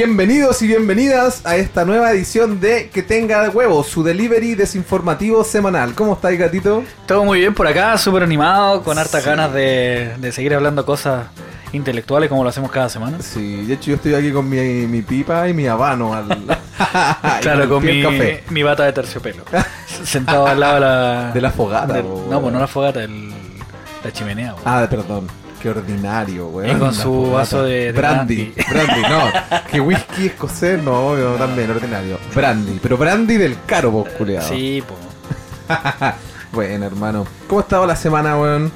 Bienvenidos 0.00 0.60
y 0.60 0.66
bienvenidas 0.66 1.40
a 1.46 1.56
esta 1.56 1.86
nueva 1.86 2.10
edición 2.10 2.60
de 2.60 2.90
Que 2.90 3.02
tenga 3.02 3.48
huevos, 3.48 3.86
su 3.86 4.04
delivery 4.04 4.54
desinformativo 4.54 5.42
semanal. 5.42 5.94
¿Cómo 5.94 6.12
estáis, 6.12 6.38
gatito? 6.38 6.84
Todo 7.06 7.24
muy 7.24 7.38
bien 7.40 7.54
por 7.54 7.66
acá, 7.66 7.96
súper 7.96 8.22
animado, 8.22 8.82
con 8.82 8.98
hartas 8.98 9.22
Sí. 9.22 9.30
ganas 9.30 9.54
de, 9.54 10.12
de 10.18 10.32
seguir 10.32 10.52
hablando 10.54 10.84
cosas 10.84 11.28
intelectuales 11.72 12.28
como 12.28 12.42
lo 12.44 12.50
hacemos 12.50 12.70
cada 12.70 12.90
semana. 12.90 13.22
Sí, 13.22 13.64
de 13.64 13.72
hecho 13.72 13.86
yo 13.92 13.94
estoy 13.96 14.12
aquí 14.12 14.32
con 14.32 14.46
mi, 14.50 14.58
mi 14.86 15.00
pipa 15.00 15.48
y 15.48 15.54
mi 15.54 15.66
habano 15.66 16.12
al... 16.12 16.28
claro, 17.40 17.66
con 17.66 17.82
mi, 17.82 18.02
café. 18.02 18.44
mi 18.50 18.62
bata 18.62 18.84
de 18.84 18.92
terciopelo. 18.92 19.44
Sentado 20.04 20.46
al 20.46 20.60
lado 20.60 20.74
de 20.74 20.80
la... 20.80 21.30
De 21.32 21.40
la 21.40 21.50
fogata, 21.52 22.02
no, 22.02 22.42
pues 22.42 22.52
no 22.52 22.60
la 22.60 22.66
fogata, 22.66 23.02
el- 23.02 23.32
la 24.04 24.12
chimenea. 24.12 24.52
po. 24.56 24.60
Ah, 24.66 24.86
perdón. 24.90 25.26
Qué 25.66 25.70
ordinario, 25.70 26.46
weón. 26.46 26.76
Y 26.76 26.78
con 26.78 26.94
su 26.94 27.32
vaso 27.32 27.64
de- 27.64 27.86
de 27.86 27.92
brandy. 27.92 28.54
Brandy, 28.70 29.02
no. 29.02 29.32
Que 29.68 29.80
whisky 29.80 30.26
escocés, 30.26 30.80
no, 30.80 31.16
no, 31.16 31.32
también 31.34 31.68
ordinario. 31.68 32.20
Brandy, 32.32 32.78
pero 32.80 32.96
brandy 32.96 33.36
del 33.36 33.56
caro, 33.66 33.90
vos, 33.90 34.08
culiado. 34.10 34.46
Sí, 34.48 34.80
po. 34.86 34.94
bueno, 36.52 36.86
hermano. 36.86 37.26
¿Cómo 37.48 37.58
ha 37.58 37.62
estado 37.64 37.84
la 37.84 37.96
semana, 37.96 38.38
weón? 38.38 38.70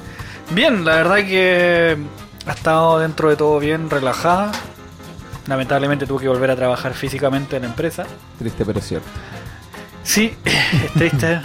Bien, 0.51 0.85
la 0.85 0.97
verdad 0.97 1.19
que 1.19 1.97
ha 2.45 2.51
estado 2.55 2.99
dentro 2.99 3.29
de 3.31 3.37
todo 3.37 3.61
bien 3.61 3.89
relajada. 3.89 4.51
Lamentablemente 5.47 6.07
tuve 6.07 6.23
que 6.23 6.29
volver 6.29 6.51
a 6.51 6.57
trabajar 6.57 6.93
físicamente 6.95 7.55
en 7.55 7.63
la 7.63 7.69
empresa. 7.69 8.05
Triste 8.37 8.65
pero 8.65 8.81
cierto. 8.81 9.07
Sí, 10.03 10.37
es 10.45 10.93
triste. 10.95 11.41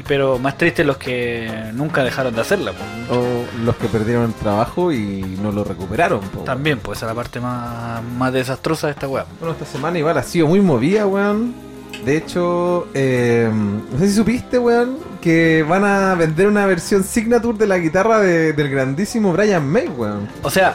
Y- 0.00 0.04
Pero 0.06 0.38
más 0.38 0.56
triste 0.58 0.84
los 0.84 0.96
que 0.96 1.70
nunca 1.74 2.02
dejaron 2.04 2.34
de 2.34 2.40
hacerla. 2.40 2.72
po. 2.72 3.14
O 3.16 3.44
los 3.64 3.76
que 3.76 3.86
perdieron 3.88 4.24
el 4.24 4.34
trabajo 4.34 4.92
y 4.92 5.20
no 5.42 5.52
lo 5.52 5.64
recuperaron. 5.64 6.20
po. 6.20 6.40
También, 6.40 6.78
pues 6.78 6.98
esa 6.98 7.06
es 7.06 7.10
la 7.10 7.14
parte 7.14 7.40
más, 7.40 8.02
más 8.02 8.32
desastrosa 8.32 8.86
de 8.88 8.92
esta 8.94 9.08
weá. 9.08 9.26
Bueno, 9.38 9.52
esta 9.54 9.66
semana 9.66 9.98
igual 9.98 10.16
ha 10.18 10.22
sido 10.22 10.46
muy 10.46 10.60
movida, 10.60 11.06
weón. 11.06 11.54
De 12.04 12.16
hecho, 12.16 12.88
eh, 12.94 13.50
no 13.52 13.98
sé 13.98 14.08
si 14.08 14.14
supiste, 14.14 14.58
weón, 14.58 14.96
que 15.20 15.64
van 15.68 15.84
a 15.84 16.14
vender 16.14 16.46
una 16.46 16.64
versión 16.64 17.04
signature 17.04 17.58
de 17.58 17.66
la 17.66 17.76
guitarra 17.78 18.20
de- 18.20 18.52
del 18.54 18.70
grandísimo 18.70 19.32
Brian 19.32 19.68
May, 19.68 19.88
weón. 19.88 20.26
O 20.42 20.48
sea, 20.50 20.74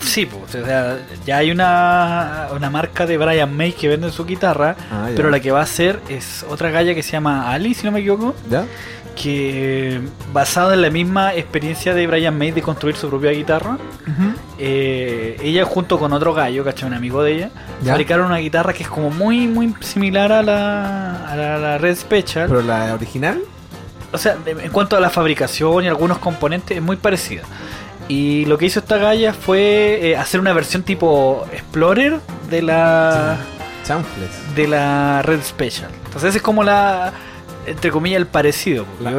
sí, 0.00 0.26
pues, 0.26 0.54
o 0.54 0.64
sea, 0.66 0.98
ya 1.26 1.38
hay 1.38 1.50
una, 1.50 2.48
una 2.54 2.70
marca 2.70 3.06
de 3.06 3.16
Brian 3.18 3.54
May 3.56 3.72
que 3.72 3.88
vende 3.88 4.10
su 4.12 4.24
guitarra, 4.24 4.76
Ah, 4.90 5.08
pero 5.14 5.30
la 5.30 5.40
que 5.40 5.50
va 5.50 5.60
a 5.60 5.64
hacer 5.64 6.00
es 6.08 6.44
otra 6.48 6.70
galla 6.70 6.94
que 6.94 7.02
se 7.02 7.12
llama 7.12 7.50
Ali, 7.52 7.74
si 7.74 7.84
no 7.84 7.92
me 7.92 8.00
equivoco, 8.00 8.34
¿Ya? 8.50 8.64
que 9.20 10.00
basada 10.32 10.74
en 10.74 10.82
la 10.82 10.90
misma 10.90 11.34
experiencia 11.34 11.92
de 11.92 12.06
Brian 12.06 12.38
May 12.38 12.52
de 12.52 12.62
construir 12.62 12.94
su 12.94 13.08
propia 13.08 13.32
guitarra, 13.32 13.76
eh, 14.58 15.36
ella 15.42 15.64
junto 15.64 15.98
con 15.98 16.12
otro 16.12 16.34
gallo, 16.34 16.64
¿cachai? 16.64 16.88
Un 16.88 16.94
amigo 16.94 17.22
de 17.22 17.32
ella, 17.32 17.50
Ya. 17.82 17.92
fabricaron 17.92 18.26
una 18.26 18.36
guitarra 18.38 18.72
que 18.72 18.84
es 18.84 18.88
como 18.88 19.10
muy, 19.10 19.46
muy 19.48 19.74
similar 19.80 20.30
a 20.32 20.42
la, 20.42 21.26
a 21.30 21.36
la, 21.36 21.58
la 21.58 21.78
Red 21.78 21.96
Special. 21.96 22.48
¿Pero 22.48 22.62
la 22.62 22.94
original? 22.94 23.40
O 24.12 24.18
sea, 24.18 24.36
en 24.46 24.70
cuanto 24.70 24.96
a 24.96 25.00
la 25.00 25.10
fabricación 25.10 25.84
y 25.84 25.88
algunos 25.88 26.18
componentes, 26.18 26.76
es 26.76 26.82
muy 26.82 26.96
parecida. 26.96 27.42
Y 28.08 28.46
lo 28.46 28.56
que 28.58 28.66
hizo 28.66 28.80
esta 28.80 28.96
galla 28.96 29.34
fue 29.34 29.98
eh, 30.10 30.16
hacer 30.16 30.40
una 30.40 30.52
versión 30.54 30.82
tipo 30.82 31.46
Explorer 31.52 32.18
de 32.50 32.62
la 32.62 33.36
Chanfles. 33.84 34.30
de 34.56 34.66
la 34.66 35.22
Red 35.22 35.42
Special. 35.42 35.90
Entonces 36.06 36.34
es 36.34 36.42
como 36.42 36.62
la 36.64 37.12
entre 37.66 37.90
comillas 37.90 38.18
el 38.20 38.26
parecido. 38.26 38.86
La- 39.00 39.12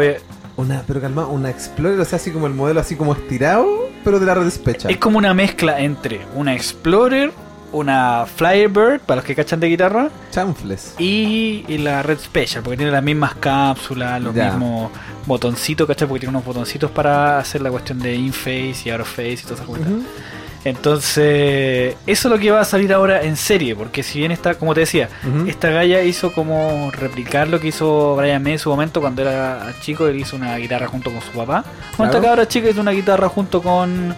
Una, 0.57 0.83
pero 0.87 0.99
calma, 0.99 1.25
una 1.27 1.49
Explorer, 1.51 1.99
o 1.99 2.05
sea, 2.05 2.17
así 2.17 2.31
como 2.31 2.47
el 2.47 2.53
modelo 2.53 2.79
así 2.81 2.95
como 2.95 3.13
estirado, 3.13 3.67
pero 4.03 4.19
de 4.19 4.25
la 4.25 4.33
red 4.35 4.49
Special. 4.49 4.91
Es 4.91 4.97
como 4.97 5.17
una 5.19 5.33
mezcla 5.33 5.79
entre 5.79 6.21
una 6.35 6.53
Explorer, 6.55 7.31
una 7.71 8.25
Flybird, 8.25 9.01
para 9.01 9.17
los 9.17 9.25
que 9.25 9.35
cachan 9.35 9.59
de 9.59 9.67
guitarra, 9.67 10.09
Chanfles. 10.31 10.95
y, 10.97 11.65
y 11.67 11.77
la 11.77 12.01
Red 12.03 12.19
Special, 12.19 12.63
porque 12.63 12.77
tiene 12.77 12.91
las 12.91 13.03
mismas 13.03 13.35
cápsulas, 13.35 14.21
los 14.21 14.33
Ya. 14.33 14.49
mismos 14.51 14.91
botoncitos, 15.25 15.87
¿cachai? 15.87 16.07
Porque 16.07 16.21
tiene 16.21 16.31
unos 16.35 16.45
botoncitos 16.45 16.89
para 16.91 17.37
hacer 17.39 17.61
la 17.61 17.69
cuestión 17.71 17.99
de 17.99 18.15
in-face 18.15 18.75
y 18.85 18.89
out-of-face 18.89 19.33
y 19.33 19.37
todas 19.43 19.59
esas 19.59 19.65
cosas. 19.67 19.87
Entonces, 20.65 21.95
eso 22.05 22.27
es 22.27 22.31
lo 22.33 22.37
que 22.39 22.51
va 22.51 22.61
a 22.61 22.65
salir 22.65 22.91
ahora 22.93 23.21
en 23.23 23.37
serie, 23.37 23.75
porque 23.75 24.03
si 24.03 24.19
bien 24.19 24.31
está, 24.31 24.55
como 24.55 24.73
te 24.73 24.81
decía, 24.81 25.09
esta 25.47 25.69
galla 25.69 26.01
hizo 26.03 26.33
como 26.33 26.91
replicar 26.91 27.47
lo 27.47 27.59
que 27.59 27.67
hizo 27.67 28.15
Brian 28.15 28.43
May 28.43 28.53
en 28.53 28.59
su 28.59 28.69
momento 28.69 28.99
cuando 29.01 29.21
era 29.21 29.73
chico, 29.81 30.07
él 30.07 30.19
hizo 30.19 30.35
una 30.35 30.57
guitarra 30.57 30.87
junto 30.87 31.11
con 31.11 31.21
su 31.21 31.31
papá. 31.31 31.63
Cuando 31.95 32.11
esta 32.17 32.19
Claro. 32.19 32.23
cabra 32.35 32.47
chica 32.47 32.69
hizo 32.69 32.81
una 32.81 32.91
guitarra 32.91 33.29
junto 33.29 33.61
con... 33.61 34.15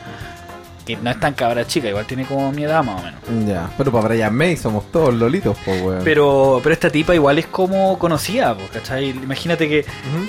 que 0.85 0.97
no 0.97 1.09
es 1.09 1.19
tan 1.19 1.33
cabra 1.33 1.65
chica, 1.65 1.89
igual 1.89 2.05
tiene 2.05 2.25
como 2.25 2.51
mi 2.51 2.63
edad 2.63 2.83
más 2.83 3.01
o 3.01 3.03
menos. 3.03 3.47
Ya, 3.47 3.69
pero 3.77 3.91
para 3.91 4.07
Brian 4.07 4.35
May 4.35 4.57
somos 4.57 4.91
todos 4.91 5.13
lolitos, 5.13 5.57
po, 5.59 5.71
weón. 5.71 6.01
Pero, 6.03 6.59
pero 6.63 6.73
esta 6.73 6.89
tipa 6.89 7.15
igual 7.15 7.39
es 7.39 7.47
como 7.47 7.97
conocida, 7.99 8.55
pues, 8.55 8.69
¿cachai? 8.71 9.09
Imagínate 9.09 9.67
que 9.69 9.85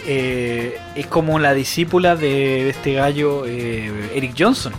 eh, 0.06 0.78
es 0.94 1.06
como 1.06 1.38
la 1.38 1.54
discípula 1.54 2.16
de, 2.16 2.64
de 2.64 2.70
este 2.70 2.94
gallo 2.94 3.44
eh, 3.46 4.10
Eric 4.14 4.34
Johnson. 4.38 4.72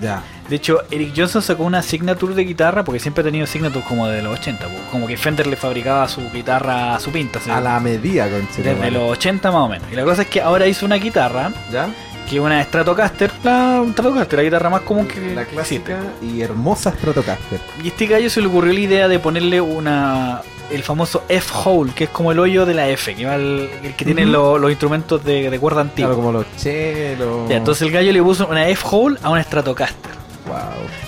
Ya. 0.00 0.22
De 0.48 0.56
hecho, 0.56 0.82
Eric 0.90 1.12
Johnson 1.16 1.42
sacó 1.42 1.64
una 1.64 1.82
signature 1.82 2.34
de 2.34 2.44
guitarra 2.44 2.84
porque 2.84 3.00
siempre 3.00 3.22
ha 3.22 3.24
tenido 3.24 3.46
signature 3.46 3.84
como 3.88 4.06
de 4.06 4.22
los 4.22 4.38
80, 4.38 4.64
pues, 4.64 4.80
como 4.92 5.06
que 5.06 5.16
Fender 5.16 5.46
le 5.48 5.56
fabricaba 5.56 6.06
su 6.08 6.20
guitarra 6.30 6.94
a 6.94 7.00
su 7.00 7.10
pinta, 7.10 7.40
¿sí? 7.40 7.50
A 7.50 7.60
la 7.60 7.80
medida, 7.80 8.28
con 8.28 8.46
desde 8.56 8.90
los 8.92 9.10
80 9.12 9.50
más 9.50 9.62
o 9.62 9.68
menos. 9.68 9.88
Y 9.92 9.96
la 9.96 10.04
cosa 10.04 10.22
es 10.22 10.28
que 10.28 10.40
ahora 10.40 10.66
hizo 10.68 10.86
una 10.86 10.96
guitarra 10.96 11.50
¿Ya? 11.72 11.88
Que 12.28 12.40
una 12.40 12.62
Stratocaster, 12.64 13.30
la 13.44 13.84
Stratocaster, 13.92 14.38
la 14.38 14.42
guitarra 14.44 14.70
más 14.70 14.80
común 14.82 15.06
que 15.06 15.20
La 15.34 15.42
existe. 15.42 15.54
clásica 15.54 16.00
y 16.22 16.40
hermosa 16.42 16.90
Stratocaster. 16.92 17.60
Y 17.82 17.88
este 17.88 18.06
gallo 18.06 18.28
se 18.30 18.40
le 18.40 18.48
ocurrió 18.48 18.72
la 18.72 18.80
idea 18.80 19.08
de 19.08 19.18
ponerle 19.18 19.60
una 19.60 20.42
el 20.70 20.82
famoso 20.82 21.22
F-hole, 21.28 21.92
que 21.94 22.04
es 22.04 22.10
como 22.10 22.32
el 22.32 22.40
hoyo 22.40 22.66
de 22.66 22.74
la 22.74 22.88
F, 22.88 23.14
que 23.14 23.24
va 23.24 23.36
el, 23.36 23.70
el 23.84 23.94
que 23.94 24.04
tiene 24.04 24.26
lo- 24.26 24.58
los 24.58 24.68
instrumentos 24.70 25.24
de, 25.24 25.48
de 25.48 25.58
cuerda 25.60 25.82
antigua. 25.82 26.08
Claro, 26.10 26.16
como 26.16 26.32
los 26.32 26.46
chelos. 26.56 27.48
Ya, 27.48 27.56
entonces 27.58 27.82
el 27.86 27.92
gallo 27.92 28.10
le 28.12 28.20
puso 28.20 28.48
una 28.48 28.66
F-hole 28.68 29.16
a 29.22 29.30
una 29.30 29.44
Stratocaster. 29.44 30.10
Wow. 30.48 30.56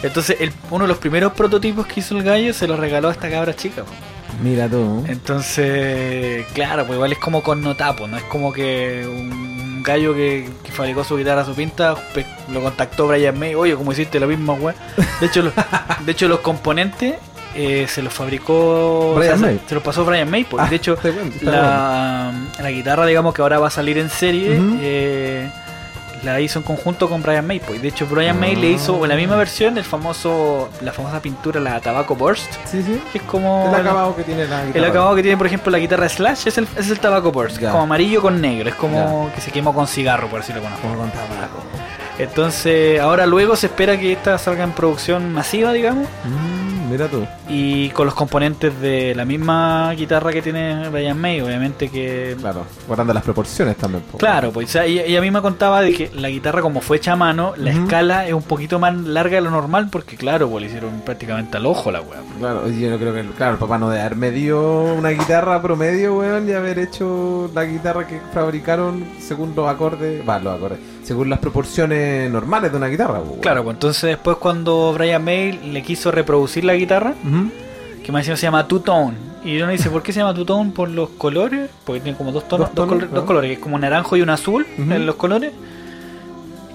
Entonces 0.04 0.36
el- 0.40 0.52
uno 0.70 0.84
de 0.84 0.88
los 0.88 0.98
primeros 0.98 1.32
prototipos 1.32 1.86
que 1.88 1.98
hizo 2.00 2.16
el 2.16 2.22
gallo 2.22 2.54
se 2.54 2.68
lo 2.68 2.76
regaló 2.76 3.08
a 3.08 3.12
esta 3.12 3.28
cabra 3.28 3.54
chica. 3.56 3.82
po. 3.82 3.90
Mira 4.44 4.68
tú. 4.68 5.04
Entonces, 5.08 6.46
claro, 6.54 6.84
pues 6.86 6.94
igual 6.96 7.10
es 7.10 7.18
como 7.18 7.42
con 7.42 7.60
notapo, 7.60 8.06
¿no? 8.06 8.16
Es 8.16 8.22
como 8.24 8.52
que 8.52 9.04
un 9.08 9.67
gallo 9.88 10.14
que, 10.14 10.48
que 10.62 10.70
fabricó 10.70 11.02
su 11.02 11.16
guitarra 11.16 11.40
a 11.40 11.44
su 11.44 11.54
pinta, 11.54 11.96
lo 12.52 12.62
contactó 12.62 13.08
Brian 13.08 13.36
May, 13.38 13.54
oye, 13.56 13.74
como 13.74 13.90
hiciste 13.92 14.20
la 14.20 14.26
misma 14.26 14.52
weá. 14.52 14.74
De 15.20 15.26
hecho, 15.26 15.42
los, 15.42 15.52
de 16.06 16.12
hecho 16.12 16.28
los 16.28 16.38
componentes 16.40 17.16
eh, 17.56 17.86
se 17.88 18.02
los 18.02 18.12
fabricó, 18.12 19.14
Brian 19.16 19.38
se- 19.40 19.44
May. 19.46 19.60
se 19.66 19.74
los 19.74 19.82
pasó 19.82 20.04
Brian 20.04 20.30
May, 20.30 20.44
pues. 20.44 20.62
Ah, 20.64 20.68
de 20.70 20.76
hecho, 20.76 20.94
está 20.94 21.10
bueno, 21.10 21.30
está 21.34 21.50
la, 21.50 22.32
la 22.62 22.70
guitarra, 22.70 23.06
digamos 23.06 23.34
que 23.34 23.42
ahora 23.42 23.58
va 23.58 23.66
a 23.66 23.70
salir 23.70 23.98
en 23.98 24.10
serie, 24.10 24.60
eh, 24.80 25.50
la 26.22 26.40
hizo 26.40 26.58
en 26.58 26.64
conjunto 26.64 27.08
con 27.08 27.22
Brian 27.22 27.46
May, 27.46 27.60
pues. 27.60 27.80
De 27.82 27.88
hecho, 27.88 28.06
Brian 28.06 28.38
May 28.38 28.54
Ah. 28.56 28.58
le 28.58 28.70
hizo 28.70 29.06
la 29.06 29.14
misma 29.16 29.36
versión 29.36 29.76
el 29.78 29.84
famoso, 29.84 30.68
la 30.80 30.92
famosa 30.92 31.20
pintura, 31.20 31.60
la 31.60 31.80
Tabaco 31.80 32.14
Burst, 32.16 32.50
Sí, 32.64 32.82
sí. 32.82 33.00
que 33.12 33.18
es 33.18 33.24
como... 33.24 33.66
El 33.68 33.80
acabado 33.80 34.14
que 34.16 34.24
tiene 34.24 34.46
la 34.46 34.64
guitarra. 34.64 34.78
El 34.78 34.90
acabado 34.90 35.14
que 35.16 35.22
tiene, 35.22 35.36
por 35.36 35.46
ejemplo, 35.46 35.70
la 35.70 35.78
guitarra 35.78 36.08
Slash 36.08 36.46
es 36.48 36.58
el, 36.58 36.66
es 36.76 36.90
el 36.90 36.98
tabaco 36.98 37.30
burst, 37.32 37.60
como 37.60 37.80
amarillo 37.82 38.20
con 38.22 38.40
negro, 38.40 38.68
es 38.68 38.74
como 38.74 39.30
que 39.34 39.40
se 39.40 39.50
quemó 39.50 39.72
con 39.74 39.86
cigarro, 39.86 40.28
por 40.28 40.40
decirlo 40.40 40.62
forma. 40.62 40.76
Como 40.80 40.96
con 40.96 41.10
tabaco. 41.10 41.62
Entonces, 42.18 43.00
ahora 43.00 43.26
luego 43.26 43.54
se 43.54 43.66
espera 43.66 43.96
que 43.98 44.12
esta 44.12 44.38
salga 44.38 44.64
en 44.64 44.72
producción 44.72 45.32
masiva, 45.32 45.72
digamos, 45.72 46.06
Mm, 46.24 46.57
mira 46.88 47.08
tú. 47.08 47.24
y 47.48 47.90
con 47.90 48.06
los 48.06 48.14
componentes 48.14 48.80
de 48.80 49.14
la 49.14 49.24
misma 49.24 49.92
guitarra 49.92 50.32
que 50.32 50.42
tiene 50.42 50.88
Brian 50.88 51.18
May, 51.18 51.40
obviamente 51.40 51.88
que... 51.88 52.36
Claro, 52.40 52.64
guardando 52.86 53.12
las 53.14 53.22
proporciones 53.22 53.76
también. 53.76 54.02
po. 54.10 54.18
Claro, 54.18 54.52
pues 54.52 54.74
ella, 54.74 55.02
ella 55.02 55.20
misma 55.20 55.42
contaba 55.42 55.80
de 55.80 55.92
que 55.92 56.10
la 56.14 56.28
guitarra 56.28 56.62
como 56.62 56.80
fue 56.80 56.96
hecha 56.98 57.12
a 57.12 57.16
mano, 57.16 57.54
la 57.56 57.70
escala 57.70 58.26
es 58.26 58.32
un 58.32 58.42
poquito 58.42 58.78
más 58.78 58.94
larga 58.96 59.36
de 59.36 59.42
lo 59.42 59.50
normal 59.50 59.88
porque 59.90 60.16
claro, 60.16 60.48
pues 60.48 60.62
le 60.62 60.68
hicieron 60.68 61.00
prácticamente 61.04 61.56
al 61.56 61.66
ojo 61.66 61.90
la 61.90 62.00
weá. 62.00 62.20
Claro, 62.38 62.68
yo 62.68 62.90
no 62.90 62.98
creo 62.98 63.14
que. 63.14 63.22
Claro, 63.36 63.52
el 63.54 63.58
papá 63.58 63.78
no 63.78 63.90
debe 63.90 64.02
haber 64.02 64.16
medido 64.16 64.94
una 64.94 65.10
guitarra 65.10 65.60
promedio, 65.60 66.18
weón, 66.18 66.48
y 66.48 66.52
haber 66.52 66.78
hecho 66.78 67.50
la 67.54 67.64
guitarra 67.64 68.06
que 68.06 68.20
fabricaron 68.32 69.04
según 69.20 69.54
los 69.54 69.68
acordes. 69.68 70.26
Va, 70.28 70.38
los 70.38 70.56
acordes. 70.56 70.78
Según 71.08 71.30
las 71.30 71.38
proporciones 71.38 72.30
normales 72.30 72.70
de 72.70 72.76
una 72.76 72.86
guitarra, 72.88 73.20
weón. 73.20 73.40
Claro, 73.40 73.64
pues 73.64 73.74
entonces 73.76 74.02
después 74.02 74.36
cuando 74.36 74.92
Brian 74.92 75.24
May 75.24 75.52
le 75.52 75.82
quiso 75.82 76.10
reproducir 76.10 76.64
la 76.64 76.74
guitarra, 76.74 77.14
Ujú. 77.24 77.50
que 78.04 78.12
más 78.12 78.20
encima 78.20 78.36
se 78.36 78.42
llama 78.42 78.68
Two 78.68 78.80
Tone. 78.80 79.16
Y 79.42 79.56
uno 79.60 79.70
dice, 79.72 79.88
¿por 79.88 80.02
qué 80.02 80.12
se 80.12 80.18
llama 80.20 80.34
Two 80.34 80.44
Tone? 80.44 80.70
Por 80.72 80.90
los 80.90 81.08
colores, 81.10 81.70
porque 81.86 82.00
tiene 82.02 82.18
como 82.18 82.30
dos 82.32 82.46
tonos, 82.46 82.68
Dos 82.74 82.86
colores, 82.86 83.08
claro. 83.08 83.20
dos 83.20 83.26
colores, 83.26 83.48
que 83.48 83.54
es 83.54 83.58
como 83.58 83.76
un 83.76 83.80
naranjo 83.80 84.16
y 84.16 84.20
un 84.22 84.28
azul 84.30 84.66
en 84.76 85.06
los 85.06 85.14
colores. 85.14 85.52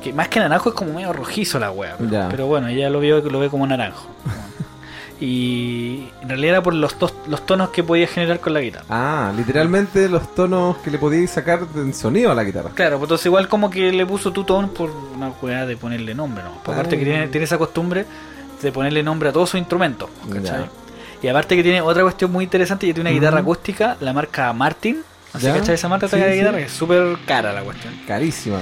Que 0.03 0.11
más 0.13 0.27
que 0.29 0.39
naranjo 0.39 0.69
es 0.69 0.75
como 0.75 0.93
medio 0.93 1.13
rojizo 1.13 1.59
la 1.59 1.71
wea. 1.71 1.95
Pero, 1.99 2.27
pero 2.31 2.47
bueno, 2.47 2.67
ella 2.69 2.89
lo 2.89 2.99
vio 2.99 3.21
lo 3.21 3.39
ve 3.39 3.49
como 3.49 3.67
naranjo. 3.67 4.07
y 5.19 6.09
en 6.21 6.29
realidad 6.29 6.55
era 6.55 6.63
por 6.63 6.73
los, 6.73 6.95
tos- 6.97 7.13
los 7.27 7.45
tonos 7.45 7.69
que 7.69 7.83
podía 7.83 8.07
generar 8.07 8.39
con 8.39 8.53
la 8.53 8.59
guitarra. 8.61 8.85
Ah, 8.89 9.31
literalmente 9.35 10.09
los 10.09 10.33
tonos 10.35 10.77
que 10.77 10.91
le 10.91 10.97
podíais 10.97 11.29
sacar 11.31 11.61
en 11.75 11.93
sonido 11.93 12.31
a 12.31 12.35
la 12.35 12.43
guitarra. 12.43 12.71
Claro, 12.75 12.97
pues 12.97 13.03
entonces 13.07 13.25
igual 13.27 13.47
como 13.47 13.69
que 13.69 13.91
le 13.91 14.05
puso 14.05 14.31
Two 14.31 14.43
Tone 14.45 14.67
por 14.69 14.89
una 15.15 15.29
weá 15.41 15.65
de 15.65 15.77
ponerle 15.77 16.13
nombre, 16.13 16.43
¿no? 16.43 16.51
Ah. 16.65 16.71
aparte 16.71 16.97
que 16.97 17.05
tiene, 17.05 17.27
tiene 17.27 17.45
esa 17.45 17.57
costumbre 17.57 18.05
de 18.61 18.71
ponerle 18.71 19.03
nombre 19.03 19.29
a 19.29 19.31
todos 19.33 19.49
sus 19.49 19.59
instrumentos. 19.59 20.09
¿cachai? 20.31 20.65
Y 21.21 21.27
aparte 21.27 21.55
que 21.55 21.63
tiene 21.63 21.79
otra 21.81 22.03
cuestión 22.03 22.31
muy 22.31 22.43
interesante, 22.43 22.85
que 22.87 22.93
tiene 22.93 23.09
una 23.09 23.17
guitarra 23.17 23.39
acústica, 23.39 23.95
la 24.01 24.11
marca 24.13 24.51
Martin. 24.53 25.01
Así 25.33 25.45
Ya. 25.47 25.53
¿cachai? 25.55 25.75
Esa 25.75 25.89
marca 25.89 26.07
Sí, 26.07 26.15
de 26.17 26.31
sí. 26.31 26.37
guitarra 26.39 26.57
que 26.59 26.65
es 26.65 26.71
súper 26.71 27.17
cara 27.25 27.53
la 27.53 27.61
cuestión. 27.61 27.93
Carísima. 28.07 28.59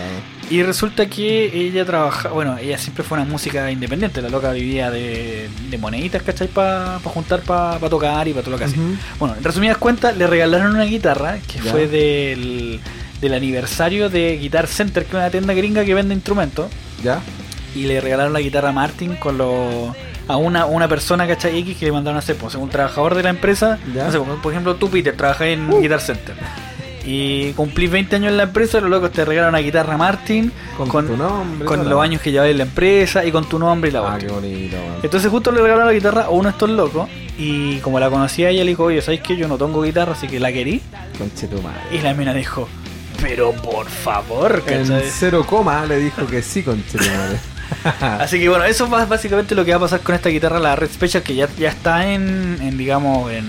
Y 0.50 0.63
resulta 0.63 1.06
que 1.06 1.45
ella 1.68 1.85
trabaja, 1.85 2.29
bueno, 2.29 2.57
ella 2.57 2.77
siempre 2.77 3.03
fue 3.03 3.18
una 3.18 3.29
música 3.29 3.69
independiente, 3.71 4.21
la 4.21 4.29
loca 4.29 4.51
vivía 4.51 4.89
de, 4.91 5.50
de 5.69 5.77
moneditas, 5.77 6.21
¿cachai? 6.23 6.47
Para 6.47 7.00
juntar, 7.03 7.41
para 7.41 7.77
tocar 7.89 8.27
y 8.27 8.31
para 8.31 8.41
todo 8.44 8.51
lo 8.51 8.57
que 8.57 8.65
hacía. 8.65 8.81
Bueno, 9.19 9.35
en 9.38 9.44
resumidas 9.44 9.77
cuentas, 9.77 10.15
le 10.18 10.27
regalaron 10.27 10.73
una 10.75 10.83
guitarra 10.85 11.38
que 11.47 11.59
Ya. 11.59 11.71
fue 11.71 11.88
del, 11.88 12.79
del 13.21 13.33
aniversario 13.33 14.09
de 14.09 14.38
Guitar 14.38 14.67
Center, 14.67 15.03
que 15.03 15.09
es 15.12 15.15
una 15.15 15.29
tienda 15.29 15.53
gringa 15.53 15.83
que 15.85 15.94
vende 15.94 16.13
instrumentos. 16.13 16.69
¿Ya? 17.03 17.21
Y 17.75 17.83
le 17.85 18.01
regalaron 18.01 18.33
la 18.33 18.41
guitarra 18.41 18.71
Martin 18.74 19.15
con 19.15 19.38
los 19.38 19.95
a 20.31 20.38
una, 20.38 20.66
una 20.66 20.88
persona, 20.88 21.28
¿cachai? 21.28 21.57
X 21.60 21.78
que 21.78 21.86
le 21.86 21.92
mandaron 21.92 22.16
a 22.16 22.19
hacer, 22.19 22.36
pues, 22.36 22.56
un 22.56 22.69
trabajador 22.69 23.16
de 23.16 23.24
la 23.24 23.30
empresa. 23.30 23.78
No 23.94 24.12
sé, 24.12 24.19
por- 24.19 24.42
por 24.42 24.51
ejemplo, 24.54 24.75
tú, 24.75 24.89
Peter, 24.89 25.16
trabajas 25.16 25.48
en 25.48 25.69
Uh. 25.72 25.81
Guitar 25.81 26.01
Center. 26.01 26.36
Y 27.04 27.54
cumplís 27.54 27.89
20 27.89 28.16
años 28.18 28.30
en 28.30 28.38
la 28.38 28.44
empresa, 28.44 28.80
los 28.80 28.89
locos 28.92 29.12
te 29.12 29.25
regalan 29.25 29.50
una 29.50 29.57
guitarra 29.57 29.98
Martin 29.98 30.51
Con, 30.78 30.88
con, 30.88 31.07
tu 31.07 31.18
nombre. 31.18 31.66
con 31.66 31.80
toda 31.80 31.89
los 31.89 32.04
años 32.04 32.22
que 32.22 32.31
lleváis 32.31 32.51
en 32.51 32.57
la 32.60 32.63
empresa 32.66 33.25
y 33.25 33.31
con 33.31 33.45
tu 33.50 33.57
nombre 33.57 33.89
y 33.89 33.94
la 33.94 34.01
Ah, 34.01 34.12
cuestión. 34.12 34.39
qué 34.39 34.48
bonito. 34.48 34.78
Entonces 35.01 35.31
justo 35.31 35.51
le 35.51 35.62
regalaron 35.62 35.88
la 35.88 35.94
guitarra 35.94 36.25
a 36.25 36.30
uno 36.30 36.44
de 36.44 36.50
estos 36.51 36.69
locos 36.69 37.10
y 37.39 37.77
como 37.80 38.00
la 38.00 38.07
conocía 38.12 38.50
ella 38.50 38.63
le 38.63 38.69
dijo, 38.69 38.84
oye, 38.84 39.01
¿sabes 39.01 39.22
qué? 39.22 39.36
Yo 39.36 39.48
no 39.48 39.57
tengo 39.57 39.81
guitarra, 39.81 40.12
así 40.12 40.27
que 40.27 40.39
la 40.39 40.54
querí. 40.54 40.80
Conche 41.18 41.48
tu 41.48 41.60
madre. 41.63 41.80
Y 41.92 41.98
la 42.01 42.13
mina 42.13 42.36
dijo, 42.36 42.69
pero 43.19 43.51
por 43.54 43.88
favor, 43.89 44.62
En 44.68 44.81
¿cachai? 44.88 45.10
cero 45.10 45.44
coma 45.50 45.84
le 45.88 45.98
dijo 45.98 46.27
que 46.27 46.44
sí, 46.44 46.62
conche 46.62 47.00
tu 47.00 47.04
madre. 47.04 47.39
Así 48.01 48.39
que 48.39 48.50
bueno, 48.50 48.63
eso 48.65 48.85
es 48.85 49.09
básicamente 49.09 49.56
lo 49.56 49.63
que 49.65 49.71
va 49.71 49.77
a 49.77 49.81
pasar 49.81 50.01
con 50.01 50.15
esta 50.15 50.29
guitarra, 50.29 50.59
la 50.59 50.75
Red 50.75 50.91
Special, 50.91 51.23
que 51.23 51.35
ya, 51.35 51.47
ya 51.57 51.69
está 51.69 52.12
en, 52.12 52.57
en, 52.62 52.77
digamos, 52.77 53.31
en 53.31 53.45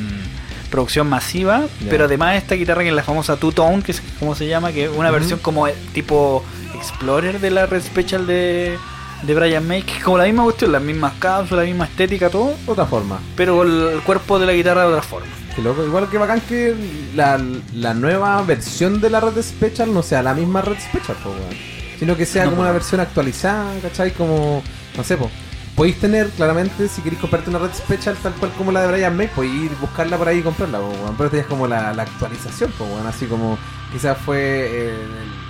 producción 0.70 1.08
masiva. 1.08 1.62
Pero 1.90 2.04
además 2.06 2.36
esta 2.36 2.54
guitarra 2.54 2.82
que 2.82 2.88
es 2.88 2.94
la 2.94 3.02
famosa 3.02 3.36
Two 3.36 3.52
Tone, 3.52 3.82
que 3.82 3.92
es 3.92 4.02
como 4.18 4.34
se 4.34 4.46
llama, 4.46 4.72
que 4.72 4.84
es 4.84 4.90
una 4.90 5.10
versión 5.10 5.38
como 5.40 5.66
eh, 5.68 5.74
tipo 5.92 6.42
Explorer 6.74 7.40
de 7.40 7.50
la 7.50 7.66
Red 7.66 7.82
Special 7.82 8.26
de, 8.26 8.78
de 9.22 9.34
Brian 9.34 9.66
May, 9.68 9.82
que 9.82 9.98
es 9.98 10.02
como 10.04 10.18
la 10.18 10.24
misma 10.24 10.44
cuestión, 10.44 10.72
las 10.72 10.82
mismas 10.82 11.12
cápsulas, 11.18 11.64
la 11.64 11.68
misma 11.68 11.84
estética, 11.84 12.30
todo, 12.30 12.54
Otra 12.66 12.86
forma. 12.86 13.20
pero 13.36 13.62
el 13.62 14.00
cuerpo 14.00 14.38
de 14.38 14.46
la 14.46 14.52
guitarra 14.52 14.82
de 14.82 14.88
otra 14.88 15.02
forma. 15.02 15.26
Qué 15.54 15.60
loco. 15.60 15.84
Igual 15.84 16.08
que 16.08 16.16
bacán 16.16 16.40
que 16.40 16.74
la, 17.14 17.38
la 17.74 17.92
nueva 17.92 18.40
versión 18.42 19.02
de 19.02 19.10
la 19.10 19.20
red 19.20 19.42
Special 19.42 19.92
no 19.92 20.02
sea 20.02 20.22
la 20.22 20.32
misma 20.32 20.62
red 20.62 20.78
Special, 20.78 21.16
weón. 21.26 21.81
Sino 22.02 22.16
que 22.16 22.26
sea 22.26 22.46
No, 22.46 22.50
como 22.50 22.62
una 22.62 22.72
versión 22.72 23.00
actualizada, 23.00 23.72
¿cachai? 23.80 24.10
Como, 24.10 24.60
no 24.96 25.04
sé, 25.04 25.16
po. 25.16 25.30
Podéis 25.76 26.00
tener, 26.00 26.30
claramente, 26.30 26.88
si 26.88 27.00
queréis 27.00 27.20
comprarte 27.20 27.48
una 27.48 27.60
red 27.60 27.70
Special 27.72 28.16
tal 28.20 28.32
cual 28.32 28.50
como 28.58 28.72
la 28.72 28.82
de 28.82 28.88
Brian 28.88 29.16
May, 29.16 29.28
podéis 29.28 29.54
ir 29.66 29.70
buscarla 29.80 30.16
por 30.18 30.26
ahí 30.26 30.38
y 30.38 30.42
comprarla, 30.42 30.78
po, 30.80 30.88
weón. 30.88 31.14
Pero 31.16 31.30
es 31.32 31.46
como 31.46 31.68
la, 31.68 31.94
la 31.94 32.02
actualización, 32.02 32.72
po, 32.72 32.86
weón. 32.86 33.06
Así 33.06 33.26
como 33.26 33.56
quizás 33.92 34.18
fue 34.18 34.36
eh, 34.68 34.94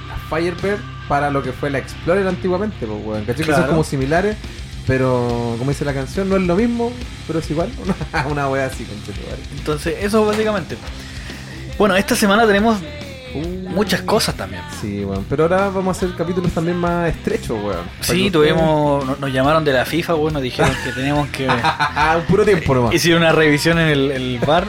la 0.06 0.16
Firebird 0.28 0.78
para 1.08 1.30
lo 1.30 1.42
que 1.42 1.54
fue 1.54 1.70
la 1.70 1.78
Explorer 1.78 2.26
antiguamente, 2.28 2.86
po, 2.86 2.96
weón. 2.96 3.20
¿Cachai? 3.24 3.36
Que 3.36 3.44
Claro. 3.44 3.62
son 3.62 3.70
como 3.70 3.82
similares. 3.84 4.36
Pero, 4.86 5.54
como 5.58 5.70
dice 5.70 5.86
la 5.86 5.94
canción, 5.94 6.28
no 6.28 6.36
es 6.36 6.42
lo 6.42 6.54
mismo, 6.54 6.92
pero 7.26 7.38
es 7.38 7.50
igual. 7.50 7.70
Una, 8.12 8.26
una 8.30 8.48
wea 8.50 8.66
así, 8.66 8.84
conchetumare. 8.84 9.40
Entonces, 9.56 9.94
eso 10.02 10.26
básicamente. 10.26 10.76
Bueno, 11.78 11.96
esta 11.96 12.14
semana 12.14 12.46
tenemos 12.46 12.78
Uh, 13.34 13.68
muchas 13.70 14.02
cosas 14.02 14.34
también. 14.36 14.62
Sí, 14.80 15.04
weón. 15.04 15.24
Pero 15.28 15.44
ahora 15.44 15.68
vamos 15.70 15.88
a 15.96 15.98
hacer 16.04 16.16
capítulos 16.16 16.52
también 16.52 16.76
más 16.76 17.08
estrechos, 17.08 17.58
weón. 17.62 17.84
Sí, 18.00 18.30
tuvimos, 18.30 19.04
no- 19.04 19.16
nos 19.16 19.32
llamaron 19.32 19.64
de 19.64 19.72
la 19.72 19.84
FIFA, 19.84 20.14
bueno, 20.14 20.40
dijeron 20.40 20.70
que 20.84 20.92
teníamos 20.92 21.28
que... 21.28 21.46
Un 22.16 22.22
puro 22.28 22.44
tiempo 22.44 22.74
nomás. 22.74 22.94
Hicieron 22.94 23.22
una 23.22 23.32
revisión 23.32 23.78
en 23.78 23.88
el, 23.88 24.10
el 24.10 24.38
bar. 24.46 24.64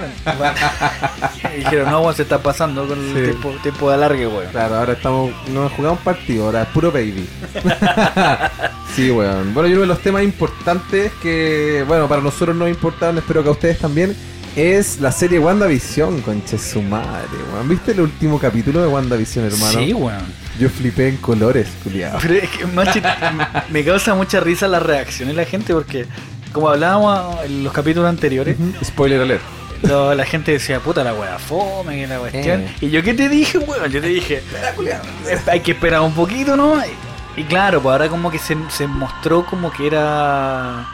y 1.54 1.58
dijeron, 1.60 1.92
no, 1.92 2.02
weón, 2.02 2.16
se 2.16 2.24
está 2.24 2.42
pasando 2.42 2.88
con 2.88 2.98
el 3.00 3.14
Sí. 3.14 3.22
tiempo, 3.32 3.52
tiempo 3.62 3.90
de 3.90 3.96
alargue, 3.96 4.28
weón. 4.28 4.52
Claro, 4.52 4.76
ahora 4.76 4.94
estamos. 4.94 5.32
No 5.50 5.70
jugamos 5.70 6.00
partido, 6.00 6.46
ahora 6.46 6.62
es 6.64 6.68
puro 6.70 6.92
baby. 6.92 7.28
sí, 8.96 9.12
weón. 9.12 9.54
Bueno, 9.54 9.68
yo 9.70 9.74
uno 9.76 9.82
de 9.82 9.88
los 9.88 10.00
temas 10.00 10.24
importantes 10.24 11.12
que, 11.22 11.84
bueno, 11.88 12.08
para 12.08 12.22
nosotros 12.22 12.56
nos 12.56 12.70
importaron, 12.70 13.18
espero 13.18 13.44
que 13.44 13.50
a 13.50 13.52
ustedes 13.52 13.80
también, 13.80 14.16
es 14.56 15.00
la 15.00 15.12
serie 15.12 15.40
WandaVision, 15.40 16.22
conche 16.22 16.58
su 16.58 16.82
madre, 16.82 17.28
weón. 17.54 17.68
¿Viste 17.70 17.92
el 17.92 18.02
último 18.02 18.40
capítulo 18.40 18.82
de 18.82 18.88
WandaVision, 18.88 19.46
hermano? 19.46 19.80
Sí, 19.80 19.94
weón. 19.94 20.44
Yo 20.60 20.70
flipé 20.70 21.10
en 21.10 21.18
colores, 21.18 21.68
culiado. 21.84 22.20
Pero 22.22 22.36
es 22.36 22.50
que, 22.50 22.66
macho, 22.68 23.00
me 23.70 23.84
causa 23.84 24.14
mucha 24.14 24.40
risa 24.40 24.68
la 24.68 24.80
reacción 24.80 25.30
de 25.30 25.34
la 25.36 25.46
gente 25.46 25.74
porque, 25.74 26.06
como 26.52 26.70
hablábamos 26.70 27.44
en 27.46 27.64
los 27.64 27.74
capítulos 27.74 28.08
anteriores, 28.08 28.56
Spoiler 28.84 29.22
alert. 29.22 29.42
lo- 29.82 30.14
la 30.14 30.26
gente 30.26 30.52
decía, 30.52 30.80
puta 30.80 31.04
la 31.04 31.14
wea 31.16 31.40
fome, 31.40 31.96
que 32.02 32.08
la 32.08 32.20
cuestión. 32.20 32.62
Eh. 32.62 32.76
Y 32.82 32.90
yo, 32.92 33.02
¿qué 33.02 33.16
te 33.16 33.30
dije, 33.30 33.58
weón? 33.58 33.90
Yo 33.92 34.00
te 34.02 34.08
dije, 34.08 34.44
"Eh, 35.28 35.40
hay 35.52 35.60
que 35.62 35.72
esperar 35.72 36.02
un 36.02 36.14
poquito, 36.14 36.56
¿no? 36.56 36.76
Y, 37.36 37.42
y 37.42 37.44
claro, 37.46 37.82
pues 37.82 37.92
ahora 37.94 38.08
como 38.10 38.30
que 38.30 38.38
se, 38.38 38.56
se 38.70 38.86
mostró 38.86 39.44
como 39.48 39.72
que 39.72 39.88
era... 39.88 40.88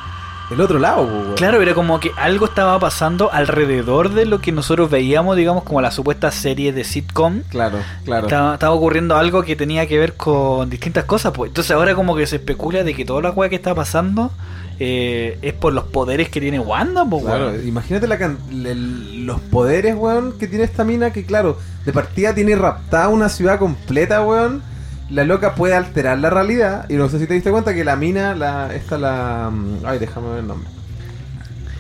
El 0.51 0.61
otro 0.61 0.79
lado, 0.79 1.03
weón. 1.03 1.33
Claro, 1.35 1.61
era 1.61 1.73
como 1.75 1.99
que 1.99 2.11
algo 2.17 2.45
estaba 2.45 2.79
pasando 2.79 3.31
alrededor 3.31 4.13
de 4.13 4.25
lo 4.25 4.41
que 4.41 4.51
nosotros 4.51 4.89
veíamos, 4.89 5.35
digamos, 5.37 5.63
como 5.63 5.79
la 5.81 5.91
supuesta 5.91 6.31
serie 6.31 6.73
de 6.73 6.83
sitcom. 6.83 7.41
Claro, 7.49 7.77
claro. 8.03 8.27
Estaba, 8.27 8.53
estaba 8.55 8.73
ocurriendo 8.73 9.15
algo 9.15 9.43
que 9.43 9.55
tenía 9.55 9.87
que 9.87 9.99
ver 9.99 10.13
con 10.15 10.69
distintas 10.69 11.03
cosas, 11.05 11.33
pues. 11.33 11.49
Entonces 11.49 11.71
ahora 11.71 11.93
como 11.95 12.15
que 12.15 12.25
se 12.25 12.37
especula 12.37 12.83
de 12.83 12.93
que 12.95 13.05
toda 13.05 13.21
la 13.21 13.31
weá 13.31 13.49
que 13.49 13.55
está 13.57 13.75
pasando 13.75 14.31
eh, 14.79 15.37
es 15.41 15.53
por 15.53 15.73
los 15.73 15.83
poderes 15.85 16.29
que 16.29 16.39
tiene 16.41 16.59
Wanda, 16.59 17.05
pues, 17.05 17.23
Claro, 17.23 17.47
weón. 17.49 17.67
imagínate 17.67 18.07
la 18.07 18.17
can- 18.17 18.37
el- 18.49 19.25
los 19.25 19.39
poderes, 19.41 19.95
weón, 19.95 20.37
que 20.39 20.47
tiene 20.47 20.63
esta 20.63 20.83
mina, 20.83 21.11
que 21.11 21.25
claro, 21.25 21.59
de 21.85 21.93
partida 21.93 22.33
tiene 22.33 22.55
raptada 22.55 23.09
una 23.09 23.29
ciudad 23.29 23.59
completa, 23.59 24.21
weón. 24.23 24.63
La 25.09 25.23
loca 25.23 25.55
puede 25.55 25.75
alterar 25.75 26.19
la 26.19 26.29
realidad. 26.29 26.85
Y 26.89 26.93
no 26.95 27.09
sé 27.09 27.19
si 27.19 27.25
te 27.27 27.33
diste 27.33 27.51
cuenta 27.51 27.73
que 27.73 27.83
la 27.83 27.95
mina, 27.95 28.35
la, 28.35 28.73
esta 28.73 28.97
la... 28.97 29.49
mm, 29.51 29.85
Ay, 29.85 29.99
déjame 29.99 30.29
ver 30.29 30.39
el 30.39 30.47
nombre. 30.47 30.69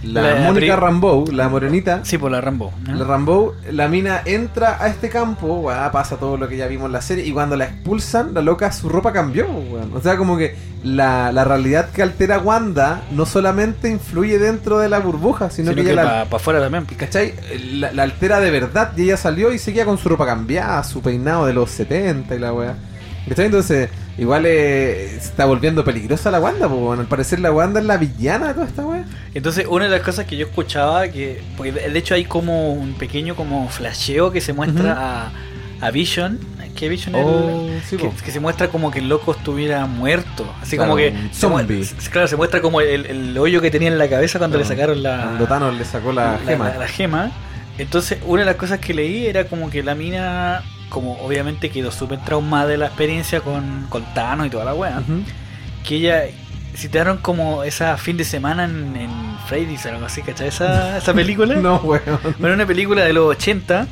La, 0.01 0.21
La- 0.21 0.39
Mónica 0.47 0.77
Rambeau, 0.77 1.25
la 1.29 1.49
morenita. 1.49 1.99
Sí, 2.05 2.17
por 2.17 2.31
la 2.31 2.39
Rambo. 2.39 2.71
¿no? 2.87 2.95
La 2.95 3.03
Rambeau, 3.03 3.53
la 3.69 3.89
mina 3.89 4.21
entra 4.23 4.77
a 4.81 4.87
este 4.87 5.09
campo, 5.09 5.69
pasa 5.91 6.15
todo 6.15 6.37
lo 6.37 6.47
que 6.47 6.55
ya 6.55 6.67
vimos 6.67 6.85
en 6.85 6.93
la 6.93 7.01
serie, 7.01 7.25
y 7.25 7.33
cuando 7.33 7.57
la 7.57 7.65
expulsan, 7.65 8.33
la 8.33 8.41
loca, 8.41 8.71
su 8.71 8.87
ropa 8.87 9.11
cambió. 9.11 9.45
O 9.93 9.99
sea, 10.01 10.15
como 10.15 10.37
que 10.37 10.55
la, 10.85 11.33
la 11.33 11.43
realidad 11.43 11.89
que 11.89 12.01
altera 12.01 12.39
Wanda 12.39 13.01
no 13.11 13.25
solamente 13.25 13.89
influye 13.89 14.39
dentro 14.39 14.79
de 14.79 14.87
la 14.87 14.99
burbuja, 14.99 15.49
sino, 15.49 15.71
Sino 15.71 15.81
que, 15.81 15.87
que 15.87 15.91
ella 15.91 16.01
para 16.03 16.23
la, 16.29 16.35
afuera 16.37 16.61
también. 16.61 16.85
¿cachai? 16.85 17.33
La, 17.73 17.91
la 17.91 18.03
altera 18.03 18.39
de 18.39 18.51
verdad, 18.51 18.93
y 18.95 19.03
ella 19.03 19.17
salió 19.17 19.51
y 19.51 19.59
seguía 19.59 19.83
con 19.83 19.97
su 19.97 20.07
ropa 20.07 20.25
cambiada, 20.25 20.81
su 20.85 21.01
peinado 21.01 21.45
de 21.45 21.51
los 21.51 21.71
70 21.71 22.33
y 22.35 22.39
la 22.39 22.53
weá. 22.53 22.75
¿Cachai? 23.29 23.45
Entonces, 23.45 23.89
igual 24.17 24.43
eh, 24.45 25.07
se 25.19 25.27
está 25.29 25.45
volviendo 25.45 25.83
peligrosa 25.83 26.31
la 26.31 26.39
Wanda, 26.39 26.67
bueno, 26.67 27.01
al 27.01 27.07
parecer 27.07 27.39
la 27.39 27.51
Wanda 27.51 27.79
es 27.79 27.85
la 27.85 27.97
villana 27.97 28.47
de 28.49 28.53
toda 28.55 28.65
esta 28.65 28.85
weá. 28.85 29.05
Entonces, 29.33 29.65
una 29.69 29.85
de 29.85 29.91
las 29.91 30.01
cosas 30.01 30.25
que 30.25 30.35
yo 30.35 30.45
escuchaba, 30.47 31.07
que 31.09 31.41
porque 31.55 31.71
de 31.71 31.97
hecho 31.99 32.15
hay 32.15 32.25
como 32.25 32.73
un 32.73 32.93
pequeño 32.95 33.35
como 33.35 33.69
flasheo 33.69 34.31
que 34.31 34.41
se 34.41 34.53
muestra 34.53 34.95
a, 35.79 35.85
a 35.85 35.91
Vision. 35.91 36.39
¿Qué 36.75 36.87
Vision 36.87 37.15
es? 37.15 37.25
Oh, 37.25 37.69
sí, 37.89 37.97
que, 37.97 38.09
que 38.09 38.31
se 38.31 38.39
muestra 38.39 38.69
como 38.69 38.89
que 38.89 38.99
el 38.99 39.09
loco 39.09 39.31
estuviera 39.33 39.85
muerto. 39.85 40.49
Así 40.61 40.77
Claro, 40.77 40.91
como 40.91 40.97
que. 40.97 41.11
se 41.31 41.39
zombie. 41.41 41.81
s- 41.81 41.95
claro, 42.09 42.27
se 42.27 42.37
muestra 42.37 42.61
como 42.61 42.79
el, 42.79 43.05
el 43.05 43.37
hoyo 43.37 43.59
que 43.59 43.69
tenía 43.69 43.89
en 43.89 43.97
la 43.97 44.07
cabeza 44.09 44.39
cuando 44.39 44.57
le 44.57 44.63
sacaron 44.65 45.03
la. 45.03 45.23
Cuando 45.23 45.45
Thanos 45.45 45.77
le 45.77 45.83
sacó 45.83 46.13
la, 46.13 46.39
gema. 46.45 46.69
la- 46.69 46.77
la 46.77 46.87
gema. 46.87 47.31
Entonces, 47.77 48.19
una 48.25 48.41
de 48.41 48.45
las 48.45 48.55
cosas 48.55 48.79
que 48.79 48.93
leí 48.93 49.25
era 49.27 49.45
como 49.45 49.69
que 49.69 49.83
la 49.83 49.93
mina, 49.95 50.63
como 50.89 51.13
obviamente 51.21 51.69
quedó 51.69 51.91
súper 51.91 52.19
traumada 52.19 52.67
de 52.67 52.77
la 52.77 52.87
experiencia 52.87 53.41
con, 53.41 53.85
con 53.89 54.03
Thanos 54.13 54.47
y 54.47 54.49
toda 54.49 54.65
la 54.65 54.73
wea, 54.73 54.99
Ujú. 54.99 55.21
que 55.87 55.95
ella 55.95 56.23
citaron 56.75 57.17
como 57.17 57.63
esa 57.63 57.97
fin 57.97 58.17
de 58.17 58.23
semana 58.23 58.65
en, 58.65 58.95
en 58.95 59.09
Freddy's 59.47 59.85
o 59.85 59.89
algo 59.89 60.05
así, 60.05 60.21
¿cachai? 60.21 60.47
Esa, 60.47 60.97
esa 60.97 61.13
película. 61.13 61.55
No, 61.61 61.77
weón. 61.77 62.01
Bueno, 62.39 62.55
una 62.55 62.65
película 62.65 63.03
de 63.03 63.13
los 63.13 63.25
80 63.35 63.87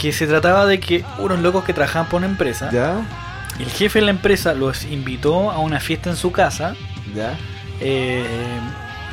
que 0.00 0.12
se 0.12 0.26
trataba 0.26 0.66
de 0.66 0.80
que 0.80 1.04
unos 1.18 1.38
locos 1.40 1.64
que 1.64 1.72
trabajaban 1.74 2.08
por 2.08 2.18
una 2.18 2.26
empresa, 2.28 2.70
¿Ya? 2.72 2.96
el 3.58 3.70
jefe 3.70 3.98
de 4.00 4.06
la 4.06 4.10
empresa 4.10 4.54
los 4.54 4.84
invitó 4.84 5.50
a 5.50 5.58
una 5.58 5.80
fiesta 5.80 6.08
en 6.10 6.16
su 6.16 6.32
casa 6.32 6.74
¿Ya? 7.14 7.34
eh, 7.80 8.24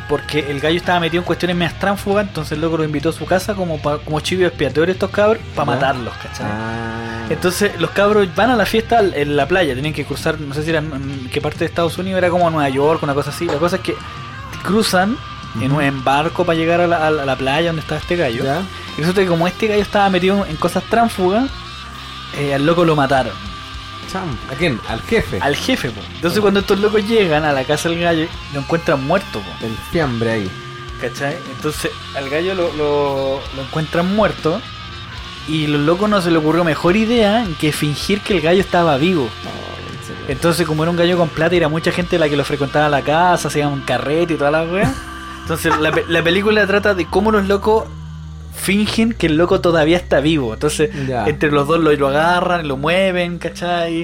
porque 0.10 0.39
el 0.50 0.60
gallo 0.60 0.75
estaba 0.78 1.00
metido 1.00 1.22
en 1.22 1.25
cuestiones 1.25 1.56
medias 1.56 1.80
tránsfugas, 1.80 2.28
entonces 2.28 2.54
el 2.54 2.62
loco 2.62 2.78
lo 2.78 2.84
invitó 2.84 3.10
a 3.10 3.13
su 3.13 3.25
casa 3.25 3.54
como 3.54 3.80
pa- 3.82 4.00
como 4.00 4.20
chivo 4.20 4.46
expiatorio 4.48 4.92
estos 4.92 5.12
cabros 5.12 5.42
para 5.56 5.66
matarlos, 5.66 6.13
¿cachai? 6.16 6.48
Ah. 6.50 7.28
Entonces 7.30 7.80
los 7.80 7.92
cabros 7.92 8.28
van 8.36 8.50
a 8.50 8.56
la 8.56 8.66
fiesta 8.66 9.01
en 9.01 9.36
la 9.38 9.48
playa, 9.48 9.75
tenían 9.75 9.94
que 9.94 10.04
cruzar, 10.06 10.39
no 10.42 10.54
sé 10.56 10.63
si 10.63 10.72
era 10.72 10.80
en- 10.80 10.92
en 10.94 11.30
qué 11.32 11.39
parte 11.42 11.60
de 11.60 11.66
Estados 11.66 11.98
Unidos, 12.00 12.18
era 12.18 12.30
como 12.32 12.50
Nueva 12.50 12.68
York, 12.70 13.04
una 13.04 13.13
cosa 13.13 13.30
así. 13.30 13.46
La 13.46 13.58
cosa 13.60 13.75
es 13.78 13.82
que 13.84 13.96
cruzan 14.63 15.16
en 15.62 15.80
en 15.82 16.04
barco 16.04 16.44
para 16.46 16.58
llegar 16.58 16.82
a 16.82 16.88
la, 16.88 17.08
a 17.32 17.36
playa 17.36 17.68
donde 17.68 17.82
estaba 17.82 18.01
este 18.01 18.16
gallo. 18.16 18.44
¿Ya? 18.44 18.62
Y 18.98 19.01
resulta 19.01 19.22
que 19.22 19.28
como 19.28 19.48
este 19.48 19.68
gallo 19.68 19.82
estaba 19.82 20.10
metido 20.10 20.46
en 20.46 20.56
cosas 20.58 20.84
tránsfugas, 20.89 21.50
eh, 22.38 22.54
al 22.56 22.66
loco 22.66 22.84
lo 22.86 22.96
mataron. 22.96 23.34
Cham. 24.12 24.36
¿A 24.51 24.56
quién? 24.56 24.80
Al 24.88 25.01
jefe. 25.01 25.39
al 25.42 25.56
jefe, 25.56 25.89
po. 25.89 26.01
Entonces 26.16 26.39
cuando 26.39 26.62
estos 26.62 26.80
locos 26.80 27.08
llegan 27.08 27.46
a 27.46 27.54
la 27.54 27.63
casa 27.63 27.89
del 27.89 28.00
gallo, 28.00 28.28
lo 28.54 28.62
encuentran 28.62 29.06
muerto, 29.06 29.39
po. 29.39 29.66
El 29.66 29.75
fiambre 29.92 30.32
ahí. 30.32 30.51
¿Cachai? 31.01 31.38
Entonces 31.56 31.92
al 32.16 32.30
gallo 32.30 32.56
lo, 32.56 32.74
lo, 32.74 33.42
lo 33.56 33.62
encuentran 33.62 34.13
muerto 34.16 34.62
y 35.48 35.68
los 35.68 35.82
locos 35.82 36.10
no 36.10 36.22
se 36.22 36.30
le 36.30 36.38
ocurrió 36.38 36.63
mejor 36.63 36.96
idea 36.96 37.46
que 37.60 37.72
fingir 37.72 38.22
que 38.22 38.36
el 38.36 38.42
gallo 38.42 38.62
estaba 38.62 38.98
vivo. 38.98 39.30
Entonces 40.28 40.68
como 40.68 40.84
era 40.84 40.92
un 40.92 40.98
gallo 40.98 41.18
con 41.18 41.30
plata 41.30 41.56
era 41.56 41.70
mucha 41.70 41.92
gente 41.92 42.20
la 42.20 42.30
que 42.30 42.36
lo 42.36 42.46
frecuentaba 42.46 42.86
en 42.86 42.92
la 42.92 43.01
casa, 43.01 43.48
hacían 43.48 43.70
un 43.70 43.82
carrete 43.82 44.34
y 44.34 44.38
toda 44.38 44.51
la 44.51 44.63
wea. 44.63 44.94
Entonces 45.42 45.74
la 45.80 46.24
película 46.24 46.68
trata 46.68 46.94
de 46.94 47.06
cómo 47.06 47.32
los 47.32 47.48
locos 47.48 47.86
fingen 48.60 49.13
que 49.13 49.28
el 49.28 49.38
loco 49.38 49.62
todavía 49.62 49.98
está 49.98 50.20
vivo. 50.20 50.54
Entonces 50.54 50.89
Ya. 51.08 51.25
entre 51.28 51.51
los 51.51 51.68
dos 51.68 51.80
lo, 51.80 51.92
lo 51.94 52.08
agarran, 52.10 52.68
lo 52.68 52.78
mueven, 52.78 53.38
¿cachai? 53.39 54.01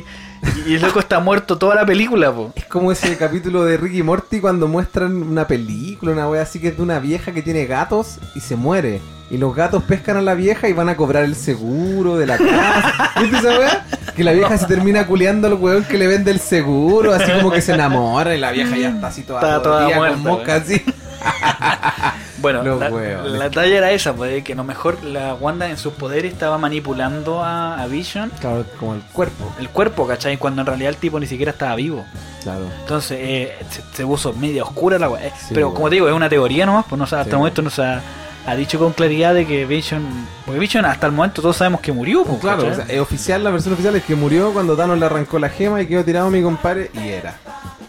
Y, 0.65 0.69
y 0.69 0.75
el 0.75 0.81
loco 0.81 0.99
está 0.99 1.19
muerto 1.19 1.57
toda 1.57 1.75
la 1.75 1.85
película, 1.85 2.31
po. 2.31 2.51
Es 2.55 2.65
como 2.65 2.91
ese 2.91 3.17
capítulo 3.17 3.65
de 3.65 3.77
Ricky 3.77 4.03
Morty 4.03 4.39
cuando 4.39 4.67
muestran 4.67 5.21
una 5.23 5.47
película, 5.47 6.11
una 6.11 6.29
wea 6.29 6.41
así 6.43 6.59
que 6.59 6.69
es 6.69 6.77
de 6.77 6.83
una 6.83 6.99
vieja 6.99 7.31
que 7.31 7.41
tiene 7.41 7.65
gatos 7.65 8.17
y 8.35 8.39
se 8.39 8.55
muere. 8.55 9.01
Y 9.31 9.37
los 9.39 9.55
gatos 9.55 9.81
pescan 9.83 10.17
a 10.17 10.21
la 10.21 10.35
vieja 10.35 10.69
y 10.69 10.73
van 10.73 10.87
a 10.87 10.95
cobrar 10.95 11.23
el 11.23 11.35
seguro 11.35 12.15
de 12.17 12.27
la 12.27 12.37
casa. 12.37 13.11
¿Viste 13.21 13.37
esa 13.39 13.57
wea? 13.59 13.85
Que 14.15 14.23
la 14.23 14.33
vieja 14.33 14.55
se 14.57 14.67
termina 14.67 15.07
culeando 15.07 15.47
al 15.47 15.55
weón 15.55 15.83
que 15.83 15.97
le 15.97 16.05
vende 16.05 16.29
el 16.29 16.39
seguro, 16.39 17.11
así 17.11 17.31
como 17.31 17.51
que 17.51 17.59
se 17.61 17.73
enamora 17.73 18.35
y 18.35 18.39
la 18.39 18.51
vieja 18.51 18.77
ya 18.77 18.89
está 18.89 19.07
así 19.07 19.23
toda, 19.23 19.39
Está 19.41 19.61
toda 19.63 19.89
muerta, 19.89 20.13
con 20.13 20.21
mosca 20.23 20.55
así. 20.57 20.81
Bueno, 22.39 22.61
Los 22.63 22.79
la, 22.79 23.49
talla 23.49 23.75
era 23.77 23.91
esa, 23.91 24.13
pues, 24.13 24.43
que 24.43 24.53
a 24.53 24.55
lo 24.55 24.63
mejor 24.63 25.03
la 25.03 25.33
Wanda 25.33 25.67
en 25.67 25.77
sus 25.77 25.93
poderes 25.93 26.31
estaba 26.33 26.57
manipulando 26.59 27.41
a, 27.43 27.81
a 27.81 27.87
Vision 27.87 28.31
Claro, 28.39 28.63
como 28.79 28.93
el 28.93 29.01
cuerpo. 29.01 29.51
el 29.57 29.69
cuerpo, 29.69 30.05
¿cachai? 30.05 30.37
Cuando 30.37 30.61
en 30.61 30.67
realidad 30.67 30.89
el 30.89 30.97
tipo 30.97 31.19
ni 31.19 31.25
siquiera 31.25 31.53
estaba 31.53 31.75
vivo. 31.75 32.05
Claro. 32.43 32.65
Entonces 32.81 33.17
eh, 33.19 33.55
se, 33.71 33.81
se 33.93 34.05
puso 34.05 34.33
media 34.33 34.61
oscura 34.63 34.99
la. 34.99 35.07
Eh, 35.19 35.31
Sí, 35.39 35.53
Pero 35.55 35.73
como 35.73 35.89
te 35.89 35.95
digo, 35.95 36.07
es 36.07 36.13
una 36.13 36.29
teoría 36.29 36.67
nomás, 36.67 36.85
pues 36.87 36.99
no, 36.99 37.07
sé, 37.07 37.15
hasta 37.15 37.23
Sí, 37.25 37.31
el 37.31 37.37
momento 37.37 37.61
no 37.63 37.69
se 37.71 37.83
ha, 37.83 38.01
ha 38.45 38.55
dicho 38.55 38.77
con 38.77 38.93
claridad 38.93 39.33
de 39.33 39.47
que 39.47 39.65
Vision. 39.65 40.03
Porque 40.45 40.59
Vision 40.59 40.85
hasta 40.85 41.07
el 41.07 41.13
momento 41.13 41.41
todos 41.41 41.57
sabemos 41.57 41.81
que 41.81 41.91
murió, 41.93 42.23
pues, 42.25 42.41
Claro, 42.41 42.67
o 42.67 42.75
sea, 42.75 42.85
es 42.87 42.99
oficial, 42.99 43.43
la 43.43 43.49
versión 43.49 43.73
oficial 43.73 43.95
es 43.95 44.03
que 44.03 44.15
murió 44.15 44.53
cuando 44.53 44.75
Thanos 44.75 44.99
le 44.99 45.05
arrancó 45.07 45.39
la 45.39 45.49
gema 45.49 45.81
y 45.81 45.87
quedó 45.87 46.03
tirado 46.03 46.29
mi 46.29 46.43
compadre 46.43 46.91
y 46.93 47.07
era. 47.07 47.35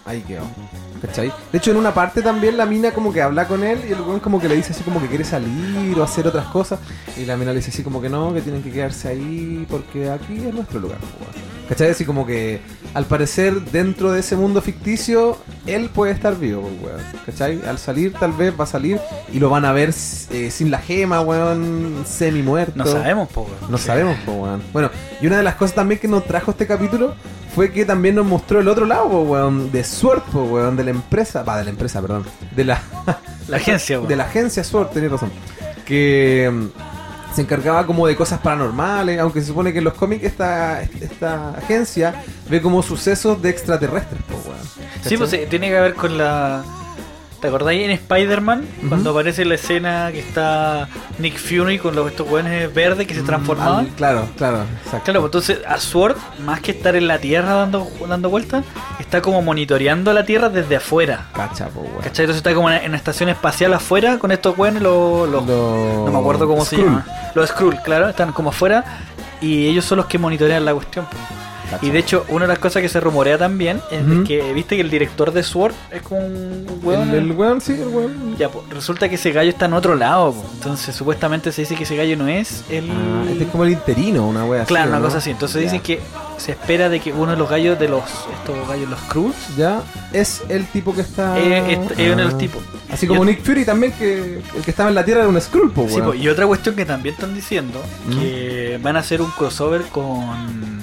Ahí 0.06 0.22
quedó. 0.22 0.44
De 1.52 1.58
hecho, 1.58 1.70
en 1.70 1.76
una 1.76 1.92
parte 1.94 2.22
también 2.22 2.56
la 2.56 2.66
mina 2.66 2.92
como 2.92 3.12
que 3.12 3.22
habla 3.22 3.46
con 3.46 3.64
él 3.64 3.80
y 3.88 3.92
el 3.92 4.00
weón 4.00 4.20
como 4.20 4.40
que 4.40 4.48
le 4.48 4.56
dice 4.56 4.72
así 4.72 4.82
como 4.82 5.00
que 5.00 5.08
quiere 5.08 5.24
salir 5.24 5.98
o 5.98 6.02
hacer 6.02 6.26
otras 6.26 6.46
cosas. 6.46 6.80
Y 7.16 7.24
la 7.24 7.36
mina 7.36 7.52
le 7.52 7.58
dice 7.58 7.70
así 7.70 7.82
como 7.82 8.00
que 8.00 8.08
no, 8.08 8.32
que 8.34 8.40
tienen 8.40 8.62
que 8.62 8.70
quedarse 8.70 9.08
ahí 9.08 9.66
porque 9.68 10.10
aquí 10.10 10.36
es 10.46 10.54
nuestro 10.54 10.80
lugar. 10.80 10.98
weón. 11.20 11.55
¿Cachai? 11.68 11.90
Así 11.90 12.04
como 12.04 12.26
que 12.26 12.60
al 12.94 13.06
parecer 13.06 13.60
dentro 13.72 14.12
de 14.12 14.20
ese 14.20 14.36
mundo 14.36 14.62
ficticio, 14.62 15.36
él 15.66 15.90
puede 15.90 16.12
estar 16.12 16.38
vivo, 16.38 16.62
po, 16.62 16.86
weón. 16.86 17.00
¿Cachai? 17.24 17.60
Al 17.66 17.78
salir 17.78 18.12
tal 18.12 18.32
vez 18.32 18.54
va 18.58 18.64
a 18.64 18.68
salir 18.68 19.00
y 19.32 19.40
lo 19.40 19.50
van 19.50 19.64
a 19.64 19.72
ver 19.72 19.90
eh, 20.30 20.50
sin 20.50 20.70
la 20.70 20.78
gema, 20.78 21.20
weón, 21.20 22.04
semi 22.06 22.42
muerto. 22.42 22.72
no 22.76 22.86
sabemos, 22.86 23.28
pues. 23.32 23.48
weón. 23.48 23.70
No 23.70 23.78
sabemos, 23.78 24.16
po, 24.24 24.32
weón. 24.32 24.62
Bueno, 24.72 24.90
y 25.20 25.26
una 25.26 25.38
de 25.38 25.42
las 25.42 25.56
cosas 25.56 25.74
también 25.74 26.00
que 26.00 26.08
nos 26.08 26.24
trajo 26.24 26.52
este 26.52 26.66
capítulo 26.66 27.14
fue 27.54 27.72
que 27.72 27.84
también 27.84 28.14
nos 28.14 28.26
mostró 28.26 28.60
el 28.60 28.68
otro 28.68 28.86
lado, 28.86 29.08
po, 29.08 29.22
weón, 29.22 29.72
de 29.72 29.82
Sword, 29.82 30.22
po, 30.30 30.44
weón, 30.44 30.76
de 30.76 30.84
la 30.84 30.90
empresa, 30.90 31.42
va, 31.42 31.58
de 31.58 31.64
la 31.64 31.70
empresa, 31.70 32.00
perdón, 32.00 32.24
de 32.54 32.64
la, 32.64 32.80
La 33.48 33.56
agencia, 33.56 33.98
weón. 33.98 34.08
de 34.08 34.16
la 34.16 34.24
agencia 34.24 34.62
Sword, 34.62 34.90
tenés 34.90 35.10
razón, 35.10 35.30
que 35.84 36.68
se 37.36 37.42
encargaba 37.42 37.86
como 37.86 38.06
de 38.06 38.16
cosas 38.16 38.40
paranormales, 38.40 39.20
aunque 39.20 39.40
se 39.40 39.48
supone 39.48 39.70
que 39.70 39.78
en 39.78 39.84
los 39.84 39.92
cómics 39.92 40.24
esta, 40.24 40.80
esta 40.82 41.50
agencia 41.50 42.24
ve 42.48 42.62
como 42.62 42.82
sucesos 42.82 43.40
de 43.42 43.50
extraterrestres, 43.50 44.22
po, 44.22 44.36
weón. 44.48 44.66
Sí, 45.04 45.18
pues 45.18 45.30
tiene 45.50 45.68
que 45.68 45.80
ver 45.80 45.94
con 45.94 46.16
la. 46.16 46.64
¿Te 47.40 47.48
acordáis 47.48 47.82
en 47.84 47.90
Spider-Man? 47.90 48.66
Cuando 48.88 49.10
aparece 49.10 49.44
la 49.44 49.56
escena 49.56 50.08
que 50.10 50.20
está 50.20 50.88
Nick 51.18 51.36
Fury 51.38 51.78
con 51.78 51.94
los 51.94 52.08
estos 52.10 52.26
hueones 52.28 52.72
verdes 52.74 53.06
que 53.06 53.14
se 53.14 53.22
Mm, 53.22 53.26
transformaban. 53.26 53.86
claro, 53.96 54.26
claro, 54.38 54.62
exacto. 54.84 55.04
Claro, 55.04 55.20
pues 55.20 55.28
entonces 55.28 55.58
a 55.68 55.78
Sword, 55.78 56.16
más 56.44 56.60
que 56.60 56.70
estar 56.72 56.96
en 56.96 57.06
la 57.06 57.18
Tierra 57.18 57.52
dando, 57.54 57.86
dando 58.08 58.30
vueltas, 58.30 58.64
está 58.98 59.20
como 59.20 59.42
monitoreando 59.42 60.12
la 60.14 60.24
Tierra 60.24 60.48
desde 60.48 60.76
afuera. 60.76 61.26
Cacha, 61.34 61.68
po, 61.68 61.80
weón. 61.80 61.96
¿Cachai? 61.98 62.24
Entonces 62.24 62.36
está 62.38 62.54
como 62.54 62.70
en 62.70 62.88
una 62.88 62.96
estación 62.96 63.28
espacial 63.28 63.74
afuera 63.74 64.18
con 64.18 64.32
estos 64.32 64.56
hueones, 64.56 64.82
los, 64.82 65.28
los- 65.28 65.46
Los- 65.46 66.06
no 66.06 66.10
me 66.10 66.18
acuerdo 66.18 66.48
cómo 66.48 66.64
se 66.64 66.76
Skrull. 66.76 66.86
llama. 66.88 67.06
Los 67.34 67.50
Skrull, 67.50 67.76
claro, 67.82 68.08
están 68.08 68.32
como 68.32 68.48
afuera 68.48 68.82
y 69.42 69.66
ellos 69.68 69.84
son 69.84 69.98
los 69.98 70.06
que 70.06 70.18
monitorean 70.18 70.64
la 70.64 70.72
cuestión. 70.72 71.04
pues. 71.10 71.22
Y 71.82 71.90
de 71.90 71.98
hecho, 71.98 72.24
una 72.28 72.44
de 72.44 72.48
las 72.48 72.58
cosas 72.58 72.82
que 72.82 72.88
se 72.88 73.00
rumorea 73.00 73.38
también 73.38 73.80
es 73.90 74.02
Ujú. 74.06 74.24
que, 74.24 74.52
viste 74.52 74.76
que 74.76 74.82
el 74.82 74.90
director 74.90 75.32
de 75.32 75.42
Sword 75.42 75.74
es 75.90 76.02
como 76.02 76.20
un 76.24 76.66
hueón. 76.82 77.08
el, 77.10 77.14
el 77.16 77.32
weón, 77.32 77.60
sí, 77.60 77.72
el 77.72 77.88
weón. 77.88 78.36
Ya, 78.38 78.48
pues, 78.48 78.68
resulta 78.70 79.08
que 79.08 79.16
ese 79.16 79.32
gallo 79.32 79.50
está 79.50 79.66
en 79.66 79.72
otro 79.74 79.94
lado. 79.94 80.32
pues. 80.32 80.46
Entonces, 80.54 80.94
supuestamente 80.94 81.52
se 81.52 81.62
dice 81.62 81.74
que 81.76 81.84
ese 81.84 81.96
gallo 81.96 82.16
no 82.16 82.28
es 82.28 82.64
el. 82.70 82.90
Ah, 82.90 83.24
este 83.30 83.44
es 83.44 83.50
como 83.50 83.64
el 83.64 83.72
interino, 83.72 84.26
una 84.28 84.44
wea 84.44 84.62
así. 84.62 84.68
Claro, 84.68 84.88
una 84.90 84.98
¿no? 84.98 85.04
cosa 85.06 85.18
así. 85.18 85.30
Entonces 85.30 85.56
Ya. 85.56 85.62
dicen 85.62 85.80
que 85.80 86.00
se 86.38 86.52
espera 86.52 86.88
de 86.88 87.00
que 87.00 87.12
uno 87.12 87.32
de 87.32 87.36
los 87.36 87.48
gallos 87.48 87.78
de 87.78 87.88
los. 87.88 88.02
Estos 88.04 88.68
gallos, 88.68 88.88
los 88.90 89.00
Cruz. 89.02 89.34
Ya, 89.56 89.80
es 90.12 90.42
el 90.48 90.66
tipo 90.66 90.94
que 90.94 91.00
está. 91.02 91.38
Es, 91.38 91.78
es- 91.78 91.90
es 91.98 92.06
uno 92.12 92.16
de 92.16 92.24
los 92.24 92.34
Ah. 92.34 92.38
tipos. 92.38 92.62
Así 92.90 93.06
como 93.06 93.24
Y- 93.24 93.28
Nick 93.28 93.42
Fury 93.44 93.64
también, 93.64 93.92
que 93.92 94.38
el 94.56 94.62
que 94.64 94.70
estaba 94.70 94.88
en 94.88 94.94
la 94.94 95.04
Tierra 95.04 95.20
era 95.22 95.28
un 95.28 95.40
Skrull, 95.40 95.72
po, 95.72 95.86
Sí, 95.88 95.94
weón. 95.96 96.06
pues, 96.06 96.20
y 96.20 96.28
otra 96.28 96.46
cuestión 96.46 96.76
que 96.76 96.84
también 96.84 97.14
están 97.16 97.34
diciendo 97.34 97.82
Mm. 98.06 98.18
que 98.20 98.78
van 98.80 98.96
a 98.96 99.00
hacer 99.00 99.20
un 99.20 99.30
crossover 99.32 99.82
con 99.86 100.75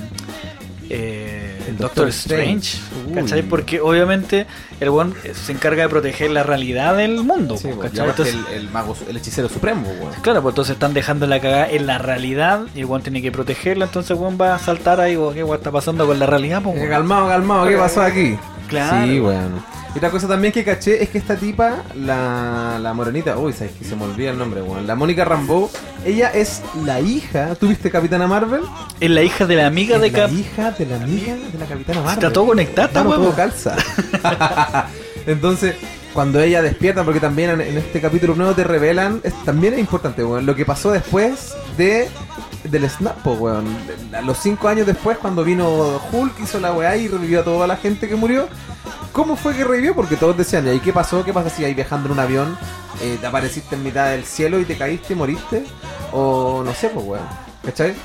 eh, 0.96 1.58
El 1.70 1.78
Doctor 1.78 2.06
Doctor 2.06 2.08
Strange. 2.10 2.78
¿cachai? 3.16 3.42
Porque 3.44 3.80
obviamente 3.82 4.46
el 4.80 4.90
one 4.90 5.14
se 5.34 5.52
encarga 5.52 5.84
de 5.84 5.90
proteger 5.90 6.32
la 6.32 6.44
realidad 6.44 6.96
del 6.96 7.24
mundo, 7.24 7.56
Entonces, 7.64 8.36
el, 8.36 8.56
el 8.56 8.70
mago, 8.70 8.96
el 9.10 9.18
hechicero 9.18 9.50
supremo, 9.50 9.88
weón. 10.00 10.14
Claro, 10.22 10.42
pues 10.42 10.54
entonces 10.54 10.74
están 10.74 10.94
dejando 10.94 11.26
la 11.28 11.40
cagada 11.40 11.70
en 11.70 11.88
la 11.88 11.98
realidad 11.98 12.62
y 12.76 12.82
el 12.82 12.86
one 12.86 13.04
tiene 13.04 13.22
que 13.22 13.32
protegerla, 13.32 13.86
entonces 13.86 14.18
el 14.18 14.24
one 14.24 14.38
va 14.38 14.56
a 14.56 14.60
saltar 14.60 15.00
ahí, 15.00 15.14
¿qué 15.14 15.44
weón 15.44 15.58
está 15.58 15.72
pasando 15.72 16.06
con 16.06 16.20
la 16.20 16.26
realidad? 16.26 16.62
Pues, 16.62 16.78
Eh, 16.78 16.88
calmado, 16.90 17.28
calmado, 17.28 17.68
¿qué 17.68 17.78
pasó 17.78 18.02
aquí? 18.02 18.38
Claro. 18.68 19.08
Sí, 19.08 19.20
weón. 19.20 19.64
Y 19.94 19.98
otra 20.00 20.10
cosa 20.10 20.28
también 20.28 20.52
que 20.52 20.64
caché 20.64 21.04
es 21.04 21.10
que 21.10 21.20
esta 21.20 21.36
tipa, 21.36 21.84
la, 21.96 22.80
la 22.82 22.94
morenita, 22.94 23.38
uy, 23.38 23.54
sabes 23.54 23.74
que 23.74 23.86
se 23.86 23.96
me 23.96 24.06
olvida 24.06 24.32
el 24.32 24.40
nombre, 24.40 24.62
weón. 24.64 24.88
La 24.88 24.96
Mónica 24.96 25.24
Rambeau, 25.24 25.70
ella 26.04 26.30
es 26.34 26.64
la 26.84 27.00
hija, 27.00 27.54
¿tuviste 27.56 27.92
Capitana 27.92 28.26
Marvel? 28.26 28.62
Es 29.00 29.10
la 29.12 29.22
hija 29.22 29.46
de 29.46 29.56
la 29.56 29.68
amiga 29.68 29.98
Es 29.98 30.02
de 30.02 30.10
la 30.12 30.18
Cap. 30.18 30.32
hija 30.32 30.72
de 30.72 30.86
la 30.88 30.96
amiga 30.96 31.36
de 31.36 31.60
la 31.60 31.66
Capitana 31.68 32.00
Marvel. 32.02 32.14
Está 32.16 32.34
todo 32.34 32.48
conectado, 32.48 32.90
Claro, 32.90 33.10
weón. 33.10 33.22
todo 33.22 33.36
calza. 33.36 33.76
Entonces, 35.28 35.76
cuando 36.14 36.40
ella 36.42 36.62
despierta, 36.64 37.04
porque 37.04 37.20
también 37.20 37.52
en, 37.62 37.78
este 37.78 38.02
capítulo 38.02 38.34
nuevo 38.36 38.54
te 38.54 38.64
revelan, 38.64 39.22
es- 39.24 39.34
también 39.46 39.74
es 39.76 39.80
importante, 39.80 40.24
weón, 40.24 40.46
lo 40.48 40.56
que 40.56 40.66
pasó 40.66 40.92
después 40.92 41.54
de 41.78 42.08
del 42.64 42.90
Snap, 42.90 43.26
weón. 43.26 43.66
A 44.14 44.22
los 44.22 44.38
cinco 44.38 44.68
años 44.68 44.88
después, 44.88 45.18
cuando 45.18 45.44
vino 45.44 46.00
Hulk, 46.12 46.40
hizo 46.42 46.60
la 46.60 46.74
weá 46.74 46.96
y 46.96 47.08
revivió 47.08 47.42
a 47.42 47.44
toda 47.44 47.68
la 47.68 47.78
gente 47.78 48.08
que 48.08 48.16
murió. 48.16 48.48
¿Cómo 49.12 49.36
fue 49.36 49.56
que 49.56 49.64
revivió? 49.64 49.96
Porque 49.96 50.16
todos 50.16 50.36
decían, 50.36 50.74
¿y 50.74 50.80
qué 50.80 50.92
pasó? 50.92 51.24
¿Qué 51.24 51.34
pasa 51.34 51.50
si 51.50 51.64
ahí 51.64 51.74
viajando 51.74 52.08
en 52.08 52.14
un 52.14 52.20
avión 52.20 52.58
eh, 53.02 53.18
te 53.20 53.28
apareciste 53.28 53.76
en 53.76 53.84
mitad 53.84 54.10
del 54.10 54.26
cielo 54.26 54.60
y 54.60 54.66
te 54.66 54.76
caíste 54.76 55.14
y 55.14 55.16
moriste? 55.16 55.66
O 56.12 56.64
no 56.66 56.74
sé, 56.74 56.90
pues, 56.90 57.06
weón. 57.06 57.28
¿Cachai? 57.64 57.96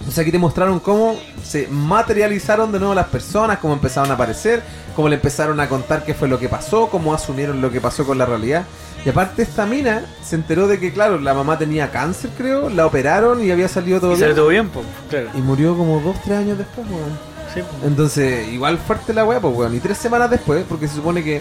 Entonces 0.00 0.18
aquí 0.18 0.32
te 0.32 0.38
mostraron 0.38 0.80
cómo 0.80 1.14
se 1.44 1.68
materializaron 1.68 2.72
de 2.72 2.78
nuevo 2.78 2.94
las 2.94 3.06
personas, 3.06 3.58
cómo 3.58 3.74
empezaron 3.74 4.10
a 4.10 4.14
aparecer, 4.14 4.62
cómo 4.96 5.08
le 5.08 5.16
empezaron 5.16 5.60
a 5.60 5.68
contar 5.68 6.04
qué 6.04 6.14
fue 6.14 6.26
lo 6.26 6.38
que 6.38 6.48
pasó, 6.48 6.88
cómo 6.88 7.12
asumieron 7.14 7.60
lo 7.60 7.70
que 7.70 7.80
pasó 7.80 8.06
con 8.06 8.16
la 8.16 8.24
realidad. 8.26 8.64
Y 9.04 9.08
aparte 9.08 9.42
esta 9.42 9.64
mina 9.66 10.02
se 10.22 10.36
enteró 10.36 10.68
de 10.68 10.78
que, 10.78 10.92
claro, 10.92 11.18
la 11.18 11.32
mamá 11.32 11.58
tenía 11.58 11.90
cáncer, 11.90 12.30
creo, 12.36 12.68
la 12.68 12.84
operaron 12.86 13.42
y 13.42 13.50
había 13.50 13.68
salido 13.68 13.98
todo 14.00 14.12
Y 14.12 14.16
bien. 14.16 14.34
todo 14.34 14.48
bien, 14.48 14.68
pues, 14.68 14.84
claro. 15.08 15.28
Y 15.34 15.38
murió 15.38 15.76
como 15.76 16.00
dos, 16.00 16.16
tres 16.22 16.38
años 16.38 16.58
después, 16.58 16.86
weón. 16.88 17.18
Sí. 17.54 17.62
Entonces, 17.84 18.46
igual 18.48 18.78
fuerte 18.78 19.12
la 19.14 19.24
weá, 19.24 19.40
pues 19.40 19.56
weón. 19.56 19.74
Y 19.74 19.80
tres 19.80 19.96
semanas 19.98 20.30
después, 20.30 20.64
porque 20.68 20.86
se 20.86 20.96
supone 20.96 21.24
que 21.24 21.40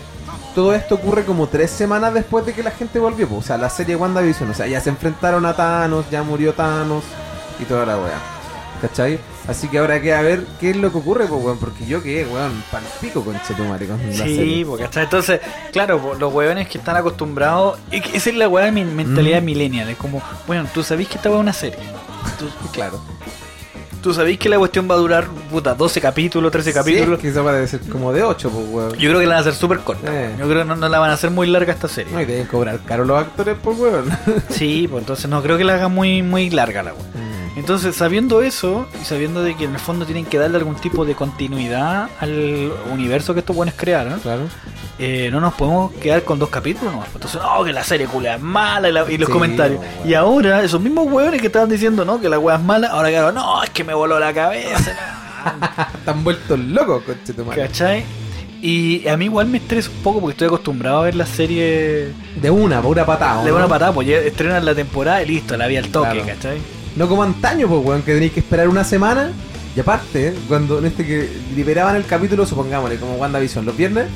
todo 0.55 0.73
esto 0.73 0.95
ocurre 0.95 1.25
como 1.25 1.47
tres 1.47 1.69
semanas 1.69 2.13
después 2.13 2.45
de 2.45 2.53
que 2.53 2.63
la 2.63 2.71
gente 2.71 2.97
volvió, 2.97 3.27
pues. 3.27 3.43
O 3.43 3.47
sea, 3.47 3.57
la 3.57 3.69
serie 3.69 3.95
WandaVision, 3.97 4.49
o 4.49 4.53
sea, 4.53 4.65
ya 4.65 4.79
se 4.79 4.89
enfrentaron 4.89 5.45
a 5.45 5.53
Thanos, 5.53 6.05
ya 6.09 6.23
murió 6.23 6.53
Thanos 6.53 7.03
y 7.59 7.65
toda 7.65 7.85
la 7.85 7.97
weá. 7.97 8.38
¿Cachai? 8.81 9.19
Así 9.47 9.67
que 9.67 9.77
ahora 9.79 10.01
queda 10.01 10.21
ver 10.21 10.45
qué 10.59 10.69
es 10.69 10.77
lo 10.77 10.91
que 10.91 10.97
ocurre, 10.99 11.25
pues 11.27 11.43
weón. 11.43 11.57
Porque 11.57 11.85
yo 11.85 12.01
quedé, 12.01 12.25
weón, 12.25 12.63
pal 12.71 12.83
pico 13.01 13.23
con 13.23 13.39
Chetumare 13.45 13.87
con 13.87 13.99
Sí, 14.13 14.63
porque 14.67 14.85
hasta 14.85 15.03
entonces, 15.03 15.41
claro, 15.73 15.99
po, 15.99 16.13
los 16.15 16.33
hueones 16.33 16.67
que 16.69 16.77
están 16.77 16.95
acostumbrados, 16.95 17.77
y 17.91 17.99
que 18.01 18.15
esa 18.17 18.29
es 18.29 18.35
la 18.37 18.47
hueá 18.47 18.65
de 18.65 18.71
mi 18.71 18.85
mentalidad 18.85 19.41
Mm. 19.41 19.45
millennial, 19.45 19.89
es 19.89 19.97
como, 19.97 20.21
bueno, 20.47 20.65
tú 20.73 20.81
sabés 20.83 21.07
que 21.07 21.15
esta 21.15 21.29
hueá 21.29 21.39
es 21.39 21.43
una 21.43 21.53
serie. 21.53 21.79
Tú, 22.37 22.45
Claro. 22.71 23.01
tú 24.01 24.13
sabés 24.13 24.37
que 24.37 24.47
la 24.47 24.57
cuestión 24.57 24.89
va 24.89 24.95
a 24.95 24.97
durar, 24.97 25.25
puta, 25.51 25.73
12 25.75 25.99
capítulos, 25.99 26.51
13 26.53 26.71
capítulos. 26.71 27.17
Sí, 27.17 27.21
que 27.23 27.27
eso 27.29 27.43
debe 27.43 27.67
ser 27.67 27.81
como 27.81 28.13
de 28.13 28.23
8, 28.23 28.49
pues 28.49 28.65
weón. 28.69 28.91
Yo 28.93 29.09
creo 29.09 29.19
que 29.19 29.25
la 29.25 29.35
van 29.35 29.37
a 29.39 29.41
hacer 29.41 29.53
súper 29.55 29.79
corta. 29.79 30.07
Eh. 30.09 30.35
Yo 30.39 30.45
creo 30.47 30.59
que 30.61 30.65
no, 30.69 30.77
no 30.77 30.87
la 30.87 30.99
van 30.99 31.09
a 31.09 31.15
hacer 31.15 31.31
muy 31.31 31.47
larga 31.47 31.73
esta 31.73 31.89
serie. 31.89 32.13
No, 32.13 32.21
y 32.21 32.25
deben 32.25 32.45
cobrar 32.47 32.79
caro 32.85 33.03
los 33.03 33.19
actores, 33.19 33.57
pues 33.61 33.77
weón. 33.77 34.05
Sí, 34.49 34.87
pues 34.89 35.01
entonces 35.01 35.29
no 35.29 35.41
creo 35.43 35.57
que 35.57 35.65
la 35.65 35.73
haga 35.73 35.89
muy, 35.89 36.21
muy 36.21 36.49
larga 36.49 36.81
la 36.83 36.93
hueá. 36.93 37.03
Entonces, 37.55 37.95
sabiendo 37.95 38.41
eso, 38.41 38.87
y 39.01 39.05
sabiendo 39.05 39.43
de 39.43 39.55
que 39.55 39.65
en 39.65 39.73
el 39.73 39.79
fondo 39.79 40.05
tienen 40.05 40.25
que 40.25 40.37
darle 40.37 40.57
algún 40.57 40.75
tipo 40.75 41.03
de 41.05 41.15
continuidad 41.15 42.09
al 42.19 42.71
universo 42.91 43.33
que 43.33 43.41
estos 43.41 43.55
buenos 43.55 43.75
crearon, 43.77 44.19
Claro. 44.21 44.43
eh, 44.97 45.29
no 45.31 45.41
nos 45.41 45.53
podemos 45.55 45.91
quedar 45.93 46.23
con 46.23 46.39
dos 46.39 46.49
capítulos 46.49 46.93
nomás. 46.93 47.09
Entonces, 47.13 47.41
no, 47.41 47.63
que 47.63 47.73
la 47.73 47.83
serie 47.83 48.07
culia 48.07 48.35
es 48.35 48.41
mala 48.41 48.87
y, 48.89 48.91
la- 48.93 49.11
y 49.11 49.17
los 49.17 49.27
Sí, 49.27 49.33
comentarios. 49.33 49.79
bueno. 49.79 50.09
Y 50.09 50.13
ahora, 50.13 50.63
esos 50.63 50.79
mismos 50.79 51.07
hueones 51.11 51.41
que 51.41 51.47
estaban 51.47 51.69
diciendo, 51.69 52.05
no, 52.05 52.21
que 52.21 52.29
la 52.29 52.39
wea 52.39 52.55
es 52.55 52.61
mala, 52.61 52.87
ahora 52.89 53.09
claro, 53.09 53.31
no, 53.33 53.61
es 53.63 53.69
que 53.71 53.83
me 53.83 53.93
voló 53.93 54.19
la 54.19 54.33
cabeza. 54.33 54.93
Están 55.99 56.23
vueltos 56.23 56.59
locos, 56.59 57.03
coche 57.03 57.33
tu 57.33 57.43
madre. 57.45 57.63
¿Cachai? 57.63 58.03
Y 58.61 59.07
a 59.07 59.15
mí 59.15 59.25
igual 59.25 59.47
me 59.47 59.57
estresa 59.57 59.89
un 59.89 59.97
poco 60.03 60.19
porque 60.19 60.33
estoy 60.33 60.47
acostumbrado 60.47 60.99
a 60.99 61.03
ver 61.03 61.15
la 61.15 61.25
serie 61.25 62.13
De 62.35 62.49
una, 62.49 62.81
por 62.81 62.91
una 62.91 63.05
patada. 63.05 63.39
de 63.41 63.47
¿no? 63.47 63.53
buena 63.53 63.67
patada, 63.69 63.93
pues 63.93 64.07
ya 64.07 64.17
estrenan 64.17 64.65
la 64.65 64.75
temporada 64.75 65.23
y 65.23 65.27
listo, 65.27 65.55
la 65.55 65.67
vi 65.67 65.77
al 65.77 65.87
toque, 65.89 66.09
Claro. 66.21 66.25
¿cachai? 66.27 66.57
No 66.99 67.07
como 67.07 67.23
antaño, 67.23 67.69
pues, 67.69 67.81
weón, 67.81 68.01
que 68.01 68.13
tenéis 68.13 68.33
que 68.33 68.41
esperar 68.41 68.67
una 68.67 68.83
semana. 68.83 69.31
Y 69.73 69.79
aparte, 69.79 70.33
cuando 70.49 70.79
en 70.79 70.85
este 70.87 71.05
que 71.05 71.29
liberaban 71.55 71.95
el 71.95 72.05
capítulo, 72.05 72.45
supongámosle, 72.45 72.97
como 72.97 73.15
WandaVision, 73.15 73.65
los 73.65 73.77
viernes, 73.77 74.07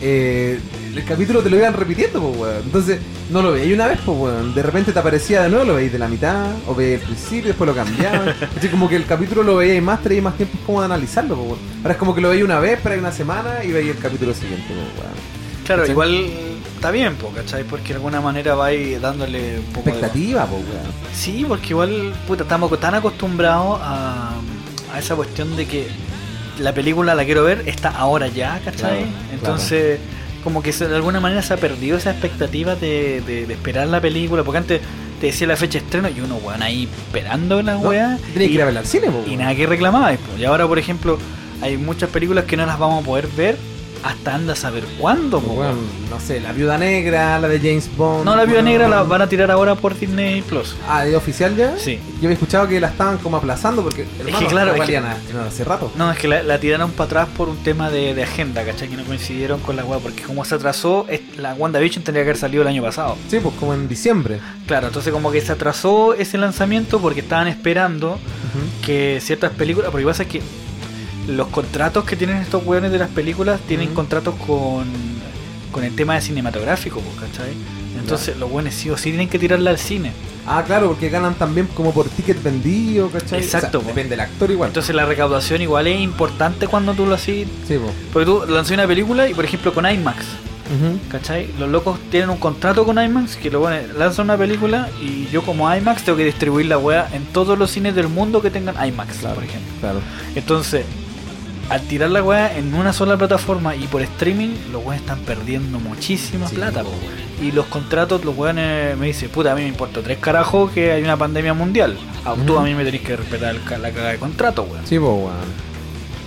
eh, 0.00 0.60
el 0.94 1.04
capítulo 1.04 1.42
te 1.42 1.50
lo 1.50 1.56
iban 1.56 1.74
repitiendo, 1.74 2.20
pues, 2.20 2.38
weón. 2.38 2.62
Entonces, 2.64 3.00
no 3.30 3.42
lo 3.42 3.50
veíais 3.50 3.74
una 3.74 3.88
vez, 3.88 3.98
pues, 4.06 4.16
weón. 4.16 4.54
De 4.54 4.62
repente 4.62 4.92
te 4.92 4.98
aparecía 5.00 5.42
de 5.42 5.48
nuevo, 5.48 5.64
lo 5.64 5.74
veis 5.74 5.90
de 5.90 5.98
la 5.98 6.06
mitad, 6.06 6.52
o 6.68 6.76
veis 6.76 7.00
el 7.00 7.06
principio, 7.08 7.48
después 7.48 7.66
lo 7.66 7.74
cambiaban. 7.74 8.28
Así 8.56 8.68
como 8.68 8.88
que 8.88 8.94
el 8.94 9.04
capítulo 9.04 9.42
lo 9.42 9.56
veíais 9.56 9.82
más, 9.82 10.00
teníais 10.00 10.22
más 10.22 10.36
tiempo 10.36 10.58
como 10.64 10.78
de 10.78 10.84
analizarlo, 10.84 11.34
pues, 11.34 11.48
weón. 11.48 11.60
Ahora 11.82 11.94
es 11.94 11.98
como 11.98 12.14
que 12.14 12.20
lo 12.20 12.28
veis 12.28 12.44
una 12.44 12.60
vez, 12.60 12.74
esperáis 12.74 13.00
una 13.00 13.10
semana 13.10 13.64
y 13.64 13.72
veis 13.72 13.90
el 13.90 13.98
capítulo 13.98 14.32
siguiente, 14.32 14.68
pues, 14.68 14.78
weón. 14.78 15.18
Claro, 15.66 15.84
igual 15.90 16.30
está 16.78 16.90
bien, 16.90 17.14
po, 17.16 17.30
¿cachai? 17.30 17.64
Porque 17.64 17.88
de 17.88 17.94
alguna 17.96 18.20
manera 18.20 18.54
va 18.54 18.72
ir 18.72 19.00
dándole 19.00 19.58
un 19.58 19.64
poco 19.66 19.84
de... 19.84 19.90
Expectativa, 19.92 20.46
pues, 20.46 20.62
weón. 20.62 20.92
Sí, 21.12 21.44
porque 21.46 21.68
igual, 21.70 22.14
puta, 22.26 22.42
estamos 22.44 22.80
tan 22.80 22.94
acostumbrados 22.94 23.78
a, 23.82 24.32
a 24.92 24.98
esa 24.98 25.14
cuestión 25.16 25.54
de 25.56 25.66
que 25.66 25.88
la 26.60 26.72
película 26.72 27.14
la 27.14 27.24
quiero 27.24 27.44
ver, 27.44 27.62
está 27.66 27.90
ahora 27.90 28.28
ya, 28.28 28.60
¿cachai? 28.64 28.98
Claro, 29.04 29.06
Entonces, 29.32 29.98
como 30.42 30.62
que 30.62 30.72
de 30.72 30.94
alguna 30.96 31.20
manera 31.20 31.42
se 31.42 31.54
ha 31.54 31.56
perdido 31.56 31.96
esa 31.98 32.10
expectativa 32.10 32.74
de, 32.74 33.20
de- 33.26 33.46
de 33.46 33.52
esperar 33.54 33.86
la 33.88 34.00
película, 34.00 34.42
porque 34.42 34.58
antes 34.58 34.80
te 35.20 35.26
decía 35.26 35.46
la 35.46 35.56
fecha 35.56 35.78
de 35.78 35.84
estreno 35.84 36.08
y 36.08 36.20
uno, 36.20 36.36
weón, 36.36 36.62
ahí 36.62 36.84
esperando 36.84 37.60
la 37.62 37.74
¿No? 37.74 37.80
weá. 37.80 38.18
Tenéis 38.32 38.50
que 38.50 38.54
y- 38.54 38.54
ir 38.54 38.62
a 38.62 38.84
cine, 38.84 39.08
pues, 39.10 39.28
y 39.28 39.36
nada 39.36 39.54
que 39.54 39.66
reclamaba. 39.66 40.12
Y 40.38 40.44
ahora, 40.44 40.66
por 40.66 40.78
ejemplo, 40.78 41.18
hay 41.60 41.76
muchas 41.76 42.08
películas 42.10 42.44
que 42.44 42.56
no 42.56 42.64
las 42.66 42.78
vamos 42.78 43.02
a 43.02 43.06
poder 43.06 43.26
ver 43.36 43.56
hasta 44.02 44.34
anda 44.34 44.52
a 44.52 44.56
saber 44.56 44.84
cuándo. 44.98 45.40
po, 45.40 45.62
no 46.10 46.20
sé, 46.20 46.40
la 46.40 46.52
viuda 46.52 46.78
negra, 46.78 47.38
la 47.38 47.48
de 47.48 47.58
James 47.58 47.88
Bond. 47.96 48.24
No, 48.24 48.34
la 48.36 48.44
Viuda. 48.44 48.62
Negra 48.62 48.88
la 48.88 49.02
van 49.02 49.22
a 49.22 49.28
tirar 49.28 49.50
ahora 49.50 49.74
por 49.74 49.98
Disney 49.98 50.42
Plus. 50.42 50.74
Ah, 50.88 51.06
¿es 51.06 51.14
oficial 51.14 51.54
ya? 51.56 51.76
Sí. 51.78 51.98
Yo 52.20 52.26
había 52.28 52.32
escuchado 52.34 52.66
que 52.68 52.80
la 52.80 52.88
estaban 52.88 53.18
como 53.18 53.36
aplazando 53.36 53.82
porque, 53.82 54.06
hermano, 54.18 54.46
claro, 54.48 54.68
es 54.70 54.74
que- 54.74 54.78
valían 54.80 55.04
a 55.04 55.12
estrenar 55.16 55.46
hace 55.46 55.64
rato. 55.64 55.92
No, 55.96 56.10
es 56.10 56.18
que 56.18 56.28
la, 56.28 56.42
la 56.42 56.58
tiraron 56.58 56.90
para 56.92 57.06
atrás 57.06 57.28
por 57.36 57.48
un 57.48 57.56
tema 57.58 57.90
de, 57.90 58.14
de 58.14 58.22
agenda, 58.22 58.64
¿cachai? 58.64 58.88
Que 58.88 58.96
no 58.96 59.04
coincidieron 59.04 59.60
con 59.60 59.76
la 59.76 59.84
weá, 59.84 59.98
porque 60.00 60.22
como 60.22 60.44
se 60.44 60.54
atrasó, 60.54 61.06
es- 61.08 61.20
la 61.36 61.54
WandaVision 61.54 62.04
tendría 62.04 62.24
que 62.24 62.30
haber 62.30 62.40
salido 62.40 62.62
el 62.62 62.68
año 62.68 62.82
pasado. 62.82 63.16
Sí, 63.30 63.38
pues 63.42 63.54
como 63.56 63.74
en 63.74 63.88
diciembre. 63.88 64.40
Claro, 64.66 64.88
entonces 64.88 65.12
como 65.12 65.30
que 65.30 65.40
se 65.40 65.52
atrasó 65.52 66.14
ese 66.14 66.38
lanzamiento 66.38 66.98
porque 67.00 67.20
estaban 67.20 67.48
esperando 67.48 68.18
que 68.84 69.18
ciertas 69.20 69.52
películas, 69.52 69.90
porque 69.90 70.06
pasa 70.06 70.24
que 70.24 70.40
los 71.28 71.48
contratos 71.48 72.04
que 72.04 72.16
tienen 72.16 72.38
estos 72.38 72.64
weones 72.66 72.90
de 72.90 72.98
las 72.98 73.10
películas 73.10 73.60
tienen 73.68 73.94
contratos 73.94 74.34
con, 74.46 74.86
con 75.70 75.84
el 75.84 75.94
tema 75.94 76.14
de 76.14 76.22
cinematográfico, 76.22 77.00
pues, 77.00 77.30
¿cachai? 77.30 77.52
Entonces 78.00 78.36
los 78.38 78.50
weones 78.50 78.74
sí 78.74 78.88
o 78.90 78.96
sí 78.96 79.10
tienen 79.10 79.28
que 79.28 79.38
tirarla 79.38 79.70
al 79.70 79.78
cine. 79.78 80.12
Ah, 80.46 80.62
claro, 80.66 80.88
porque 80.88 81.10
ganan 81.10 81.34
también 81.34 81.66
como 81.74 81.92
por 81.92 82.08
ticket 82.08 82.42
vendido, 82.42 83.10
¿cachai? 83.10 83.40
Exacto, 83.42 83.78
O 83.78 83.80
sea, 83.80 83.80
po. 83.80 83.86
depende 83.88 84.10
del 84.10 84.20
actor 84.20 84.50
igual. 84.50 84.68
Entonces 84.68 84.94
la 84.96 85.04
recaudación 85.04 85.60
igual 85.60 85.86
es 85.88 86.00
importante 86.00 86.66
cuando 86.68 86.94
tú 86.94 87.04
lo 87.04 87.14
haces. 87.14 87.46
sí, 87.66 87.76
pues. 87.78 87.92
Porque 88.12 88.24
tú 88.26 88.44
lanzas 88.48 88.72
una 88.72 88.86
película 88.86 89.28
y 89.28 89.34
por 89.34 89.44
ejemplo 89.44 89.74
con 89.74 89.84
IMAX, 89.90 90.24
¿cachai? 91.10 91.50
Los 91.58 91.68
locos 91.68 91.98
tienen 92.10 92.30
un 92.30 92.38
contrato 92.38 92.84
con 92.86 93.02
IMAX 93.02 93.36
que 93.36 93.50
lo 93.50 93.60
ponen, 93.60 93.98
lanzan 93.98 94.24
una 94.26 94.36
película 94.38 94.88
y 95.02 95.26
yo 95.30 95.42
como 95.42 95.74
IMAX 95.74 96.02
tengo 96.04 96.16
que 96.16 96.24
distribuir 96.24 96.66
la 96.66 96.78
weá 96.78 97.08
en 97.12 97.24
todos 97.26 97.58
los 97.58 97.70
cines 97.70 97.94
del 97.94 98.08
mundo 98.08 98.40
que 98.40 98.50
tengan 98.50 98.74
IMAX, 98.86 99.18
Claro. 99.18 99.34
por 99.34 99.44
ejemplo. 99.44 99.70
Claro. 99.80 100.00
Entonces, 100.34 100.84
al 101.68 101.82
tirar 101.82 102.10
la 102.10 102.22
weá 102.22 102.56
en 102.56 102.72
una 102.74 102.92
sola 102.92 103.16
plataforma 103.16 103.76
y 103.76 103.86
por 103.88 104.00
streaming, 104.02 104.50
los 104.72 104.82
weones 104.82 105.00
están 105.02 105.18
perdiendo 105.20 105.78
muchísima 105.78 106.48
Sí, 106.48 106.56
plata, 106.56 106.82
po, 106.82 106.90
po. 106.90 106.96
Y 107.44 107.52
los 107.52 107.66
contratos, 107.66 108.24
los 108.24 108.36
weones 108.36 108.96
me 108.96 109.06
dicen, 109.06 109.28
puta, 109.30 109.52
a 109.52 109.54
mí 109.54 109.62
me 109.62 109.68
importa 109.68 110.00
tres 110.02 110.18
carajos 110.18 110.70
que 110.72 110.90
hay 110.92 111.02
una 111.02 111.16
pandemia 111.16 111.54
mundial. 111.54 111.96
Ah, 112.24 112.34
Tú 112.46 112.52
Ujú. 112.54 112.58
a 112.60 112.64
mí 112.64 112.74
me 112.74 112.84
tenés 112.84 113.02
que 113.02 113.16
respetar 113.16 113.54
el 113.54 113.82
la 113.82 113.90
caga 113.90 114.08
de 114.10 114.18
contrato, 114.18 114.62
weón. 114.62 114.86
Sí, 114.86 114.98
pues, 114.98 115.10
weón. 115.12 115.68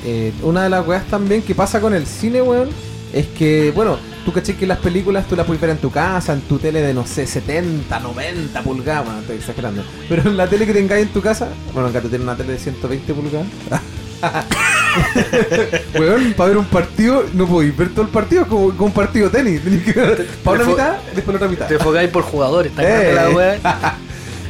Eh, 0.05 0.31
una 0.43 0.63
de 0.63 0.69
las 0.69 0.85
weas 0.87 1.05
también 1.07 1.41
que 1.41 1.53
pasa 1.55 1.81
con 1.81 1.93
el 1.93 2.05
cine, 2.05 2.41
weón, 2.41 2.69
es 3.13 3.25
que, 3.27 3.71
bueno, 3.75 3.97
tú 4.23 4.31
caché 4.31 4.55
que 4.55 4.65
las 4.65 4.77
películas 4.77 5.25
tú 5.27 5.35
las 5.35 5.45
puedes 5.45 5.59
ver 5.61 5.71
en 5.71 5.77
tu 5.79 5.91
casa, 5.91 6.33
en 6.33 6.41
tu 6.41 6.59
tele 6.59 6.81
de, 6.81 6.93
no 6.93 7.05
sé, 7.05 7.27
70, 7.27 7.99
90 7.99 8.61
pulgadas, 8.61 9.05
bueno, 9.05 9.19
estoy 9.19 9.35
exagerando. 9.37 9.83
Pero 10.07 10.29
en 10.29 10.37
la 10.37 10.47
tele 10.47 10.65
que 10.65 10.73
tengáis 10.73 11.07
en 11.07 11.13
tu 11.13 11.21
casa, 11.21 11.49
bueno, 11.73 11.89
acá 11.89 11.99
tú 11.99 12.07
tienes 12.09 12.25
una 12.25 12.37
tele 12.37 12.53
de 12.53 12.59
120 12.59 13.13
pulgadas. 13.13 13.47
weón, 15.99 16.33
para 16.33 16.49
ver 16.49 16.57
un 16.57 16.65
partido, 16.65 17.25
no 17.33 17.47
podéis 17.47 17.75
ver 17.75 17.89
todo 17.89 18.03
el 18.03 18.07
partido, 18.09 18.43
es 18.43 18.47
como, 18.47 18.69
como 18.71 18.85
un 18.87 18.91
partido 18.93 19.29
de 19.29 19.37
tenis. 19.43 19.61
Tenés 19.63 19.83
que 19.83 19.93
ver 19.99 20.27
para 20.43 20.57
una 20.63 20.69
mitad, 20.71 20.93
después 21.15 21.27
la 21.27 21.35
otra 21.37 21.47
mitad. 21.47 21.67
Te 21.67 21.73
enfocáis 21.75 22.09
por 22.09 22.23
jugadores, 22.23 22.71
está 22.71 23.09
Eh. 23.09 23.13
la 23.15 23.29
weá. 23.29 23.59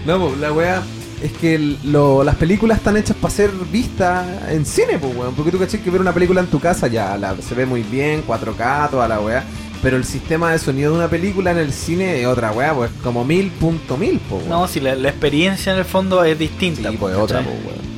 No, 0.05 0.19
pues, 0.27 0.37
la 0.39 0.51
wea 0.53 0.81
es 1.23 1.31
que 1.33 1.55
el- 1.55 1.77
lo- 1.83 2.23
las 2.23 2.35
películas 2.35 2.79
están 2.79 2.97
hechas 2.97 3.15
para 3.17 3.33
ser 3.33 3.51
vistas 3.71 4.25
en 4.49 4.65
cine, 4.65 4.97
pues, 4.99 5.15
weón. 5.15 5.35
Porque 5.35 5.51
tú 5.51 5.59
caché 5.59 5.79
que 5.79 5.89
ver 5.91 6.01
una 6.01 6.13
película 6.13 6.41
en 6.41 6.47
tu 6.47 6.59
casa 6.59 6.87
ya 6.87 7.17
la- 7.17 7.35
se 7.47 7.53
ve 7.55 7.65
muy 7.65 7.83
bien, 7.83 8.23
4K, 8.25 8.89
toda 8.89 9.07
la 9.07 9.19
wea. 9.19 9.43
Pero 9.83 9.97
el 9.97 10.05
sistema 10.05 10.51
de 10.51 10.59
sonido 10.59 10.91
de 10.91 10.97
una 10.99 11.07
película 11.07 11.49
en 11.51 11.57
el 11.57 11.73
cine 11.73 12.21
es 12.21 12.27
otra 12.27 12.51
wea, 12.51 12.73
pues 12.73 12.91
como 13.03 13.25
mil 13.25 13.49
punto 13.51 13.97
mil, 13.97 14.19
pues, 14.29 14.41
weón. 14.43 14.49
No, 14.49 14.67
si 14.67 14.79
la, 14.79 14.95
la 14.95 15.09
experiencia 15.09 15.73
en 15.73 15.79
el 15.79 15.85
fondo 15.85 16.23
es 16.23 16.37
sí, 16.37 16.47
distinta. 16.47 16.91
pues 16.99 17.15
po, 17.15 17.21
otra, 17.23 17.41
pues, 17.41 17.55
weón. 17.65 17.90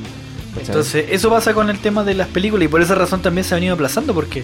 Entonces, 0.60 1.06
eso 1.10 1.30
pasa 1.30 1.54
con 1.54 1.70
el 1.70 1.80
tema 1.80 2.04
de 2.04 2.14
las 2.14 2.28
películas 2.28 2.66
y 2.66 2.68
por 2.68 2.82
esa 2.82 2.96
razón 2.96 3.22
también 3.22 3.44
se 3.44 3.54
ha 3.54 3.58
venido 3.58 3.74
aplazando 3.74 4.14
porque 4.14 4.44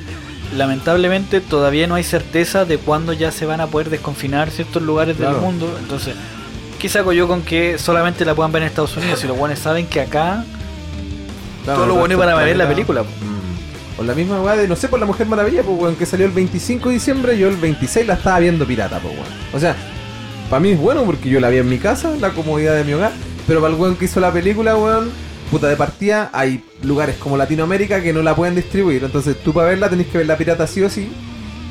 lamentablemente 0.58 1.42
todavía 1.42 1.88
no 1.88 1.96
hay 1.96 2.04
certeza 2.04 2.66
de 2.66 2.78
cuándo 2.78 3.14
ya 3.14 3.32
se 3.32 3.46
van 3.46 3.62
a 3.62 3.68
poder 3.68 3.90
desconfinar 3.90 4.50
ciertos 4.52 4.82
lugares 4.82 5.18
Claro. 5.18 5.34
del 5.36 5.42
mundo. 5.42 5.76
Entonces, 5.80 6.16
¿qué 6.80 6.90
saco 6.90 7.14
yo 7.14 7.28
con 7.28 7.42
que 7.44 7.78
solamente 7.78 8.26
la 8.26 8.36
puedan 8.36 8.52
ver 8.52 8.64
en 8.64 8.68
Estados 8.70 8.98
Unidos? 8.98 9.20
Si 9.20 9.28
los 9.28 9.38
buenos 9.38 9.60
saben 9.60 9.86
que 9.88 10.02
acá 10.02 10.44
Claro, 11.64 11.80
todo 11.82 11.88
lo 11.88 11.94
el 11.94 12.00
bueno 12.00 12.16
resto 12.18 12.20
para 12.32 12.38
del 12.40 12.48
ver 12.48 12.58
la 12.58 12.68
película. 12.68 13.04
po. 13.04 13.10
Mm. 13.10 14.02
O 14.02 14.04
la 14.04 14.14
misma 14.16 14.42
weá 14.42 14.56
de, 14.56 14.68
no 14.68 14.76
sé, 14.76 14.88
por 14.88 15.00
la 15.00 15.06
Mujer 15.06 15.28
Maravilla, 15.28 15.62
pues 15.62 15.78
weón, 15.80 15.96
que 15.96 16.06
salió 16.06 16.26
el 16.26 16.32
25 16.32 16.88
de 16.90 16.96
diciembre, 16.96 17.38
yo 17.38 17.50
el 17.50 17.58
26 17.58 18.08
la 18.08 18.14
estaba 18.16 18.40
viendo 18.40 18.66
pirata, 18.66 19.00
pues 19.00 19.14
weón. 19.14 19.28
O 19.54 19.60
sea, 19.60 19.76
para 20.50 20.60
mí 20.62 20.72
es 20.72 20.80
bueno 20.80 21.04
porque 21.04 21.30
yo 21.30 21.40
la 21.40 21.50
vi 21.50 21.58
en 21.58 21.70
mi 21.70 21.78
casa, 21.78 22.14
la 22.20 22.30
comodidad 22.32 22.76
de 22.76 22.84
mi 22.86 22.94
hogar, 22.94 23.12
pero 23.46 23.62
para 23.62 23.74
el 23.74 23.80
weón 23.80 23.96
que 23.98 24.06
hizo 24.06 24.20
la 24.22 24.32
película, 24.32 24.76
weón, 24.78 25.12
puta 25.50 25.68
de 25.68 25.76
partida, 25.76 26.30
hay 26.34 26.64
lugares 26.84 27.16
como 27.18 27.38
Latinoamérica 27.38 28.02
que 28.02 28.14
no 28.14 28.22
la 28.22 28.36
pueden 28.36 28.56
distribuir, 28.56 29.04
entonces 29.04 29.36
tú 29.44 29.54
para 29.54 29.70
verla 29.70 29.90
tenés 29.90 30.08
que 30.08 30.18
ver 30.20 30.28
la 30.28 30.38
pirata 30.38 30.68
sí 30.68 30.82
o 30.84 30.90
sí. 30.90 31.10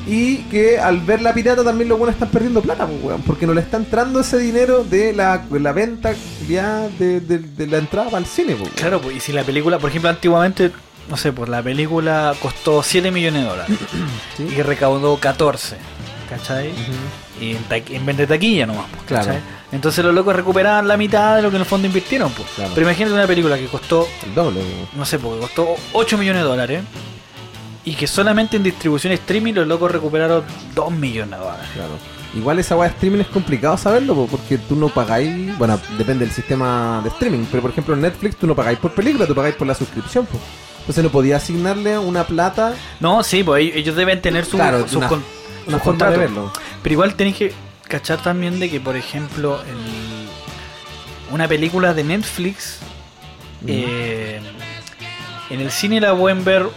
Y 0.07 0.37
que 0.49 0.79
al 0.79 1.01
ver 1.01 1.21
la 1.21 1.33
pirata 1.33 1.63
también 1.63 1.87
los 1.89 1.99
buenos 1.99 2.15
están 2.15 2.29
perdiendo 2.29 2.61
plata, 2.61 2.87
pues, 2.87 2.97
weón, 3.03 3.21
porque 3.21 3.45
no 3.45 3.53
le 3.53 3.61
está 3.61 3.77
entrando 3.77 4.21
ese 4.21 4.39
dinero 4.39 4.83
de 4.83 5.13
la, 5.13 5.43
venta 5.73 6.13
ya 6.47 6.87
de, 6.97 7.19
de- 7.19 7.37
de 7.39 7.67
la 7.67 7.77
entrada 7.77 8.05
para 8.09 8.19
el 8.19 8.25
cine, 8.25 8.55
pues. 8.55 8.71
Claro, 8.75 9.01
pues, 9.01 9.17
y 9.17 9.19
si 9.19 9.33
la 9.33 9.43
película, 9.43 9.77
por 9.77 9.89
ejemplo, 9.91 10.09
antiguamente, 10.09 10.71
no 11.09 11.17
sé, 11.17 11.31
pues 11.31 11.47
la 11.49 11.61
película 11.61 12.33
costó 12.41 12.81
7 12.81 13.11
millones 13.11 13.43
de 13.43 13.49
dólares 13.49 13.77
¿Sí? 14.37 14.47
y 14.57 14.61
recaudó 14.63 15.17
14, 15.17 15.75
¿cachai? 16.29 16.71
Y 17.41 17.51
en, 17.55 18.05
en 18.09 18.15
de 18.17 18.27
taquilla 18.27 18.65
nomás, 18.65 18.85
pues, 18.91 19.03
Claro. 19.03 19.25
¿cachai? 19.25 19.41
Entonces 19.71 20.03
los 20.03 20.13
locos 20.13 20.35
recuperaban 20.35 20.87
la 20.87 20.97
mitad 20.97 21.35
de 21.35 21.41
lo 21.41 21.49
que 21.49 21.55
en 21.57 21.61
el 21.61 21.65
fondo 21.67 21.87
invirtieron, 21.87 22.31
pues. 22.31 22.47
Claro. 22.55 22.71
Pero 22.73 22.87
imagínate 22.87 23.13
una 23.13 23.27
película 23.27 23.57
que 23.57 23.65
costó, 23.67 24.07
El 24.25 24.33
doble, 24.35 24.61
no 24.95 25.05
sé, 25.05 25.19
porque 25.19 25.39
costó 25.41 25.75
8 25.93 26.17
millones 26.17 26.41
de 26.43 26.47
dólares 26.47 26.83
y 27.85 27.93
que 27.95 28.07
solamente 28.07 28.57
en 28.57 28.63
distribución 28.63 29.13
streaming 29.13 29.53
los 29.53 29.67
locos 29.67 29.91
recuperaron 29.91 30.43
2 30.75 30.91
millones 30.91 31.31
de 31.39 31.45
dólares. 31.45 31.67
Claro. 31.73 31.91
Igual 32.35 32.59
esa 32.59 32.75
weá 32.75 32.89
de 32.89 32.93
streaming 32.95 33.21
es 33.21 33.27
complicado 33.27 33.75
saberlo, 33.77 34.13
po, 34.13 34.27
porque 34.27 34.59
tú 34.59 34.75
no 34.75 34.89
pagáis, 34.89 35.57
bueno, 35.57 35.79
depende 35.97 36.25
del 36.25 36.33
sistema 36.33 37.01
de 37.03 37.09
streaming, 37.09 37.45
pero 37.49 37.61
por 37.63 37.71
ejemplo 37.71 37.95
en 37.95 38.01
Netflix 38.01 38.35
tú 38.37 38.45
no 38.45 38.55
pagáis 38.55 38.77
por 38.77 38.91
película, 38.93 39.25
tú 39.25 39.33
pagáis 39.33 39.55
por 39.55 39.65
la 39.65 39.73
suscripción, 39.73 40.27
pues. 40.27 40.41
Entonces 40.81 41.03
no 41.03 41.09
podía 41.11 41.37
asignarle 41.37 41.97
una 41.97 42.23
plata, 42.25 42.73
No, 42.99 43.23
sí, 43.23 43.43
pues 43.43 43.63
ellos- 43.63 43.75
ellos 43.77 43.95
deben 43.95 44.21
tener 44.21 44.45
su, 44.45 44.57
Claro, 44.57 44.81
sus 44.87 44.97
una- 44.97 45.07
con- 45.07 45.23
una 45.67 45.79
forma 45.79 46.05
de 46.09 46.15
contratos. 46.15 46.17
verlo. 46.19 46.53
Pero 46.83 46.93
igual 46.93 47.15
tenéis 47.15 47.35
que 47.37 47.53
cachar 47.87 48.21
también 48.21 48.59
de 48.59 48.69
que, 48.69 48.79
por 48.79 48.95
ejemplo, 48.95 49.59
el- 49.63 50.29
una 51.33 51.47
película 51.47 51.93
de 51.93 52.03
Netflix, 52.03 52.79
eh, 53.67 54.39
en 55.49 55.59
el 55.61 55.71
cine 55.71 55.99
la 55.99 56.15
pueden 56.15 56.43
ver 56.43 56.67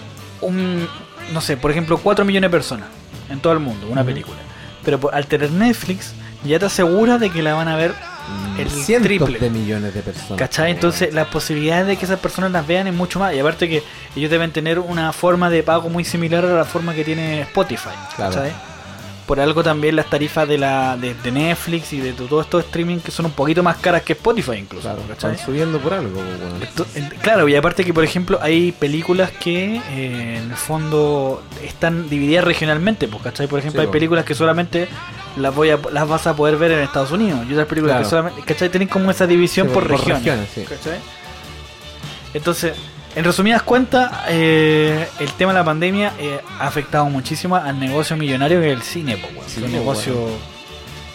un, 0.40 0.86
no 1.32 1.40
sé, 1.40 1.56
por 1.56 1.70
ejemplo, 1.70 1.98
4 1.98 2.24
millones 2.24 2.50
de 2.50 2.56
personas 2.56 2.88
en 3.30 3.40
todo 3.40 3.52
el 3.52 3.60
mundo, 3.60 3.86
una 3.88 4.04
película. 4.04 4.36
Pero 4.84 4.98
por- 4.98 5.14
al 5.14 5.26
tener 5.26 5.50
Netflix, 5.50 6.12
ya 6.44 6.58
te 6.58 6.66
asegura 6.66 7.18
de 7.18 7.30
que 7.30 7.42
la 7.42 7.54
van 7.54 7.68
a 7.68 7.76
ver 7.76 7.94
el 8.58 8.68
cientos 8.70 9.06
triple. 9.06 9.38
de 9.38 9.50
millones 9.50 9.94
de 9.94 10.00
personas. 10.02 10.38
¿Cachai? 10.38 10.70
Entonces 10.72 11.12
las 11.14 11.28
posibilidades 11.28 11.86
de 11.86 11.96
que 11.96 12.04
esas 12.04 12.18
personas 12.18 12.50
las 12.50 12.66
vean 12.66 12.86
es 12.86 12.94
mucho 12.94 13.18
más. 13.20 13.34
Y 13.34 13.38
aparte 13.38 13.68
que 13.68 13.82
ellos 14.16 14.30
deben 14.30 14.50
tener 14.52 14.78
una 14.78 15.12
forma 15.12 15.50
de 15.50 15.62
pago 15.62 15.88
muy 15.88 16.04
similar 16.04 16.44
a 16.44 16.48
la 16.54 16.64
forma 16.64 16.94
que 16.94 17.04
tiene 17.04 17.42
Spotify. 17.42 17.90
Claro. 18.16 18.34
¿cachai? 18.34 18.52
Por 19.26 19.38
algo 19.40 19.62
también 19.62 19.94
las 19.96 20.06
tarifas 20.10 20.48
de 20.48 20.58
la 20.58 20.96
de, 20.96 21.14
de 21.14 21.30
Netflix 21.30 21.92
y 21.92 22.00
de 22.00 22.12
todo 22.12 22.40
estos 22.40 22.64
streaming 22.64 22.98
que 22.98 23.10
son 23.12 23.26
un 23.26 23.32
poquito 23.32 23.62
más 23.62 23.76
caras 23.76 24.02
que 24.02 24.14
Spotify 24.14 24.56
incluso. 24.56 24.90
Están 25.10 25.38
subiendo 25.38 25.78
por 25.78 25.94
algo. 25.94 26.20
Esto- 26.60 26.84
claro, 27.22 27.48
y 27.48 27.54
aparte 27.54 27.84
que 27.84 27.94
por 27.94 28.02
ejemplo 28.04 28.38
hay 28.42 28.72
películas 28.72 29.30
que 29.30 29.76
eh, 29.76 30.38
en 30.42 30.50
el 30.50 30.56
fondo 30.56 31.42
están 31.62 32.10
divididas 32.10 32.44
regionalmente, 32.44 33.06
pues, 33.08 33.22
¿cachai? 33.22 33.46
Por 33.46 33.60
ejemplo, 33.60 33.80
Sí, 33.80 33.86
hay 33.86 33.92
películas 33.92 34.24
que 34.24 34.34
solamente 34.34 34.88
las 35.36 35.54
voy 35.54 35.70
a, 35.70 35.78
las 35.92 36.06
vas 36.08 36.26
a 36.26 36.34
poder 36.36 36.56
ver 36.56 36.72
en 36.72 36.80
Estados 36.80 37.12
Unidos 37.12 37.40
y 37.48 37.52
otras 37.52 37.68
películas 37.68 37.94
Claro. 37.94 38.04
que 38.04 38.10
solamente, 38.10 38.42
¿cachai? 38.42 38.68
Tienen 38.70 38.88
como 38.88 39.10
esa 39.10 39.26
división 39.26 39.68
Sí, 39.68 39.74
por, 39.74 39.88
regiones. 39.88 40.18
regiones, 40.24 40.48
sí. 40.54 40.62
¿cachai? 40.68 40.98
Entonces, 42.34 42.72
en 43.14 43.24
resumidas 43.24 43.62
cuentas, 43.62 44.10
eh, 44.28 45.06
el 45.20 45.32
tema 45.32 45.52
de 45.52 45.58
la 45.58 45.64
pandemia 45.64 46.12
eh, 46.18 46.40
ha 46.58 46.66
afectado 46.66 47.06
muchísimo 47.06 47.56
al 47.56 47.78
negocio 47.78 48.16
millonario 48.16 48.60
que 48.60 48.68
es 48.70 48.76
el 48.76 48.82
cine, 48.82 49.16
po. 49.16 49.28
Sí, 49.46 49.62
un 49.62 49.72
negocio... 49.72 50.14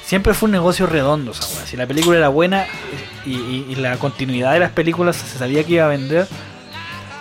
Siempre 0.03 0.33
fue 0.33 0.47
un 0.47 0.51
negocio 0.53 0.85
redondo. 0.87 1.33
Si 1.33 1.75
la 1.75 1.85
película 1.85 2.17
era 2.17 2.29
buena 2.29 2.65
y, 3.25 3.31
y- 3.33 3.65
y 3.69 3.75
la 3.75 3.97
continuidad 3.97 4.53
de 4.53 4.59
las 4.59 4.71
películas 4.71 5.17
se 5.17 5.37
sabía 5.37 5.65
que 5.65 5.73
iba 5.73 5.83
a 5.85 5.89
vender, 5.89 6.27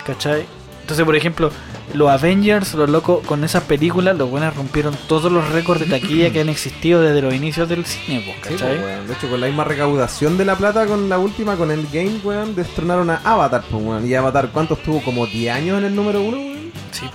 ¿cachai? 0.05 0.45
Entonces, 0.81 1.05
por 1.05 1.15
ejemplo, 1.17 1.51
los 1.93 2.09
Avengers, 2.09 2.73
los 2.73 2.89
locos, 2.89 3.25
con 3.25 3.43
esas 3.43 3.63
películas, 3.63 4.17
los 4.17 4.29
buenos 4.29 4.55
rompieron 4.55 4.95
todos 5.07 5.31
los 5.31 5.47
récords 5.51 5.79
de 5.81 5.99
taquilla 5.99 6.31
que 6.31 6.41
han 6.41 6.49
existido 6.49 7.01
desde 7.01 7.21
los 7.21 7.33
inicios 7.33 7.69
del 7.69 7.85
cine, 7.85 8.21
Sí, 8.25 8.33
¿cachai? 8.41 8.57
pues, 8.77 8.81
weón. 8.83 9.07
De 9.07 9.13
hecho, 9.13 9.29
con 9.29 9.39
la 9.41 9.47
misma 9.47 9.63
recaudación 9.63 10.37
de 10.37 10.45
la 10.45 10.55
plata 10.55 10.85
con 10.85 11.07
la 11.09 11.17
última, 11.17 11.55
con 11.55 11.71
el 11.71 11.87
game, 11.91 12.19
weón, 12.23 12.55
destronaron 12.55 13.09
a 13.09 13.21
Avatar, 13.23 13.63
pues, 13.71 13.83
weón. 13.83 14.07
Y 14.07 14.13
Avatar, 14.15 14.49
¿cuánto 14.51 14.73
estuvo? 14.75 15.01
Como 15.01 15.25
10 15.25 15.55
años 15.55 15.77
en 15.79 15.85
el 15.85 15.95
número 15.95 16.21
uno, 16.21 16.37
weón. 16.37 16.71
Sí. 16.91 17.05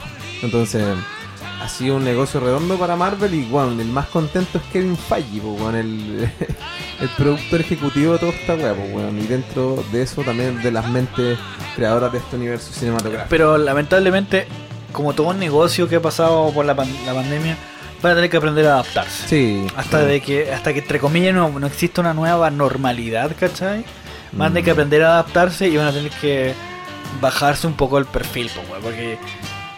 Entonces, 0.42 0.82
ha 1.62 1.68
sido 1.68 1.96
un 1.96 2.04
negocio 2.04 2.40
redondo 2.40 2.76
para 2.78 2.96
Marvel 2.96 3.32
y, 3.34 3.44
weón, 3.50 3.80
el 3.80 3.86
más 3.88 4.06
contento 4.08 4.58
es 4.58 4.64
Kevin 4.72 4.96
Feige, 4.96 5.40
pues, 5.40 5.60
weón, 5.60 5.74
el, 5.76 6.30
el 7.00 7.08
productor 7.16 7.60
ejecutivo 7.60 8.14
de 8.14 8.18
toda 8.18 8.32
esta 8.32 8.54
weá, 8.54 8.74
pues. 8.74 9.14
Y 9.24 9.26
dentro 9.26 9.82
de 9.92 10.02
eso 10.02 10.22
también 10.22 10.60
de 10.62 10.70
las 10.70 10.88
mentes 10.88 11.38
creadoras 11.76 12.12
de 12.12 12.18
este 12.18 12.36
universo 12.36 12.72
cinematográfico. 12.72 13.28
Pero 13.30 13.56
lamentablemente, 13.58 14.46
como 14.92 15.12
todo 15.14 15.28
un 15.28 15.38
negocio 15.38 15.88
que 15.88 15.96
ha 15.96 16.02
pasado 16.02 16.50
por 16.52 16.64
la, 16.64 16.74
pan- 16.74 16.94
la 17.06 17.14
pandemia, 17.14 17.56
van 18.02 18.12
a 18.12 18.14
tener 18.16 18.30
que 18.30 18.36
aprender 18.36 18.66
a 18.66 18.72
adaptarse. 18.74 19.28
Sí. 19.28 19.66
Hasta 19.76 20.00
sí. 20.00 20.06
de 20.06 20.20
que, 20.20 20.52
hasta 20.52 20.72
que 20.72 20.80
entre 20.80 20.98
comillas 20.98 21.34
no, 21.34 21.48
no 21.58 21.66
existe 21.66 22.00
una 22.00 22.12
nueva 22.14 22.50
normalidad, 22.50 23.30
¿cachai? 23.38 23.84
Van 24.32 24.46
a 24.46 24.54
tener 24.54 24.62
Mm. 24.62 24.64
que 24.64 24.70
aprender 24.72 25.02
a 25.04 25.08
adaptarse 25.12 25.68
y 25.68 25.76
van 25.76 25.86
a 25.86 25.92
tener 25.92 26.10
que 26.10 26.54
bajarse 27.20 27.66
un 27.66 27.74
poco 27.74 27.98
el 27.98 28.06
perfil, 28.06 28.50
porque 28.82 29.18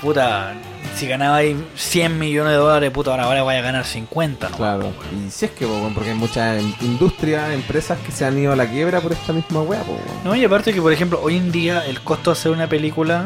puta, 0.01 0.55
si 0.97 1.07
ganaba 1.09 1.37
ahí 1.37 1.57
100 1.77 2.19
millones 2.19 2.53
de 2.53 2.59
dólares, 2.59 2.91
puta, 2.91 3.11
ahora, 3.11 3.25
ahora 3.25 3.43
vaya 3.43 3.59
a 3.61 3.63
ganar 3.63 3.85
50, 3.85 4.49
¿no? 4.51 4.57
Claro, 4.57 4.93
y 5.27 5.31
si 5.31 5.47
es 5.47 5.51
que, 5.53 5.67
po, 5.67 5.91
porque 5.95 6.11
hay 6.11 6.17
muchas 6.17 6.63
industrias, 6.81 7.53
empresas 7.53 7.99
que 8.05 8.13
se 8.13 8.25
han 8.25 8.39
ido 8.39 8.53
a 8.53 8.57
la 8.57 8.67
quiebra 8.71 9.01
por 9.01 9.13
esta 9.13 9.33
misma 9.33 9.63
weá, 9.63 9.83
po. 9.83 9.99
No, 10.25 10.35
y 10.37 10.45
aparte 10.45 10.73
que, 10.73 10.81
por 10.81 10.93
ejemplo, 10.93 11.21
hoy 11.23 11.37
en 11.37 11.51
día 11.51 11.85
el 11.87 12.01
costo 12.01 12.31
de 12.31 12.39
hacer 12.39 12.53
una 12.53 12.69
película 12.69 13.25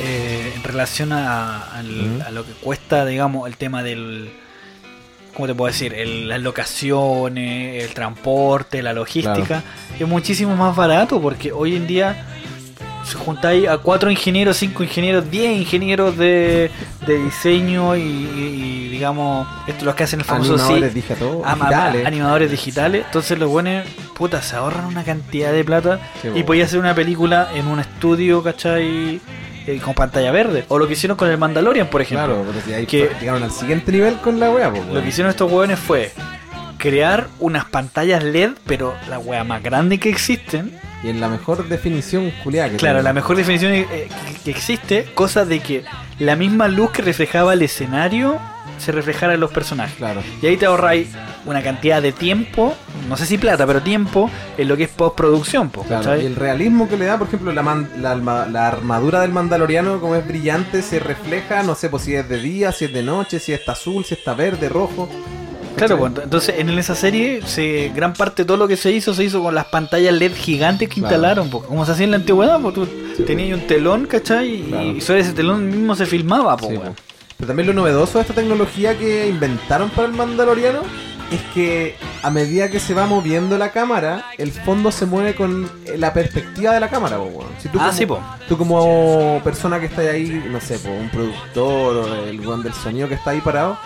eh, 0.00 0.52
en 0.56 0.62
relación 0.62 1.12
a, 1.12 1.62
al- 1.76 2.12
Ujú. 2.16 2.22
a 2.26 2.30
lo 2.30 2.44
que 2.46 2.52
cuesta, 2.52 3.04
digamos, 3.06 3.46
el 3.48 3.56
tema 3.56 3.82
del... 3.82 4.30
¿Cómo 5.34 5.46
te 5.46 5.54
puedo 5.54 5.72
decir? 5.72 5.94
El- 5.94 6.28
las 6.28 6.40
locaciones, 6.42 7.84
el 7.84 7.94
transporte, 7.94 8.82
la 8.82 8.92
logística, 8.92 9.62
es 9.98 10.06
muchísimo 10.06 10.54
más 10.56 10.76
barato 10.76 11.20
porque 11.20 11.52
hoy 11.52 11.74
en 11.76 11.86
día 11.86 12.26
se 13.04 13.16
juntáis 13.16 13.68
a 13.68 13.78
cuatro 13.78 14.10
ingenieros, 14.10 14.56
cinco 14.56 14.82
ingenieros, 14.82 15.30
diez 15.30 15.56
ingenieros 15.58 16.16
de, 16.16 16.70
de 17.06 17.18
diseño 17.24 17.96
y, 17.96 18.00
y, 18.00 18.88
digamos, 18.90 19.46
estos 19.66 19.84
los 19.84 19.94
que 19.94 20.04
hacen 20.04 20.20
el 20.20 20.24
famoso 20.26 20.54
Animadores 20.54 20.92
sí, 20.92 20.94
digitales, 20.94 21.34
ama- 21.44 21.64
digitales. 21.68 22.06
animadores 22.06 22.50
digitales. 22.50 23.04
Entonces 23.06 23.38
los 23.38 23.48
buenos, 23.50 23.84
puta, 24.16 24.40
se 24.42 24.56
ahorran 24.56 24.84
una 24.86 25.02
cantidad 25.04 25.52
de 25.52 25.64
plata 25.64 25.98
y 26.34 26.40
po. 26.40 26.46
podía 26.46 26.64
hacer 26.64 26.78
una 26.78 26.94
película 26.94 27.48
en 27.54 27.66
un 27.66 27.80
estudio, 27.80 28.42
¿cachai? 28.42 29.20
Eh, 29.66 29.80
con 29.84 29.94
pantalla 29.94 30.32
verde. 30.32 30.64
O 30.68 30.78
lo 30.78 30.86
que 30.88 30.94
hicieron 30.94 31.16
con 31.16 31.28
el 31.30 31.38
Mandalorian, 31.38 31.86
por 31.88 32.02
ejemplo. 32.02 32.26
Claro, 32.26 32.44
pero 32.48 32.64
si 32.64 32.72
ahí 32.74 32.84
que- 32.86 33.10
llegaron 33.20 33.42
al 33.44 33.52
siguiente 33.52 33.92
nivel 33.92 34.16
con 34.16 34.40
la 34.40 34.46
po, 34.48 34.54
weón. 34.56 34.92
Lo 34.94 35.00
que 35.02 35.08
hicieron 35.08 35.30
estos 35.30 35.50
hueones 35.50 35.78
fue 35.78 36.10
crear 36.82 37.28
unas 37.38 37.64
pantallas 37.66 38.24
LED, 38.24 38.50
pero 38.66 38.92
la 39.08 39.20
wea 39.20 39.44
más 39.44 39.62
grande 39.62 39.98
que 40.00 40.08
existen. 40.10 40.76
Y 41.04 41.08
en 41.10 41.20
la 41.20 41.28
mejor 41.28 41.68
definición 41.68 42.32
que 42.42 42.50
Claro, 42.50 42.76
tiene. 42.78 43.02
la 43.02 43.12
mejor 43.12 43.36
definición 43.36 43.72
eh, 43.72 44.08
que, 44.44 44.50
existe, 44.50 45.04
cosa 45.14 45.44
de 45.44 45.60
que 45.60 45.84
la 46.18 46.34
misma 46.34 46.66
luz 46.66 46.90
que 46.90 47.02
reflejaba 47.02 47.52
el 47.54 47.62
escenario 47.62 48.36
se 48.78 48.90
reflejara 48.90 49.34
en 49.34 49.40
los 49.40 49.52
personajes. 49.52 49.94
Claro. 49.96 50.22
Y 50.42 50.46
ahí 50.46 50.56
te 50.56 50.66
ahorráis 50.66 51.06
una 51.46 51.62
cantidad 51.62 52.02
de 52.02 52.10
tiempo, 52.10 52.74
no 53.08 53.16
sé 53.16 53.26
si 53.26 53.38
plata, 53.38 53.64
pero 53.64 53.80
tiempo 53.80 54.28
en 54.58 54.66
lo 54.66 54.76
que 54.76 54.84
es 54.84 54.88
postproducción, 54.90 55.70
po, 55.70 55.82
Claro, 55.84 56.20
y 56.20 56.26
el 56.26 56.34
realismo 56.36 56.88
que 56.88 56.96
le 56.96 57.04
da, 57.06 57.16
por 57.18 57.28
ejemplo, 57.28 57.52
la, 57.52 57.62
man- 57.62 57.88
la, 58.00 58.10
alma- 58.12 58.46
la 58.50 58.66
armadura 58.68 59.20
del 59.20 59.30
mandaloriano, 59.32 60.00
como 60.00 60.16
es 60.16 60.26
brillante, 60.26 60.82
se 60.82 60.98
refleja, 60.98 61.62
no 61.62 61.74
sé, 61.76 61.88
pues 61.90 62.02
si 62.04 62.14
es 62.14 62.28
de 62.28 62.38
día, 62.40 62.72
si 62.72 62.86
es 62.86 62.92
de 62.92 63.02
noche, 63.02 63.38
si 63.40 63.52
está 63.52 63.72
azul, 63.72 64.04
si 64.04 64.14
está 64.14 64.34
verde, 64.34 64.68
rojo. 64.68 65.08
Claro, 65.76 65.98
pues, 65.98 66.12
entonces 66.22 66.54
en 66.58 66.68
esa 66.78 66.94
serie 66.94 67.40
se, 67.46 67.90
gran 67.94 68.12
parte 68.12 68.42
de 68.42 68.46
todo 68.46 68.56
lo 68.56 68.68
que 68.68 68.76
se 68.76 68.92
hizo 68.92 69.14
se 69.14 69.24
hizo 69.24 69.42
con 69.42 69.54
las 69.54 69.64
pantallas 69.66 70.14
LED 70.14 70.32
gigantes 70.34 70.88
que 70.88 70.96
Claro. 71.00 71.14
instalaron, 71.16 71.50
pues, 71.50 71.64
como 71.64 71.84
se 71.86 71.92
hacía 71.92 72.04
en 72.04 72.10
la 72.12 72.16
antigüedad, 72.18 72.60
pues 72.60 72.74
tú 72.74 72.86
tenías 73.26 73.58
un 73.58 73.66
telón, 73.66 74.06
¿cachai? 74.06 74.54
Y- 74.54 74.62
Claro. 74.62 74.86
Y 74.92 75.00
sobre 75.00 75.20
ese 75.20 75.32
telón 75.32 75.68
mismo 75.68 75.94
se 75.94 76.06
filmaba, 76.06 76.56
pues, 76.56 76.72
Sí, 76.72 76.78
po. 76.78 76.94
Pero 77.38 77.46
también 77.48 77.66
lo 77.66 77.72
novedoso 77.74 78.18
de 78.18 78.22
esta 78.22 78.34
tecnología 78.34 78.96
que 78.96 79.28
inventaron 79.28 79.90
para 79.90 80.06
el 80.06 80.14
Mandaloriano 80.14 80.80
es 81.32 81.40
que 81.54 81.96
a 82.22 82.30
medida 82.30 82.68
que 82.70 82.78
se 82.78 82.94
va 82.94 83.06
moviendo 83.06 83.56
la 83.58 83.72
cámara, 83.72 84.26
el 84.38 84.52
fondo 84.52 84.92
se 84.92 85.06
mueve 85.06 85.34
con 85.34 85.68
la 85.96 86.12
perspectiva 86.12 86.72
de 86.74 86.78
la 86.80 86.88
cámara, 86.88 87.16
po, 87.16 87.24
weón. 87.24 87.48
Si 87.58 87.68
tú 87.68 87.78
Ah, 87.80 87.86
como, 87.86 87.92
sí, 87.98 88.06
po. 88.06 88.20
Tú 88.48 88.56
como 88.58 89.40
persona 89.42 89.80
que 89.80 89.86
está 89.86 90.02
ahí, 90.02 90.44
no 90.50 90.60
sé, 90.60 90.78
po, 90.78 90.90
un 90.90 91.08
productor 91.08 91.96
o 91.96 92.14
el 92.28 92.38
weón 92.46 92.62
del 92.62 92.74
sonido 92.74 93.08
que 93.08 93.14
está 93.14 93.30
ahí 93.30 93.40
parado, 93.40 93.76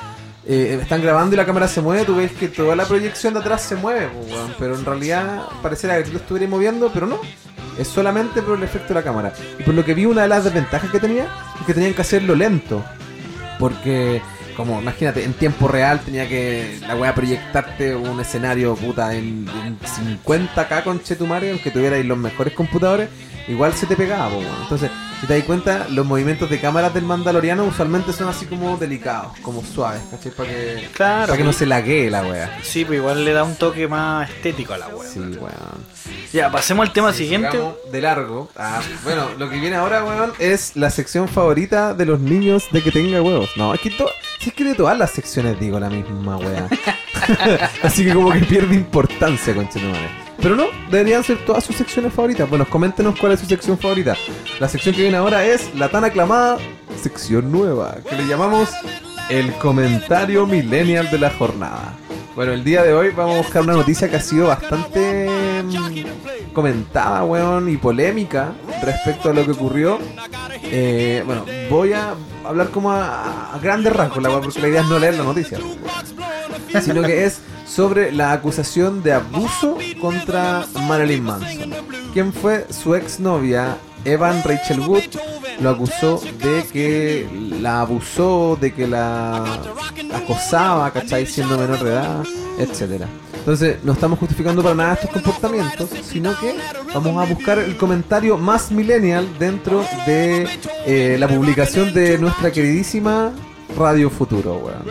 eh, 0.48 0.78
están 0.80 1.02
grabando 1.02 1.34
y 1.34 1.36
la 1.36 1.44
cámara 1.44 1.66
se 1.66 1.80
mueve, 1.80 2.04
tú 2.04 2.16
ves 2.16 2.30
que 2.32 2.46
toda 2.46 2.76
la 2.76 2.84
proyección 2.84 3.34
de 3.34 3.40
atrás 3.40 3.62
se 3.62 3.74
mueve, 3.74 4.08
weón. 4.30 4.54
pero 4.58 4.76
en 4.76 4.84
realidad 4.84 5.42
pareciera 5.60 6.00
que 6.02 6.10
tú 6.10 6.18
estuvieras 6.18 6.48
moviendo, 6.48 6.90
pero 6.94 7.06
no. 7.06 7.18
Es 7.78 7.88
solamente 7.88 8.40
por 8.42 8.56
el 8.56 8.62
efecto 8.62 8.88
de 8.88 8.94
la 8.94 9.02
cámara. 9.02 9.32
Y 9.58 9.64
por 9.64 9.74
lo 9.74 9.84
que 9.84 9.92
vi, 9.92 10.06
una 10.06 10.22
de 10.22 10.28
las 10.28 10.44
desventajas 10.44 10.90
que 10.90 11.00
tenía 11.00 11.24
es 11.60 11.66
que 11.66 11.74
tenían 11.74 11.94
que 11.94 12.00
hacerlo 12.00 12.34
lento. 12.34 12.82
Porque, 13.58 14.22
como, 14.56 14.80
imagínate, 14.80 15.24
en 15.24 15.34
tiempo 15.34 15.68
real 15.68 16.00
tenía 16.00 16.28
que 16.28 16.78
la 16.86 16.96
weá 16.96 17.14
proyectarte 17.14 17.94
un 17.94 18.18
escenario 18.20 18.74
puta 18.74 19.14
en, 19.14 19.46
en 19.64 19.78
50k 20.24 20.82
con 20.84 21.02
Chetumare, 21.02 21.50
aunque 21.50 21.70
tuvierais 21.70 22.04
los 22.04 22.18
mejores 22.18 22.54
computadores, 22.54 23.08
igual 23.48 23.74
se 23.74 23.86
te 23.86 23.96
pegaba, 23.96 24.28
po, 24.30 24.38
weón. 24.38 24.56
Entonces, 24.62 24.90
si 25.20 25.26
te 25.26 25.34
das 25.38 25.44
cuenta, 25.44 25.86
los 25.90 26.04
movimientos 26.04 26.50
de 26.50 26.60
cámaras 26.60 26.92
del 26.92 27.04
Mandaloriano 27.04 27.64
usualmente 27.64 28.12
son 28.12 28.28
así 28.28 28.44
como 28.46 28.76
delicados, 28.76 29.32
como 29.40 29.62
suaves, 29.64 30.02
¿cachai? 30.10 30.32
Para 30.32 30.48
que, 30.50 30.88
Claro, 30.92 31.26
para 31.28 31.38
que 31.38 31.44
no 31.44 31.52
se 31.52 31.64
laguee 31.66 32.10
la 32.10 32.22
weá. 32.22 32.58
sí, 32.62 32.84
pues 32.84 32.98
igual 32.98 33.24
le 33.24 33.32
da 33.32 33.44
un 33.44 33.56
toque 33.56 33.88
más 33.88 34.28
estético 34.28 34.74
a 34.74 34.78
la 34.78 34.88
wea. 34.88 35.08
Sí, 35.08 35.20
weón. 35.20 35.96
Ya, 36.32 36.50
pasemos 36.50 36.86
al 36.86 36.92
tema 36.92 37.12
Sí, 37.12 37.18
siguiente. 37.24 37.58
de 37.90 38.00
largo. 38.00 38.50
Ah, 38.56 38.80
bueno, 39.04 39.28
lo 39.38 39.48
que 39.48 39.58
viene 39.58 39.76
ahora, 39.76 40.04
weón, 40.04 40.32
es 40.38 40.76
la 40.76 40.90
sección 40.90 41.28
favorita 41.28 41.94
de 41.94 42.04
los 42.04 42.20
niños 42.20 42.64
de 42.72 42.82
que 42.82 42.92
tenga 42.92 43.22
huevos. 43.22 43.48
No, 43.56 43.72
es 43.72 43.80
que, 43.80 43.90
to- 43.90 44.10
si 44.38 44.50
es 44.50 44.54
que 44.54 44.64
de 44.64 44.74
todas 44.74 44.98
las 44.98 45.10
secciones 45.10 45.58
digo 45.58 45.78
la 45.78 45.90
misma 45.90 46.36
weá. 46.36 46.68
Así 47.82 48.04
que 48.04 48.14
como 48.14 48.30
que 48.32 48.40
pierde 48.40 48.74
importancia, 48.74 49.54
conchetumare. 49.54 50.26
Pero 50.40 50.54
no, 50.54 50.66
deberían 50.90 51.24
ser 51.24 51.38
todas 51.44 51.64
sus 51.64 51.76
secciones 51.76 52.12
favoritas. 52.12 52.48
Bueno, 52.48 52.66
coméntenos 52.68 53.18
cuál 53.18 53.32
es 53.32 53.40
su 53.40 53.46
sección 53.46 53.78
favorita. 53.78 54.16
La 54.60 54.68
sección 54.68 54.94
que 54.94 55.02
viene 55.02 55.16
ahora 55.16 55.44
es 55.44 55.74
la 55.74 55.88
tan 55.88 56.04
aclamada 56.04 56.58
sección 57.00 57.50
nueva, 57.50 57.96
que 58.08 58.16
le 58.16 58.26
llamamos 58.26 58.70
el 59.28 59.52
comentario 59.54 60.46
millennial 60.46 61.10
de 61.10 61.18
la 61.18 61.30
jornada. 61.30 61.94
Bueno, 62.36 62.52
el 62.52 62.64
día 62.64 62.82
de 62.82 62.92
hoy 62.92 63.12
vamos 63.16 63.36
a 63.36 63.38
buscar 63.38 63.62
una 63.62 63.72
noticia 63.72 64.10
que 64.10 64.16
ha 64.16 64.20
sido 64.20 64.48
bastante 64.48 65.62
mm, 65.64 66.52
comentada, 66.52 67.24
weón, 67.24 67.66
y 67.70 67.78
polémica 67.78 68.52
respecto 68.82 69.30
a 69.30 69.32
lo 69.32 69.42
que 69.46 69.52
ocurrió. 69.52 69.98
Eh, 70.64 71.22
bueno, 71.24 71.46
voy 71.70 71.94
a 71.94 72.14
hablar 72.44 72.68
como 72.68 72.92
a, 72.92 73.58
grandes 73.62 73.90
rasgos, 73.90 74.22
la 74.22 74.28
porque 74.38 74.60
la 74.60 74.68
idea 74.68 74.82
es 74.82 74.86
no 74.86 74.98
leer 74.98 75.14
la 75.14 75.24
noticia, 75.24 75.58
sino 76.82 77.02
que 77.02 77.24
es 77.24 77.40
sobre 77.66 78.12
la 78.12 78.32
acusación 78.32 79.02
de 79.02 79.14
abuso 79.14 79.78
contra 79.98 80.66
Marilyn 80.86 81.24
Manson. 81.24 81.74
Quien 82.12 82.34
fue 82.34 82.66
su 82.68 82.94
exnovia, 82.94 83.78
Evan 84.04 84.42
Rachel 84.44 84.80
Wood, 84.80 85.04
lo 85.60 85.70
acusó 85.70 86.20
de 86.42 86.66
que 86.70 87.26
la 87.62 87.80
abusó, 87.80 88.58
de 88.60 88.74
que 88.74 88.86
la 88.86 89.58
acosaba, 90.16 90.90
¿cachai? 90.92 91.26
Siendo 91.26 91.56
menor 91.58 91.82
de 91.82 91.90
edad, 91.90 92.24
etcétera. 92.58 93.06
Entonces, 93.34 93.76
no 93.84 93.92
estamos 93.92 94.18
justificando 94.18 94.60
para 94.62 94.74
nada 94.74 94.94
estos 94.94 95.10
comportamientos, 95.10 95.88
sino 96.04 96.36
que 96.40 96.56
vamos 96.92 97.22
a 97.24 97.32
buscar 97.32 97.58
el 97.60 97.76
comentario 97.76 98.36
más 98.36 98.72
millennial 98.72 99.28
dentro 99.38 99.84
de 100.04 100.48
eh, 100.84 101.16
la 101.18 101.28
publicación 101.28 101.92
de 101.94 102.18
nuestra 102.18 102.50
queridísima 102.50 103.30
Radio 103.78 104.10
Futuro, 104.10 104.54
weón. 104.56 104.84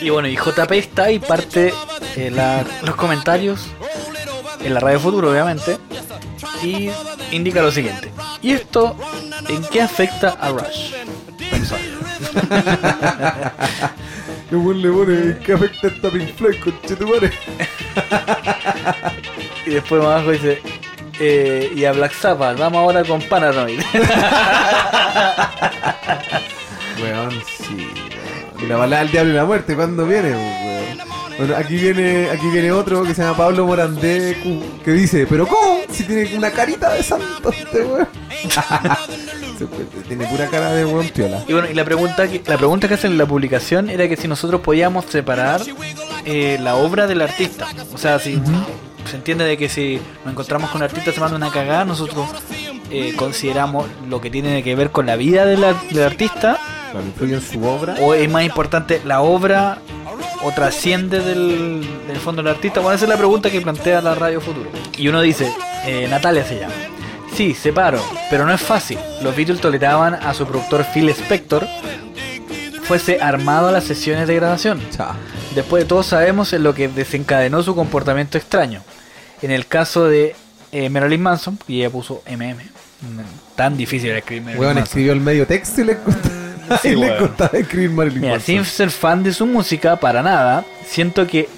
Y 0.00 0.10
bueno, 0.10 0.26
y 0.28 0.36
JP 0.36 0.72
está 0.72 1.10
y 1.12 1.18
parte 1.20 1.72
eh, 2.16 2.30
la- 2.30 2.64
los 2.82 2.96
comentarios 2.96 3.66
en 4.64 4.74
la 4.74 4.80
radio 4.80 4.98
futuro, 4.98 5.30
obviamente. 5.30 5.78
Y 6.62 6.90
indica 7.30 7.62
lo 7.62 7.70
siguiente. 7.70 8.10
¿Y 8.42 8.50
esto 8.52 8.96
en 9.48 9.62
qué 9.70 9.80
afecta 9.82 10.30
a 10.40 10.48
Rush? 10.50 10.92
Mensual. 14.50 14.50
Y 14.50 14.54
weón 14.54 14.82
le 14.82 14.90
pone, 14.90 15.38
¿qué 15.44 15.52
afecta 15.52 15.88
esta 15.88 16.10
Pink 16.10 16.34
Floyd, 16.36 16.56
conchetumare? 16.62 17.32
Y 19.66 19.70
después 19.70 20.00
más 20.00 20.12
abajo 20.12 20.30
dice. 20.30 20.62
eh, 21.18 21.72
y 21.74 21.84
a 21.84 21.92
Black 21.92 22.12
Sabbath, 22.12 22.56
vamos 22.56 22.78
ahora 22.78 23.02
con 23.04 23.20
Paranoid. 23.22 23.80
Weón, 27.02 27.30
sí, 27.58 27.74
weón. 27.74 28.62
Y 28.62 28.66
la 28.66 28.76
balada 28.76 29.02
del 29.02 29.10
diablo 29.12 29.32
y 29.32 29.36
la 29.36 29.44
muerte, 29.44 29.74
¿cuándo 29.74 30.06
viene, 30.06 30.30
weón? 30.30 30.65
Bueno, 31.38 31.54
aquí 31.56 31.76
viene, 31.76 32.30
aquí 32.30 32.46
viene 32.48 32.72
otro 32.72 33.02
que 33.02 33.14
se 33.14 33.22
llama 33.22 33.36
Pablo 33.36 33.66
Morandé, 33.66 34.36
que 34.84 34.92
dice, 34.92 35.26
¿pero 35.28 35.46
cómo? 35.46 35.80
Si 35.90 36.04
tiene 36.04 36.34
una 36.36 36.50
carita 36.50 36.92
de 36.94 37.02
santo 37.02 37.50
este 37.50 37.82
weón. 37.82 38.08
Tiene 40.08 40.26
pura 40.26 40.46
cara 40.48 40.72
de 40.72 40.84
weón 40.84 41.08
piola. 41.08 41.42
Y 41.48 41.52
bueno, 41.52 41.68
y 41.70 41.74
la 41.74 41.84
pregunta 41.84 42.28
que, 42.28 42.42
la 42.46 42.56
pregunta 42.58 42.88
que 42.88 42.94
hacen 42.94 43.12
en 43.12 43.18
la 43.18 43.26
publicación 43.26 43.88
era 43.90 44.06
que 44.08 44.16
si 44.16 44.28
nosotros 44.28 44.60
podíamos 44.60 45.06
separar 45.06 45.62
eh, 46.24 46.58
la 46.60 46.76
obra 46.76 47.06
del 47.06 47.22
artista. 47.22 47.66
O 47.94 47.98
sea, 47.98 48.18
si 48.18 48.40
se 49.10 49.16
entiende 49.16 49.44
de 49.44 49.56
que 49.56 49.68
si 49.68 49.98
nos 50.24 50.32
encontramos 50.32 50.70
con 50.70 50.80
un 50.80 50.84
artista 50.84 51.10
se 51.12 51.20
manda 51.20 51.36
una 51.36 51.50
cagada, 51.50 51.84
nosotros 51.84 52.28
eh, 52.90 53.14
consideramos 53.16 53.86
lo 54.08 54.20
que 54.20 54.30
tiene 54.30 54.62
que 54.62 54.74
ver 54.74 54.90
con 54.90 55.06
la 55.06 55.16
vida 55.16 55.46
de 55.46 55.56
la- 55.56 55.74
del 55.90 56.04
artista, 56.04 56.58
Claro, 56.96 57.06
influye 57.08 57.34
en 57.34 57.42
su 57.42 57.62
obra. 57.64 57.96
o 58.00 58.14
es 58.14 58.30
más 58.30 58.44
importante 58.44 59.02
la 59.04 59.20
obra 59.20 59.78
o 60.42 60.52
trasciende 60.52 61.20
del, 61.20 61.86
del 62.06 62.16
fondo 62.16 62.42
del 62.42 62.54
artista. 62.54 62.80
Bueno, 62.80 62.96
esa 62.96 63.04
es 63.04 63.08
la 63.08 63.16
pregunta 63.18 63.50
que 63.50 63.60
plantea 63.60 64.00
la 64.00 64.14
Radio 64.14 64.40
Futuro. 64.40 64.70
Y 64.96 65.08
uno 65.08 65.20
dice, 65.20 65.52
eh, 65.84 66.06
Natalia 66.08 66.44
se 66.44 66.60
llama. 66.60 66.72
Sí, 67.34 67.52
separo, 67.52 68.00
pero 68.30 68.46
no 68.46 68.54
es 68.54 68.62
fácil. 68.62 68.98
Los 69.20 69.36
Beatles 69.36 69.60
toleraban 69.60 70.14
a 70.14 70.32
su 70.32 70.46
productor 70.46 70.86
Phil 70.94 71.10
Spector 71.10 71.66
fuese 72.84 73.20
armado 73.20 73.68
a 73.68 73.72
las 73.72 73.84
sesiones 73.84 74.26
de 74.28 74.36
grabación. 74.36 74.80
Después 75.54 75.82
de 75.82 75.88
todo 75.88 76.02
sabemos 76.02 76.52
en 76.52 76.62
lo 76.62 76.74
que 76.74 76.88
desencadenó 76.88 77.62
su 77.62 77.74
comportamiento 77.74 78.38
extraño. 78.38 78.82
En 79.42 79.50
el 79.50 79.66
caso 79.66 80.06
de 80.06 80.34
eh, 80.72 80.88
Marilyn 80.88 81.20
Manson, 81.20 81.58
y 81.68 81.80
ella 81.80 81.90
puso 81.90 82.22
MM, 82.26 82.56
tan 83.54 83.76
difícil 83.76 84.12
escribir 84.12 84.44
Marilyn 84.44 84.64
Manson. 84.64 84.82
escribió 84.84 85.12
el 85.12 85.20
medio 85.20 85.46
texto 85.46 85.82
y 85.82 85.84
le 85.84 85.98
Sí, 86.82 86.88
y 86.88 86.96
le 86.96 87.06
weón. 87.10 87.18
costaba 87.28 87.58
escribir 87.58 87.90
Marilyn 87.90 88.20
Mira, 88.20 88.32
Manson. 88.34 88.46
sin 88.54 88.64
ser 88.64 88.90
fan 88.90 89.22
de 89.22 89.32
su 89.32 89.46
música 89.46 89.96
para 89.96 90.22
nada, 90.22 90.64
siento 90.86 91.26
que 91.26 91.48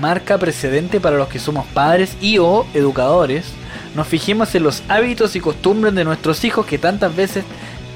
marca 0.00 0.38
precedente 0.38 1.00
para 1.00 1.16
los 1.16 1.28
que 1.28 1.38
somos 1.38 1.66
padres 1.68 2.16
y 2.20 2.38
o 2.38 2.66
educadores. 2.74 3.44
Nos 3.94 4.06
fijemos 4.06 4.54
en 4.54 4.62
los 4.64 4.82
hábitos 4.88 5.34
y 5.36 5.40
costumbres 5.40 5.94
de 5.94 6.04
nuestros 6.04 6.44
hijos 6.44 6.66
que 6.66 6.78
tantas 6.78 7.14
veces 7.16 7.44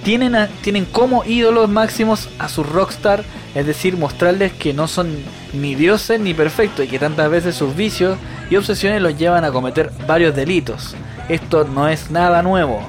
tienen, 0.03 0.35
a- 0.35 0.49
tienen 0.63 0.85
como 0.87 1.25
ídolos 1.25 1.69
máximos 1.69 2.29
a 2.39 2.49
su 2.49 2.65
rockstar, 2.65 3.23
es 3.55 3.67
decir, 3.67 3.97
mostrarles 3.97 4.53
que 4.53 4.73
no 4.73 4.89
son 4.89 5.15
ni 5.53 5.75
dioses 5.75 6.19
ni 6.19 6.35
perfectos 6.35 6.87
y 6.87 6.89
que 6.89 6.99
tantas 6.99 7.31
veces 7.31 7.55
sus 7.55 7.77
vicios 7.77 8.17
y 8.51 8.57
obsesiones 8.57 9.01
los 9.01 9.17
llevan 9.17 9.45
a 9.45 9.53
cometer 9.53 9.93
varios 10.07 10.35
delitos. 10.35 10.95
Esto 11.29 11.65
no 11.65 11.87
es 11.89 12.11
nada 12.11 12.43
nuevo. 12.43 12.83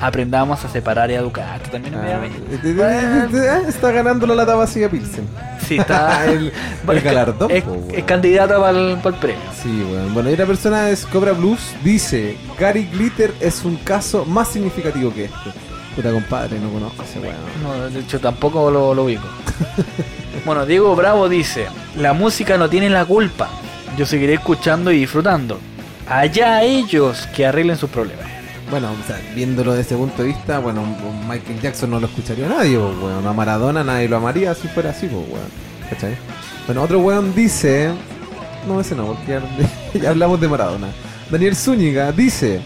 Aprendamos 0.00 0.64
a 0.64 0.68
separar 0.68 1.10
y 1.10 1.14
a 1.14 1.18
educar. 1.18 1.56
Esto 1.56 1.70
también 1.72 1.94
es 1.94 2.00
Ah, 2.00 2.20
medio- 2.20 2.84
eh, 3.42 3.62
Está 3.68 3.90
ganando 3.90 4.26
la 4.26 4.34
lata 4.34 4.54
vacía 4.54 4.88
Pilsen. 4.88 5.26
Sí, 5.66 5.76
está 5.78 6.24
el, 6.30 6.52
el 6.88 7.00
galardón. 7.00 7.50
Es, 7.50 7.64
po, 7.64 7.76
es 7.92 8.04
candidata 8.04 8.58
para 8.60 8.78
el, 8.78 8.98
premio. 9.20 9.40
Sí, 9.60 9.84
weón. 9.90 10.14
Bueno, 10.14 10.30
y 10.30 10.36
la 10.36 10.46
persona 10.46 10.88
es 10.90 11.04
Cobra 11.06 11.32
Blues. 11.32 11.60
Dice: 11.82 12.36
Gary 12.58 12.84
Glitter 12.92 13.34
es 13.40 13.64
un 13.64 13.76
caso 13.76 14.24
más 14.24 14.48
significativo 14.48 15.12
que 15.12 15.24
este. 15.24 15.50
Puta 15.96 16.12
compadre, 16.12 16.60
no 16.60 16.70
conozco 16.70 17.02
ese 17.02 17.18
weón. 17.18 17.34
No, 17.64 17.90
de 17.90 17.98
hecho 18.00 18.20
tampoco 18.20 18.70
lo, 18.70 18.94
lo 18.94 19.04
ubico. 19.04 19.26
bueno, 20.46 20.64
Diego 20.64 20.94
Bravo 20.94 21.28
dice, 21.28 21.66
la 21.96 22.12
música 22.12 22.56
no 22.56 22.68
tiene 22.68 22.88
la 22.88 23.04
culpa. 23.04 23.48
Yo 23.96 24.06
seguiré 24.06 24.34
escuchando 24.34 24.92
y 24.92 25.00
disfrutando. 25.00 25.58
Allá 26.08 26.62
ellos 26.62 27.28
que 27.34 27.44
arreglen 27.46 27.76
sus 27.76 27.90
problemas. 27.90 28.27
Bueno, 28.70 28.90
o 28.92 29.06
sea, 29.06 29.18
viéndolo 29.34 29.72
desde 29.72 29.94
ese 29.94 29.96
punto 29.96 30.22
de 30.22 30.28
vista, 30.28 30.58
bueno, 30.58 30.82
Michael 31.28 31.60
Jackson 31.60 31.90
no 31.90 32.00
lo 32.00 32.06
escucharía 32.06 32.48
nadie, 32.48 32.78
pues, 32.78 32.96
weón. 32.98 33.26
A 33.26 33.32
Maradona 33.32 33.82
nadie 33.82 34.08
lo 34.08 34.16
amaría 34.18 34.54
si 34.54 34.68
fuera 34.68 34.90
así, 34.90 35.06
pues, 35.06 35.24
weón. 35.28 35.48
¿Cachai? 35.88 36.16
Bueno, 36.66 36.82
otro 36.82 37.00
weón 37.00 37.34
dice. 37.34 37.90
No, 38.66 38.80
ese 38.80 38.94
no, 38.94 39.06
porque 39.06 39.40
ya, 39.94 40.00
ya 40.00 40.10
hablamos 40.10 40.38
de 40.40 40.48
Maradona. 40.48 40.88
Daniel 41.30 41.56
Zúñiga 41.56 42.12
dice. 42.12 42.60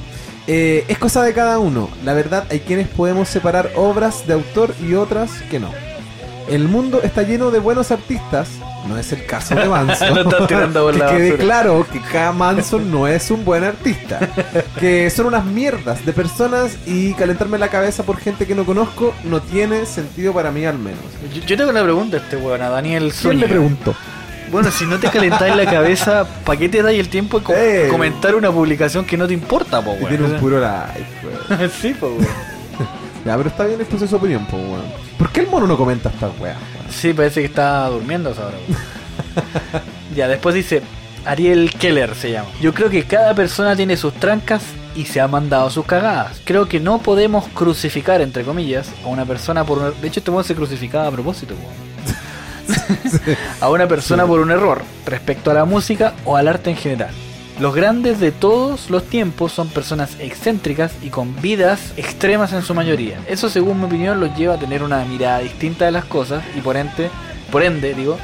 eh, 0.49 0.85
es 0.89 0.99
cosa 0.99 1.23
de 1.23 1.33
cada 1.35 1.61
uno. 1.61 1.89
La 2.05 2.15
verdad, 2.15 2.47
hay 2.51 2.61
quienes 2.61 2.89
podemos 2.89 3.29
separar 3.29 3.71
obras 3.77 4.27
de 4.27 4.33
autor 4.35 4.75
y 4.81 4.95
otras 4.95 5.31
que 5.51 5.61
no. 5.61 5.71
El 6.49 6.67
mundo 6.67 7.01
está 7.05 7.23
lleno 7.23 7.53
de 7.53 7.61
buenos 7.61 7.93
artistas. 7.93 8.49
No 8.89 8.99
es 8.99 9.13
el 9.13 9.25
caso 9.27 9.55
de 9.55 9.69
Manson. 9.69 10.19
Estás 10.19 10.47
tirando 10.49 10.87
que 10.93 10.99
la 10.99 11.07
quede 11.11 11.31
basura. 11.31 11.45
claro 11.45 11.87
que 11.93 12.01
cada 12.01 12.33
Manson 12.33 12.91
no 12.91 13.07
es 13.07 13.31
un 13.31 13.45
buen 13.45 13.65
artista. 13.65 14.19
Que 14.81 15.09
son 15.11 15.27
unas 15.27 15.45
mierdas 15.45 16.05
de 16.05 16.13
personas 16.13 16.77
y 16.87 17.15
calentarme 17.15 17.59
la 17.59 17.69
cabeza 17.69 18.03
por 18.03 18.17
gente 18.19 18.47
que 18.47 18.55
no 18.55 18.65
conozco 18.65 19.15
no 19.25 19.41
tiene 19.41 19.87
sentido 19.87 20.33
para 20.33 20.51
mí 20.51 20.65
al 20.65 20.79
menos. 20.79 20.99
Yo, 21.35 21.41
yo 21.43 21.57
tengo 21.57 21.71
una 21.71 21.83
pregunta 21.85 22.17
a 22.17 22.21
este 22.21 22.37
weón, 22.37 22.61
a 22.63 22.69
Daniel 22.71 23.03
¿Quién 23.05 23.13
Zúñiga. 23.13 23.41
le 23.47 23.49
preguntó? 23.49 23.95
Bueno, 24.51 24.71
si 24.71 24.85
no 24.85 24.99
te 24.99 25.09
calentáis 25.09 25.55
la 25.57 25.65
cabeza, 25.65 26.27
¿para 26.45 26.59
qué 26.59 26.69
te 26.69 26.83
dais 26.83 26.99
el 26.99 27.09
tiempo 27.09 27.39
de 27.39 27.45
co- 27.45 27.55
Eh. 27.57 27.87
comentar 27.91 28.35
una 28.35 28.51
publicación 28.51 29.05
que 29.05 29.17
no 29.17 29.27
te 29.27 29.33
importa, 29.35 29.81
po, 29.81 29.93
weón? 29.93 30.09
tiene 30.09 30.25
un 30.25 30.39
puro 30.41 30.61
like, 30.61 31.07
weón. 31.49 31.71
sí, 31.81 31.95
po, 31.95 32.09
weón. 32.09 32.27
Ya, 33.25 33.37
pero 33.37 33.49
está 33.49 33.65
bien 33.65 33.81
expresar 33.81 34.09
su 34.09 34.17
opinión, 34.17 34.45
po, 34.47 34.57
weón. 34.57 34.83
¿Por 35.17 35.31
qué 35.31 35.41
el 35.41 35.47
mono 35.47 35.67
no 35.67 35.77
comenta 35.77 36.09
esta 36.11 36.29
weá? 36.41 36.57
Sí, 36.93 37.13
parece 37.13 37.41
que 37.41 37.47
está 37.47 37.89
durmiendo 37.89 38.31
esa 38.31 38.47
hora. 38.47 38.57
ya, 40.17 40.29
después 40.29 40.55
dice 40.55 40.83
Ariel 41.25 41.71
Keller 41.79 42.15
se 42.15 42.33
llama. 42.33 42.49
Yo 42.61 42.75
creo 42.75 42.91
que 42.91 43.05
cada 43.05 43.35
persona 43.35 43.77
tiene 43.77 43.97
sus 43.97 44.13
trancas 44.15 44.63
y 44.95 45.05
se 45.07 45.21
ha 45.21 45.29
mandado 45.29 45.71
sus 45.71 45.87
cagadas. 45.87 46.41
Creo 46.45 46.69
que 46.69 46.81
no 46.81 46.99
podemos 46.99 47.49
crucificar, 47.49 48.21
entre 48.21 48.45
comillas, 48.45 48.91
a 49.05 49.09
una 49.09 49.25
persona 49.25 49.65
por 49.65 49.79
un... 49.79 50.01
De 50.01 50.09
hecho, 50.09 50.21
este 50.21 50.31
weón 50.31 50.45
se 50.45 50.55
crucificaba 50.55 51.07
a 51.07 51.11
propósito, 51.11 51.55
a 53.61 53.71
una 53.71 53.87
persona 53.89 54.27
por 54.27 54.41
un 54.41 54.51
error 54.51 54.83
respecto 55.07 55.51
a 55.51 55.55
la 55.55 55.65
música 55.65 56.15
o 56.25 56.37
al 56.37 56.49
arte 56.49 56.71
en 56.71 56.77
general. 56.77 57.15
Los 57.63 57.77
grandes 57.77 58.19
de 58.19 58.33
todos 58.33 58.91
los 58.91 59.05
tiempos 59.05 59.53
son 59.53 59.69
personas 59.69 60.17
excéntricas 60.19 60.91
y 61.01 61.11
con 61.11 61.41
vidas 61.41 61.93
extremas 61.97 62.53
en 62.53 62.63
su 62.63 62.75
mayoría. 62.75 63.21
Eso 63.29 63.49
según 63.49 63.79
mi 63.79 63.85
opinión 63.87 64.19
los 64.19 64.37
lleva 64.37 64.55
a 64.55 64.59
tener 64.59 64.83
una 64.83 65.05
mirada 65.05 65.39
distinta 65.39 65.85
de 65.85 65.93
las 65.93 66.05
cosas 66.07 66.43
y 66.57 66.61
por 66.61 66.77
ende, 66.77 67.09
por 67.53 67.63
ende 67.63 67.95
digo, 67.95 68.19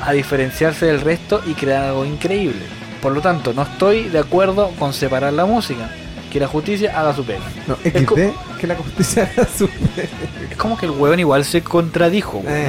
a 0.00 0.12
diferenciarse 0.12 0.86
del 0.86 1.00
resto 1.00 1.42
y 1.44 1.54
crear 1.54 1.82
algo 1.86 2.04
increíble. 2.04 2.62
Por 3.02 3.10
lo 3.12 3.20
tanto, 3.20 3.52
no 3.52 3.62
estoy 3.62 4.04
de 4.10 4.20
acuerdo 4.20 4.70
con 4.78 4.92
separar 4.94 5.32
la 5.32 5.44
música. 5.44 5.90
Que 6.32 6.38
la 6.40 6.46
justicia 6.48 6.96
haga 6.98 7.14
su 7.14 7.24
pega. 7.24 7.44
No, 7.66 7.76
Es 7.84 8.04
co- 8.06 8.14
que 8.60 8.66
la 8.68 8.76
justicia 8.76 9.28
haga 9.36 9.48
su... 9.56 9.66
Es 10.50 10.56
como 10.56 10.76
que 10.78 10.86
el 10.86 10.92
hueón 10.92 11.18
igual 11.20 11.44
se 11.44 11.62
contradijo. 11.62 12.42
Eh, 12.46 12.68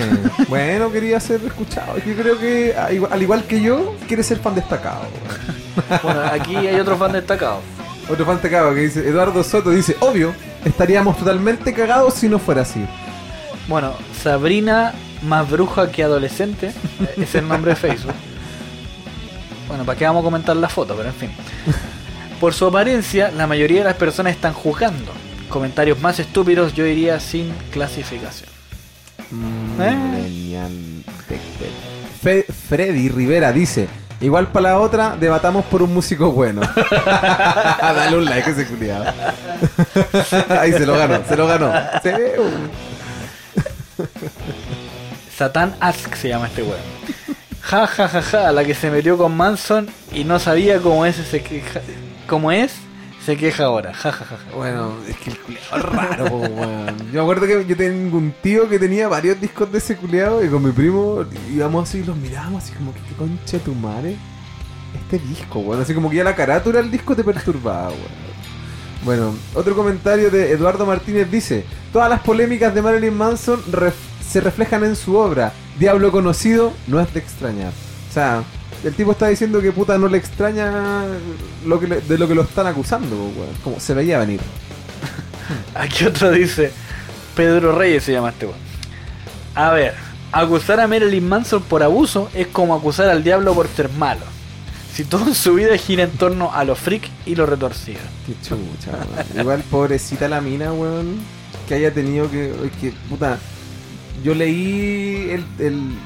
bueno, 0.50 0.92
quería 0.92 1.20
ser 1.20 1.40
escuchado. 1.46 1.98
Yo 2.00 2.16
creo 2.16 2.38
que, 2.40 2.76
a- 2.76 2.92
igual- 2.92 3.14
al 3.14 3.22
igual 3.22 3.44
que 3.44 3.62
yo, 3.62 3.96
quiere 4.08 4.24
ser 4.24 4.38
fan 4.40 4.54
destacado. 4.56 5.02
Bueno, 6.04 6.22
aquí 6.32 6.56
hay 6.56 6.80
otro 6.80 6.98
fan 6.98 7.12
destacado. 7.12 7.60
Otro 8.10 8.26
fan 8.26 8.36
destacado 8.36 8.74
que 8.74 8.82
dice, 8.82 9.08
Eduardo 9.08 9.44
Soto 9.44 9.70
dice, 9.72 9.96
obvio, 10.00 10.34
estaríamos 10.64 11.18
totalmente 11.18 11.74
cagados 11.74 12.14
si 12.14 12.30
no 12.30 12.38
fuera 12.40 12.62
así. 12.62 12.86
Bueno, 13.68 13.94
Sabrina 14.22 14.94
más 15.24 15.50
bruja 15.50 15.92
que 15.92 16.04
adolescente 16.04 16.72
es 17.18 17.34
el 17.36 17.48
nombre 17.48 17.72
de 17.72 17.76
Facebook. 17.76 18.14
Bueno, 19.68 19.84
¿para 19.86 19.98
qué 19.98 20.06
vamos 20.06 20.22
a 20.22 20.24
comentar 20.26 20.56
la 20.56 20.70
foto? 20.70 20.96
Pero 20.96 21.10
en 21.10 21.16
fin. 21.16 21.32
Por 22.40 22.54
su 22.54 22.66
apariencia, 22.68 23.32
la 23.32 23.48
mayoría 23.48 23.80
de 23.80 23.86
las 23.86 23.96
personas 23.96 24.34
están 24.34 24.54
juzgando. 24.54 25.12
Comentarios 25.50 26.00
más 26.02 26.20
estúpidos, 26.20 26.74
yo 26.74 26.84
diría 26.84 27.20
sin 27.20 27.52
clasificación. 27.72 28.50
¿Eh? 29.80 29.96
Tech 31.28 31.40
Fe- 32.22 32.46
Freddy 32.70 33.10
Rivera 33.10 33.52
dice, 33.52 33.88
igual 34.22 34.48
para 34.48 34.70
la 34.70 34.80
otra, 34.80 35.16
debatamos 35.20 35.66
por 35.66 35.82
un 35.82 35.94
músico 35.94 36.32
bueno. 36.32 36.62
Dale 37.82 38.18
un 38.18 38.26
like 38.26 38.50
ese 38.50 38.66
culiado. 38.66 39.06
Ahí 40.60 40.72
se 40.72 40.86
lo 40.86 40.98
ganó, 40.98 41.20
se 41.28 41.36
lo 41.36 41.48
ganó. 41.48 41.72
Sí, 42.04 42.10
Satan 45.36 45.76
Ask 45.80 46.16
se 46.16 46.30
llama 46.30 46.48
este 46.48 46.64
weón. 46.64 46.80
Ja 47.62 47.88
ja 47.88 48.08
ja 48.08 48.22
ja, 48.22 48.52
la 48.52 48.64
que 48.64 48.76
se 48.76 48.92
metió 48.92 49.18
con 49.18 49.36
Manson 49.36 49.90
y 50.14 50.24
no 50.24 50.40
sabía 50.40 50.80
cómo 50.80 51.06
es, 51.06 51.16
se 51.16 51.42
queja, 51.42 51.82
cómo 52.28 52.52
es, 52.52 52.74
se 53.26 53.36
queja 53.38 53.66
ahora. 53.66 53.94
Ja, 53.94 54.12
ja, 54.12 54.26
ja, 54.26 54.38
ja. 54.38 54.56
Bueno, 54.56 54.94
es 55.08 55.16
que 55.18 55.32
el 55.32 55.40
culiado 55.40 55.78
es 55.78 55.84
raro, 55.84 56.26
weón. 56.38 56.98
Yo 57.12 57.14
me 57.14 57.20
acuerdo 57.22 57.48
que 57.48 57.66
yo 57.66 57.76
tengo 57.76 58.18
un 58.18 58.34
tío 58.44 58.70
que 58.70 58.78
tenía 58.80 59.08
varios 59.08 59.40
discos 59.42 59.72
de 59.72 59.80
ese 59.80 59.96
culiado 59.98 60.44
y 60.44 60.48
con 60.50 60.64
mi 60.64 60.72
primo 60.72 61.26
íbamos 61.54 61.90
así 61.90 62.00
y 62.00 62.04
los 62.04 62.16
mirábamos 62.18 62.64
así 62.64 62.74
como 62.74 62.94
que 62.94 63.00
qué 63.02 63.16
concha 63.16 63.58
tu 63.60 63.74
madre. 63.74 64.16
Este 64.94 65.20
disco, 65.28 65.60
weón. 65.60 65.82
Así 65.82 65.94
como 65.94 66.10
que 66.10 66.18
ya 66.18 66.24
la 66.24 66.36
carátula 66.36 66.82
del 66.82 66.92
disco 66.92 67.16
te 67.16 67.24
perturbaba, 67.24 67.90
weón. 67.90 68.26
Bueno, 69.04 69.36
otro 69.54 69.76
comentario 69.76 70.32
de 70.32 70.52
Eduardo 70.52 70.86
Martínez 70.86 71.30
dice: 71.30 71.66
Todas 71.94 72.10
las 72.10 72.22
polémicas 72.22 72.74
de 72.74 72.82
Marilyn 72.82 73.16
Manson 73.16 73.62
ref- 73.72 73.94
se 74.28 74.42
reflejan 74.42 74.84
en 74.84 74.96
su 74.96 75.16
obra. 75.16 75.52
Diablo 75.78 76.12
conocido 76.12 76.74
no 76.88 77.00
es 77.00 77.14
de 77.14 77.20
extrañar. 77.20 77.72
O 78.10 78.14
sea, 78.14 78.44
el 78.84 78.94
tipo 78.94 79.12
está 79.14 79.28
diciendo 79.28 79.62
que 79.62 79.72
puta 79.72 79.98
no 79.98 80.08
le 80.08 80.18
extraña 80.18 81.04
lo 81.66 81.80
que 81.80 81.88
le- 81.88 82.02
de 82.02 82.18
lo 82.18 82.28
que 82.28 82.36
lo 82.36 82.44
están 82.44 82.68
acusando, 82.68 83.16
weón. 83.16 83.50
Como 83.64 83.80
se 83.80 83.94
veía 83.94 84.20
venir. 84.20 84.40
Aquí 85.76 86.06
otro 86.06 86.32
dice, 86.32 86.72
Pedro 87.36 87.72
Reyes 87.78 88.04
se 88.04 88.12
llama 88.14 88.30
este 88.30 88.46
weón. 88.48 88.60
A 89.56 89.72
ver, 89.72 89.94
acusar 90.32 90.80
a 90.80 90.88
Marilyn 90.88 91.28
Manson 91.28 91.64
por 91.64 91.82
abuso 91.82 92.30
es 92.34 92.48
como 92.48 92.76
acusar 92.76 93.10
al 93.10 93.24
diablo 93.24 93.54
por 93.54 93.68
ser 93.68 93.90
malo. 93.90 94.22
Si 94.94 95.04
todo 95.04 95.28
en 95.28 95.36
su 95.36 95.56
vida 95.56 95.78
gira 95.78 96.04
en 96.04 96.12
torno 96.12 96.52
a 96.54 96.64
lo 96.64 96.76
freak 96.76 97.04
y 97.26 97.36
lo 97.36 97.46
retorcido. 97.46 98.00
Qué 98.26 98.34
chucha, 98.42 98.92
weón. 98.92 99.40
Igual 99.42 99.64
pobrecita 99.70 100.28
la 100.28 100.42
mina, 100.42 100.72
weón. 100.74 101.18
Que 101.68 101.76
haya 101.76 101.92
tenido 101.94 102.30
que. 102.30 102.54
que, 102.80 102.94
puta. 103.10 103.40
Yo 104.24 104.34
leí 104.36 105.30
el- 105.32 105.66
el- 105.66 105.98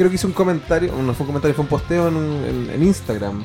Creo 0.00 0.08
que 0.08 0.14
hice 0.14 0.26
un 0.26 0.32
comentario. 0.32 0.92
No 0.94 1.12
fue 1.12 1.24
un 1.24 1.26
comentario, 1.26 1.54
fue 1.54 1.62
un 1.64 1.68
posteo 1.68 2.08
en, 2.08 2.16
en- 2.16 2.70
en 2.74 2.82
Instagram. 2.82 3.44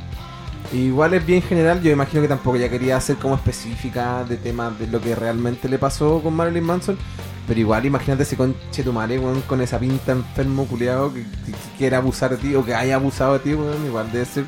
Igual 0.72 1.13
es 1.15 1.26
bien 1.26 1.41
general. 1.41 1.82
Yo 1.82 1.91
imagino 1.91 2.22
que 2.22 2.30
tampoco 2.30 2.56
ya 2.56 2.70
quería 2.70 3.00
ser 3.02 3.18
como 3.18 3.36
específica 3.36 4.24
de 4.24 4.38
temas 4.38 4.80
de 4.80 4.88
lo 4.88 5.02
que 5.02 5.15
realmente 5.15 5.68
le 5.68 5.78
pasó 5.78 6.22
con 6.24 6.34
Marilyn 6.34 6.63
Manson. 6.63 6.98
Pero 7.46 7.60
igual, 7.60 7.86
imagínate 7.86 8.24
ese 8.24 8.38
conche 8.38 8.84
tu 8.84 8.94
madre, 8.94 9.20
weón, 9.20 9.41
con 9.41 9.60
esa 9.62 9.78
pinta 9.80 10.13
enfermo 10.13 10.65
culiado 10.65 11.13
que, 11.13 11.24
que- 11.24 11.52
que 11.52 11.78
quiera 11.78 11.98
abusar 11.98 12.32
de 12.32 12.38
ti 12.38 12.56
o 12.56 12.63
que 12.63 12.74
haya 12.74 12.96
abusado 12.96 13.34
de 13.34 13.39
ti, 13.39 13.54
weón. 13.54 13.86
Igual 13.86 14.10
debe 14.13 14.24
ser 14.26 14.46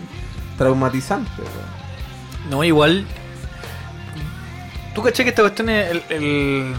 traumatizante, 0.58 1.30
weón. 1.42 2.50
No, 2.50 2.64
igual. 2.64 3.06
¿Tú 4.96 5.02
caché 5.04 5.24
que 5.24 5.30
esta 5.30 5.42
cuestión 5.42 5.70
es 5.70 5.92
el, 5.92 6.04
el, 6.10 6.74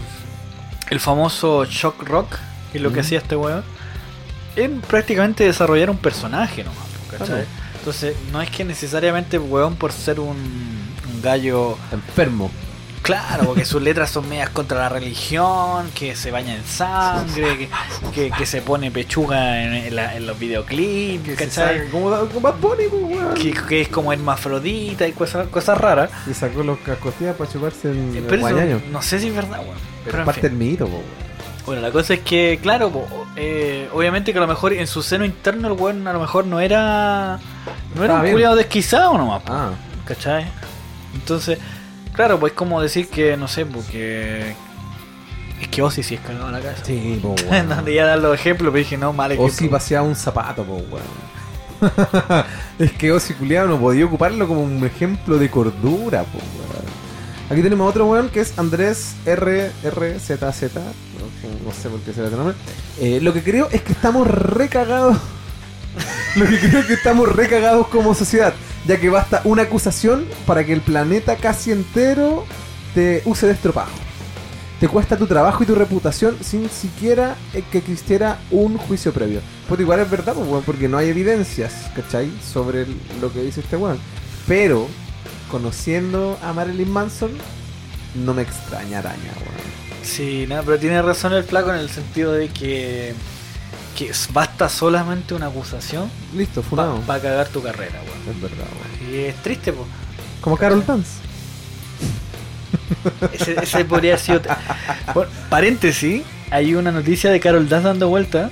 el 0.89 0.99
famoso 0.99 1.65
shock 1.65 2.01
rock? 2.03 2.35
Que 2.71 2.79
es 2.79 2.83
lo 2.83 2.89
que 2.89 2.99
Ujú. 2.99 3.05
hacía 3.05 3.19
este 3.19 3.35
weón. 3.35 3.63
Es 4.55 4.69
prácticamente 4.87 5.43
desarrollar 5.43 5.89
un 5.89 5.97
personaje 5.97 6.63
nomás, 6.63 6.85
¿cachai? 7.11 7.27
Claro. 7.27 7.43
Entonces, 7.77 8.15
no 8.31 8.41
es 8.41 8.49
que 8.49 8.63
necesariamente 8.65 9.39
weón 9.39 9.75
por 9.75 9.91
ser 9.91 10.19
un, 10.19 10.35
un 10.35 11.21
gallo. 11.21 11.77
Enfermo. 11.91 12.51
Claro, 13.01 13.45
porque 13.45 13.63
sus 13.63 13.81
letras 13.89 14.09
son 14.09 14.27
medias 14.27 14.49
contra 14.49 14.77
la 14.79 14.89
religión, 14.89 15.89
que 15.95 16.15
se 16.17 16.29
baña 16.31 16.53
en 16.53 16.65
sangre, 16.65 17.57
que, 17.57 17.69
que, 18.13 18.31
que 18.31 18.45
se 18.45 18.61
pone 18.61 18.91
pechuga 18.91 19.63
en, 19.63 19.73
en 19.73 19.95
la- 19.95 20.15
en 20.17 20.27
los 20.27 20.37
videoclips, 20.37 21.35
¿cachai? 21.37 21.87
Como, 21.89 22.09
como 22.27 22.41
Bad 22.41 22.55
Bunny, 22.59 22.83
pues, 22.89 23.01
weón. 23.03 23.33
Que, 23.35 23.53
que 23.53 23.81
es 23.81 23.87
como 23.87 24.11
hermafrodita 24.11 25.07
y 25.07 25.13
cosas, 25.13 25.47
cosas 25.47 25.77
raras. 25.77 26.09
Y 26.29 26.33
sacó 26.33 26.61
los 26.63 26.77
cascotillas 26.79 27.35
para 27.37 27.49
chuparse 27.49 27.89
en 27.91 28.15
el 28.17 28.23
Pero 28.23 28.35
eso, 28.45 28.49
guayaño. 28.55 28.81
no 28.91 29.01
sé 29.01 29.19
si 29.19 29.29
es 29.29 29.35
verdad, 29.35 29.59
weón. 29.61 29.77
Pero 30.03 30.03
Pero 30.03 30.17
es 30.17 30.19
en 30.19 30.25
parte 30.25 30.41
fin. 30.41 30.49
del 30.59 30.67
mito, 30.67 30.85
po, 30.85 30.95
weón. 30.97 31.28
Bueno, 31.65 31.81
la 31.81 31.91
cosa 31.91 32.15
es 32.15 32.21
que, 32.21 32.59
claro, 32.61 32.89
po, 32.89 33.07
eh, 33.35 33.87
obviamente 33.93 34.31
que 34.31 34.37
a 34.39 34.41
lo 34.41 34.47
mejor 34.47 34.73
en 34.73 34.87
su 34.87 35.03
seno 35.03 35.23
interno 35.25 35.67
el 35.67 35.73
weón 35.79 36.07
a 36.07 36.13
lo 36.13 36.19
mejor 36.19 36.45
no 36.45 36.59
era. 36.59 37.39
No 37.95 38.03
era 38.03 38.15
un 38.21 38.31
culiado 38.31 38.55
desquizado 38.55 39.17
nomás, 39.17 39.43
po, 39.43 39.53
Ah, 39.53 39.71
¿cachai? 40.05 40.45
Entonces, 41.13 41.59
claro, 42.13 42.39
pues 42.39 42.53
como 42.53 42.81
decir 42.81 43.07
que, 43.09 43.37
no 43.37 43.47
sé, 43.47 43.65
porque. 43.65 44.55
Es 45.61 45.67
que 45.67 45.81
Ozzy 45.81 46.01
sí 46.03 46.15
es 46.15 46.21
cagado 46.21 46.47
en 46.47 46.53
la 46.53 46.59
casa. 46.61 46.83
sí, 46.85 47.19
po, 47.21 47.35
weón. 47.51 47.85
te 47.85 47.93
iba 47.93 48.03
a 48.03 48.07
dar 48.07 48.19
los 48.19 48.33
ejemplos, 48.33 48.71
pero 48.71 48.79
dije, 48.83 48.97
no, 48.97 49.13
mal 49.13 49.31
ejemplo. 49.31 49.53
si 49.53 49.67
paseaba 49.67 50.07
un 50.07 50.15
zapato, 50.15 50.63
po, 50.63 50.75
weón. 50.75 51.29
es 52.79 52.91
que 52.93 53.11
Ozzy 53.11 53.33
culiado 53.35 53.67
no 53.67 53.79
podía 53.79 54.05
ocuparlo 54.05 54.47
como 54.47 54.61
un 54.63 54.83
ejemplo 54.85 55.37
de 55.37 55.49
cordura, 55.51 56.23
po, 56.23 56.37
weón. 56.39 56.85
Aquí 57.51 57.61
tenemos 57.61 57.89
otro 57.89 58.05
weón 58.05 58.29
que 58.29 58.39
es 58.41 58.57
Andrés 58.57 59.15
RRZZ. 59.25 60.63
No, 61.65 61.71
sé 61.71 61.89
por 61.89 61.99
qué 62.01 62.13
será 62.13 62.27
ese 62.27 62.37
nombre. 62.37 62.55
Eh, 62.99 63.19
lo 63.21 63.33
que 63.33 63.43
creo 63.43 63.69
es 63.71 63.81
que 63.81 63.93
estamos 63.93 64.27
recagados. 64.27 65.17
lo 66.35 66.45
que 66.45 66.59
creo 66.59 66.79
es 66.79 66.85
que 66.85 66.93
estamos 66.93 67.33
recagados 67.35 67.87
como 67.87 68.13
sociedad. 68.13 68.53
Ya 68.87 68.99
que 68.99 69.09
basta 69.09 69.41
una 69.43 69.63
acusación 69.63 70.25
para 70.45 70.65
que 70.65 70.73
el 70.73 70.81
planeta 70.81 71.35
casi 71.35 71.71
entero 71.71 72.45
te 72.93 73.21
use 73.25 73.47
de. 73.47 73.55
Te 74.79 74.87
cuesta 74.87 75.17
tu 75.17 75.27
trabajo 75.27 75.61
y 75.63 75.65
tu 75.65 75.75
reputación 75.75 76.37
sin 76.41 76.69
siquiera 76.69 77.35
eh, 77.53 77.63
que 77.69 77.79
existiera 77.79 78.39
un 78.49 78.77
juicio 78.77 79.11
previo. 79.11 79.41
Pues 79.67 79.81
igual 79.81 79.99
es 79.99 80.09
verdad, 80.09 80.33
pues, 80.33 80.63
porque 80.65 80.87
no 80.87 80.97
hay 80.97 81.09
evidencias, 81.09 81.91
¿cachai? 81.93 82.31
Sobre 82.41 82.85
lo 83.19 83.31
que 83.33 83.43
dice 83.43 83.59
este 83.59 83.75
weón. 83.75 83.99
Pero, 84.47 84.87
conociendo 85.51 86.39
a 86.41 86.53
Marilyn 86.53 86.89
Manson, 86.89 87.31
no 88.15 88.33
me 88.33 88.43
extraña 88.43 88.99
araña, 88.99 89.33
weón. 89.41 89.78
Sí, 90.03 90.45
no, 90.47 90.61
pero 90.63 90.77
tiene 90.79 91.01
razón 91.01 91.33
el 91.33 91.43
flaco 91.43 91.71
en 91.73 91.79
el 91.79 91.89
sentido 91.89 92.31
de 92.33 92.47
que. 92.49 93.13
que 93.97 94.11
basta 94.31 94.69
solamente 94.69 95.33
una 95.33 95.47
acusación 95.47 96.09
Listo, 96.35 96.61
para 96.61 96.91
funado. 96.93 97.21
cagar 97.21 97.47
tu 97.49 97.61
carrera, 97.61 97.99
weón. 98.05 98.35
Es 98.35 98.41
verdad, 98.41 98.65
weón. 99.01 99.13
Y 99.13 99.17
es 99.25 99.35
triste, 99.43 99.73
pues. 99.73 99.87
Como 100.41 100.57
Carol 100.57 100.85
Dance. 100.85 101.11
Ese, 103.33 103.55
ese 103.61 103.85
podría 103.85 104.13
haber 104.13 104.25
sido. 104.25 104.41
Bueno, 105.13 105.29
paréntesis, 105.49 106.23
hay 106.49 106.75
una 106.75 106.91
noticia 106.91 107.31
de 107.31 107.39
Carol 107.39 107.67
Dance 107.69 107.87
dando 107.87 108.09
vuelta 108.09 108.49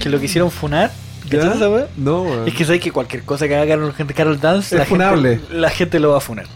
que 0.00 0.08
lo 0.08 0.20
quisieron 0.20 0.50
funar. 0.50 0.92
¿Cachai 1.24 1.40
¿Ya? 1.48 1.54
esa 1.54 1.70
wea? 1.70 1.86
No, 1.96 2.22
weón. 2.22 2.48
Es 2.48 2.54
que 2.54 2.64
sabes 2.64 2.80
que 2.80 2.92
cualquier 2.92 3.22
cosa 3.24 3.48
que 3.48 3.56
haga 3.56 3.66
Carol, 3.66 3.94
Carol 4.14 4.40
Dance, 4.40 4.74
Es 4.74 4.78
la 4.80 4.84
funable. 4.86 5.38
gente, 5.38 5.54
la 5.54 5.70
gente 5.70 6.00
lo 6.00 6.10
va 6.10 6.18
a 6.18 6.20
funar. 6.20 6.46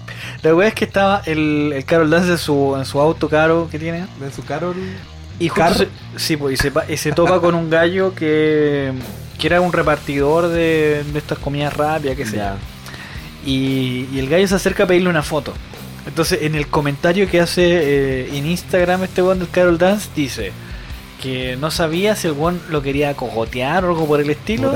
La 0.43 0.55
wea 0.55 0.69
es 0.69 0.75
que 0.75 0.85
estaba 0.85 1.23
el, 1.27 1.73
el 1.75 1.85
Carol 1.85 2.11
Dance 2.11 2.31
en 2.31 2.39
su, 2.39 2.77
en 2.77 2.85
su 2.85 3.01
auto 3.01 3.29
caro 3.29 3.69
que 3.71 3.79
tiene. 3.79 4.07
De 4.21 4.31
su 4.33 4.45
Carol. 4.45 4.77
Y 5.41 5.51
se, 5.51 5.89
sí, 6.17 6.37
pues, 6.37 6.55
y 6.55 6.57
se, 6.57 6.73
y 6.89 6.97
se 6.97 7.13
topa 7.13 7.41
con 7.41 7.55
un 7.55 7.71
gallo 7.71 8.15
que, 8.15 8.93
que 9.39 9.47
era 9.47 9.61
un 9.61 9.73
repartidor 9.73 10.49
de, 10.49 11.05
de 11.05 11.19
estas 11.19 11.39
comidas 11.39 11.77
rápidas, 11.77 12.17
que. 12.17 12.25
Ya. 12.25 12.57
Y, 13.45 14.09
y 14.13 14.19
el 14.19 14.29
gallo 14.29 14.47
se 14.49 14.57
acerca 14.57 14.85
a 14.85 14.87
pedirle 14.87 15.11
una 15.11 15.23
foto. 15.23 15.55
Entonces, 16.07 16.41
en 16.43 16.55
el 16.55 16.69
comentario 16.69 17.29
que 17.29 17.41
hace 17.41 17.63
eh, 17.65 18.37
en 18.37 18.47
Instagram 18.47 19.05
este 19.05 19.23
weón 19.23 19.39
del 19.41 19.51
Carol 19.51 19.79
Dance, 19.79 20.09
dice 20.15 20.53
que 21.23 21.57
no 21.57 21.71
sabía 21.71 22.17
si 22.17 22.29
el 22.29 22.33
weón 22.33 22.61
lo 22.71 22.81
quería 22.81 23.15
cogotear 23.15 23.85
o 23.85 23.89
algo 23.89 24.07
por 24.07 24.21
el 24.21 24.31
estilo, 24.31 24.73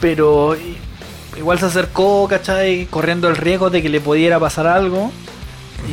pero 0.00 0.56
igual 1.38 1.58
se 1.58 1.66
acercó, 1.66 2.26
¿cachai? 2.28 2.86
Corriendo 2.86 3.28
el 3.28 3.36
riesgo 3.36 3.70
de 3.70 3.80
que 3.82 3.88
le 3.88 4.00
pudiera 4.00 4.38
pasar 4.38 4.66
algo. 4.66 5.10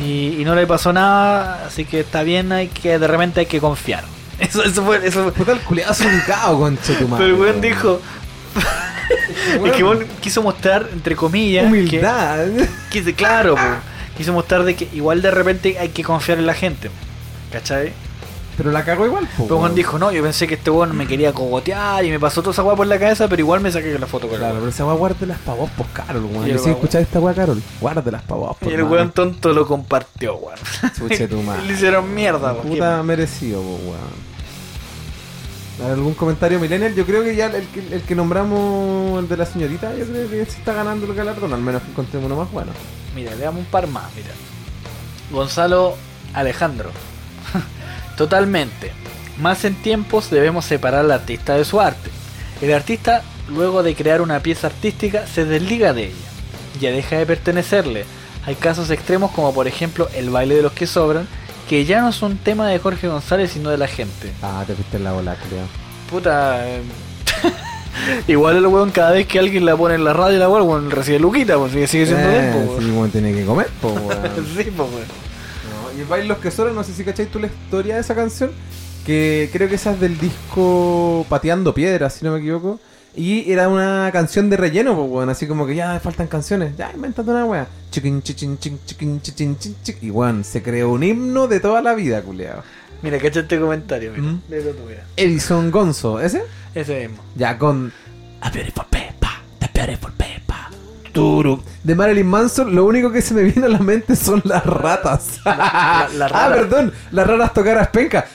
Y, 0.04 0.36
y 0.40 0.44
no 0.44 0.54
le 0.54 0.66
pasó 0.66 0.92
nada, 0.92 1.64
así 1.66 1.84
que 1.84 2.00
está 2.00 2.22
bien, 2.24 2.50
hay 2.52 2.68
que 2.68 2.98
de 2.98 3.06
repente 3.06 3.40
hay 3.40 3.46
que 3.46 3.60
confiar. 3.60 4.04
Eso, 4.38 4.62
eso 4.62 4.84
fue, 4.84 5.06
eso 5.06 5.32
fue- 5.32 5.54
el 5.54 5.60
culiao 5.60 5.92
ubicado, 5.92 6.58
conche 6.58 6.94
tu 6.96 7.08
madre. 7.08 7.24
Pero 7.24 7.36
el 7.36 7.40
weón 7.40 7.60
dijo, 7.62 8.00
es 9.64 9.72
que 9.72 9.82
weón 9.84 10.06
quiso 10.20 10.42
mostrar, 10.42 10.88
entre 10.92 11.16
comillas, 11.16 11.64
que- 11.64 11.68
Humildad. 11.70 12.46
Quise, 12.90 13.14
claro, 13.14 13.54
po. 13.54 13.60
quiso 14.18 14.32
mostrar 14.34 14.64
de 14.64 14.74
que 14.74 14.88
igual 14.92 15.22
de 15.22 15.30
repente 15.30 15.78
hay 15.78 15.88
que 15.90 16.02
confiar 16.04 16.38
en 16.38 16.46
la 16.46 16.54
gente. 16.54 16.90
¿Cachai? 17.52 17.92
Pero 18.56 18.70
la 18.72 18.84
cagó 18.84 19.04
igual, 19.04 19.28
po, 19.36 19.44
Pero 19.44 19.58
weón. 19.58 19.74
dijo, 19.74 19.98
no, 19.98 20.10
yo 20.12 20.22
pensé 20.22 20.46
que 20.46 20.54
este 20.54 20.70
weón 20.70 20.96
me 20.96 21.06
quería 21.06 21.32
cogotear 21.34 22.04
y 22.06 22.10
me 22.10 22.18
pasó 22.18 22.40
toda 22.40 22.52
esa 22.52 22.62
weá 22.62 22.74
por 22.74 22.86
la 22.86 22.98
cabeza, 22.98 23.28
pero 23.28 23.40
igual 23.40 23.60
me 23.60 23.70
saqué 23.70 23.98
la 23.98 24.06
foto 24.06 24.28
con 24.28 24.38
Claro, 24.38 24.54
pero 24.56 24.68
esa 24.68 24.86
weá 24.86 24.94
guárdelas 24.94 25.38
pa' 25.40 25.52
vos, 25.52 25.70
pues 25.76 25.88
Carol, 25.92 26.24
weón. 26.24 26.46
Y 26.46 26.52
Yo 26.52 26.58
sí 26.58 26.64
weón- 26.64 26.70
escuchar 26.76 27.02
esta 27.02 27.20
weá, 27.20 27.34
Carol. 27.34 27.62
Guárdelas 27.80 28.22
pa' 28.22 28.34
vos, 28.34 28.56
Y 28.62 28.64
pues, 28.64 28.74
el 28.76 28.84
weón 28.84 29.10
tonto 29.12 29.52
lo 29.52 29.66
compartió, 29.66 30.36
weón. 30.36 30.58
Chuche 30.96 31.28
tu 31.28 31.42
madre. 31.42 31.66
Le 31.66 31.72
hicieron 31.74 32.14
mierda, 32.14 32.52
weón. 32.54 32.66
Puta 32.68 33.02
merecido, 33.02 33.60
po, 33.60 33.68
weón. 33.84 34.26
¿Hay 35.84 35.90
¿Algún 35.92 36.14
comentario 36.14 36.58
millennial? 36.58 36.94
Yo 36.94 37.04
creo 37.04 37.22
que 37.22 37.36
ya 37.36 37.46
el 37.48 37.66
que, 37.68 37.80
el 37.96 38.00
que 38.00 38.14
nombramos, 38.14 39.20
el 39.20 39.28
de 39.28 39.36
la 39.36 39.44
señorita, 39.44 39.94
yo 39.94 40.06
creo 40.06 40.30
que 40.30 40.46
se 40.46 40.58
está 40.58 40.72
ganando 40.72 41.04
el 41.04 41.12
galardón, 41.14 41.52
al 41.52 41.60
menos 41.60 41.82
que 41.82 41.90
encontremos 41.90 42.24
uno 42.26 42.36
más 42.40 42.50
bueno. 42.50 42.72
Mira, 43.14 43.34
le 43.34 43.44
damos 43.44 43.60
un 43.60 43.66
par 43.66 43.86
más, 43.86 44.04
mira. 44.16 44.28
Gonzalo 45.30 45.94
Alejandro. 46.32 46.90
Totalmente. 48.16 48.92
Más 49.40 49.64
en 49.64 49.74
tiempos 49.74 50.30
debemos 50.30 50.64
separar 50.64 51.00
al 51.04 51.10
artista 51.12 51.54
de 51.54 51.64
su 51.64 51.80
arte. 51.80 52.10
El 52.62 52.72
artista, 52.72 53.22
luego 53.48 53.82
de 53.82 53.94
crear 53.94 54.20
una 54.22 54.40
pieza 54.40 54.68
artística, 54.68 55.26
se 55.26 55.44
desliga 55.44 55.92
de 55.92 56.04
ella. 56.06 56.14
Ya 56.80 56.90
deja 56.90 57.16
de 57.18 57.26
pertenecerle. 57.26 58.04
Hay 58.46 58.54
casos 58.54 58.90
extremos 58.90 59.30
como 59.32 59.52
por 59.52 59.66
ejemplo 59.66 60.08
el 60.14 60.30
baile 60.30 60.54
de 60.54 60.62
los 60.62 60.72
que 60.72 60.86
sobran, 60.86 61.26
que 61.68 61.84
ya 61.84 62.00
no 62.00 62.08
es 62.10 62.22
un 62.22 62.38
tema 62.38 62.68
de 62.68 62.78
Jorge 62.78 63.08
González 63.08 63.50
sino 63.52 63.70
de 63.70 63.76
la 63.78 63.88
gente. 63.88 64.30
Ah, 64.42 64.62
te 64.66 64.74
fuiste 64.74 64.96
en 64.96 65.04
la 65.04 65.12
bola, 65.12 65.36
creo. 65.48 65.64
Puta... 66.10 66.66
eh, 66.66 66.80
Igual 68.28 68.56
el 68.58 68.66
weón, 68.66 68.90
cada 68.90 69.12
vez 69.12 69.26
que 69.26 69.38
alguien 69.38 69.64
la 69.64 69.74
pone 69.76 69.94
en 69.94 70.04
la 70.04 70.12
radio, 70.12 70.38
la 70.38 70.48
weón, 70.48 70.90
recibe 70.90 71.18
luquita, 71.18 71.56
pues 71.58 71.72
sigue, 71.72 71.86
siendo 71.88 72.16
Eh, 72.18 72.52
pues, 72.66 72.84
sí, 72.84 72.90
weón. 72.90 73.10
tiene 73.10 73.32
que 73.34 73.44
comer, 73.44 73.68
po, 73.80 73.88
weón. 73.90 74.20
Sí, 74.56 74.64
pues, 74.64 74.88
weón. 74.90 75.25
No, 75.64 76.00
y 76.00 76.04
baile 76.04 76.28
Los 76.28 76.38
que 76.38 76.50
sobran, 76.50 76.74
no 76.74 76.84
sé 76.84 76.92
si 76.92 77.04
cacháis 77.04 77.30
tú 77.30 77.38
la 77.38 77.46
historia 77.46 77.94
de 77.96 78.00
esa 78.00 78.14
canción. 78.14 78.50
Que 79.04 79.48
creo 79.52 79.68
que 79.68 79.76
esa 79.76 79.92
es 79.92 80.00
del 80.00 80.18
disco 80.18 81.24
Pateando 81.28 81.72
Piedras, 81.72 82.14
si 82.14 82.24
no 82.24 82.32
me 82.32 82.40
equivoco. 82.40 82.80
Y 83.14 83.50
era 83.50 83.68
una 83.68 84.10
canción 84.12 84.50
de 84.50 84.56
relleno, 84.58 84.94
pues, 84.94 85.08
weón. 85.08 85.30
Así 85.30 85.46
como 85.46 85.66
que 85.66 85.74
ya 85.74 85.94
me 85.94 86.00
faltan 86.00 86.26
canciones. 86.26 86.76
Ya, 86.76 86.92
inventate 86.92 87.30
una 87.30 87.46
weá. 87.46 87.66
Chiquin, 87.90 88.22
chiquin, 88.22 88.58
chiquin, 88.58 89.20
chiquin, 89.22 89.56
chin. 89.58 89.76
Y 90.02 90.10
weón, 90.10 90.44
se 90.44 90.62
creó 90.62 90.90
un 90.90 91.02
himno 91.02 91.48
de 91.48 91.60
toda 91.60 91.80
la 91.80 91.94
vida, 91.94 92.20
culeado. 92.20 92.62
Mira, 93.02 93.18
cacha 93.18 93.40
este 93.40 93.58
comentario, 93.58 94.12
mira. 94.12 94.22
¿Mm? 94.22 94.42
Edison 95.16 95.70
Gonzo, 95.70 96.20
¿ese? 96.20 96.42
Ese 96.74 97.08
mismo. 97.08 97.22
Ya 97.36 97.58
con 97.58 97.92
A 98.40 98.50
Beautiful 98.50 98.84
Peppa, 98.90 99.40
The 99.60 99.70
Beautiful. 99.72 100.15
Turu. 101.16 101.62
De 101.82 101.94
Marilyn 101.94 102.26
Manson, 102.26 102.74
lo 102.74 102.84
único 102.84 103.10
que 103.10 103.22
se 103.22 103.34
me 103.34 103.42
viene 103.42 103.66
a 103.66 103.70
la 103.70 103.78
mente 103.78 104.14
son 104.16 104.40
las 104.44 104.64
ratas. 104.64 105.40
la- 105.44 106.08
la 106.14 106.26
ah, 106.32 106.48
perdón, 106.52 106.92
las 107.10 107.26
raras 107.26 107.52
tocar 107.52 107.78
a 107.78 107.82
espenca. 107.82 108.26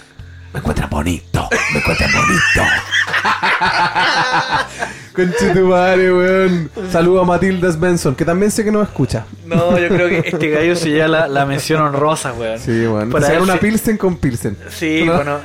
Me 0.53 0.59
encuentran 0.59 0.89
bonito, 0.89 1.47
me 1.73 1.79
encuentran 1.79 2.11
bonito. 2.11 2.61
Conche 5.15 5.49
tu 5.53 5.67
madre, 5.67 6.11
weón. 6.13 6.71
Saludo 6.89 7.21
a 7.21 7.25
Matilda 7.25 7.69
Benson, 7.77 8.15
que 8.15 8.23
también 8.25 8.49
sé 8.49 8.63
que 8.63 8.71
nos 8.71 8.87
escucha. 8.87 9.25
No, 9.45 9.77
yo 9.77 9.89
creo 9.89 10.07
que 10.07 10.19
este 10.29 10.49
gallo 10.49 10.75
se 10.75 10.89
lleva 10.89 11.07
la, 11.09 11.27
la 11.27 11.45
mención 11.45 11.81
honrosa, 11.81 12.31
weón. 12.33 12.59
Sí, 12.59 12.71
weón. 12.87 13.09
Por 13.09 13.21
Se 13.21 13.27
haber 13.27 13.41
una 13.41 13.53
si- 13.53 13.59
Pilsen 13.59 13.97
con 13.97 14.15
Pilsen. 14.17 14.57
Sí, 14.69 15.03
¿No? 15.05 15.15
bueno, 15.15 15.39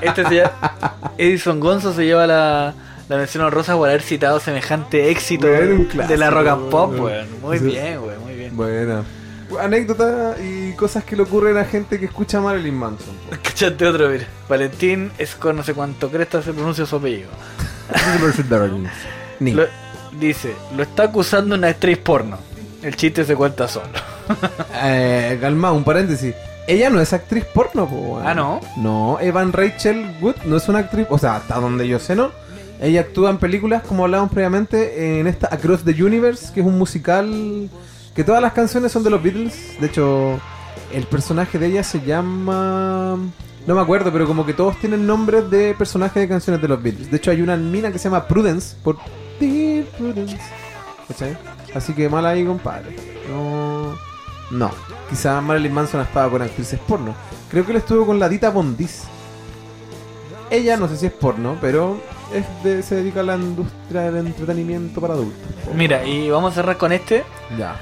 este 0.00 0.24
se 0.26 0.34
llama- 0.36 0.52
Edison 1.18 1.60
Gonzo 1.60 1.92
se 1.92 2.04
lleva 2.06 2.26
la, 2.26 2.72
la 3.10 3.16
mención 3.16 3.42
honrosa 3.44 3.76
por 3.76 3.88
haber 3.88 4.02
citado 4.02 4.38
semejante 4.40 5.10
éxito 5.10 5.46
de 5.48 6.16
la 6.16 6.30
rock 6.30 6.46
and 6.46 6.70
pop, 6.70 6.90
weón. 6.92 7.02
weón. 7.04 7.26
Muy 7.42 7.58
Sí. 7.58 7.64
bien, 7.64 7.98
weón, 7.98 8.20
muy 8.22 8.34
bien. 8.36 8.56
Buena. 8.56 9.02
Anécdota 9.60 10.36
y 10.40 10.72
cosas 10.74 11.02
que 11.02 11.16
le 11.16 11.22
ocurren 11.24 11.56
a 11.58 11.64
gente 11.64 11.98
que 11.98 12.04
escucha 12.06 12.38
a 12.38 12.40
Marilyn 12.40 12.74
Manson. 12.74 13.14
Cachate 13.42 13.84
otro, 13.88 14.08
mira. 14.08 14.24
Valentín 14.48 15.10
es 15.18 15.34
con 15.34 15.56
no 15.56 15.64
sé 15.64 15.74
cuánto 15.74 16.08
cresta 16.08 16.40
se 16.40 16.52
pronuncia 16.52 16.86
su 16.86 16.94
apellido. 16.96 17.30
Lo- 19.56 19.66
dice, 20.18 20.54
lo 20.76 20.82
está 20.84 21.02
acusando 21.04 21.56
una 21.56 21.66
actriz 21.68 21.98
porno. 21.98 22.38
El 22.82 22.94
chiste 22.96 23.24
se 23.24 23.34
cuenta 23.34 23.66
solo. 23.68 23.88
Eh, 24.82 25.36
calma, 25.40 25.72
un 25.72 25.82
paréntesis. 25.82 26.32
Ella 26.68 26.88
no 26.88 27.00
es 27.00 27.12
actriz 27.12 27.44
porno, 27.44 27.88
po, 27.88 27.96
weón. 27.96 28.26
Ah, 28.28 28.34
¿no? 28.34 28.60
No, 28.76 29.18
Evan 29.20 29.52
Rachel 29.52 30.14
Wood 30.20 30.36
no 30.44 30.56
es 30.58 30.68
una 30.68 30.78
actriz, 30.78 31.06
o 31.10 31.18
sea, 31.18 31.34
hasta 31.36 31.56
donde 31.58 31.88
yo 31.88 31.98
sé, 31.98 32.14
¿no? 32.14 32.30
Ella 32.80 33.02
actúa 33.02 33.28
en 33.28 33.36
películas, 33.36 33.82
como 33.82 34.04
hablábamos 34.04 34.32
previamente, 34.32 35.20
en 35.20 35.26
esta 35.26 35.48
Across 35.52 35.84
the 35.84 36.02
Universe, 36.02 36.50
que 36.52 36.60
es 36.60 36.66
un 36.66 36.78
musical 36.78 37.68
que 38.14 38.24
todas 38.24 38.40
las 38.40 38.54
canciones 38.54 38.90
son 38.90 39.04
de 39.04 39.10
los 39.10 39.22
Beatles. 39.22 39.78
De 39.78 39.86
hecho, 39.86 40.40
el 40.92 41.04
personaje 41.06 41.58
de 41.58 41.66
ella 41.66 41.84
se 41.84 42.00
llama... 42.00 43.18
No 43.66 43.74
me 43.74 43.80
acuerdo, 43.82 44.10
pero 44.10 44.26
como 44.26 44.46
que 44.46 44.54
todos 44.54 44.78
tienen 44.78 45.06
nombres 45.06 45.50
de 45.50 45.74
personajes 45.74 46.22
de 46.22 46.28
canciones 46.28 46.62
de 46.62 46.68
los 46.68 46.82
Beatles. 46.82 47.10
De 47.10 47.18
hecho, 47.18 47.30
hay 47.30 47.42
una 47.42 47.56
mina 47.56 47.92
que 47.92 47.98
se 47.98 48.04
llama 48.04 48.26
Prudence, 48.26 48.74
por... 48.82 48.96
Dear 49.38 49.84
Prudence. 49.98 50.38
¿Cachai? 51.06 51.36
Así 51.74 51.92
que 51.92 52.08
mal 52.08 52.24
ahí, 52.24 52.46
compadre. 52.46 52.96
No... 53.28 53.94
No. 54.50 54.70
Quizá 55.10 55.40
Marilyn 55.42 55.74
Manson 55.74 56.00
estaba 56.00 56.30
con 56.30 56.40
actrices 56.40 56.80
porno. 56.80 57.14
Creo 57.50 57.64
que 57.66 57.72
él 57.72 57.78
estuvo 57.78 58.06
con 58.06 58.18
la 58.18 58.28
Dita 58.28 58.48
Bondis. 58.48 59.02
Ella 60.50 60.78
no 60.78 60.88
sé 60.88 60.96
si 60.96 61.06
es 61.06 61.12
porno, 61.12 61.58
pero 61.60 62.00
es 62.34 62.44
de- 62.64 62.82
se 62.82 62.96
dedica 62.96 63.20
a 63.20 63.22
la 63.24 63.36
industria 63.36 64.10
del 64.10 64.26
entretenimiento 64.26 65.00
para 65.00 65.14
adultos. 65.14 65.40
Mira, 65.74 66.04
y 66.04 66.30
vamos 66.30 66.52
a 66.52 66.54
cerrar 66.56 66.76
con 66.76 66.92
este 66.92 67.24
Ya. 67.58 67.76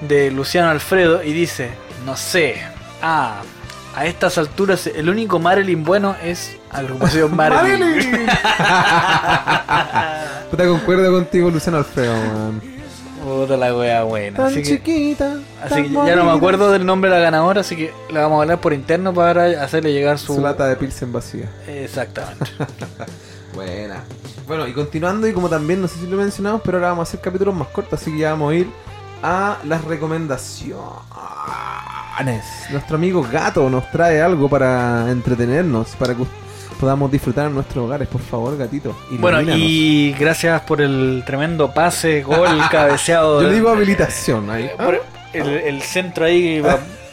de 0.00 0.30
Luciano 0.30 0.70
Alfredo 0.70 1.22
y 1.22 1.32
dice, 1.32 1.70
no 2.04 2.16
sé, 2.16 2.56
ah, 3.02 3.42
a 3.94 4.04
estas 4.06 4.36
alturas 4.38 4.86
el 4.86 5.08
único 5.08 5.38
Marilyn 5.38 5.82
bueno 5.84 6.14
es 6.22 6.56
agrupación 6.70 7.34
Marilyn. 7.36 7.80
¡Marilyn! 7.80 8.26
Puta, 10.50 10.66
concuerdo 10.66 11.10
contigo, 11.12 11.50
Luciano 11.50 11.78
Alfredo, 11.78 12.14
man. 12.14 12.60
Puta 13.24 13.56
la 13.56 13.74
wea 13.74 14.02
buena. 14.04 14.36
Tan 14.36 14.46
Así 14.46 14.56
que, 14.62 14.76
chiquita. 14.76 15.38
así 15.64 15.82
que 15.82 15.90
ya 15.92 16.14
no 16.14 16.24
me 16.26 16.30
acuerdo 16.32 16.70
del 16.70 16.86
nombre 16.86 17.10
de 17.10 17.16
la 17.16 17.22
ganadora, 17.22 17.62
así 17.62 17.74
que 17.74 17.92
la 18.10 18.20
vamos 18.20 18.38
a 18.38 18.42
hablar 18.42 18.60
por 18.60 18.72
interno 18.72 19.12
para 19.12 19.46
hacerle 19.64 19.92
llegar 19.92 20.18
su... 20.18 20.34
Su 20.36 20.40
lata 20.40 20.68
de 20.68 20.76
pilsen 20.76 21.12
vacía. 21.12 21.50
Exactamente. 21.66 22.46
Buena. 23.56 24.04
Bueno, 24.46 24.68
y 24.68 24.72
continuando, 24.72 25.26
y 25.26 25.32
como 25.32 25.48
también, 25.48 25.80
no 25.80 25.88
sé 25.88 25.98
si 25.98 26.06
lo 26.06 26.16
mencionamos, 26.18 26.60
pero 26.64 26.76
ahora 26.76 26.90
vamos 26.90 27.08
a 27.08 27.10
hacer 27.10 27.20
capítulos 27.20 27.54
más 27.54 27.68
cortos, 27.68 28.00
así 28.00 28.12
que 28.12 28.18
ya 28.18 28.30
vamos 28.32 28.52
a 28.52 28.54
ir 28.54 28.68
a 29.22 29.56
las 29.64 29.82
recomendaciones. 29.84 30.76
Nuestro 32.70 32.96
amigo 32.96 33.26
Gato 33.32 33.68
nos 33.70 33.90
trae 33.90 34.20
algo 34.20 34.48
para 34.48 35.10
entretenernos, 35.10 35.96
para 35.96 36.14
que 36.14 36.24
podamos 36.78 37.10
disfrutar 37.10 37.46
en 37.46 37.54
nuestros 37.54 37.84
hogares, 37.86 38.06
por 38.08 38.20
favor, 38.20 38.56
gatito. 38.58 38.94
Bueno, 39.18 39.40
ilumínanos. 39.40 39.66
y 39.70 40.12
gracias 40.18 40.60
por 40.60 40.82
el 40.82 41.22
tremendo 41.26 41.72
pase, 41.72 42.22
gol, 42.22 42.60
cabeceado. 42.70 43.40
Yo 43.42 43.50
digo 43.50 43.70
habilitación 43.70 44.50
ahí. 44.50 44.70
Por 44.76 45.00
el, 45.32 45.48
el 45.48 45.82
centro 45.82 46.26
ahí 46.26 46.62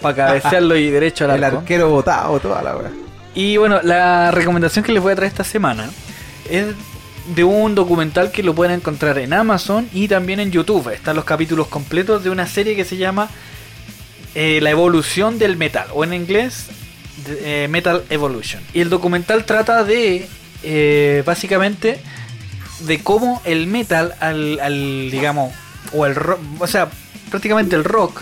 para 0.02 0.16
cabecearlo 0.16 0.76
y 0.76 0.92
derecho 0.92 1.24
al 1.26 1.32
El 1.32 1.44
arco. 1.46 1.60
arquero 1.60 1.90
botado, 1.90 2.38
toda 2.40 2.62
la 2.62 2.76
hora. 2.76 2.92
Y 3.34 3.58
bueno, 3.58 3.80
la 3.82 4.30
recomendación 4.32 4.84
que 4.86 4.92
les 4.92 5.02
voy 5.02 5.14
a 5.14 5.16
traer 5.16 5.32
esta 5.32 5.44
semana 5.46 5.90
es 6.50 6.76
de 7.36 7.44
un 7.44 7.76
documental 7.76 8.32
que 8.32 8.44
lo 8.44 8.54
pueden 8.54 8.76
encontrar 8.76 9.18
en 9.18 9.34
Amazon 9.34 9.90
y 9.94 10.08
también 10.08 10.40
en 10.40 10.52
YouTube. 10.52 10.90
Están 10.94 11.16
los 11.16 11.26
capítulos 11.26 11.68
completos 11.68 12.24
de 12.24 12.30
una 12.30 12.48
serie 12.48 12.76
que 12.76 12.86
se 12.86 12.98
llama 12.98 13.30
eh, 14.36 14.60
La 14.62 14.70
evolución 14.70 15.40
del 15.40 15.56
metal, 15.56 15.88
o 15.94 16.04
en 16.04 16.14
inglés 16.14 16.68
eh, 17.28 17.68
Metal 17.70 18.04
Evolution. 18.10 18.62
Y 18.74 18.82
el 18.82 18.90
documental 18.90 19.46
trata 19.46 19.84
de, 19.84 20.28
eh, 20.64 21.24
básicamente, 21.26 22.00
de 22.82 23.02
cómo 23.02 23.42
el 23.46 23.68
metal, 23.68 24.16
al, 24.20 24.60
al, 24.60 25.10
digamos, 25.10 25.54
o 25.94 26.06
el 26.06 26.16
rock, 26.16 26.40
o 26.60 26.68
sea, 26.68 26.90
prácticamente 27.30 27.76
el 27.76 27.84
rock, 27.84 28.22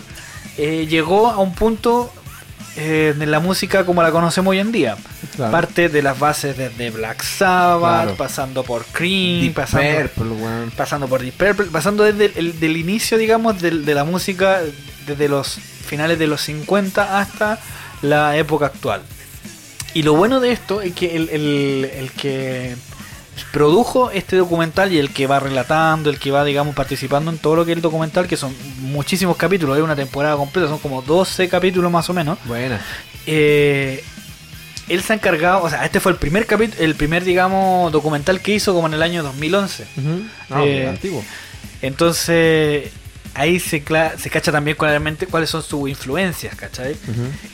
llegó 0.57 1.27
a 1.27 1.39
un 1.39 1.55
punto 1.55 2.13
eh, 2.77 3.13
de 3.17 3.25
la 3.25 3.39
música 3.39 3.85
como 3.85 4.01
la 4.01 4.11
conocemos 4.11 4.51
hoy 4.51 4.59
en 4.59 4.71
día. 4.71 4.95
Claro. 5.35 5.51
Parte 5.51 5.89
de 5.89 6.01
las 6.01 6.17
bases 6.19 6.57
desde 6.57 6.89
Black 6.89 7.21
Sabbath, 7.23 8.03
Claro. 8.03 8.15
pasando 8.17 8.63
por 8.63 8.85
Cream, 8.85 9.41
Deep 9.41 9.53
pasando, 9.53 10.01
Purple, 10.01 10.31
weón. 10.43 10.71
pasando 10.75 11.07
por 11.07 11.21
Deep 11.21 11.33
Purple, 11.33 11.65
pasando 11.71 12.03
desde 12.03 12.37
el 12.39 12.59
del 12.59 12.77
inicio, 12.77 13.17
digamos, 13.17 13.61
del- 13.61 13.85
de, 13.85 13.93
la 13.95 14.03
música, 14.03 14.59
desde 15.05 15.27
los 15.29 15.55
finales 15.85 16.17
de 16.19 16.27
los 16.27 16.41
50 16.41 17.19
hasta 17.19 17.59
la 18.01 18.37
época 18.37 18.67
actual. 18.67 19.01
Y 19.93 20.03
lo 20.03 20.13
bueno 20.15 20.39
de 20.39 20.51
esto 20.53 20.81
es 20.81 20.93
que 20.93 21.15
el, 21.17 21.29
el- 21.29 21.89
el 21.93 22.11
que 22.11 22.75
produjo 23.51 24.11
este 24.11 24.35
documental 24.37 24.91
y 24.93 24.97
el 24.97 25.11
que 25.11 25.27
va 25.27 25.39
relatando, 25.39 26.09
el 26.09 26.19
que 26.19 26.31
va, 26.31 26.43
digamos, 26.45 26.75
participando 26.75 27.31
en 27.31 27.37
todo 27.37 27.55
lo 27.55 27.65
que 27.65 27.71
es 27.71 27.75
el 27.77 27.81
documental, 27.81 28.27
que 28.27 28.37
son 28.37 28.55
muchísimos 28.79 29.37
capítulos, 29.37 29.77
es 29.77 29.83
una 29.83 29.95
temporada 29.95 30.35
completa, 30.37 30.67
son 30.69 30.79
como 30.79 31.01
12 31.01 31.49
capítulos 31.49 31.91
más 31.91 32.09
o 32.09 32.13
menos. 32.13 32.37
Buena. 32.45 32.81
Eh, 33.25 34.03
él 34.89 35.01
se 35.03 35.13
ha 35.13 35.15
encargado, 35.15 35.63
o 35.63 35.69
sea, 35.69 35.85
este 35.85 35.99
fue 35.99 36.11
el 36.11 36.17
primer 36.17 36.45
capítulo, 36.45 36.81
el 36.83 36.95
primer, 36.95 37.23
digamos, 37.23 37.91
documental 37.91 38.41
que 38.41 38.53
hizo 38.55 38.73
como 38.73 38.87
en 38.87 38.93
el 38.95 39.01
año 39.01 39.23
2011. 39.23 39.83
Ujú. 39.97 40.23
Ah, 40.49 40.63
Eh, 40.65 40.83
ok, 40.85 40.89
antiguo. 40.89 41.23
Entonces, 41.81 42.91
ahí 43.33 43.59
se, 43.59 43.81
se 44.17 44.29
cacha 44.29 44.51
también 44.51 44.75
claramente 44.77 45.25
cuáles 45.27 45.49
son 45.49 45.63
sus 45.63 45.89
influencias, 45.89 46.53
¿cachai? 46.55 46.95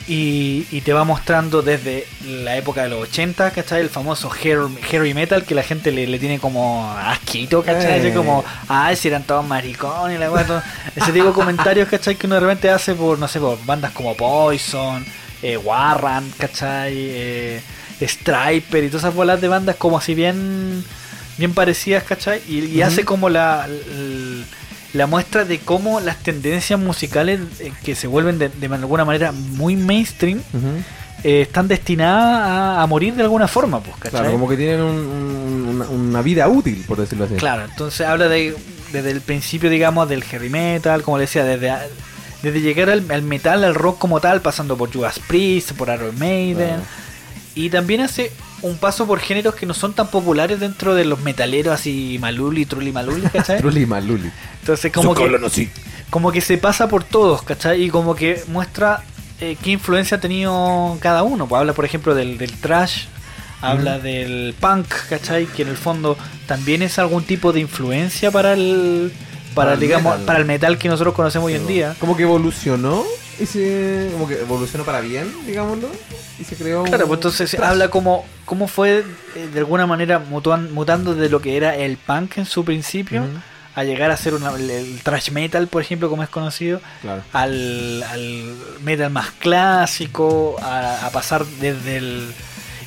Y, 0.07 0.65
y 0.71 0.81
te 0.81 0.91
va 0.93 1.03
mostrando 1.03 1.61
desde 1.61 2.07
la 2.25 2.57
época 2.57 2.83
de 2.83 2.89
los 2.89 3.03
80, 3.09 3.51
¿cachai? 3.51 3.81
El 3.81 3.89
famoso 3.89 4.29
heavy 4.29 5.13
metal 5.13 5.43
que 5.45 5.53
la 5.55 5.63
gente 5.63 5.91
le, 5.91 6.07
le 6.07 6.17
tiene 6.19 6.39
como 6.39 6.91
asquito, 6.97 7.63
¿cachai? 7.63 7.99
Así 7.99 8.07
Eh. 8.07 8.13
como, 8.13 8.43
ay, 8.67 8.95
si 8.95 9.07
eran 9.09 9.23
todos 9.23 9.45
maricones, 9.45 10.19
la 10.19 10.27
todo- 10.45 10.63
Ese 10.95 11.11
tipo 11.11 11.27
de 11.27 11.33
comentarios, 11.33 11.87
¿cachai? 11.89 12.15
Que 12.15 12.25
uno 12.25 12.35
de 12.35 12.41
repente 12.41 12.69
hace 12.69 12.95
por, 12.95 13.19
no 13.19 13.27
sé, 13.27 13.39
por 13.39 13.63
bandas 13.65 13.91
como 13.91 14.15
Poison, 14.15 15.05
eh, 15.43 15.57
Warren, 15.57 16.31
¿cachai? 16.39 16.93
Eh, 16.95 17.61
Striper 18.01 18.83
y 18.83 18.87
todas 18.87 19.03
esas 19.03 19.13
bolas 19.15 19.41
de 19.41 19.47
bandas 19.47 19.75
como 19.75 19.97
así 19.97 20.13
bien, 20.15 20.83
bien 21.37 21.53
parecidas, 21.53 22.03
¿cachai? 22.03 22.41
Y, 22.47 22.81
hace 22.81 23.03
como 23.05 23.29
la... 23.29 23.67
la 24.93 25.05
muestra 25.07 25.43
de 25.45 25.59
cómo 25.59 25.99
las 25.99 26.17
tendencias 26.23 26.79
musicales 26.79 27.39
eh, 27.59 27.71
que 27.83 27.95
se 27.95 28.07
vuelven 28.07 28.39
de, 28.39 28.49
de 28.49 28.67
alguna 28.67 29.05
manera 29.05 29.31
muy 29.31 29.75
mainstream 29.75 30.41
eh, 31.23 31.41
están 31.41 31.67
destinadas 31.67 32.47
a, 32.47 32.81
a 32.81 32.87
morir 32.87 33.13
de 33.15 33.23
alguna 33.23 33.47
forma, 33.47 33.79
pues, 33.81 33.95
¿cachai? 33.97 34.11
Claro, 34.21 34.31
como 34.31 34.47
que 34.47 34.55
tienen 34.57 34.81
un- 34.81 34.95
un- 34.97 35.67
una, 35.75 35.89
una 35.89 36.21
vida 36.21 36.47
útil, 36.47 36.83
por 36.87 36.97
decirlo 36.99 37.25
así. 37.25 37.35
Claro, 37.35 37.65
entonces 37.65 38.05
habla 38.07 38.27
de 38.29 38.55
desde 38.91 39.11
el 39.11 39.19
principio, 39.21 39.69
digamos, 39.69 40.07
del 40.07 40.23
heavy 40.23 40.49
metal, 40.49 41.01
como 41.03 41.17
le 41.17 41.23
decía, 41.23 41.43
desde, 41.43 41.73
desde 42.41 42.61
llegar 42.61 42.89
al, 42.89 43.03
al 43.11 43.21
metal, 43.23 43.63
al 43.65 43.75
rock 43.75 43.97
como 43.97 44.21
tal, 44.21 44.41
pasando 44.41 44.77
por 44.77 44.93
Judas 44.93 45.19
Priest, 45.27 45.73
por 45.73 45.89
Iron 45.89 46.17
Maiden, 46.17 46.67
Claro. 46.69 46.81
y 47.55 47.69
también 47.69 48.01
hace 48.01 48.31
un 48.61 48.77
paso 48.77 49.05
por 49.05 49.19
géneros 49.19 49.55
que 49.55 49.65
no 49.65 49.73
son 49.73 49.93
tan 49.93 50.07
populares 50.07 50.59
dentro 50.59 50.95
de 50.95 51.05
los 51.05 51.19
metaleros 51.21 51.73
así 51.73 52.17
maluli, 52.19 52.65
truli 52.65 52.91
maluli, 52.91 53.21
¿cachai? 53.29 53.57
Trulli 53.61 53.85
Maluli. 53.85 54.31
Entonces 54.61 54.91
como 54.91 55.13
que, 55.13 55.69
como 56.09 56.31
que 56.31 56.41
se 56.41 56.57
pasa 56.57 56.87
por 56.87 57.03
todos, 57.03 57.43
¿cachai? 57.43 57.83
Y 57.83 57.89
como 57.89 58.15
que 58.15 58.41
muestra 58.47 59.03
eh, 59.39 59.55
qué 59.61 59.71
influencia 59.71 60.17
ha 60.17 60.19
tenido 60.19 60.97
cada 60.99 61.23
uno. 61.23 61.47
Pues 61.47 61.59
habla, 61.59 61.73
por 61.73 61.85
ejemplo, 61.85 62.15
del, 62.15 62.37
del 62.37 62.51
trash, 62.53 63.05
habla 63.61 63.99
del 63.99 64.55
punk, 64.59 64.87
¿cachai? 65.09 65.45
Que 65.45 65.61
en 65.61 65.69
el 65.69 65.77
fondo 65.77 66.17
también 66.47 66.81
es 66.81 66.97
algún 66.99 67.23
tipo 67.23 67.53
de 67.53 67.59
influencia 67.59 68.31
para 68.31 68.53
el, 68.53 69.11
para, 69.53 69.67
Para 69.67 69.73
el 69.75 69.79
digamos, 69.79 70.13
metal. 70.13 70.25
para 70.25 70.39
el 70.39 70.45
metal 70.45 70.77
que 70.77 70.89
nosotros 70.89 71.13
conocemos 71.13 71.47
hoy 71.47 71.53
en 71.55 71.67
día. 71.67 71.95
Como 71.99 72.17
que 72.17 72.23
evolucionó 72.23 73.03
y 73.39 73.45
se. 73.45 74.09
Como 74.13 74.27
que 74.27 74.39
evolucionó 74.39 74.83
para 74.85 75.01
bien, 75.01 75.31
digámoslo. 75.45 75.89
Y 76.39 76.43
se 76.43 76.55
creó. 76.55 76.81
un- 76.83 76.87
Claro, 76.89 77.07
pues 77.07 77.17
entonces 77.17 77.51
trash. 77.51 77.69
habla 77.69 77.89
como 77.89 78.25
cómo 78.45 78.67
fue 78.67 79.03
eh, 79.35 79.49
de 79.53 79.59
alguna 79.59 79.85
manera 79.87 80.19
mutuan- 80.19 80.71
mutando 80.71 81.13
de 81.15 81.29
lo 81.29 81.41
que 81.41 81.57
era 81.57 81.75
el 81.75 81.97
punk 81.97 82.37
en 82.37 82.45
su 82.45 82.63
principio 82.65 83.23
a 83.75 83.83
llegar 83.83 84.09
a 84.11 84.17
ser 84.17 84.33
una- 84.33 84.55
el, 84.55 84.69
el 84.69 84.99
thrash 85.03 85.29
metal, 85.31 85.67
por 85.67 85.81
ejemplo, 85.83 86.09
como 86.09 86.23
es 86.23 86.29
conocido, 86.29 86.81
Claro. 87.01 87.21
al, 87.33 88.03
al 88.03 88.55
metal 88.83 89.11
más 89.11 89.29
clásico, 89.31 90.55
a, 90.61 91.05
a 91.05 91.09
pasar 91.11 91.45
desde 91.59 91.97
el... 91.97 92.33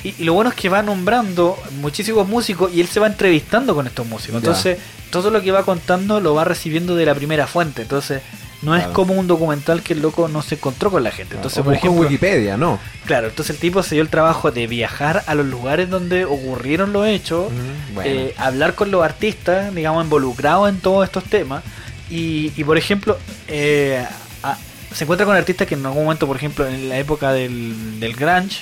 Y, 0.03 0.15
y 0.17 0.23
lo 0.25 0.33
bueno 0.33 0.49
es 0.49 0.55
que 0.55 0.67
va 0.67 0.81
nombrando 0.81 1.57
muchísimos 1.79 2.27
músicos 2.27 2.73
y 2.73 2.81
él 2.81 2.87
se 2.87 2.99
va 2.99 3.07
entrevistando 3.07 3.75
con 3.75 3.85
estos 3.87 4.05
músicos. 4.07 4.37
Entonces, 4.39 4.79
todo 5.11 5.29
lo 5.29 5.41
que 5.41 5.51
va 5.51 5.63
contando 5.63 6.19
lo 6.19 6.33
va 6.33 6.43
recibiendo 6.43 6.95
de 6.95 7.05
la 7.05 7.13
primera 7.15 7.45
fuente. 7.47 7.83
Entonces, 7.83 8.21
no 8.61 8.75
es 8.75 8.85
como 8.87 9.13
un 9.13 9.25
documental 9.27 9.81
que 9.81 9.93
el 9.93 10.01
loco 10.01 10.27
no 10.27 10.41
se 10.41 10.55
encontró 10.55 10.91
con 10.91 11.03
la 11.03 11.11
gente. 11.11 11.35
Entonces, 11.35 11.59
O 11.59 11.63
por 11.63 11.73
ejemplo, 11.73 12.01
Wikipedia, 12.01 12.57
¿no? 12.57 12.79
Claro, 13.05 13.27
entonces 13.29 13.55
el 13.55 13.59
tipo 13.59 13.81
se 13.83 13.95
dio 13.95 14.01
el 14.03 14.09
trabajo 14.09 14.51
de 14.51 14.67
viajar 14.67 15.23
a 15.25 15.33
los 15.35 15.45
lugares 15.47 15.89
donde 15.89 16.25
ocurrieron 16.25 16.93
los 16.93 17.07
hechos, 17.07 17.51
bueno. 17.93 18.09
eh, 18.09 18.33
hablar 18.37 18.75
con 18.75 18.91
los 18.91 19.03
artistas, 19.03 19.73
digamos, 19.73 20.03
involucrados 20.03 20.69
en 20.69 20.79
todos 20.79 21.05
estos 21.05 21.23
temas. 21.23 21.63
Y, 22.09 22.51
y, 22.55 22.63
por 22.63 22.77
ejemplo, 22.77 23.17
eh, 23.47 24.05
a- 24.43 24.57
se 24.93 25.05
encuentra 25.05 25.25
con 25.25 25.35
artistas 25.35 25.67
que 25.67 25.75
en 25.75 25.85
algún 25.85 26.03
momento, 26.03 26.27
por 26.27 26.35
ejemplo, 26.35 26.67
en 26.67 26.89
la 26.89 26.97
época 26.99 27.31
del, 27.31 27.99
del 27.99 28.13
grunge, 28.15 28.57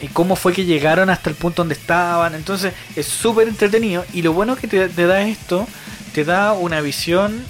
y 0.00 0.08
cómo 0.08 0.36
fue 0.36 0.52
que 0.52 0.64
llegaron 0.64 1.10
hasta 1.10 1.30
el 1.30 1.36
punto 1.36 1.62
donde 1.62 1.74
estaban. 1.74 2.34
Entonces 2.34 2.72
es 2.96 3.06
súper 3.06 3.48
entretenido. 3.48 4.04
Y 4.12 4.22
lo 4.22 4.32
bueno 4.32 4.56
que 4.56 4.66
te, 4.68 4.88
te 4.88 5.06
da 5.06 5.22
esto, 5.22 5.66
te 6.12 6.24
da 6.24 6.52
una 6.52 6.80
visión 6.80 7.42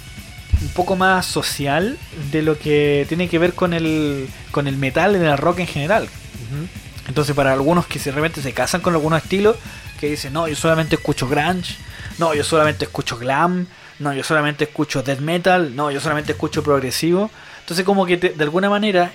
un 0.63 0.69
poco 0.69 0.95
más 0.95 1.25
social 1.25 1.97
de 2.31 2.41
lo 2.41 2.57
que 2.57 3.05
tiene 3.07 3.27
que 3.29 3.37
ver 3.37 3.53
con 3.53 3.73
el, 3.73 4.27
con 4.51 4.67
el 4.67 4.77
metal 4.77 5.15
en 5.15 5.23
el 5.25 5.37
rock 5.37 5.59
en 5.59 5.67
general. 5.67 6.07
Entonces 7.07 7.35
para 7.35 7.51
algunos 7.53 7.85
que 7.85 7.99
de 7.99 8.11
repente 8.11 8.41
se 8.41 8.53
casan 8.53 8.81
con 8.81 8.93
algunos 8.93 9.21
estilos, 9.21 9.57
que 9.99 10.09
dicen, 10.09 10.33
no, 10.33 10.47
yo 10.47 10.55
solamente 10.55 10.95
escucho 10.95 11.27
grunge, 11.27 11.75
no, 12.17 12.33
yo 12.33 12.43
solamente 12.43 12.85
escucho 12.85 13.17
glam, 13.17 13.67
no, 13.99 14.13
yo 14.13 14.23
solamente 14.23 14.63
escucho 14.65 15.01
death 15.03 15.19
metal, 15.19 15.75
no, 15.75 15.91
yo 15.91 15.99
solamente 15.99 16.31
escucho 16.33 16.63
progresivo. 16.63 17.29
Entonces 17.61 17.85
como 17.85 18.05
que 18.05 18.17
te- 18.17 18.29
de 18.29 18.43
alguna 18.43 18.69
manera 18.69 19.13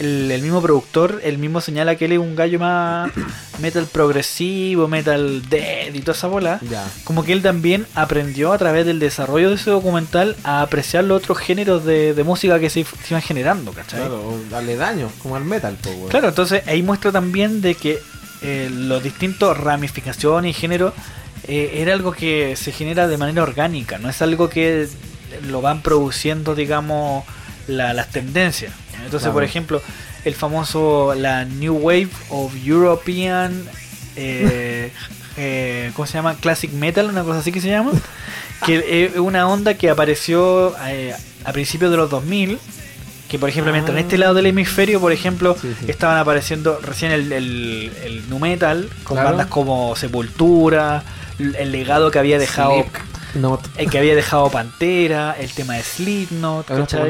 el, 0.00 0.30
el 0.30 0.42
mismo 0.42 0.60
productor, 0.62 1.20
el 1.24 1.38
mismo 1.38 1.60
señala 1.60 1.96
que 1.96 2.04
él 2.06 2.12
es 2.12 2.18
un 2.18 2.36
gallo 2.36 2.58
más 2.58 3.10
metal 3.60 3.86
progresivo, 3.86 4.88
metal 4.88 5.42
death 5.48 5.94
y 5.94 6.00
toda 6.00 6.12
esa 6.16 6.26
bola. 6.26 6.58
Ya. 6.70 6.84
Como 7.04 7.24
que 7.24 7.32
él 7.32 7.42
también 7.42 7.86
aprendió 7.94 8.52
a 8.52 8.58
través 8.58 8.86
del 8.86 8.98
desarrollo 8.98 9.48
de 9.50 9.56
ese 9.56 9.70
documental 9.70 10.36
a 10.44 10.62
apreciar 10.62 11.04
los 11.04 11.22
otros 11.22 11.38
géneros 11.38 11.84
de, 11.84 12.14
de 12.14 12.24
música 12.24 12.58
que 12.58 12.70
se, 12.70 12.84
se 12.84 12.90
iban 13.10 13.22
generando, 13.22 13.72
¿cachai? 13.72 14.00
Claro, 14.00 14.16
o 14.28 14.38
darle 14.50 14.76
daño, 14.76 15.10
como 15.22 15.36
al 15.36 15.44
metal, 15.44 15.76
pues. 15.82 15.96
Claro, 16.10 16.28
entonces 16.28 16.62
ahí 16.66 16.82
muestra 16.82 17.12
también 17.12 17.60
de 17.60 17.74
que 17.74 17.98
eh, 18.42 18.68
los 18.72 19.02
distintos 19.02 19.56
ramificaciones 19.58 20.50
y 20.50 20.60
géneros 20.60 20.92
eh, 21.48 21.70
era 21.76 21.92
algo 21.94 22.12
que 22.12 22.54
se 22.56 22.72
genera 22.72 23.08
de 23.08 23.16
manera 23.16 23.42
orgánica, 23.42 23.98
no 23.98 24.10
es 24.10 24.20
algo 24.20 24.48
que 24.50 24.88
lo 25.48 25.60
van 25.60 25.80
produciendo, 25.82 26.54
digamos, 26.54 27.24
la- 27.68 27.92
las 27.92 28.10
tendencias. 28.10 28.72
Entonces, 29.06 29.22
Claro. 29.26 29.34
por 29.34 29.44
ejemplo, 29.44 29.82
el 30.24 30.34
famoso, 30.34 31.14
la 31.16 31.44
New 31.44 31.74
Wave 31.78 32.08
of 32.30 32.52
European, 32.64 33.64
eh, 34.16 34.92
eh, 35.36 35.90
¿cómo 35.94 36.06
se 36.06 36.14
llama? 36.14 36.34
Classic 36.36 36.70
Metal, 36.72 37.06
una 37.08 37.22
cosa 37.24 37.38
así 37.40 37.52
que 37.52 37.60
se 37.60 37.68
llama, 37.68 37.92
que 38.64 39.04
es 39.06 39.16
una 39.16 39.48
onda 39.48 39.74
que 39.74 39.90
apareció 39.90 40.74
eh, 40.86 41.14
a 41.44 41.52
principios 41.52 41.90
de 41.90 41.96
los 41.96 42.10
2000 42.10 42.58
que 43.28 43.40
por 43.40 43.48
ejemplo 43.48 43.72
mientras 43.72 43.96
en 43.98 44.04
este 44.04 44.18
lado 44.18 44.34
del 44.34 44.46
hemisferio 44.46 45.00
por 45.00 45.10
ejemplo 45.10 45.56
Sí, 45.60 45.74
sí. 45.80 45.86
estaban 45.90 46.16
apareciendo 46.16 46.78
recién 46.80 47.10
el, 47.10 47.32
el, 47.32 47.92
el 48.04 48.30
nu 48.30 48.38
metal 48.38 48.88
con 49.02 49.16
Claro. 49.16 49.30
bandas 49.30 49.46
como 49.48 49.96
Sepultura 49.96 51.02
el 51.40 51.72
legado 51.72 52.12
que 52.12 52.20
había 52.20 52.38
dejado 52.38 52.86
Slipknot. 53.36 53.60
el 53.76 53.90
que 53.90 53.98
había 53.98 54.14
dejado 54.14 54.50
Pantera 54.50 55.36
el 55.38 55.52
tema 55.52 55.74
de 55.74 55.82
Slipknot. 55.82 56.66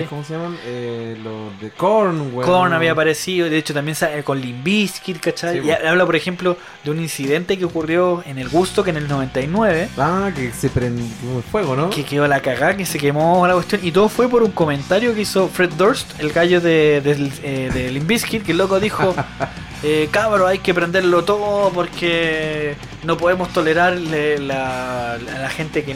¿Cómo 0.08 0.24
se 0.24 0.32
llaman? 0.34 0.56
Eh, 0.64 1.16
los 1.22 1.58
de 1.60 1.70
Korn. 1.70 2.30
Korn 2.42 2.72
había 2.72 2.92
aparecido, 2.92 3.48
de 3.48 3.58
hecho 3.58 3.74
también 3.74 3.96
con 4.24 4.40
Limp 4.40 4.64
Bizkit, 4.64 5.20
¿cachai? 5.20 5.60
Sí, 5.60 5.68
y 5.68 5.72
po. 5.72 5.88
habla, 5.88 6.06
por 6.06 6.16
ejemplo, 6.16 6.56
de 6.84 6.90
un 6.90 7.00
incidente 7.00 7.58
que 7.58 7.64
ocurrió 7.64 8.22
en 8.26 8.38
el 8.38 8.48
Gusto, 8.48 8.82
que 8.84 8.90
en 8.90 8.96
el 8.98 9.08
99, 9.08 9.88
Ah, 9.98 10.30
que 10.34 10.52
se 10.52 10.68
prendió 10.68 11.04
el 11.36 11.42
fuego, 11.42 11.76
¿no? 11.76 11.90
que 11.90 12.04
quedó 12.04 12.26
la 12.26 12.40
cagada, 12.40 12.76
que 12.76 12.86
se 12.86 12.98
quemó 12.98 13.46
la 13.46 13.54
cuestión, 13.54 13.80
y 13.84 13.92
todo 13.92 14.08
fue 14.08 14.28
por 14.28 14.42
un 14.42 14.50
comentario 14.50 15.14
que 15.14 15.22
hizo 15.22 15.48
Fred 15.48 15.70
Durst, 15.74 16.18
el 16.20 16.32
gallo 16.32 16.60
de, 16.60 17.00
de, 17.00 17.30
eh, 17.42 17.70
de 17.72 17.90
Limp 17.90 18.06
Bizkit, 18.06 18.42
que 18.44 18.52
el 18.52 18.58
loco 18.58 18.80
dijo, 18.80 19.14
eh, 19.82 20.08
cabro, 20.10 20.46
hay 20.46 20.58
que 20.58 20.74
prenderlo 20.74 21.24
todo 21.24 21.70
porque 21.70 22.76
no 23.04 23.16
podemos 23.16 23.52
tolerarle 23.52 24.38
la, 24.38 25.14
a 25.14 25.18
la 25.18 25.50
gente 25.50 25.84
que 25.84 25.94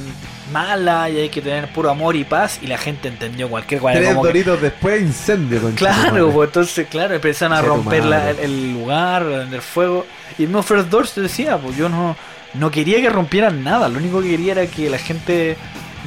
mala 0.53 1.09
y 1.11 1.19
hay 1.19 1.29
que 1.29 1.41
tener 1.41 1.69
puro 1.73 1.91
amor 1.91 2.17
y 2.17 2.25
paz, 2.25 2.59
y 2.63 2.67
la 2.67 2.79
gente 2.79 3.09
entendió 3.09 3.49
cualquier 3.49 3.81
cosa. 3.81 3.95
Tres 3.95 4.09
que- 4.09 4.15
doritos 4.15 4.61
después, 4.63 5.01
incendio. 5.03 5.61
con 5.63 5.73
Claro, 5.73 6.31
pues 6.31 6.49
entonces, 6.49 6.87
claro, 6.89 7.15
empezaron 7.15 7.57
a 7.57 7.63
romper 7.63 8.05
la- 8.05 8.31
el 8.31 8.73
lugar, 8.75 9.23
a 9.23 9.27
prender 9.27 9.61
fuego. 9.63 10.07
Y 10.39 10.43
el 10.43 10.49
mismo 10.49 10.63
Fred 10.63 10.87
Durst 10.87 11.17
decía, 11.19 11.57
pues 11.59 11.77
yo 11.77 11.89
no, 11.89 12.17
no 12.55 12.71
quería 12.71 13.01
que 13.01 13.11
rompieran 13.11 13.63
nada, 13.65 13.89
lo 13.89 13.99
único 13.99 14.21
que 14.23 14.31
quería 14.31 14.53
era 14.53 14.67
que 14.67 14.91
la 14.91 14.99
gente 14.99 15.57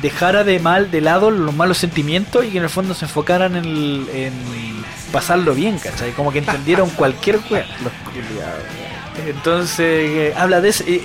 dejara 0.02 0.44
de 0.44 0.60
mal 0.60 0.90
de 0.90 1.02
lado 1.02 1.30
los 1.30 1.54
malos 1.56 1.78
sentimientos 1.78 2.44
y 2.46 2.50
que 2.50 2.58
en 2.58 2.64
el 2.64 2.70
fondo 2.70 2.94
se 2.94 3.06
enfocaran 3.06 3.56
en, 3.56 3.66
el- 3.66 4.08
en 4.14 4.34
pasarlo 5.12 5.54
bien, 5.54 5.78
¿cachai? 5.78 6.12
Como 6.12 6.32
que 6.32 6.40
entendieron 6.40 6.90
cualquier 6.92 7.38
culiados, 7.42 7.70
Entonces, 9.28 10.10
eh, 10.10 10.34
habla 10.36 10.62
de, 10.62 10.70
ese- 10.70 10.96
eh, 10.96 11.02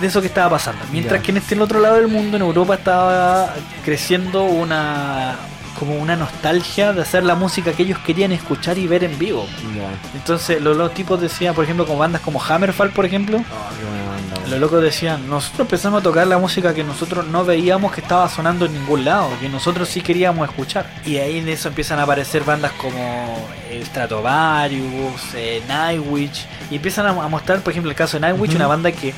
de 0.00 0.06
eso 0.06 0.20
que 0.20 0.26
estaba 0.26 0.50
pasando. 0.50 0.82
Mientras 0.90 1.22
que 1.22 1.30
en 1.30 1.38
este 1.38 1.54
en 1.54 1.62
otro 1.62 1.80
lado 1.80 1.96
del 1.96 2.08
mundo, 2.08 2.36
en 2.36 2.42
Europa, 2.42 2.74
estaba 2.74 3.54
creciendo 3.84 4.44
una 4.44 5.36
como 5.78 5.96
una 5.96 6.14
nostalgia 6.14 6.92
de 6.92 7.02
hacer 7.02 7.24
la 7.24 7.34
música 7.34 7.72
que 7.72 7.82
ellos 7.82 7.98
querían 8.06 8.30
escuchar 8.30 8.78
y 8.78 8.86
ver 8.86 9.02
en 9.02 9.18
vivo. 9.18 9.48
Entonces, 10.14 10.62
los, 10.62 10.76
los 10.76 10.94
tipos 10.94 11.20
decían, 11.20 11.54
por 11.56 11.64
ejemplo, 11.64 11.86
con 11.86 11.98
bandas 11.98 12.20
como 12.20 12.40
Hammerfall, 12.40 12.90
por 12.90 13.04
ejemplo, 13.04 13.38
Oh, 13.38 14.10
banda, 14.12 14.48
los 14.48 14.60
locos 14.60 14.80
decían, 14.80 15.28
nosotros 15.28 15.60
empezamos 15.60 16.00
a 16.00 16.02
tocar 16.04 16.26
la 16.28 16.38
música 16.38 16.72
que 16.72 16.84
nosotros 16.84 17.26
no 17.26 17.44
veíamos 17.44 17.92
que 17.92 18.00
estaba 18.00 18.28
sonando 18.28 18.66
en 18.66 18.74
ningún 18.74 19.04
lado, 19.04 19.30
que 19.40 19.48
nosotros 19.48 19.88
sí 19.88 20.02
queríamos 20.02 20.48
escuchar. 20.48 20.86
Y 21.04 21.16
ahí 21.16 21.38
en 21.38 21.48
eso 21.48 21.68
empiezan 21.68 21.98
a 21.98 22.04
aparecer 22.04 22.44
bandas 22.44 22.70
como 22.72 23.48
eh, 23.68 23.82
Stratovarius, 23.84 25.34
eh, 25.34 25.62
Nightwish, 25.66 26.46
y 26.70 26.76
empiezan 26.76 27.06
a, 27.06 27.12
mostrar, 27.28 27.60
por 27.60 27.72
ejemplo, 27.72 27.90
el 27.90 27.96
caso 27.96 28.18
de 28.18 28.20
Nightwish, 28.20 28.50
Ujú. 28.50 28.56
una 28.56 28.66
banda 28.68 28.92
que 28.92 29.12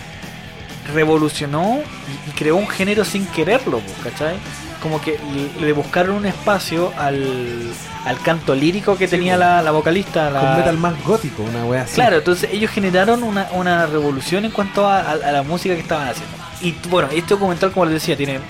revolucionó 0.92 1.80
y, 2.26 2.30
y 2.30 2.32
creó 2.32 2.56
un 2.56 2.68
género 2.68 3.04
sin 3.04 3.26
quererlo, 3.26 3.80
¿cachai? 4.02 4.36
Como 4.82 5.00
que 5.00 5.18
le, 5.58 5.66
le 5.66 5.72
buscaron 5.72 6.16
un 6.16 6.26
espacio 6.26 6.92
al, 6.98 7.62
al 8.04 8.20
canto 8.20 8.54
lírico 8.54 8.96
que 8.98 9.06
Sí, 9.06 9.12
tenía 9.12 9.36
la, 9.36 9.62
la 9.62 9.70
vocalista. 9.70 10.30
La, 10.30 10.40
Con 10.40 10.56
metal 10.58 10.76
más 10.78 11.04
gótico, 11.04 11.42
una 11.42 11.64
wea 11.64 11.82
así. 11.82 11.94
Claro, 11.94 12.16
entonces 12.16 12.50
ellos 12.52 12.70
generaron 12.70 13.22
una, 13.22 13.48
una 13.52 13.86
revolución 13.86 14.44
en 14.44 14.50
cuanto 14.50 14.86
a, 14.86 14.98
a- 15.00 15.12
a 15.12 15.32
la 15.32 15.42
música 15.42 15.74
que 15.74 15.80
estaban 15.80 16.08
haciendo. 16.08 16.34
Y 16.60 16.74
bueno, 16.88 17.08
este 17.12 17.30
documental, 17.34 17.72
como 17.72 17.86
les 17.86 17.94
decía, 17.94 18.16
tiene 18.16 18.40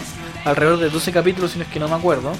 alrededor 0.44 0.78
de 0.80 0.90
12 0.90 1.12
capítulos, 1.12 1.52
si 1.52 1.58
no 1.58 1.64
es 1.64 1.70
que 1.70 1.78
no 1.78 1.88
me 1.88 1.94
acuerdo. 1.94 2.32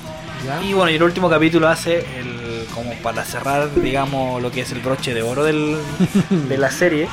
¿Ya? 0.45 0.61
Y 0.63 0.73
bueno, 0.73 0.91
y 0.91 0.97
el 0.97 1.03
último 1.03 1.31
capítulo 1.31 1.69
hace 1.69 2.01
el 2.19 2.67
como 2.75 2.93
para 2.95 3.25
cerrar, 3.25 3.73
digamos, 3.77 4.43
lo 4.43 4.51
que 4.51 4.63
es 4.63 4.73
el 4.73 4.81
broche 4.81 5.15
de 5.15 5.23
oro 5.23 5.45
del, 5.45 5.77
de 6.49 6.59
la 6.59 6.71
serie, 6.73 7.09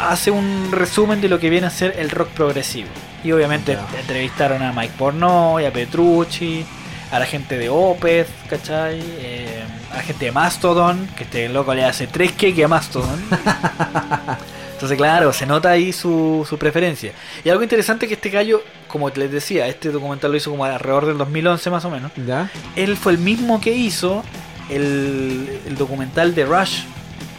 hace 0.00 0.30
un 0.30 0.70
resumen 0.72 1.20
de 1.20 1.28
lo 1.28 1.38
que 1.38 1.50
viene 1.50 1.66
a 1.66 1.70
ser 1.70 1.94
el 1.98 2.10
rock 2.10 2.28
progresivo. 2.28 2.88
Y 3.24 3.32
obviamente 3.32 3.76
entrevistaron 3.98 4.62
a 4.62 4.72
Mike 4.72 4.94
Pornoy, 4.96 5.64
a 5.64 5.72
Petrucci, 5.72 6.64
a 7.10 7.18
la 7.18 7.26
gente 7.26 7.58
de 7.58 7.68
Opeth, 7.68 8.28
¿cachai? 8.48 9.00
Eh, 9.02 9.62
a 9.92 9.96
la 9.96 10.02
gente 10.02 10.26
de 10.26 10.32
Mastodon, 10.32 11.08
que 11.16 11.24
este 11.24 11.48
loco 11.48 11.74
le 11.74 11.84
hace 11.84 12.06
3 12.06 12.32
que 12.32 12.64
a 12.64 12.68
Mastodon. 12.68 13.20
Entonces, 14.74 14.98
claro, 14.98 15.32
se 15.32 15.46
nota 15.46 15.70
ahí 15.70 15.92
su, 15.92 16.46
su 16.48 16.58
preferencia. 16.58 17.12
Y 17.42 17.48
algo 17.48 17.62
interesante 17.62 18.06
que 18.06 18.14
este 18.14 18.28
gallo, 18.28 18.62
como 18.88 19.08
les 19.08 19.32
decía, 19.32 19.66
este 19.68 19.90
documental 19.90 20.30
lo 20.30 20.36
hizo 20.36 20.50
como 20.50 20.64
alrededor 20.64 21.06
del 21.06 21.16
2011 21.16 21.70
más 21.70 21.84
o 21.86 21.90
menos. 21.90 22.12
¿Ya? 22.26 22.50
Él 22.76 22.96
fue 22.96 23.12
el 23.12 23.18
mismo 23.18 23.58
que 23.60 23.72
hizo 23.72 24.22
el, 24.68 25.60
el 25.66 25.76
documental 25.76 26.34
de 26.34 26.44
Rush, 26.44 26.80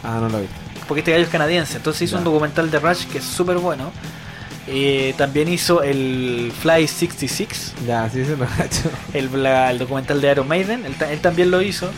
Ah, 0.02 0.18
no 0.20 0.28
lo 0.28 0.40
vi. 0.40 0.46
Porque 0.88 1.00
este 1.00 1.12
gallo 1.12 1.22
es 1.24 1.30
canadiense, 1.30 1.76
entonces 1.76 2.02
hizo 2.02 2.16
un 2.18 2.24
documental 2.24 2.70
de 2.70 2.78
Rush 2.80 3.04
que 3.06 3.18
es 3.18 3.24
súper 3.24 3.58
bueno. 3.58 3.92
Eh, 4.70 5.14
también 5.16 5.48
hizo 5.48 5.82
el 5.82 6.52
Fly 6.60 6.86
66, 6.88 7.74
Ya, 7.86 8.08
sí, 8.10 8.22
se 8.24 8.36
lo 8.36 8.44
ha 8.44 8.64
hecho. 8.64 8.90
el, 9.14 9.42
la- 9.42 9.70
el 9.70 9.78
documental 9.78 10.20
de 10.20 10.30
Iron 10.32 10.46
Maiden, 10.48 10.84
él 10.84 11.20
también 11.20 11.50
lo 11.50 11.62
hizo. 11.62 11.88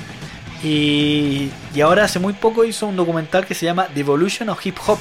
Y, 0.63 1.51
y 1.75 1.81
ahora 1.81 2.05
hace 2.05 2.19
muy 2.19 2.33
poco 2.35 2.65
hizo 2.65 2.87
un 2.87 2.95
documental 2.97 3.47
que 3.47 3.55
se 3.55 3.65
llama 3.67 3.87
The 3.95 4.01
Evolution 4.01 4.49
of 4.51 4.65
Hip 4.65 4.77
Hop. 4.87 4.99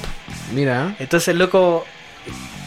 Mira, 0.54 0.94
Entonces 0.98 1.28
el 1.28 1.38
loco 1.38 1.84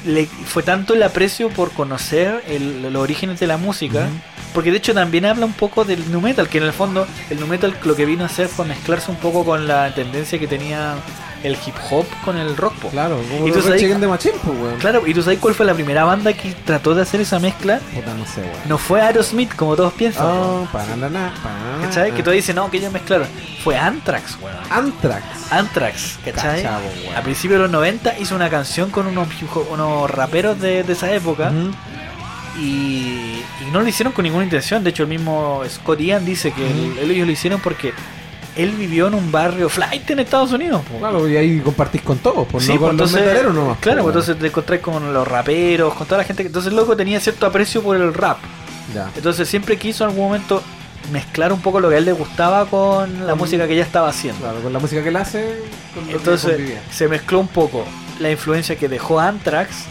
le 0.06 0.26
fue 0.26 0.64
tanto 0.64 0.94
el 0.94 1.04
aprecio 1.04 1.50
por 1.50 1.72
conocer 1.72 2.44
el- 2.48 2.82
los 2.92 3.02
orígenes 3.02 3.40
de 3.40 3.48
la 3.48 3.58
música, 3.58 4.08
porque 4.54 4.72
de 4.72 4.78
hecho 4.78 4.94
también 4.94 5.26
habla 5.26 5.46
un 5.46 5.54
poco 5.54 5.84
del 5.86 6.12
nu 6.12 6.22
metal, 6.22 6.48
que 6.50 6.58
en 6.60 6.66
el 6.66 6.74
fondo 6.74 7.08
el 7.30 7.40
nu 7.40 7.48
metal 7.48 7.76
lo 7.84 7.96
que 7.96 8.06
vino 8.06 8.24
a 8.24 8.28
hacer 8.28 8.48
fue 8.48 8.66
mezclarse 8.66 9.10
un 9.12 9.18
poco 9.18 9.44
con 9.46 9.68
la 9.68 9.94
tendencia 9.96 10.38
que 10.40 10.48
tenía 10.48 10.96
el 11.44 11.54
hip 11.66 11.76
hop 11.92 12.06
con 12.24 12.38
el 12.38 12.56
rock. 12.58 12.74
po. 12.76 12.90
claro, 12.90 13.22
como 13.30 13.48
Y 13.48 13.52
tú 13.52 13.62
sabes- 13.62 13.82
de 13.82 14.08
Machine, 14.08 14.36
pues, 14.44 14.58
weón. 14.60 14.80
Claro, 14.80 15.04
y 15.06 15.14
tú 15.14 15.22
sabes 15.22 15.40
cuál 15.40 15.54
fue 15.54 15.66
la 15.66 15.74
primera 15.74 16.04
banda 16.06 16.34
que 16.34 16.54
trató 16.66 16.96
de 16.96 17.02
hacer 17.02 17.22
esa 17.22 17.40
mezcla. 17.40 17.80
Puta, 17.94 18.14
no 18.14 18.26
sé, 18.26 18.42
weón. 18.42 18.54
No 18.68 18.78
fue 18.78 19.02
Aerosmith, 19.02 19.54
como 19.56 19.76
todos 19.76 19.94
piensan. 19.94 20.26
Oh, 20.26 20.68
para 20.72 20.96
la 20.96 21.10
na, 21.10 21.34
para 21.44 21.88
¿Cachai? 21.88 22.12
Que 22.14 22.24
todos 22.24 22.36
dicen, 22.36 22.56
no, 22.56 22.72
que 22.72 22.78
ellos 22.78 22.92
mezclaron. 22.92 23.28
Fue 23.64 23.78
Anthrax, 23.78 24.38
weón. 24.42 24.56
Anthrax. 24.70 25.24
Anthrax, 25.52 26.20
¿cachai? 26.26 26.64
Cachabo, 26.64 26.86
weón. 27.06 27.16
A 27.18 27.22
principios 27.22 27.58
de 27.60 27.64
los 27.64 27.72
90 27.72 28.18
hizo 28.20 28.36
una 28.36 28.50
canción 28.50 28.90
con 28.90 29.06
unos, 29.08 29.28
unos 29.72 30.10
raperos 30.10 30.60
de, 30.60 30.84
de 30.84 30.94
esa 30.94 31.12
época 31.14 31.52
y, 32.58 33.42
y 33.62 33.72
no 33.72 33.82
lo 33.82 33.88
hicieron 33.88 34.14
con 34.14 34.24
ninguna 34.24 34.44
intención. 34.44 34.84
De 34.84 34.92
hecho, 34.92 35.04
el 35.04 35.10
mismo 35.10 35.62
Scott 35.70 36.00
Ian 36.00 36.24
dice 36.26 36.52
que 36.52 36.66
ellos 37.02 37.26
lo 37.26 37.32
hicieron 37.34 37.60
porque 37.60 37.94
él 38.56 38.72
vivió 38.72 39.08
en 39.08 39.16
un 39.16 39.32
barrio 39.32 39.68
flight 39.70 40.10
en 40.12 40.20
Estados 40.20 40.52
Unidos. 40.52 40.82
po. 40.92 41.00
Claro, 41.00 41.28
y 41.28 41.36
ahí 41.38 41.60
compartís 41.60 42.02
con 42.02 42.18
todos, 42.20 42.48
pues 42.52 42.66
Sí, 42.66 42.74
no 42.76 42.80
con 42.82 42.98
los 42.98 43.12
metaleros 43.12 43.54
nomás. 43.54 43.78
Claro, 43.80 44.04
pues, 44.04 44.14
entonces 44.16 44.38
te 44.40 44.48
encontrás 44.48 44.80
con 44.80 45.14
los 45.14 45.28
raperos, 45.28 45.94
con 45.94 46.06
toda 46.08 46.20
la 46.20 46.24
gente. 46.24 46.44
Entonces 46.44 46.70
el 46.72 46.76
loco 46.78 46.96
tenía 46.96 47.20
cierto 47.20 47.46
aprecio 47.46 47.82
por 47.82 47.96
el 47.96 48.14
rap. 48.14 48.38
Ya. 48.94 49.10
Entonces 49.16 49.48
siempre 49.48 49.78
quiso 49.78 50.04
en 50.04 50.12
algún 50.12 50.26
momento 50.26 50.62
mezclar 51.12 51.52
un 51.52 51.62
poco 51.62 51.80
lo 51.80 51.90
que 51.90 51.96
a 51.96 51.98
él 51.98 52.06
le 52.06 52.14
gustaba 52.14 52.66
con 52.66 53.22
la 53.26 53.32
Con- 53.32 53.40
música 53.40 53.68
que 53.68 53.74
ella 53.74 53.84
estaba 53.84 54.10
haciendo. 54.10 54.42
Claro, 54.42 54.60
con 54.62 54.72
la 54.72 54.80
música 54.80 55.02
que 55.04 55.10
él 55.10 55.16
hace, 55.18 55.60
con 55.94 56.04
lo 56.04 56.10
que 56.10 56.16
Entonces 56.16 56.74
se 56.92 57.08
mezcló 57.08 57.40
un 57.40 57.48
poco 57.48 57.86
la 58.20 58.30
influencia 58.32 58.76
que 58.78 58.88
dejó 58.88 59.20
Anthrax 59.20 59.86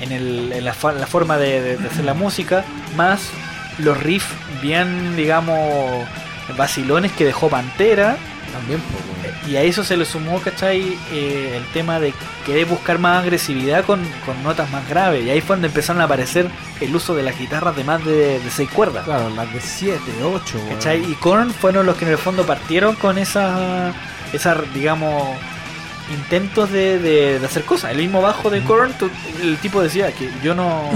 en, 0.00 0.12
el, 0.12 0.52
en 0.52 0.64
la, 0.64 0.72
forma 0.74 1.36
de, 1.36 1.60
de- 1.60 1.76
de 1.76 1.86
hacer 1.88 2.04
la 2.04 2.14
música, 2.14 2.64
más 2.96 3.28
los 3.78 4.00
riffs 4.02 4.26
bien, 4.62 5.14
digamos, 5.16 6.06
vacilones 6.56 7.12
que 7.12 7.24
dejó 7.24 7.48
Pantera. 7.48 8.16
También. 8.52 8.80
Y 9.48 9.56
a 9.56 9.62
eso 9.62 9.84
se 9.84 9.96
le 9.96 10.04
sumó, 10.04 10.40
¿cachai? 10.40 10.96
Eh, 11.12 11.54
el 11.56 11.64
tema 11.72 12.00
de 12.00 12.14
querer 12.46 12.64
buscar 12.66 12.98
más 12.98 13.22
agresividad 13.22 13.84
con, 13.84 14.00
con 14.24 14.42
notas 14.42 14.70
más 14.70 14.88
graves. 14.88 15.24
Y 15.24 15.30
ahí 15.30 15.40
fue 15.40 15.56
donde 15.56 15.68
empezaron 15.68 16.00
a 16.00 16.04
aparecer 16.06 16.48
el 16.80 16.94
uso 16.96 17.14
de 17.14 17.22
las 17.22 17.38
guitarras 17.38 17.76
de 17.76 17.84
más 17.84 18.02
de, 18.04 18.38
de 18.40 18.50
seis 18.50 18.70
cuerdas. 18.70 19.04
Claro, 19.04 19.28
las 19.30 19.52
de 19.52 19.60
7, 19.60 20.00
8, 20.22 20.58
weón. 20.58 20.68
¿Cachai? 20.74 21.04
Y 21.10 21.14
Korn 21.16 21.52
fueron 21.52 21.84
los 21.86 21.96
que 21.96 22.06
en 22.06 22.12
el 22.12 22.18
fondo 22.18 22.46
partieron 22.46 22.94
con 22.94 23.18
esa, 23.18 23.92
esa 24.32 24.56
digamos, 24.72 25.36
intentos 26.10 26.70
de, 26.70 26.98
de- 26.98 27.38
de 27.40 27.46
hacer 27.46 27.64
cosas. 27.64 27.90
El 27.90 27.98
mismo 27.98 28.22
bajo 28.22 28.48
de 28.48 28.62
Korn, 28.62 28.92
tú- 28.98 29.10
el 29.42 29.58
tipo 29.58 29.82
decía 29.82 30.12
que 30.12 30.30
yo 30.42 30.54
no... 30.54 30.90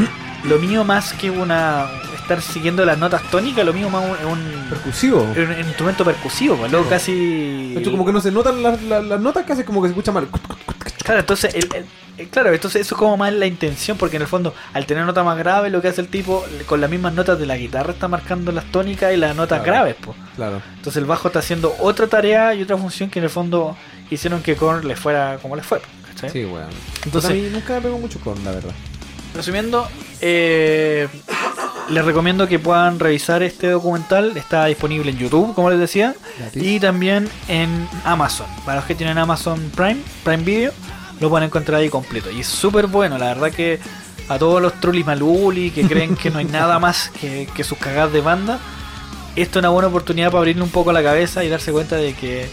Lo 0.45 0.59
mío 0.59 0.85
más 0.85 1.13
que 1.13 1.31
una 1.31 1.87
estar 2.35 2.43
siguiendo 2.43 2.85
las 2.85 2.97
notas 2.99 3.23
tónicas, 3.31 3.65
lo 3.65 3.73
mío 3.73 3.91
más 3.91 4.05
un, 4.05 4.17
es 4.17 4.25
un, 4.25 4.67
Percusivo. 4.69 5.23
un 5.23 5.59
instrumento 5.67 6.05
percusivo, 6.05 6.57
pues, 6.57 6.71
luego 6.71 6.89
casi... 6.89 7.73
De 7.75 7.81
hecho, 7.81 7.91
como 7.91 8.05
que 8.07 8.13
no 8.13 8.21
se 8.21 8.31
notan 8.31 8.63
las, 8.63 8.81
las, 8.83 9.05
las 9.05 9.21
notas, 9.21 9.45
casi 9.47 9.65
como 9.65 9.83
que 9.83 9.89
se 9.89 9.93
escucha 9.93 10.13
mal. 10.13 10.29
Claro, 11.05 11.21
entonces, 11.21 11.55
el- 11.55 11.69
el- 11.75 11.87
el- 12.19 12.29
claro, 12.29 12.53
entonces 12.53 12.83
eso 12.83 12.95
es 12.95 12.99
como 12.99 13.17
más 13.17 13.33
la 13.33 13.47
intención, 13.47 13.97
porque 13.99 14.17
en 14.17 14.23
el 14.23 14.29
fondo, 14.29 14.55
al 14.75 14.87
tener 14.87 15.05
nota 15.05 15.25
más 15.25 15.37
grave, 15.39 15.71
lo 15.71 15.83
que 15.83 15.89
hace 15.89 16.01
el 16.03 16.09
tipo, 16.09 16.45
con 16.67 16.81
las 16.81 16.89
mismas 16.91 17.15
notas 17.15 17.39
de 17.39 17.47
la 17.47 17.57
guitarra, 17.57 17.93
está 17.93 18.07
marcando 18.07 18.53
las 18.53 18.65
tónicas 18.67 19.13
y 19.13 19.17
las 19.17 19.35
notas 19.35 19.61
Claro. 19.63 19.73
graves, 19.73 19.97
pues. 20.05 20.17
Claro. 20.37 20.63
Entonces 20.77 20.97
el 20.99 21.07
bajo 21.07 21.29
está 21.29 21.41
haciendo 21.41 21.75
otra 21.81 22.07
tarea 22.07 22.55
y 22.55 22.63
otra 22.63 22.77
función 22.77 23.11
que 23.11 23.19
en 23.19 23.25
el 23.25 23.31
fondo 23.31 23.77
hicieron 24.11 24.43
que 24.43 24.55
Korn 24.55 24.87
le 24.87 24.95
fuera 24.95 25.39
como 25.43 25.57
le 25.57 25.63
fue. 25.63 25.81
¿cachai? 26.09 26.31
Sí, 26.31 26.45
weón. 26.45 26.69
Entonces- 27.05 27.31
a 27.31 27.35
mí 27.35 27.49
nunca 27.51 27.75
me 27.75 27.81
pegó 27.81 27.99
mucho 27.99 28.21
con, 28.21 28.43
la 28.45 28.53
verdad. 28.53 28.73
Resumiendo, 29.35 29.89
eh, 30.21 31.09
les 31.91 32.05
recomiendo 32.05 32.47
que 32.47 32.59
puedan 32.59 32.99
revisar 32.99 33.43
este 33.43 33.69
documental. 33.69 34.37
Está 34.37 34.67
disponible 34.67 35.11
en 35.11 35.19
YouTube, 35.19 35.55
como 35.55 35.71
les 35.71 35.79
decía, 35.79 36.15
Gratis. 36.39 36.63
y 36.63 36.81
también 36.81 37.29
en 37.49 37.89
Amazon. 38.05 38.47
Para 38.65 38.77
los 38.77 38.85
que 38.85 38.95
tienen 38.95 39.19
Amazon 39.19 39.71
Prime, 39.75 40.01
Prime 40.23 40.45
Video, 40.45 40.73
lo 41.21 41.29
pueden 41.29 41.47
encontrar 41.47 41.81
ahí 41.81 41.89
completo. 41.89 42.31
Y 42.31 42.41
es 42.41 42.47
súper 42.47 42.87
bueno, 42.87 43.19
la 43.19 43.27
verdad 43.27 43.51
que 43.51 43.81
a 44.29 44.39
todos 44.39 44.63
los 44.63 44.79
trulis 44.81 45.05
maluli 45.05 45.73
que 45.73 45.83
creen 45.87 46.15
que 46.17 46.31
no 46.31 46.39
hay 46.39 46.45
nada 46.45 46.79
más 46.81 47.11
que, 47.21 47.49
que 47.55 47.65
sus 47.65 47.77
cagadas 47.79 48.13
de 48.13 48.21
banda, 48.21 48.61
esto 49.37 49.59
es 49.59 49.63
una 49.63 49.71
buena 49.71 49.89
oportunidad 49.89 50.29
para 50.29 50.39
abrirle 50.39 50.63
un 50.63 50.71
poco 50.71 50.93
la 50.93 51.03
cabeza 51.03 51.45
y 51.45 51.49
darse 51.49 51.73
cuenta 51.73 51.97
de 51.97 52.15
que 52.15 52.49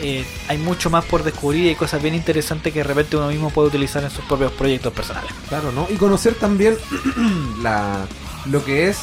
eh, 0.00 0.26
hay 0.48 0.58
mucho 0.58 0.90
más 0.90 1.04
por 1.04 1.22
descubrir 1.22 1.64
y 1.64 1.68
hay 1.68 1.74
cosas 1.74 2.02
bien 2.02 2.14
interesantes 2.14 2.72
que 2.72 2.80
de 2.80 2.84
repente 2.84 3.16
uno 3.16 3.28
mismo 3.28 3.50
puede 3.50 3.68
utilizar 3.68 4.02
en 4.02 4.10
sus 4.10 4.24
propios 4.24 4.52
proyectos 4.52 4.92
personales. 4.92 5.30
Claro, 5.48 5.72
¿no? 5.72 5.86
Y 5.88 5.94
conocer 5.94 6.34
también 6.34 6.76
la 7.62 8.06
lo 8.46 8.64
que 8.64 8.88
es, 8.88 8.98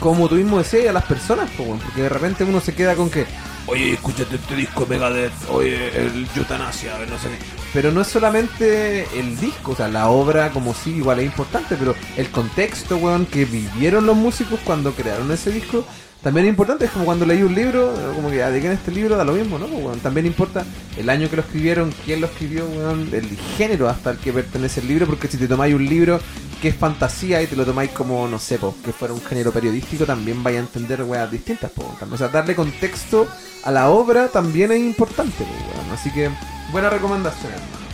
como 0.00 0.28
tú 0.28 0.36
mismo 0.36 0.58
decías, 0.58 0.88
a 0.88 0.92
las 0.92 1.04
personas, 1.04 1.50
porque 1.56 2.02
de 2.02 2.08
repente 2.08 2.44
uno 2.44 2.60
se 2.60 2.74
queda 2.74 2.94
con 2.94 3.10
que, 3.10 3.26
oye, 3.66 3.92
escúchate 3.92 4.36
este 4.36 4.56
disco 4.56 4.84
de 4.84 4.96
Megadeth, 4.96 5.32
oye, 5.50 5.96
el 5.96 6.26
Eutanasia, 6.34 6.98
no 7.08 7.18
sé 7.18 7.28
qué. 7.28 7.38
Pero 7.72 7.92
no 7.92 8.00
es 8.00 8.06
solamente 8.06 9.06
el 9.18 9.38
disco, 9.38 9.72
o 9.72 9.76
sea, 9.76 9.88
la 9.88 10.08
obra 10.08 10.50
como 10.50 10.74
sí, 10.74 10.90
igual 10.96 11.18
es 11.18 11.26
importante, 11.26 11.76
pero 11.76 11.94
el 12.16 12.30
contexto, 12.30 12.96
weón, 12.96 13.26
que 13.26 13.44
vivieron 13.44 14.06
los 14.06 14.16
músicos 14.16 14.60
cuando 14.64 14.92
crearon 14.92 15.30
ese 15.30 15.50
disco, 15.50 15.84
también 16.22 16.46
es 16.46 16.50
importante. 16.50 16.84
Es 16.86 16.90
como 16.90 17.04
cuando 17.04 17.24
leí 17.26 17.42
un 17.42 17.54
libro, 17.54 17.92
como 18.14 18.30
que, 18.30 18.42
ah, 18.42 18.50
¿de 18.50 18.60
quién 18.60 18.72
es 18.72 18.78
este 18.78 18.90
libro? 18.90 19.16
Da 19.16 19.24
lo 19.24 19.32
mismo, 19.32 19.58
¿no? 19.58 19.66
Pues, 19.66 20.00
también 20.02 20.26
importa 20.26 20.64
el 20.96 21.08
año 21.08 21.28
que 21.30 21.36
lo 21.36 21.42
escribieron, 21.42 21.92
quién 22.04 22.20
lo 22.20 22.26
escribió, 22.26 22.66
weón, 22.66 23.08
el 23.12 23.36
género 23.56 23.88
hasta 23.88 24.10
el 24.10 24.18
que 24.18 24.32
pertenece 24.32 24.80
el 24.80 24.88
libro, 24.88 25.06
porque 25.06 25.28
si 25.28 25.36
te 25.36 25.46
tomáis 25.46 25.74
un 25.74 25.86
libro 25.86 26.20
que 26.60 26.68
es 26.68 26.76
fantasía 26.76 27.40
y 27.40 27.46
te 27.46 27.54
lo 27.54 27.64
tomáis 27.64 27.90
como, 27.92 28.26
no 28.26 28.38
sé, 28.38 28.58
po, 28.58 28.74
que 28.84 28.92
fuera 28.92 29.14
un 29.14 29.22
género 29.22 29.52
periodístico, 29.52 30.04
también 30.06 30.42
vaya 30.42 30.58
a 30.58 30.62
entender 30.62 31.02
weas 31.02 31.30
distintas, 31.30 31.70
po, 31.70 31.94
weón. 32.00 32.12
O 32.12 32.16
sea, 32.16 32.28
darle 32.28 32.54
contexto 32.54 33.28
a 33.64 33.70
la 33.70 33.90
obra 33.90 34.28
también 34.28 34.72
es 34.72 34.80
importante, 34.80 35.44
po. 35.44 35.94
Así 35.94 36.10
que, 36.10 36.30
buena 36.72 36.90
recomendación, 36.90 37.52
hermano. 37.52 37.88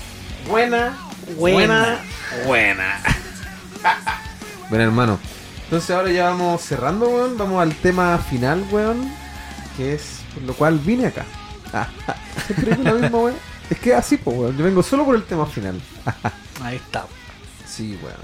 Buena, 0.49 0.99
Buena. 1.37 1.99
buena. 2.47 3.01
bueno, 4.68 4.85
hermano. 4.85 5.34
Entonces 5.75 5.97
ahora 5.97 6.12
ya 6.12 6.27
vamos 6.27 6.62
cerrando, 6.62 7.09
weón. 7.09 7.37
Vamos 7.37 7.61
al 7.61 7.75
tema 7.75 8.16
final, 8.18 8.64
weón. 8.70 9.11
Que 9.77 9.95
es 9.95 10.20
por 10.33 10.45
lo 10.45 10.55
cual 10.55 10.79
vine 10.79 11.09
acá. 11.09 11.25
Siempre 12.47 12.77
digo 12.77 12.91
lo 12.95 12.99
mismo, 13.01 13.25
weón. 13.25 13.35
Es 13.68 13.81
que 13.81 13.93
así, 13.93 14.16
pues, 14.16 14.37
weón. 14.37 14.57
Yo 14.57 14.64
vengo 14.64 14.85
solo 14.85 15.05
por 15.05 15.16
el 15.16 15.25
tema 15.25 15.47
final. 15.47 15.81
Ahí 16.62 16.77
está. 16.77 17.07
Sí, 17.66 17.99
weón. 18.05 18.14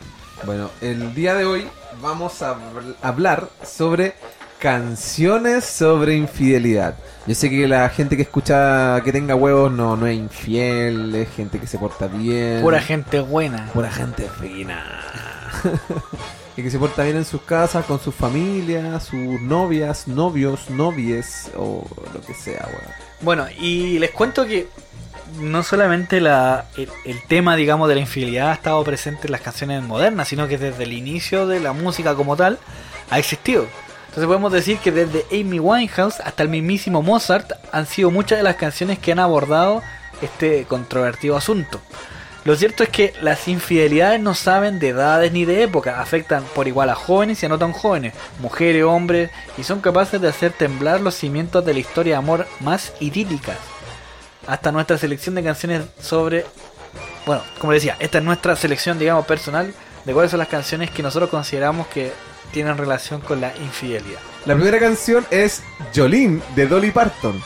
Bueno, 0.46 0.70
el 0.80 1.12
día 1.12 1.34
de 1.34 1.44
hoy 1.44 1.66
vamos 2.00 2.40
a 2.40 2.54
habl- 2.54 2.94
hablar 3.02 3.48
sobre 3.66 4.14
canciones 4.60 5.64
sobre 5.64 6.14
infidelidad. 6.14 6.94
Yo 7.26 7.34
sé 7.34 7.50
que 7.50 7.66
la 7.66 7.88
gente 7.88 8.14
que 8.14 8.22
escucha 8.22 9.00
que 9.02 9.10
tenga 9.10 9.34
huevos 9.34 9.72
no, 9.72 9.96
no 9.96 10.06
es 10.06 10.16
infiel, 10.16 11.12
es 11.16 11.28
gente 11.30 11.58
que 11.58 11.66
se 11.66 11.78
porta 11.78 12.06
bien. 12.06 12.62
Pura 12.62 12.80
gente 12.80 13.18
buena. 13.18 13.66
Pura 13.74 13.90
gente 13.90 14.30
fina. 14.40 14.84
que 16.62 16.70
se 16.70 16.78
porta 16.78 17.02
bien 17.04 17.16
en 17.16 17.24
sus 17.24 17.42
casas, 17.42 17.84
con 17.84 18.00
sus 18.00 18.14
familias, 18.14 19.04
sus 19.04 19.40
novias, 19.40 20.08
novios, 20.08 20.70
novies 20.70 21.50
o 21.56 21.86
lo 22.14 22.20
que 22.20 22.34
sea, 22.34 22.66
weón. 22.66 22.94
Bueno, 23.20 23.46
y 23.58 23.98
les 23.98 24.10
cuento 24.10 24.46
que 24.46 24.68
no 25.38 25.62
solamente 25.62 26.20
la, 26.20 26.66
el 26.76 27.22
tema, 27.28 27.56
digamos, 27.56 27.88
de 27.88 27.94
la 27.94 28.00
infidelidad 28.00 28.50
ha 28.50 28.54
estado 28.54 28.82
presente 28.82 29.26
en 29.26 29.32
las 29.32 29.40
canciones 29.40 29.82
modernas, 29.82 30.28
sino 30.28 30.48
que 30.48 30.58
desde 30.58 30.84
el 30.84 30.92
inicio 30.92 31.46
de 31.46 31.60
la 31.60 31.72
música 31.72 32.14
como 32.14 32.36
tal 32.36 32.58
ha 33.10 33.18
existido. 33.18 33.66
Entonces 34.10 34.26
podemos 34.26 34.52
decir 34.52 34.78
que 34.78 34.90
desde 34.90 35.24
Amy 35.30 35.60
Winehouse 35.60 36.18
hasta 36.20 36.42
el 36.42 36.48
mismísimo 36.48 37.00
Mozart 37.00 37.52
han 37.70 37.86
sido 37.86 38.10
muchas 38.10 38.38
de 38.38 38.42
las 38.42 38.56
canciones 38.56 38.98
que 38.98 39.12
han 39.12 39.20
abordado 39.20 39.82
este 40.20 40.64
controvertido 40.64 41.36
asunto. 41.36 41.80
Lo 42.44 42.56
cierto 42.56 42.82
es 42.82 42.88
que 42.88 43.12
las 43.20 43.48
infidelidades 43.48 44.18
no 44.20 44.34
saben 44.34 44.78
de 44.78 44.88
edades 44.88 45.30
ni 45.30 45.44
de 45.44 45.62
época, 45.62 46.00
afectan 46.00 46.42
por 46.54 46.68
igual 46.68 46.88
a 46.88 46.94
jóvenes 46.94 47.42
y 47.42 47.46
a 47.46 47.48
no 47.50 47.58
tan 47.58 47.72
jóvenes, 47.72 48.14
mujeres, 48.38 48.84
hombres, 48.84 49.30
y 49.58 49.64
son 49.64 49.80
capaces 49.80 50.20
de 50.20 50.28
hacer 50.28 50.52
temblar 50.52 51.02
los 51.02 51.14
cimientos 51.14 51.64
de 51.64 51.74
la 51.74 51.80
historia 51.80 52.14
de 52.14 52.18
amor 52.18 52.46
más 52.60 52.94
idílicas. 52.98 53.58
Hasta 54.46 54.72
nuestra 54.72 54.96
selección 54.96 55.34
de 55.34 55.42
canciones 55.42 55.82
sobre... 56.00 56.46
Bueno, 57.26 57.42
como 57.58 57.74
decía, 57.74 57.96
esta 58.00 58.18
es 58.18 58.24
nuestra 58.24 58.56
selección, 58.56 58.98
digamos, 58.98 59.26
personal 59.26 59.74
de 60.04 60.12
cuáles 60.14 60.30
son 60.30 60.38
las 60.38 60.48
canciones 60.48 60.90
que 60.90 61.02
nosotros 61.02 61.28
consideramos 61.28 61.86
que 61.88 62.12
tienen 62.52 62.78
relación 62.78 63.20
con 63.20 63.40
la 63.42 63.54
infidelidad. 63.58 64.18
La 64.46 64.54
primera 64.54 64.78
canción 64.78 65.26
es 65.30 65.62
Jolene 65.94 66.40
de 66.56 66.66
Dolly 66.66 66.90
Parton. 66.90 67.40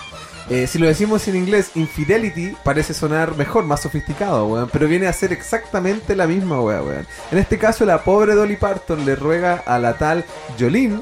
Eh, 0.50 0.66
si 0.66 0.78
lo 0.78 0.86
decimos 0.86 1.26
en 1.28 1.36
inglés, 1.36 1.70
infidelity 1.74 2.54
parece 2.62 2.92
sonar 2.92 3.36
mejor, 3.36 3.64
más 3.64 3.80
sofisticado, 3.82 4.46
weón. 4.46 4.68
Pero 4.72 4.88
viene 4.88 5.06
a 5.06 5.12
ser 5.12 5.32
exactamente 5.32 6.14
la 6.14 6.26
misma, 6.26 6.60
weón, 6.60 6.86
weón. 6.86 7.06
En 7.30 7.38
este 7.38 7.58
caso, 7.58 7.84
la 7.84 8.04
pobre 8.04 8.34
Dolly 8.34 8.56
Parton 8.56 9.06
le 9.06 9.16
ruega 9.16 9.62
a 9.66 9.78
la 9.78 9.96
tal 9.96 10.24
Jolene 10.58 11.00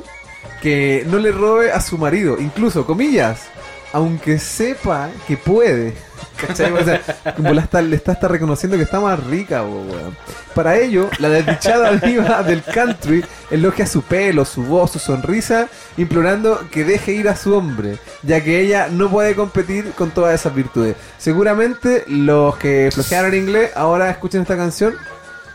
que 0.61 1.05
no 1.09 1.19
le 1.19 1.33
robe 1.33 1.73
a 1.73 1.81
su 1.81 1.99
marido. 1.99 2.37
Incluso, 2.39 2.87
comillas, 2.87 3.49
aunque 3.93 4.39
sepa 4.39 5.11
que 5.27 5.37
puede. 5.37 5.95
¿Cachai? 6.47 6.73
O 6.73 6.77
como 7.37 7.53
está- 7.61 7.83
le 7.83 7.95
está 7.97 8.13
hasta 8.13 8.27
reconociendo 8.27 8.77
que 8.77 8.83
está 8.85 9.01
más 9.01 9.23
rica. 9.25 9.63
Para 10.55 10.77
ello, 10.77 11.09
la 11.19 11.29
desdichada 11.29 11.93
diva 11.97 12.43
del 12.43 12.63
country 12.63 13.25
elogia 13.51 13.87
su 13.87 14.03
pelo, 14.03 14.45
su 14.45 14.63
voz, 14.65 14.91
su 14.93 14.99
sonrisa, 14.99 15.69
implorando 15.97 16.61
que 16.71 16.85
deje 16.85 17.13
ir 17.13 17.29
a 17.29 17.37
su 17.37 17.55
hombre, 17.55 17.99
ya 18.23 18.43
que 18.43 18.61
ella 18.61 18.89
no 18.91 19.09
puede 19.11 19.35
competir 19.35 19.93
con 19.93 20.11
todas 20.11 20.35
esas 20.41 20.55
virtudes. 20.55 20.97
Seguramente 21.19 22.05
los 22.09 22.57
que 22.57 22.91
flojearon 22.93 23.35
en 23.35 23.43
inglés 23.43 23.71
ahora 23.77 24.11
escuchen 24.11 24.43
esta 24.43 24.57
canción 24.57 24.95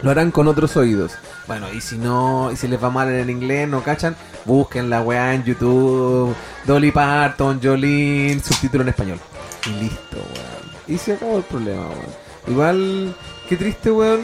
lo 0.02 0.12
harán 0.12 0.32
con 0.32 0.48
otros 0.48 0.76
oídos. 0.78 1.14
Bueno, 1.48 1.68
y 1.74 1.82
si 1.82 1.98
no, 1.98 2.52
y 2.52 2.56
si 2.56 2.68
les 2.68 2.82
va 2.84 2.90
mal 2.90 3.08
en 3.10 3.16
el 3.16 3.30
inglés, 3.30 3.68
no 3.68 3.82
cachan, 3.84 4.16
busquen 4.46 4.90
la 4.90 5.02
weá 5.02 5.34
en 5.34 5.44
YouTube, 5.44 6.36
Dolly 6.66 6.92
Parton, 6.92 7.60
Jolene, 7.62 8.40
subtítulo 8.42 8.84
en 8.84 8.90
español. 8.90 9.20
Y 9.66 9.70
listo, 9.82 10.18
weón. 10.18 10.78
Y 10.88 10.98
se 10.98 11.14
acabó 11.14 11.38
el 11.38 11.44
problema, 11.44 11.88
weón. 11.88 12.28
Igual, 12.48 13.16
qué 13.50 13.58
triste, 13.58 13.92
weón. 13.92 14.22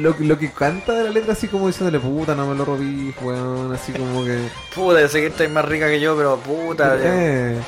Lo, 0.00 0.16
lo 0.18 0.38
que 0.38 0.50
canta 0.50 0.94
de 0.94 1.04
la 1.04 1.10
letra 1.10 1.34
así 1.34 1.46
como 1.46 1.66
diciéndole 1.66 2.00
puta, 2.00 2.34
no 2.34 2.46
me 2.46 2.54
lo 2.54 2.64
robí, 2.64 3.14
weón, 3.20 3.72
así 3.74 3.92
como 3.92 4.24
que... 4.24 4.48
Puta, 4.74 5.00
yo 5.00 5.08
sé 5.08 5.20
que 5.20 5.26
estáis 5.26 5.50
más 5.50 5.64
rica 5.66 5.88
que 5.88 6.00
yo, 6.00 6.16
pero 6.16 6.38
puta, 6.38 6.96
Eh, 7.00 7.60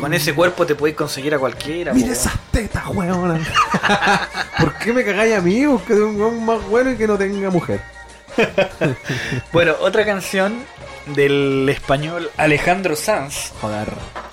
con 0.00 0.12
ese 0.12 0.34
cuerpo 0.34 0.66
te 0.66 0.74
podéis 0.74 0.96
conseguir 0.96 1.34
a 1.34 1.38
cualquiera. 1.38 1.92
Mira 1.94 2.08
po, 2.08 2.12
esas 2.12 2.38
tetas, 2.50 2.86
weón. 2.88 3.44
¿Por 4.58 4.74
qué 4.74 4.92
me 4.92 5.04
cagáis 5.04 5.34
a 5.34 5.40
mí? 5.40 5.64
Busque 5.66 5.94
un 5.94 6.20
weón 6.20 6.44
más 6.44 6.62
bueno 6.64 6.90
y 6.90 6.96
que 6.96 7.06
no 7.06 7.16
tenga 7.16 7.50
mujer. 7.50 7.80
Bueno, 9.52 9.74
otra 9.80 10.04
canción 10.04 10.64
del 11.06 11.68
español 11.68 12.30
Alejandro 12.36 12.96
Sanz. 12.96 13.52
Joder. 13.60 13.88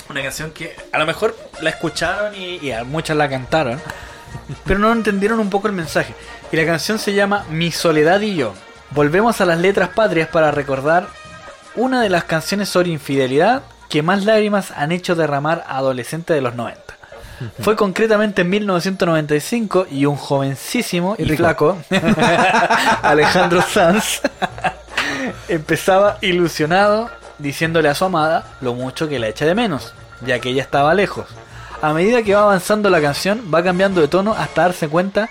Una 0.10 0.24
canción 0.24 0.52
que 0.52 0.76
a 0.92 1.00
lo 1.00 1.06
mejor 1.06 1.38
la 1.62 1.70
escucharon 1.70 2.36
y, 2.36 2.58
y 2.58 2.72
a 2.72 2.84
muchas 2.84 3.16
la 3.16 3.30
cantaron, 3.30 3.80
pero 4.66 4.80
no 4.80 4.92
entendieron 4.92 5.40
un 5.40 5.50
poco 5.50 5.68
el 5.68 5.74
mensaje. 5.74 6.14
Y 6.52 6.58
la 6.58 6.66
canción 6.66 7.00
se 7.00 7.14
llama 7.14 7.46
Mi 7.50 7.72
soledad 7.72 8.20
y 8.22 8.36
yo. 8.36 8.54
Volvemos 8.90 9.40
a 9.40 9.46
las 9.46 9.60
letras 9.60 9.90
patrias 9.90 10.28
para 10.28 10.52
recordar 10.52 11.08
una 11.76 12.02
de 12.02 12.10
las 12.10 12.26
canciones 12.26 12.68
sobre 12.68 12.90
infidelidad 12.90 13.64
que 13.92 14.02
más 14.02 14.24
lágrimas 14.26 14.72
han 14.72 14.92
hecho 14.94 15.16
derramar 15.16 15.66
a 15.68 15.78
adolescentes 15.78 16.34
de 16.34 16.42
los 16.42 16.56
90. 16.56 16.82
Fue 17.60 17.76
concretamente 17.76 18.42
en 18.42 18.50
1995 18.50 19.88
y 19.92 20.06
un 20.06 20.16
jovencísimo 20.16 21.16
Y 21.18 21.26
flaco 21.26 21.78
Alejandro 23.02 23.62
Sanz 23.62 24.22
empezaba 25.50 26.18
ilusionado 26.22 27.10
diciéndole 27.38 27.90
a 27.90 27.96
su 27.96 28.06
amada 28.06 28.46
lo 28.62 28.74
mucho 28.74 29.10
que 29.10 29.20
la 29.20 29.28
echa 29.28 29.46
de 29.46 29.56
menos, 29.56 29.94
ya 30.26 30.40
que 30.40 30.50
ella 30.50 30.62
estaba 30.62 30.94
lejos. 30.94 31.26
A 31.82 31.94
medida 31.94 32.24
que 32.24 32.36
va 32.36 32.44
avanzando 32.44 32.90
la 32.90 33.02
canción, 33.02 33.52
va 33.54 33.64
cambiando 33.64 34.00
de 34.02 34.08
tono 34.08 34.34
hasta 34.34 34.62
darse 34.62 34.88
cuenta 34.88 35.30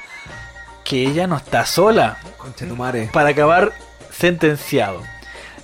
que 0.84 1.06
ella 1.06 1.26
no 1.26 1.36
está 1.36 1.64
sola. 1.64 2.18
Concha 2.36 2.66
tu 2.66 2.76
madre. 2.76 3.08
Para 3.12 3.30
acabar 3.30 3.72
sentenciado. 4.10 5.02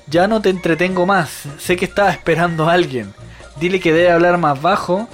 Ya 0.09 0.29
no 0.29 0.41
te 0.41 0.51
entretengo 0.51 1.07
más. 1.07 1.45
Sé 1.59 1.77
que 1.77 1.85
estaba 1.85 2.11
esperando 2.11 2.69
a 2.69 2.73
alguien. 2.73 3.13
Dile 3.57 3.81
que 3.81 3.93
debe 3.93 4.11
hablar 4.11 4.39
más 4.39 4.61
bajo 4.61 5.09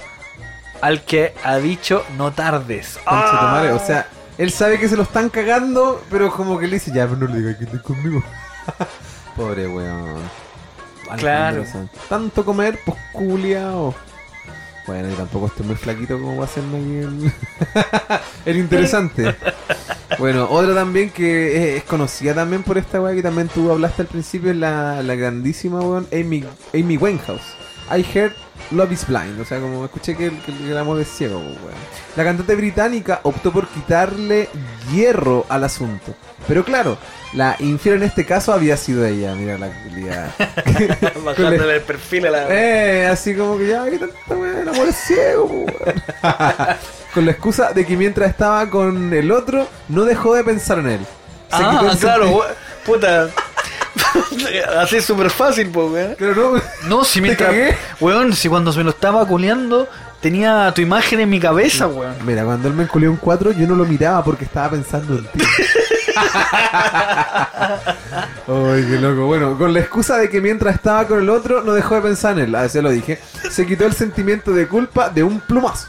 al 0.81 1.01
que 1.03 1.33
ha 1.43 1.57
dicho 1.57 2.03
no 2.17 2.33
tardes. 2.33 2.99
Madre. 3.05 3.71
O 3.71 3.79
sea, 3.79 4.07
él 4.37 4.51
sabe 4.51 4.79
que 4.79 4.89
se 4.89 4.97
lo 4.97 5.03
están 5.03 5.29
cagando, 5.29 6.03
pero 6.09 6.31
como 6.31 6.59
que 6.59 6.67
le 6.67 6.75
dice, 6.75 6.91
ya, 6.91 7.07
pero 7.07 7.17
no 7.17 7.27
le 7.27 7.39
digas 7.39 7.57
que 7.57 7.63
estoy 7.63 7.79
conmigo. 7.79 8.23
Pobre 9.35 9.67
weón. 9.67 10.21
Claro. 11.17 11.63
Tanto 12.09 12.43
comer, 12.43 12.79
pues 12.85 12.97
culiao. 13.11 13.95
Bueno, 14.85 15.09
y 15.09 15.13
tampoco 15.15 15.47
estoy 15.47 15.65
muy 15.65 15.75
flaquito 15.75 16.19
como 16.19 16.37
va 16.37 16.45
a 16.45 16.47
ser 16.47 16.63
aquí 16.65 16.97
el... 16.97 17.31
el 18.45 18.57
interesante. 18.57 19.33
Bueno, 20.19 20.47
otra 20.49 20.75
también 20.75 21.09
que 21.09 21.77
es, 21.77 21.83
conocida 21.83 22.33
también 22.33 22.63
por 22.63 22.77
esta 22.77 23.01
weá 23.01 23.15
que 23.15 23.23
también 23.23 23.47
tú 23.47 23.71
hablaste 23.71 24.01
al 24.03 24.07
principio, 24.09 24.51
es 24.51 24.57
la, 24.57 25.01
la 25.01 25.15
grandísima 25.15 25.79
weón 25.79 26.07
Amy, 26.11 26.43
Amy 26.73 26.97
Winehouse. 26.97 27.41
I 27.91 28.05
heard 28.13 28.33
Love 28.71 28.91
is 28.91 29.05
Blind, 29.07 29.39
o 29.39 29.45
sea, 29.45 29.59
como 29.59 29.83
escuché 29.85 30.15
que, 30.15 30.27
el- 30.27 30.39
que 30.41 30.51
el 30.71 30.77
amor 30.77 30.99
es 30.99 31.07
ciego, 31.07 31.37
weón. 31.39 31.57
La 32.15 32.23
cantante 32.23 32.55
británica 32.55 33.21
optó 33.23 33.51
por 33.51 33.67
quitarle 33.67 34.49
hierro 34.91 35.45
al 35.49 35.63
asunto. 35.63 36.13
Pero 36.47 36.63
claro, 36.65 36.97
la 37.33 37.55
infiel 37.59 37.95
en 37.95 38.03
este 38.03 38.25
caso 38.25 38.53
había 38.53 38.75
sido 38.77 39.05
ella, 39.05 39.33
mira 39.35 39.57
la 39.57 39.69
culiada. 39.69 40.33
Bajándole 41.25 41.75
el 41.75 41.81
perfil 41.81 42.27
a 42.27 42.29
la. 42.31 42.45
Eh, 42.49 43.07
así 43.07 43.33
como 43.35 43.57
que 43.57 43.67
ya, 43.67 43.85
que 43.89 43.97
tanta 43.99 44.15
weá, 44.35 44.61
el 44.61 44.69
amor 44.69 44.87
es 44.87 44.95
ciego. 44.95 45.49
Con 47.13 47.25
la 47.25 47.31
excusa 47.31 47.71
de 47.73 47.85
que 47.85 47.95
mientras 47.95 48.29
estaba 48.31 48.67
con 48.71 49.13
el 49.13 49.31
otro, 49.31 49.67
no 49.87 50.03
dejó 50.03 50.33
de 50.33 50.43
pensar 50.43 50.79
en 50.79 50.87
él. 50.89 50.99
Se 51.49 51.57
ah, 51.63 51.93
claro, 51.99 52.25
senti- 52.25 52.35
we- 52.35 52.55
puta. 52.85 53.29
Así 54.79 54.95
es 54.97 55.05
súper 55.05 55.29
fácil, 55.29 55.69
pues, 55.69 55.91
weón. 55.91 56.15
Pero 56.17 56.33
no, 56.55 56.61
No, 56.87 57.03
si 57.03 57.19
¿Te 57.19 57.21
mientras. 57.21 57.49
cagué? 57.49 57.77
Weón, 57.99 58.33
si 58.33 58.49
cuando 58.49 58.71
se 58.71 58.79
me 58.79 58.83
lo 58.85 58.89
estaba 58.89 59.25
culeando, 59.27 59.87
tenía 60.21 60.71
tu 60.73 60.81
imagen 60.81 61.19
en 61.19 61.29
mi 61.29 61.39
cabeza, 61.39 61.85
weón. 61.87 62.15
Mira, 62.25 62.43
cuando 62.45 62.67
él 62.67 62.73
me 62.73 62.83
enculió 62.83 63.11
un 63.11 63.17
4, 63.17 63.51
yo 63.51 63.67
no 63.67 63.75
lo 63.75 63.85
miraba 63.85 64.23
porque 64.23 64.45
estaba 64.45 64.71
pensando 64.71 65.15
en 65.19 65.25
ti. 65.27 65.45
Ay, 68.47 68.85
qué 68.89 68.97
loco. 68.99 69.25
Bueno, 69.25 69.57
con 69.57 69.73
la 69.73 69.79
excusa 69.79 70.17
de 70.17 70.29
que 70.29 70.41
mientras 70.41 70.75
estaba 70.75 71.07
con 71.07 71.19
el 71.19 71.29
otro, 71.29 71.63
no 71.63 71.73
dejó 71.73 71.95
de 71.95 72.01
pensar 72.01 72.37
en 72.37 72.55
él. 72.55 72.69
Ya 72.71 72.81
lo 72.81 72.89
dije. 72.89 73.19
Se 73.49 73.65
quitó 73.65 73.85
el 73.85 73.93
sentimiento 73.93 74.51
de 74.51 74.67
culpa 74.67 75.09
de 75.09 75.23
un 75.23 75.39
plumazo. 75.39 75.87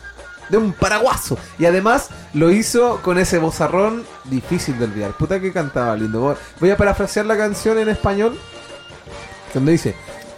De 0.49 0.57
un 0.57 0.73
paraguaso. 0.73 1.39
Y 1.59 1.65
además 1.65 2.11
lo 2.33 2.51
hizo 2.51 3.01
con 3.03 3.19
ese 3.19 3.39
bozarrón 3.39 4.05
difícil 4.25 4.79
de 4.79 4.85
olvidar. 4.85 5.13
Puta 5.13 5.41
que 5.41 5.53
cantaba 5.53 5.97
lindo. 5.97 6.37
Voy 6.61 6.71
a 6.71 6.77
parafrasear 6.77 7.27
la 7.27 7.37
canción 7.37 7.79
en 7.79 7.89
español. 7.89 8.39
Donde 9.53 9.73
dice: 9.73 9.95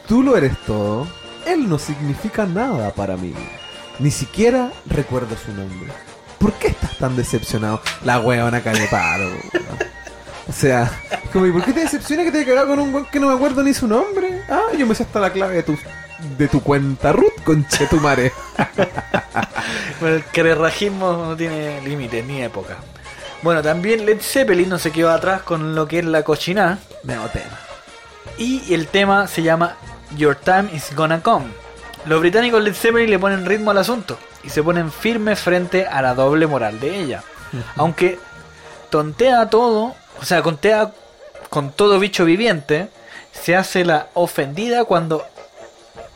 Tú 0.06 0.22
lo 0.22 0.36
eres 0.36 0.56
todo. 0.66 1.06
Él 1.44 1.68
no 1.68 1.78
significa 1.78 2.46
nada 2.46 2.90
para 2.90 3.16
mí. 3.16 3.34
Ni 3.98 4.10
siquiera 4.10 4.70
recuerdo 4.86 5.36
su 5.36 5.52
nombre. 5.52 5.92
¿Por 6.38 6.52
qué 6.54 6.68
estás 6.68 6.96
tan 6.98 7.16
decepcionado? 7.16 7.80
La 8.04 8.20
weona 8.20 8.62
cae 8.62 8.86
paro. 8.88 9.24
weón. 9.24 9.96
O 10.48 10.52
sea, 10.52 10.90
como, 11.32 11.46
¿y 11.46 11.52
por 11.52 11.64
qué 11.64 11.72
te 11.72 11.80
decepciona 11.80 12.22
que 12.22 12.30
te 12.30 12.38
haya 12.38 12.46
cagado 12.46 12.68
con 12.68 12.78
un 12.78 12.94
weón 12.94 13.06
que 13.06 13.18
no 13.18 13.28
me 13.28 13.34
acuerdo 13.34 13.62
ni 13.62 13.74
su 13.74 13.88
nombre? 13.88 14.42
Ah, 14.48 14.72
yo 14.78 14.86
me 14.86 14.94
sé 14.94 15.02
hasta 15.02 15.18
la 15.18 15.32
clave 15.32 15.54
de 15.54 15.62
tu, 15.64 15.76
de 16.38 16.48
tu 16.48 16.62
cuenta 16.62 17.12
Ruth, 17.12 17.42
conchetumare. 17.44 18.32
Bueno, 19.98 20.16
el 20.16 20.24
quererrajismo 20.24 21.12
no 21.12 21.36
tiene 21.36 21.80
límites 21.80 22.24
ni 22.24 22.42
época. 22.42 22.76
Bueno, 23.42 23.62
también 23.62 24.04
Led 24.04 24.20
Zeppelin 24.20 24.68
no 24.68 24.78
se 24.78 24.92
quedó 24.92 25.10
atrás 25.10 25.42
con 25.42 25.74
lo 25.74 25.88
que 25.88 26.00
es 26.00 26.04
la 26.04 26.22
cochina. 26.22 26.78
Nuevo 27.02 27.26
tema. 27.28 27.58
Y 28.38 28.74
el 28.74 28.88
tema 28.88 29.26
se 29.26 29.42
llama 29.42 29.76
Your 30.16 30.36
Time 30.36 30.68
is 30.72 30.94
Gonna 30.94 31.22
Come. 31.22 31.46
Los 32.06 32.20
británicos 32.20 32.62
Led 32.62 32.74
Zeppelin 32.74 33.10
le 33.10 33.18
ponen 33.18 33.46
ritmo 33.46 33.72
al 33.72 33.78
asunto 33.78 34.16
y 34.44 34.50
se 34.50 34.62
ponen 34.62 34.92
firmes 34.92 35.40
frente 35.40 35.86
a 35.86 36.00
la 36.02 36.14
doble 36.14 36.46
moral 36.46 36.78
de 36.78 37.00
ella. 37.00 37.22
Aunque 37.76 38.18
tontea 38.90 39.50
todo, 39.50 39.94
o 40.20 40.24
sea, 40.24 40.42
contea 40.42 40.92
con 41.50 41.72
todo 41.72 41.98
bicho 41.98 42.24
viviente, 42.24 42.88
se 43.32 43.56
hace 43.56 43.84
la 43.84 44.08
ofendida 44.14 44.84
cuando 44.84 45.24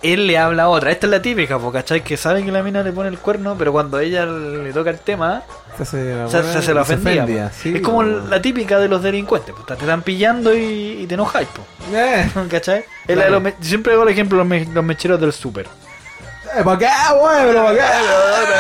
él 0.03 0.27
le 0.27 0.39
habla 0.39 0.65
a 0.65 0.69
otra. 0.69 0.91
Esta 0.91 1.07
es 1.07 1.11
la 1.11 1.23
típica, 1.23 1.59
po, 1.59 1.71
¿cachai? 1.73 2.03
Que 2.03 2.17
sabe 2.17 2.45
que 2.45 2.51
la 2.53 2.63
mina 2.63 2.83
le 2.83 2.93
pone 2.93 3.09
el 3.09 3.19
cuerno, 3.19 3.57
pero 3.59 3.73
cuando 3.73 3.99
ella 3.99 4.25
le 4.27 4.73
toca 4.73 4.91
el 4.91 4.99
tema, 4.99 5.43
Se 5.77 5.83
hace 5.83 6.15
la, 6.15 6.29
se, 6.29 6.63
se 6.63 6.75
la 6.75 6.83
ofendía, 6.83 7.51
sí, 7.53 7.75
es 7.77 7.81
como 7.83 8.03
la 8.03 8.41
típica 8.43 8.79
de 8.79 8.89
los 8.89 9.03
delincuentes, 9.03 9.55
po. 9.55 9.63
te 9.63 9.75
están 9.75 10.03
pillando 10.03 10.55
y, 10.55 11.01
y 11.03 11.07
te 11.07 11.15
enojáis, 11.15 11.49
po. 11.49 11.63
Eh, 11.95 12.29
¿cachai? 12.51 12.85
Los 13.09 13.43
me- 13.43 13.55
siempre 13.61 13.93
hago 13.93 14.03
el 14.05 14.09
ejemplo 14.11 14.39
de 14.39 14.45
los, 14.45 14.49
me- 14.49 14.73
los 14.75 14.85
mecheros 14.85 15.21
del 15.21 15.33
súper. 15.33 15.67
eh, 15.67 16.63
¿para 16.65 16.79
qué, 16.79 16.87
weón? 17.15 17.47
¿Pero 17.47 17.65
para 17.65 17.75
qué? 17.77 17.83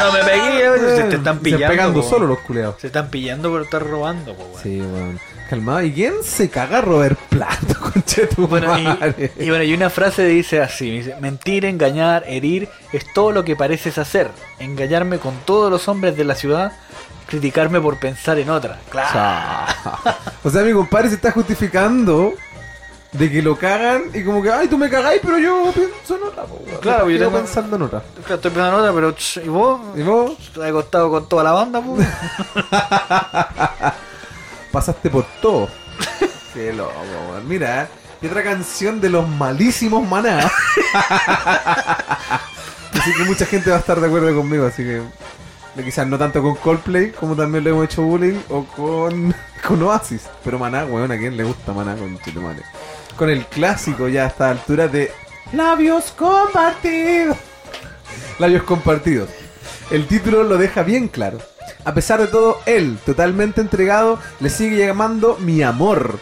no 0.04 0.12
me 0.12 0.24
pegué, 0.24 0.70
weón. 0.70 0.96
Se 0.96 1.02
te 1.04 1.16
están 1.16 1.36
Se 1.38 1.42
pillando, 1.44 1.66
pegando 1.68 2.00
po. 2.02 2.08
solo 2.10 2.26
los 2.26 2.38
culeados. 2.40 2.76
Se 2.80 2.86
están 2.88 3.08
pillando 3.08 3.50
por 3.50 3.62
estar 3.62 3.82
robando, 3.86 4.34
po. 4.34 4.58
Sí, 4.62 4.80
weón. 4.80 5.18
Calmado. 5.50 5.82
¿Y 5.82 5.92
quién 5.92 6.14
se 6.22 6.48
caga 6.48 6.78
a 6.78 6.80
Robert 6.80 7.18
Plato, 7.28 7.74
Bueno, 8.36 8.68
conchetumare? 8.72 9.32
y, 9.38 9.44
y 9.44 9.48
bueno, 9.50 9.64
y 9.64 9.74
una 9.74 9.90
frase 9.90 10.24
dice 10.24 10.60
así, 10.62 10.88
dice, 10.90 11.16
mentir, 11.20 11.64
engañar, 11.64 12.22
herir, 12.28 12.68
es 12.92 13.12
todo 13.12 13.32
lo 13.32 13.44
que 13.44 13.56
pareces 13.56 13.98
hacer. 13.98 14.30
Engañarme 14.60 15.18
con 15.18 15.34
todos 15.44 15.70
los 15.70 15.88
hombres 15.88 16.16
de 16.16 16.24
la 16.24 16.36
ciudad, 16.36 16.72
criticarme 17.26 17.80
por 17.80 17.98
pensar 17.98 18.38
en 18.38 18.48
otra. 18.48 18.78
Claro. 18.90 19.10
Cha. 19.12 20.16
O 20.44 20.48
sea, 20.50 20.62
mi 20.62 20.72
compadre 20.72 21.08
se 21.10 21.16
está 21.16 21.32
justificando 21.32 22.32
de 23.12 23.30
que 23.30 23.42
lo 23.42 23.56
cagan 23.58 24.04
y 24.14 24.22
como 24.22 24.40
que, 24.42 24.50
ay, 24.52 24.68
tú 24.68 24.78
me 24.78 24.88
cagáis, 24.88 25.20
pero 25.22 25.36
yo 25.38 25.70
pienso 25.74 26.16
en 26.16 26.22
otra, 26.22 26.44
po. 26.44 26.62
Claro, 26.80 27.10
yo 27.10 27.18
tengo- 27.18 27.36
pensando 27.38 27.74
en 27.76 27.82
otra. 27.82 28.02
Claro, 28.24 28.34
estoy 28.36 28.50
pensando 28.52 28.78
en 28.78 28.84
otra, 28.84 28.92
pero 28.94 29.14
¿y 29.44 29.48
vos? 29.48 29.80
¿Y 29.96 30.02
vos? 30.02 30.32
¿Te 30.54 30.62
has 30.62 30.68
acostado 30.70 31.10
con 31.10 31.28
toda 31.28 31.42
la 31.44 31.52
banda, 31.52 31.82
pues? 31.82 32.08
Pasaste 34.72 35.10
por 35.10 35.24
todo. 35.40 35.68
Qué 36.54 36.72
loco, 36.72 36.92
weón. 37.30 37.48
Mira, 37.48 37.88
y 38.22 38.26
otra 38.26 38.42
canción 38.42 39.00
de 39.00 39.08
los 39.10 39.28
malísimos 39.28 40.06
maná. 40.06 40.38
así 42.92 43.14
que 43.16 43.24
mucha 43.24 43.46
gente 43.46 43.70
va 43.70 43.76
a 43.76 43.80
estar 43.80 44.00
de 44.00 44.06
acuerdo 44.06 44.34
conmigo, 44.34 44.66
así 44.66 44.82
que 44.82 45.02
quizás 45.82 46.06
no 46.06 46.18
tanto 46.18 46.42
con 46.42 46.56
Coldplay 46.56 47.12
como 47.12 47.34
también 47.34 47.64
le 47.64 47.70
hemos 47.70 47.86
hecho 47.86 48.02
bullying 48.02 48.38
o 48.48 48.64
con, 48.64 49.34
con 49.66 49.82
Oasis. 49.82 50.28
Pero 50.44 50.58
maná, 50.58 50.84
weón, 50.84 51.10
¿a 51.12 51.18
quién 51.18 51.36
le 51.36 51.44
gusta 51.44 51.72
maná 51.72 51.96
con 51.96 52.18
Chitumare? 52.18 52.62
Con 53.16 53.30
el 53.30 53.46
clásico 53.46 54.08
ya 54.08 54.24
a 54.24 54.28
esta 54.28 54.50
altura 54.50 54.88
de 54.88 55.12
Labios 55.52 56.12
compartidos. 56.12 57.36
Labios 58.38 58.62
compartidos. 58.64 59.30
El 59.90 60.06
título 60.06 60.44
lo 60.44 60.56
deja 60.58 60.82
bien 60.82 61.08
claro. 61.08 61.38
A 61.84 61.94
pesar 61.94 62.20
de 62.20 62.26
todo, 62.26 62.58
él, 62.66 62.98
totalmente 63.06 63.60
entregado, 63.60 64.18
le 64.40 64.50
sigue 64.50 64.86
llamando 64.86 65.36
mi 65.38 65.62
amor. 65.62 66.18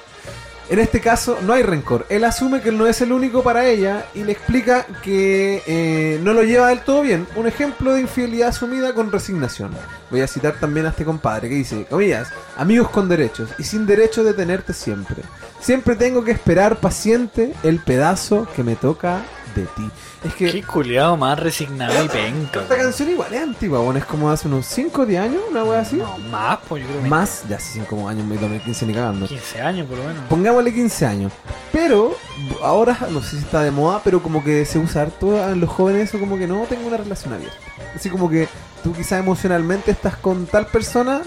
En 0.71 0.79
este 0.79 1.01
caso, 1.01 1.39
no 1.43 1.55
hay 1.55 1.63
rencor. 1.63 2.05
Él 2.11 2.25
asume 2.25 2.61
que 2.61 2.69
él 2.69 2.77
no 2.77 2.87
es 2.87 3.01
el 3.01 3.11
único 3.11 3.43
para 3.43 3.67
ella 3.67 4.05
y 4.15 4.23
le 4.23 4.33
explica 4.33 4.85
que 5.03 5.63
eh, 5.67 6.21
no 6.23 6.35
lo 6.35 6.43
lleva 6.43 6.69
del 6.69 6.81
todo 6.81 7.01
bien. 7.01 7.27
Un 7.37 7.47
ejemplo 7.47 7.95
de 7.95 8.03
infidelidad 8.03 8.49
asumida 8.49 8.93
con 8.93 9.11
resignación. 9.11 9.71
Voy 10.11 10.21
a 10.21 10.27
citar 10.27 10.61
también 10.61 10.85
a 10.85 10.91
este 10.91 11.07
compadre 11.07 11.49
que 11.49 11.55
dice, 11.55 11.87
comillas, 11.89 12.29
amigos 12.59 12.91
con 12.91 13.09
derechos 13.09 13.49
y 13.59 13.65
sin 13.65 13.87
derecho 13.87 14.23
de 14.23 14.35
tenerte 14.35 14.75
siempre. 14.75 15.23
Siempre 15.59 15.97
tengo 15.97 16.23
que 16.23 16.33
esperar 16.33 16.77
paciente 16.77 17.55
el 17.63 17.79
pedazo 17.81 18.47
que 18.55 18.63
me 18.63 18.77
toca 18.77 19.23
de 19.55 19.63
ti. 19.63 19.91
Es 20.25 20.35
que... 20.35 20.51
Qué 20.51 20.63
culiado 20.63 21.17
más 21.17 21.39
resignado 21.39 22.05
y 22.05 22.09
penca. 22.09 22.61
Esta 22.61 22.77
canción 22.77 23.11
igual 23.11 23.33
es 23.33 23.43
antigua, 23.43 23.81
bueno, 23.81 23.99
es 23.99 24.05
como 24.05 24.31
hace 24.31 24.49
unos 24.49 24.67
5 24.67 25.03
o 25.03 25.07
10 25.07 25.21
años, 25.21 25.43
una 25.51 25.65
wea 25.65 25.81
así. 25.81 25.97
No, 25.97 26.19
más, 26.31 26.59
pues 26.69 26.83
yo 26.83 26.89
creo 26.89 27.03
que 27.03 27.09
Más 27.09 27.49
de 27.49 27.55
hace 27.55 27.75
5 27.75 28.09
años, 28.09 28.29
2015 28.29 28.87
ni 28.87 28.95
cagando. 28.95 29.27
15 29.27 29.61
años 29.61 29.87
por 29.87 29.99
lo 29.99 30.05
menos. 30.05 30.23
Pongámosle 30.29 30.73
15 30.73 31.07
años. 31.07 31.33
Pero 31.73 32.17
ahora, 32.63 32.99
no 33.11 33.23
sé 33.23 33.37
si 33.37 33.39
está 33.39 33.63
de 33.63 33.71
moda, 33.71 34.01
pero 34.03 34.23
como 34.23 34.43
que 34.43 34.65
se 34.65 34.79
usa 34.79 35.03
harto 35.03 35.37
en 35.49 35.61
los 35.61 35.71
jóvenes 35.71 36.09
eso 36.09 36.19
como 36.19 36.39
que 36.39 36.47
no 36.47 36.65
tengo 36.69 36.89
una 36.89 36.97
relación 36.97 37.33
abierta. 37.33 37.57
Así 37.95 38.11
como 38.11 38.31
que 38.31 38.49
tú 38.83 38.93
quizás 38.93 39.21
emocionalmente 39.21 39.91
estás 39.91 40.17
con 40.17 40.47
tal 40.47 40.67
persona, 40.67 41.23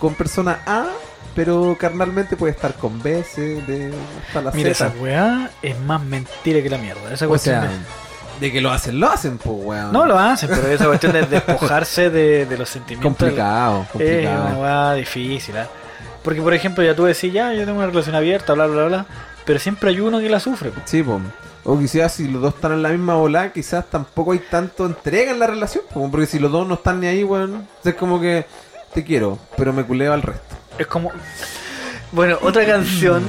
con 0.00 0.14
persona 0.14 0.60
A, 0.66 0.86
pero 1.34 1.76
carnalmente 1.78 2.36
puede 2.36 2.52
estar 2.52 2.74
con 2.74 3.02
B, 3.02 3.22
C, 3.24 3.62
D, 3.66 3.92
hasta 4.26 4.42
la 4.42 4.50
Mira, 4.52 4.74
Z. 4.74 4.86
esa 4.88 4.98
weá 5.02 5.50
es 5.62 5.78
más 5.80 6.02
mentira 6.02 6.62
que 6.62 6.70
la 6.70 6.78
mierda. 6.78 7.12
Esa 7.12 7.26
O 7.26 7.28
cuestión 7.28 7.60
sea, 7.62 7.70
de- 7.70 7.76
de 8.40 8.52
que 8.52 8.60
lo 8.60 8.70
hacen, 8.72 8.98
lo 8.98 9.08
hacen, 9.08 9.38
pues, 9.38 9.56
weón. 9.64 9.92
No 9.92 10.06
lo 10.06 10.18
hacen, 10.18 10.48
pero 10.48 10.66
esa 10.68 10.86
cuestión 10.86 11.12
de 11.12 11.22
despojarse 11.22 12.10
de, 12.10 12.46
de 12.46 12.58
los 12.58 12.68
sentimientos. 12.68 13.16
Complicado, 13.16 13.82
Es 13.82 13.88
complicado. 13.90 14.46
una 14.46 14.58
weá 14.58 14.94
difícil, 14.94 15.56
¿ah? 15.56 15.68
Porque, 16.22 16.40
por 16.42 16.52
ejemplo, 16.54 16.82
ya 16.82 16.96
tú 16.96 17.04
decís, 17.04 17.32
ya, 17.32 17.52
yo 17.52 17.64
tengo 17.64 17.78
una 17.78 17.86
relación 17.86 18.14
abierta, 18.16 18.54
bla, 18.54 18.66
bla, 18.66 18.84
bla. 18.86 19.06
Pero 19.44 19.58
siempre 19.58 19.90
hay 19.90 20.00
uno 20.00 20.18
que 20.20 20.28
la 20.30 20.40
sufre. 20.40 20.70
po. 20.70 20.80
Sí, 20.84 21.02
po. 21.02 21.20
O 21.64 21.78
quizás 21.78 22.12
si 22.14 22.26
los 22.28 22.42
dos 22.42 22.54
están 22.54 22.72
en 22.72 22.82
la 22.82 22.88
misma 22.88 23.14
bola, 23.14 23.52
quizás 23.52 23.84
tampoco 23.88 24.32
hay 24.32 24.38
tanto 24.50 24.84
entrega 24.86 25.30
en 25.32 25.38
la 25.38 25.46
relación. 25.46 25.84
po, 25.92 26.10
Porque 26.10 26.26
si 26.26 26.38
los 26.38 26.50
dos 26.50 26.66
no 26.66 26.74
están 26.74 27.00
ni 27.00 27.06
ahí, 27.06 27.22
weón, 27.24 27.66
es 27.84 27.94
como 27.94 28.20
que 28.20 28.46
te 28.92 29.04
quiero, 29.04 29.38
pero 29.56 29.72
me 29.72 29.84
culeo 29.84 30.12
al 30.12 30.22
resto. 30.22 30.53
Es 30.78 30.86
como. 30.86 31.12
Bueno, 32.12 32.38
otra 32.42 32.64
canción 32.66 33.22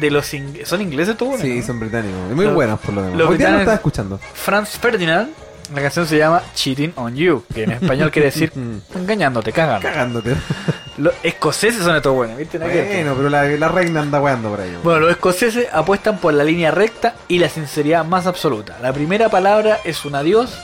de 0.00 0.10
los. 0.10 0.32
ing- 0.34 0.64
¿Son 0.64 0.80
ingleses 0.80 1.16
tú, 1.16 1.36
Sí, 1.40 1.62
son 1.62 1.80
británicos. 1.80 2.18
Y 2.30 2.34
muy 2.34 2.44
Los- 2.46 2.54
buenos 2.54 2.80
por 2.80 2.94
lo 2.94 3.02
demás. 3.02 3.18
los 3.18 3.30
Hoy 3.30 3.38
día 3.38 3.50
no 3.50 3.58
estaba 3.58 3.74
escuchando. 3.76 4.18
Franz 4.34 4.70
Ferdinand. 4.78 5.30
La 5.74 5.80
canción 5.80 6.06
se 6.06 6.18
llama 6.18 6.42
Cheating 6.54 6.92
on 6.96 7.16
You, 7.16 7.42
que 7.54 7.62
en 7.62 7.70
español 7.72 8.10
quiere 8.10 8.26
decir 8.26 8.52
Mm. 8.54 8.80
engañándote, 8.98 9.50
cagando. 9.50 9.88
Cagándote. 9.88 10.34
Los 10.98 11.14
escoceses 11.22 11.82
son 11.82 11.96
estos 11.96 12.14
buenos, 12.14 12.36
¿viste? 12.36 12.58
Que 12.58 12.86
bueno, 12.86 13.14
pero 13.16 13.30
la, 13.30 13.44
la 13.44 13.68
reina 13.68 14.00
anda 14.02 14.20
weando 14.20 14.50
por 14.50 14.60
ahí. 14.60 14.76
Bueno, 14.84 15.00
los 15.00 15.10
escoceses 15.12 15.66
apuestan 15.72 16.18
por 16.18 16.34
la 16.34 16.44
línea 16.44 16.70
recta 16.70 17.14
y 17.28 17.38
la 17.38 17.48
sinceridad 17.48 18.04
más 18.04 18.26
absoluta. 18.26 18.76
La 18.82 18.92
primera 18.92 19.30
palabra 19.30 19.78
es 19.84 20.04
un 20.04 20.14
adiós 20.14 20.54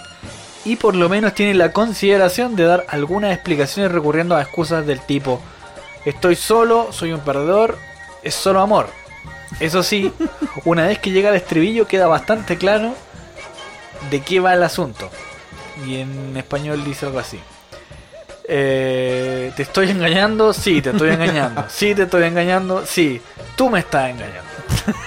y 0.67 0.77
por 0.77 0.95
lo 0.95 1.09
menos 1.09 1.35
tienen 1.35 1.57
la 1.57 1.73
consideración 1.73 2.55
de 2.55 2.65
dar 2.65 2.85
algunas 2.89 3.33
explicaciones 3.33 3.91
recurriendo 3.91 4.37
a 4.37 4.43
excusas 4.43 4.87
del 4.87 5.01
tipo 5.01 5.41
estoy 6.05 6.37
solo, 6.37 6.93
soy 6.93 7.13
un 7.13 7.21
perdedor, 7.21 7.79
es 8.23 8.35
solo 8.35 8.61
amor. 8.61 8.89
Eso 9.59 9.83
sí, 9.83 10.13
una 10.65 10.87
vez 10.87 10.99
que 10.99 11.11
llega 11.11 11.31
al 11.31 11.37
estribillo 11.37 11.87
queda 11.87 12.07
bastante 12.07 12.57
claro 12.57 12.95
de 14.11 14.21
qué 14.21 14.41
va 14.41 14.55
el 14.55 14.63
asunto. 14.63 15.11
Y 15.87 16.01
en 16.01 16.37
español 16.37 16.85
dice 16.85 17.07
algo 17.07 17.19
así. 17.19 17.41
Eh, 18.53 19.53
¿Te 19.55 19.63
estoy 19.63 19.91
engañando? 19.91 20.53
Sí, 20.53 20.83
te 20.83 20.91
estoy 20.91 21.11
engañando. 21.11 21.67
Sí, 21.69 21.95
te 21.95 22.03
estoy 22.03 22.25
engañando. 22.25 22.85
Sí, 22.85 23.21
tú 23.57 23.71
me 23.71 23.79
estás 23.79 24.11
engañando. 24.11 24.51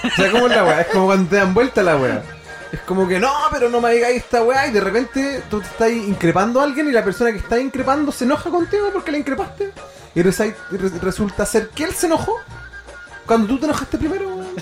O 0.02 0.16
sea, 0.16 0.30
¿cómo 0.30 0.46
es 0.46 0.56
la 0.56 0.64
weá? 0.64 0.80
Es 0.80 0.86
como 0.86 1.06
cuando 1.06 1.28
te 1.28 1.36
dan 1.36 1.52
vuelta 1.52 1.82
la 1.82 1.96
weá. 1.96 2.22
Es 2.72 2.80
como 2.80 3.06
que 3.06 3.20
no, 3.20 3.32
pero 3.52 3.68
no 3.68 3.80
me 3.80 3.92
digáis 3.92 4.16
esta 4.16 4.42
weá 4.42 4.66
y 4.66 4.72
de 4.72 4.80
repente 4.80 5.42
tú 5.48 5.60
te 5.60 5.66
estás 5.66 5.90
increpando 5.90 6.60
a 6.60 6.64
alguien 6.64 6.88
y 6.88 6.92
la 6.92 7.04
persona 7.04 7.30
que 7.30 7.38
está 7.38 7.60
increpando 7.60 8.10
se 8.10 8.24
enoja 8.24 8.50
contigo 8.50 8.90
porque 8.92 9.12
la 9.12 9.18
increpaste. 9.18 9.70
Y 10.14 10.22
resulta 10.22 11.44
ser 11.44 11.68
que 11.70 11.84
él 11.84 11.94
se 11.94 12.06
enojó 12.06 12.40
cuando 13.26 13.48
tú 13.48 13.58
te 13.58 13.64
enojaste 13.64 13.98
primero, 13.98 14.28
weón. 14.28 14.54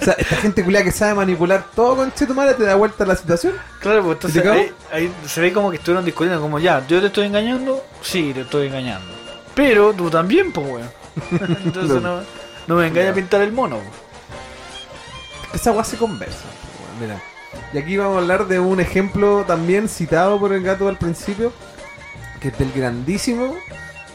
O 0.00 0.04
sea, 0.04 0.14
esta 0.14 0.36
gente 0.36 0.64
culia 0.64 0.82
que 0.82 0.90
sabe 0.90 1.14
manipular 1.14 1.64
todo 1.74 1.96
con 1.96 2.10
tu 2.10 2.34
madre 2.34 2.54
te 2.54 2.64
da 2.64 2.74
vuelta 2.74 3.06
la 3.06 3.14
situación. 3.14 3.54
Claro, 3.80 4.02
pues 4.02 4.16
entonces 4.16 4.46
ahí, 4.46 4.72
ahí 4.92 5.12
se 5.24 5.40
ve 5.40 5.52
como 5.52 5.70
que 5.70 5.76
estuvieron 5.76 6.04
discutiendo, 6.04 6.40
como 6.40 6.58
ya, 6.58 6.84
yo 6.88 7.00
te 7.00 7.06
estoy 7.06 7.26
engañando, 7.26 7.84
sí, 8.02 8.32
te 8.34 8.40
estoy 8.40 8.66
engañando. 8.66 9.12
Pero 9.54 9.92
tú 9.92 10.10
también, 10.10 10.52
pues, 10.52 10.66
weón. 10.66 10.90
Entonces 11.64 12.02
no, 12.02 12.20
no 12.66 12.76
me 12.76 12.88
engañes 12.88 13.12
a 13.12 13.14
pintar 13.14 13.42
el 13.42 13.52
mono. 13.52 13.78
Esa 15.54 15.72
weá 15.72 15.84
se 15.84 15.96
conversa. 15.96 16.44
Mira. 17.00 17.22
Y 17.72 17.78
aquí 17.78 17.96
vamos 17.96 18.16
a 18.16 18.20
hablar 18.20 18.46
de 18.48 18.58
un 18.58 18.80
ejemplo 18.80 19.44
también 19.46 19.88
citado 19.88 20.40
por 20.40 20.52
el 20.52 20.62
gato 20.62 20.88
al 20.88 20.96
principio, 20.96 21.52
que 22.40 22.48
es 22.48 22.58
del 22.58 22.72
grandísimo 22.72 23.54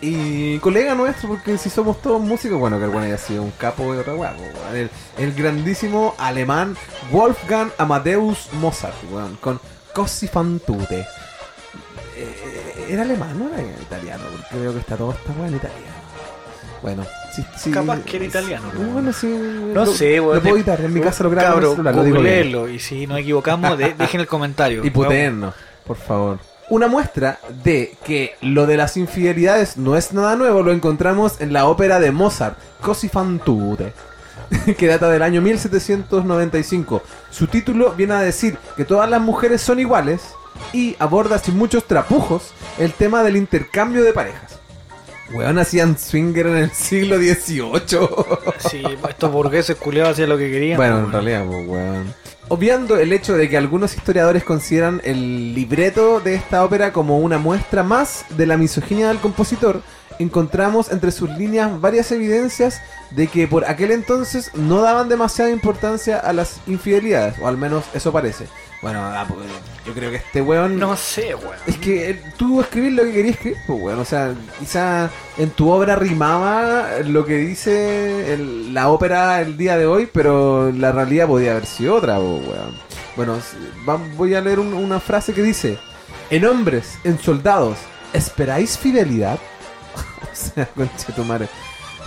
y 0.02 0.60
colega 0.60 0.93
nuestro, 0.95 1.30
porque 1.30 1.58
si 1.58 1.70
somos 1.70 2.02
todos 2.02 2.22
músicos, 2.22 2.60
bueno, 2.60 2.78
que 2.78 2.86
el 2.86 2.91
bueno 2.91 3.08
haya 3.08 3.18
sido 3.18 3.41
un 3.43 3.52
capo 3.52 3.93
de 3.93 4.00
otra 4.00 4.14
weá, 4.16 4.36
weón. 4.38 4.76
el, 4.76 4.89
el 5.18 5.34
grandísimo 5.34 6.14
alemán 6.18 6.76
Wolfgang 7.12 7.72
Amadeus 7.78 8.50
Mozart, 8.54 8.95
weón, 9.12 9.38
con 9.41 9.60
Così 9.93 10.28
fan 10.28 10.60
tutte. 10.60 11.08
Eh, 12.16 12.86
¿Era 12.89 13.02
alemán 13.02 13.41
o 13.41 13.54
era 13.54 13.64
italiano? 13.82 14.24
Porque 14.32 14.58
veo 14.60 14.74
que 14.74 14.80
está 14.80 14.95
todo 14.95 15.12
esta 15.12 15.32
weá 15.34 15.48
en 15.48 15.56
italiano. 15.56 15.98
Bueno, 16.82 17.04
sí, 17.36 17.43
sí. 17.58 17.72
Capaz 17.72 18.00
que 18.04 18.18
era 18.18 18.26
italiano, 18.26 18.70
sí. 18.72 18.84
Bueno, 18.84 19.12
sí. 19.14 19.28
No 19.28 19.86
lo- 19.86 19.93
sé, 19.93 20.20
weón. 20.20 20.36
Lo 20.36 20.41
puedo 20.43 20.56
editar, 20.58 20.80
en 20.82 20.93
mi 20.93 21.02
casa 21.02 21.24
lo 21.24 21.32
grabo 21.32 21.54
Cabro, 21.56 21.72
celular, 21.72 21.95
lo 21.95 22.04
digo 22.04 22.68
y 22.70 22.78
si 22.80 23.08
nos 23.08 23.20
equivocamos, 23.20 23.78
de- 23.78 23.93
dejen 23.95 24.22
el 24.22 24.28
comentario. 24.28 24.82
Y 24.86 24.89
puteennos, 24.91 25.56
por 25.86 25.98
favor. 25.98 26.39
Una 26.70 26.88
muestra 26.88 27.39
de 27.63 27.95
que 28.03 28.36
lo 28.41 28.65
de 28.65 28.76
las 28.76 28.97
infidelidades 28.97 29.78
no 29.78 29.95
es 29.95 30.11
nada 30.11 30.36
nuevo 30.36 30.63
lo 30.63 30.74
encontramos 30.74 31.39
en 31.39 31.53
la 31.53 31.65
ópera 31.65 31.99
de 32.01 32.11
Mozart, 32.11 32.57
Così 32.82 33.07
fan 33.07 33.39
tutte, 33.39 33.93
que 34.78 34.88
data 34.88 35.09
del 35.09 35.22
año 35.22 35.41
1795. 35.41 37.01
Su 37.32 37.47
título 37.47 37.93
viene 37.93 38.15
a 38.15 38.20
decir 38.20 38.57
que 38.76 38.84
todas 38.84 39.09
las 39.09 39.22
mujeres 39.22 39.61
son 39.61 39.80
iguales 39.80 40.34
y 40.74 40.95
aborda 40.99 41.38
sin 41.38 41.57
muchos 41.57 41.86
trapujos 41.86 42.51
el 42.78 42.91
tema 42.91 43.24
del 43.24 43.38
intercambio 43.38 44.03
de 44.03 44.11
parejas. 44.11 44.59
Weón, 45.34 45.59
hacían 45.59 45.97
swinger 45.97 46.47
en 46.47 46.57
el 46.57 46.72
siglo 46.72 47.18
XVIII. 47.18 48.09
Sí, 48.70 48.84
estos 49.09 49.32
burgueses 49.32 49.76
culiados 49.78 50.13
hacían 50.13 50.30
lo 50.30 50.38
que 50.38 50.49
querían. 50.51 50.78
Bueno, 50.78 50.99
en 50.99 51.11
realidad, 51.11 51.45
pues, 51.45 51.68
weón. 51.68 52.13
Obviando 52.50 52.98
el 52.98 53.12
hecho 53.12 53.36
de 53.36 53.50
que 53.50 53.58
algunos 53.58 53.95
historiadores 53.95 54.45
consideran 54.45 55.02
el 55.04 55.54
libreto 55.54 56.22
de 56.22 56.36
esta 56.36 56.64
ópera 56.64 56.93
como 56.93 57.20
una 57.20 57.38
muestra 57.38 57.84
más 57.84 58.24
de 58.30 58.45
la 58.45 58.56
misoginia 58.56 59.10
del 59.10 59.20
compositor, 59.20 59.82
encontramos 60.18 60.89
entre 60.89 61.12
sus 61.12 61.30
líneas 61.32 61.82
varias 61.82 62.10
evidencias 62.14 62.82
de 63.12 63.28
que 63.28 63.50
por 63.50 63.66
aquel 63.66 63.91
entonces 63.91 64.52
no 64.54 64.82
daban 64.82 65.10
demasiada 65.10 65.52
importancia 65.52 66.20
a 66.20 66.32
las 66.32 66.62
infidelidades, 66.68 67.38
o 67.41 67.48
al 67.50 67.58
menos 67.58 67.84
eso 67.93 68.14
parece. 68.14 68.45
Bueno, 68.82 68.99
ah, 69.03 69.25
pues, 69.28 69.47
yo 69.86 69.93
creo 69.93 70.11
que 70.11 70.17
este 70.17 70.41
weón... 70.41 70.78
No 70.78 70.95
sé, 70.95 71.34
weón. 71.34 71.55
Es 71.65 71.78
que 71.78 72.11
eh, 72.11 72.21
tú 72.38 72.61
escribir 72.61 72.91
lo 72.93 73.03
que 73.03 73.11
querías 73.11 73.36
escribir, 73.36 73.57
pues, 73.65 73.82
weón. 73.82 73.99
O 73.99 74.05
sea, 74.05 74.34
quizá 74.59 75.09
en 75.38 75.49
tu 75.49 75.69
obra 75.69 75.95
rimaba 75.95 76.99
lo 77.03 77.25
que 77.25 77.38
dice 77.38 78.34
el- 78.34 78.73
la 78.73 78.89
ópera 78.89 79.41
el 79.41 79.57
día 79.57 79.78
de 79.78 79.88
hoy, 79.88 80.07
pero 80.11 80.71
la 80.71 80.91
realidad 80.91 81.28
podía 81.28 81.51
haber 81.51 81.65
sido 81.65 81.95
otra, 81.95 82.19
weón. 82.19 82.78
Bueno, 83.15 83.39
voy 84.15 84.36
a 84.36 84.41
leer 84.41 84.59
un- 84.59 84.73
una 84.73 84.99
frase 84.99 85.34
que 85.34 85.41
dice: 85.41 85.80
En 86.30 86.45
hombres, 86.45 86.99
en 87.03 87.17
soldados, 87.19 87.80
¿esperáis 88.13 88.78
fidelidad? 88.78 89.39
o 90.32 90.36
sea, 90.36 90.65
conche 90.67 91.11
tu 91.13 91.23
madre. 91.23 91.49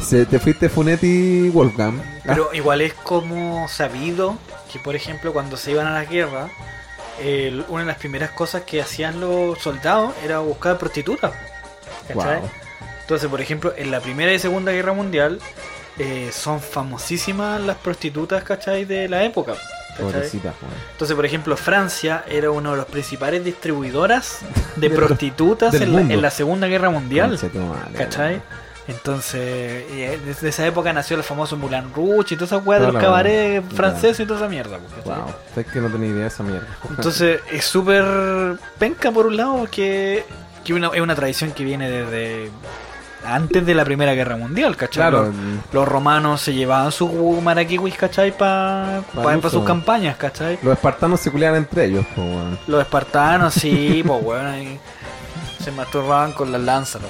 Se, 0.01 0.27
te 0.27 0.39
fuiste 0.39 0.69
Funetti 0.69 1.49
Wolfgang. 1.51 2.01
Pero 2.25 2.53
igual 2.53 2.81
es 2.81 2.95
como 2.95 3.69
sabido 3.69 4.37
que, 4.73 4.79
por 4.79 4.97
ejemplo, 4.97 5.33
cuando 5.33 5.57
se 5.57 5.73
iban 5.73 5.87
a 5.87 5.93
la 5.93 6.05
guerra, 6.05 6.49
una 7.69 7.83
de 7.83 7.87
las 7.87 7.99
primeras 7.99 8.31
cosas 8.31 8.63
que 8.63 8.81
hacían 8.81 9.21
los 9.21 9.59
soldados 9.59 10.15
era 10.25 10.39
buscar 10.41 10.79
prostitutas. 10.79 11.33
¿Cachai? 12.09 12.41
Wow. 12.41 12.51
Entonces, 13.03 13.29
por 13.29 13.41
ejemplo, 13.41 13.75
en 13.77 13.91
la 13.91 14.01
Primera 14.01 14.33
y 14.33 14.39
Segunda 14.39 14.73
Guerra 14.73 14.93
Mundial 14.93 15.41
eh, 15.99 16.31
son 16.33 16.61
famosísimas 16.61 17.61
las 17.61 17.77
prostitutas, 17.77 18.43
¿cachai? 18.43 18.85
De 18.85 19.09
la 19.09 19.25
época. 19.25 19.55
Pobrecita. 19.99 20.55
Entonces, 20.93 21.15
por 21.15 21.27
ejemplo, 21.27 21.57
Francia 21.57 22.25
era 22.29 22.51
uno 22.51 22.71
de 22.71 22.79
los 22.79 22.87
principales 22.87 23.45
distribuidoras 23.45 24.39
de 24.77 24.89
De 24.89 24.97
prostitutas 24.97 25.75
en 25.75 25.93
la, 25.93 25.99
mundo. 25.99 26.15
en 26.15 26.23
la 26.23 26.31
Segunda 26.31 26.69
Guerra 26.69 26.91
Mundial. 26.91 27.39
¿Cachai? 27.97 28.41
Entonces, 28.91 29.41
eh, 29.91 30.19
desde 30.25 30.49
esa 30.49 30.67
época 30.67 30.93
nació 30.93 31.17
el 31.17 31.23
famoso 31.23 31.57
Moulin 31.57 31.93
Rouge 31.95 32.35
y 32.35 32.37
toda 32.37 32.47
esa 32.47 32.57
weá 32.59 32.81
de 32.81 32.93
los 32.93 33.01
cabarets 33.03 33.67
franceses 33.75 34.21
y 34.21 34.27
toda 34.27 34.41
esa 34.41 34.49
mierda. 34.49 34.79
pues. 34.79 35.05
Wow, 35.05 35.27
es 35.57 35.67
que 35.67 35.81
no 35.81 35.89
tenía 35.89 36.09
idea 36.09 36.23
de 36.23 36.29
esa 36.29 36.43
mierda. 36.43 36.67
Entonces, 36.89 37.41
es 37.53 37.65
súper 37.65 38.05
penca 38.79 39.11
por 39.13 39.27
un 39.27 39.37
lado 39.37 39.67
que, 39.71 40.25
que 40.65 40.75
una- 40.75 40.89
es 40.89 41.01
una 41.01 41.15
tradición 41.15 41.53
que 41.53 41.65
viene 41.65 41.89
desde 41.89 42.51
antes 43.25 43.67
de 43.67 43.75
la 43.75 43.85
Primera 43.85 44.15
Guerra 44.15 44.37
Mundial, 44.37 44.77
¿cachai? 44.77 45.03
claro, 45.03 45.25
Los, 45.27 45.35
los 45.75 45.87
romanos 45.89 46.41
se 46.41 46.55
llevaban 46.55 46.91
sus 46.91 47.13
maraquiwis, 47.43 47.95
¿cachai? 47.95 48.37
Para 48.37 49.03
Pa' 49.15 49.37
uso. 49.37 49.51
sus 49.51 49.65
campañas, 49.65 50.17
¿cachai? 50.17 50.59
los 50.63 50.73
espartanos 50.73 51.21
se 51.21 51.31
culeaban 51.31 51.59
entre 51.59 51.85
ellos, 51.85 52.07
pues, 52.17 52.27
weón. 52.27 52.59
Los 52.67 52.81
espartanos, 52.81 53.53
sí, 53.55 54.03
pues 54.07 54.25
bueno, 54.25 54.51
se 55.63 55.71
masturbaban 55.73 56.33
con 56.33 56.51
las 56.51 56.63
lanzas. 56.63 57.03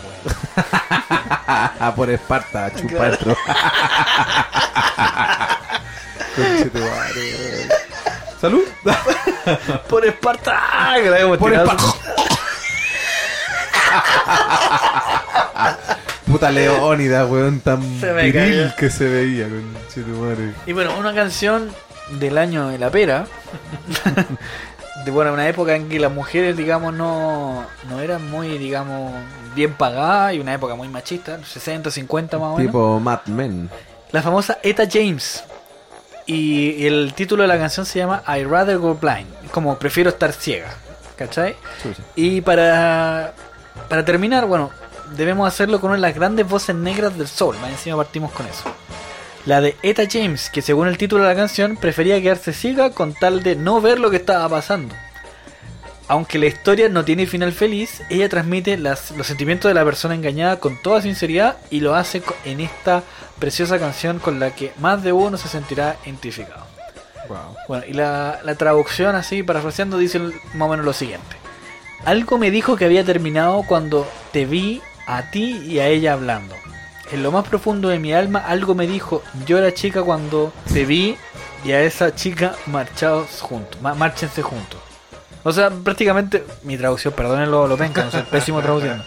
Ah, 0.57 1.19
por 1.96 2.11
Esparta, 2.11 2.70
chupa 2.74 3.07
el 3.09 3.18
tro- 3.18 3.36
Conche 6.36 6.64
tu 6.70 6.78
madre, 6.78 7.20
weón. 7.38 7.68
Salud. 8.40 8.62
Por 9.88 10.07
Esparta, 10.07 10.61
Por. 10.92 11.53
Esparta. 11.53 11.84
Puta 16.26 16.51
Leónida, 16.51 17.26
weón, 17.26 17.61
tan 17.61 17.80
viril 18.01 18.72
que 18.78 18.88
se 18.90 19.05
veía, 19.09 19.46
madre. 20.12 20.53
Y 20.66 20.72
bueno, 20.72 20.96
una 20.96 21.12
canción 21.12 21.70
del 22.12 22.38
año 22.38 22.68
de 22.68 22.78
la 22.78 22.88
pera. 22.90 23.26
De 25.05 25.11
bueno, 25.11 25.32
una 25.32 25.48
época 25.48 25.74
en 25.74 25.88
que 25.88 25.98
las 25.98 26.12
mujeres, 26.12 26.57
digamos, 26.57 26.94
no, 26.94 27.64
no 27.88 28.01
eran 28.01 28.30
muy, 28.30 28.59
digamos, 28.59 29.12
bien 29.55 29.74
pagadas 29.74 30.34
y 30.34 30.40
una 30.40 30.55
época 30.55 30.74
muy 30.74 30.88
machista, 30.88 31.42
60, 31.44 31.90
50 31.90 32.38
más 32.38 32.46
o 32.48 32.57
menos. 32.57 32.72
Tipo 32.72 33.01
Mad 33.01 33.26
Men. 33.26 33.70
La 34.12 34.22
famosa 34.22 34.59
Eta 34.62 34.84
James. 34.90 35.44
Y 36.26 36.86
el 36.86 37.12
título 37.14 37.42
de 37.42 37.48
la 37.48 37.59
canción 37.59 37.86
se 37.86 37.98
llama 37.98 38.22
I 38.26 38.44
Rather 38.44 38.78
Go 38.78 38.94
Blind. 38.94 39.26
Como 39.51 39.78
prefiero 39.78 40.11
estar 40.11 40.32
ciega. 40.32 40.68
¿Cachai? 41.16 41.57
Y 42.14 42.40
para, 42.40 43.34
para 43.88 44.05
terminar, 44.05 44.46
bueno, 44.46 44.70
debemos 45.16 45.46
hacerlo 45.46 45.80
con 45.80 45.90
una 45.90 45.96
de 45.96 46.03
las 46.03 46.14
grandes 46.14 46.48
voces 46.48 46.74
negras 46.74 47.16
del. 47.16 47.28
Más 47.61 47.70
encima 47.70 47.96
partimos 47.96 48.32
con 48.32 48.46
eso. 48.46 48.64
La 49.47 49.61
de 49.61 49.76
Eta 49.82 50.03
James, 50.11 50.51
que 50.51 50.62
según 50.62 50.86
el 50.86 50.99
título 50.99 51.22
de 51.24 51.30
la 51.30 51.36
canción 51.36 51.76
prefería 51.76 52.20
quedarse 52.20 52.53
ciega 52.53 52.91
con 52.91 53.14
tal 53.14 53.43
de 53.43 53.57
no 53.57 53.80
ver 53.80 53.99
lo 53.99 54.11
que 54.11 54.18
estaba 54.18 54.49
pasando. 54.49 54.95
Aunque 56.09 56.38
la 56.38 56.47
historia 56.47 56.88
no 56.88 57.05
tiene 57.05 57.26
final 57.26 57.53
feliz, 57.53 58.03
ella 58.11 58.28
transmite 58.28 58.76
las- 58.76 59.12
los 59.12 59.26
sentimientos 59.26 59.68
de 59.70 59.74
la 59.74 59.84
persona 59.84 60.14
engañada 60.14 60.59
con 60.59 60.80
toda 60.82 61.01
sinceridad 61.03 61.57
y 61.70 61.80
lo 61.80 61.95
hace 61.95 62.22
en 62.45 62.61
esta 62.61 63.03
preciosa 63.38 63.78
canción 63.78 64.18
con 64.18 64.41
la 64.41 64.55
que 64.55 64.72
más 64.80 65.03
de 65.03 65.12
uno 65.12 65.36
se 65.38 65.49
sentirá 65.49 65.97
identificado. 66.05 66.66
Wow. 67.28 67.57
Bueno, 67.68 67.84
y 67.88 67.93
la, 67.93 68.41
la 68.45 68.55
traducción 68.57 69.14
así, 69.14 69.43
parafraseando, 69.45 69.99
dice 69.99 70.18
más 70.18 70.66
o 70.66 70.68
menos 70.68 70.84
lo 70.84 70.93
siguiente. 70.93 71.36
Algo 72.05 72.38
me 72.38 72.51
dijo 72.51 72.76
que 72.76 72.86
había 72.86 73.05
terminado 73.05 73.62
cuando 73.66 74.07
te 74.32 74.47
vi 74.47 74.82
a 75.07 75.30
ti 75.30 75.62
y 75.64 75.78
a 75.78 75.86
ella 75.86 76.12
hablando. 76.14 76.57
En 77.12 77.22
lo 77.22 77.32
más 77.32 77.46
profundo 77.48 77.88
de 77.88 77.98
mi 77.98 78.12
alma 78.12 78.38
algo 78.46 78.74
me 78.74 78.86
dijo, 78.86 79.22
yo 79.46 79.58
era 79.58 79.72
chica 79.74 80.02
cuando 80.02 80.52
te 80.72 80.84
vi 80.84 81.16
y 81.64 81.72
a 81.72 81.82
esa 81.82 82.14
chica 82.14 82.54
marchados 82.66 83.40
juntos, 83.40 83.80
márchense 83.82 84.42
juntos. 84.42 84.78
O 85.42 85.52
sea, 85.52 85.70
prácticamente, 85.70 86.44
mi 86.62 86.76
traducción, 86.76 87.12
perdonen 87.14 87.50
lo, 87.50 87.76
penca, 87.76 88.04
no 88.04 88.11
soy 88.11 88.22
pésimo 88.22 88.61
traduciendo. 88.62 89.02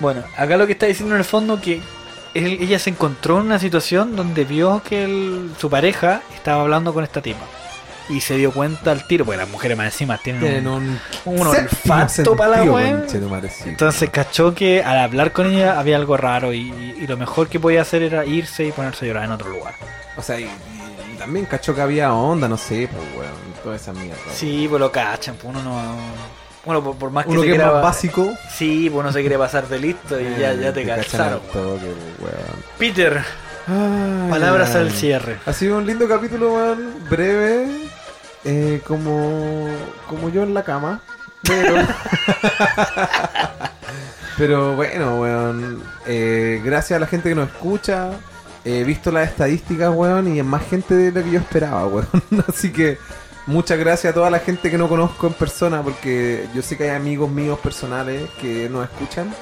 Bueno, 0.00 0.22
acá 0.36 0.56
lo 0.56 0.66
que 0.66 0.72
está 0.72 0.86
diciendo 0.86 1.14
en 1.14 1.20
el 1.20 1.24
fondo 1.26 1.60
que 1.60 1.80
él- 2.34 2.58
ella 2.60 2.78
se 2.78 2.90
encontró 2.90 3.38
en 3.38 3.46
una 3.46 3.58
situación 3.58 4.16
donde 4.16 4.44
vio 4.44 4.82
que 4.82 5.46
su 5.58 5.68
pareja 5.70 6.22
estaba 6.34 6.62
hablando 6.62 6.92
con 6.94 7.04
esta 7.04 7.20
tipa. 7.22 7.44
Y 8.08 8.20
se 8.20 8.36
dio 8.36 8.52
cuenta 8.52 8.90
al 8.90 9.06
tiro, 9.06 9.24
porque 9.24 9.38
las 9.38 9.48
mujeres 9.48 9.76
más 9.76 9.86
encima 9.86 10.18
tienen, 10.18 10.42
Tienen 10.42 10.66
un, 10.66 11.00
un, 11.24 11.46
olfato 11.46 12.36
para 12.36 12.64
la. 12.64 13.04
Entonces 13.64 14.10
cachó 14.10 14.54
que 14.54 14.82
al 14.82 14.98
hablar 14.98 15.32
con 15.32 15.46
ella 15.46 15.78
había 15.78 15.96
algo 15.96 16.16
raro 16.16 16.52
y, 16.52 16.70
y 17.00 17.06
lo 17.06 17.16
mejor 17.16 17.48
que 17.48 17.60
podía 17.60 17.82
hacer 17.82 18.02
era 18.02 18.24
irse 18.24 18.64
y 18.64 18.72
ponerse 18.72 19.04
a 19.04 19.08
llorar 19.08 19.24
en 19.24 19.32
otro 19.32 19.48
lugar. 19.50 19.74
O 20.16 20.22
sea, 20.22 20.40
y, 20.40 20.44
y 20.44 21.16
también 21.18 21.46
cachó 21.46 21.74
que 21.74 21.80
había 21.82 22.12
onda, 22.12 22.48
no 22.48 22.56
sé, 22.56 22.88
pues, 22.92 23.02
weón, 23.16 23.32
toda 23.62 23.76
esa 23.76 23.92
mierda. 23.92 24.18
Sí, 24.34 24.66
pues 24.68 24.80
lo 24.80 24.90
cachan, 24.90 25.36
pues 25.36 25.54
uno 25.54 25.62
no... 25.62 25.80
Bueno, 26.64 26.84
por, 26.84 26.96
por 26.96 27.10
más 27.10 27.24
que 27.24 27.30
Uno 27.30 27.40
se 27.40 27.46
que 27.46 27.52
es 27.52 27.56
quiera... 27.58 27.72
más 27.72 27.82
básico. 27.82 28.34
Sí, 28.54 28.90
pues 28.90 29.00
uno 29.00 29.12
se 29.12 29.20
quiere 29.20 29.38
pasar 29.38 29.66
de 29.68 29.78
listo 29.78 30.20
y 30.20 30.24
ya, 30.38 30.52
eh, 30.52 30.58
ya 30.60 30.72
te 30.72 30.84
calzaron. 30.84 31.34
al 31.34 31.40
toque, 31.40 31.94
weón. 32.20 32.64
Peter, 32.76 33.22
Ay, 33.66 34.30
palabras 34.30 34.74
al 34.74 34.90
cierre. 34.90 35.38
Ha 35.46 35.52
sido 35.54 35.78
un 35.78 35.86
lindo 35.86 36.06
capítulo, 36.08 36.52
man, 36.54 36.94
breve, 37.08 37.66
eh, 38.44 38.80
como, 38.86 39.68
como 40.08 40.28
yo 40.30 40.42
en 40.42 40.54
la 40.54 40.64
cama, 40.64 41.00
pero... 41.42 41.74
pero 44.38 44.76
bueno, 44.76 45.20
weón, 45.20 45.82
eh, 46.06 46.60
gracias 46.64 46.96
a 46.96 47.00
la 47.00 47.06
gente 47.06 47.28
que 47.28 47.34
nos 47.34 47.48
escucha, 47.50 48.12
he 48.64 48.84
visto 48.84 49.10
las 49.12 49.28
estadísticas, 49.28 49.94
weón, 49.94 50.34
y 50.34 50.38
es 50.38 50.44
más 50.44 50.66
gente 50.66 50.94
de 50.94 51.12
lo 51.12 51.22
que 51.22 51.32
yo 51.32 51.40
esperaba, 51.40 51.86
weón, 51.86 52.08
así 52.48 52.72
que 52.72 52.98
muchas 53.46 53.78
gracias 53.78 54.12
a 54.12 54.14
toda 54.14 54.30
la 54.30 54.38
gente 54.38 54.70
que 54.70 54.78
no 54.78 54.88
conozco 54.88 55.26
en 55.26 55.34
persona, 55.34 55.82
porque 55.82 56.48
yo 56.54 56.62
sé 56.62 56.76
que 56.76 56.84
hay 56.84 56.96
amigos 56.96 57.30
míos 57.30 57.58
personales 57.58 58.30
que 58.40 58.68
nos 58.70 58.84
escuchan, 58.84 59.34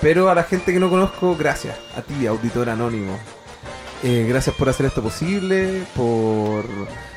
pero 0.00 0.30
a 0.30 0.34
la 0.34 0.44
gente 0.44 0.72
que 0.72 0.78
no 0.78 0.90
conozco, 0.90 1.36
gracias, 1.36 1.76
a 1.96 2.02
ti, 2.02 2.26
auditor 2.26 2.68
anónimo. 2.70 3.18
Eh, 4.02 4.26
gracias 4.28 4.54
por 4.54 4.68
hacer 4.68 4.86
esto 4.86 5.02
posible, 5.02 5.84
por, 5.96 6.64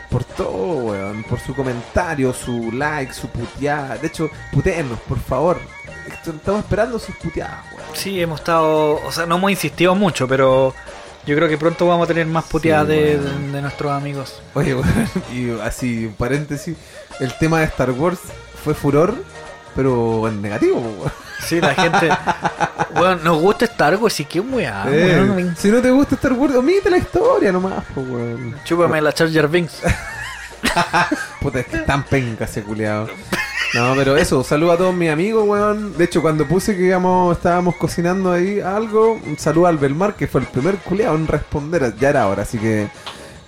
por 0.10 0.24
todo, 0.24 0.86
weón, 0.86 1.24
por 1.24 1.40
su 1.40 1.54
comentario, 1.56 2.34
su 2.34 2.72
like, 2.72 3.14
su 3.14 3.28
puteada. 3.30 3.98
De 3.98 4.08
hecho, 4.08 4.30
puteennos, 4.52 5.00
por 5.02 5.20
favor. 5.20 5.60
Estamos 6.08 6.60
esperando 6.64 6.98
sus 7.00 7.16
puteadas, 7.18 7.64
weón. 7.72 7.86
Sí, 7.94 8.20
hemos 8.22 8.40
estado, 8.40 9.00
o 9.06 9.12
sea, 9.12 9.26
no 9.26 9.36
hemos 9.38 9.52
insistido 9.52 9.94
mucho, 9.96 10.28
pero 10.28 10.74
yo 11.26 11.36
creo 11.36 11.48
que 11.48 11.58
pronto 11.58 11.86
vamos 11.88 12.06
a 12.06 12.08
tener 12.08 12.26
más 12.26 12.46
puteadas 12.46 12.88
Sí, 12.88 12.94
de, 12.94 13.18
de- 13.20 13.52
de 13.52 13.62
nuestros 13.62 13.92
amigos. 13.92 14.42
Oye, 14.56 14.74
weón, 14.74 15.10
y 15.34 15.52
así, 15.62 16.06
un 16.08 16.14
paréntesis, 16.14 16.76
el 17.20 17.38
tema 17.38 17.60
de 17.60 17.66
Star 17.66 17.92
Wars 17.92 18.20
fue 18.64 18.74
furor, 18.74 19.16
pero 19.76 20.28
en 20.28 20.42
negativo, 20.42 20.80
weón. 20.80 21.12
Sí, 21.46 21.60
la 21.62 21.74
gente, 21.74 22.10
bueno, 22.94 23.16
nos 23.24 23.42
gusta 23.42 23.66
Star 23.66 23.96
Wars 23.96 24.20
y 24.20 24.26
qué 24.26 24.40
weá, 24.40 24.86
Eh, 24.88 25.24
weón. 25.30 25.56
si 25.58 25.70
no 25.70 25.82
te 25.82 25.90
gusta 25.90 26.16
Star 26.16 26.34
Wars, 26.34 26.56
omite 26.56 26.90
la 26.90 26.98
historia 26.98 27.52
nomás, 27.52 27.84
weón. 27.96 28.56
Chúpame 28.66 29.02
la 29.02 29.14
Charger 29.14 29.48
Binks. 29.48 29.82
Puta, 31.42 31.60
es 31.62 31.68
que 31.68 31.78
tan 31.80 32.04
penca 32.04 32.46
ese 32.46 32.64
culeado. 32.64 33.08
No, 33.74 33.94
pero 33.96 34.18
eso, 34.18 34.44
saludo 34.44 34.72
a 34.74 34.78
todos 34.78 34.94
mis 34.96 35.10
amigos, 35.12 35.48
weón. 35.48 35.96
De 35.98 36.06
hecho, 36.06 36.22
cuando 36.22 36.46
puse 36.48 36.76
que 36.76 36.84
íbamos, 36.84 37.38
estábamos 37.38 37.76
cocinando 37.76 38.32
ahí 38.32 38.60
algo, 38.60 39.14
un 39.14 39.38
saludo 39.38 39.68
al 39.68 39.78
Belmar, 39.78 40.16
que 40.16 40.28
fue 40.28 40.42
el 40.42 40.48
primer 40.48 40.76
culeado 40.78 41.16
en 41.16 41.28
responder. 41.28 41.94
Ya 42.00 42.10
era 42.10 42.28
hora, 42.28 42.44
así 42.44 42.58
que. 42.58 42.88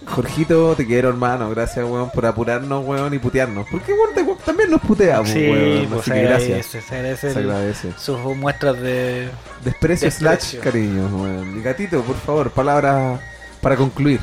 Jorgito, 0.04 0.74
te 0.76 0.86
quiero, 0.88 1.10
hermano. 1.10 1.50
Gracias, 1.52 1.86
weón, 1.88 2.10
por 2.12 2.26
apurarnos, 2.26 2.84
weón, 2.86 3.14
y 3.14 3.20
putearnos. 3.20 3.68
Porque, 3.70 3.94
weón, 3.94 4.14
te- 4.16 4.24
también 4.44 4.70
nos 4.72 4.82
puteamos, 4.82 5.30
Sí, 5.30 5.50
weón. 5.50 5.88
pues 5.88 6.02
Así 6.02 6.10
se 6.12 6.16
que 6.16 6.22
gracias. 6.24 6.44
agradece, 6.50 6.82
se 6.82 6.96
agradece 6.96 7.34
Se 7.34 7.40
el- 7.40 7.50
agradece. 7.50 7.92
sus 7.98 8.20
muestras 8.36 8.80
de... 8.80 9.30
Desprecio, 9.64 10.06
Desprecio. 10.08 10.12
slash 10.12 10.56
cariño, 10.64 11.08
weón. 11.08 11.60
Y 11.60 11.64
gatito, 11.64 12.02
por 12.04 12.16
favor, 12.18 12.52
palabras 12.52 13.20
para 13.62 13.76
concluir. 13.76 14.20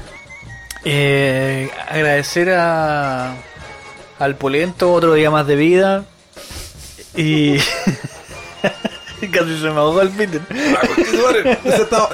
Eh, 0.84 1.68
agradecer 1.88 2.50
a 2.50 3.34
al 4.18 4.34
Polento, 4.36 4.92
otro 4.92 5.14
día 5.14 5.30
más 5.30 5.46
de 5.46 5.56
vida. 5.56 6.04
Y... 7.16 7.56
Casi 9.32 9.58
se 9.58 9.64
me 9.70 9.78
ahogó 9.78 10.00
el 10.02 10.10
Peter. 10.10 10.40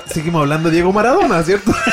Seguimos 0.07 0.41
hablando 0.41 0.71
de 0.71 0.75
Diego 0.77 0.91
Maradona, 0.93 1.43
¿cierto? 1.43 1.71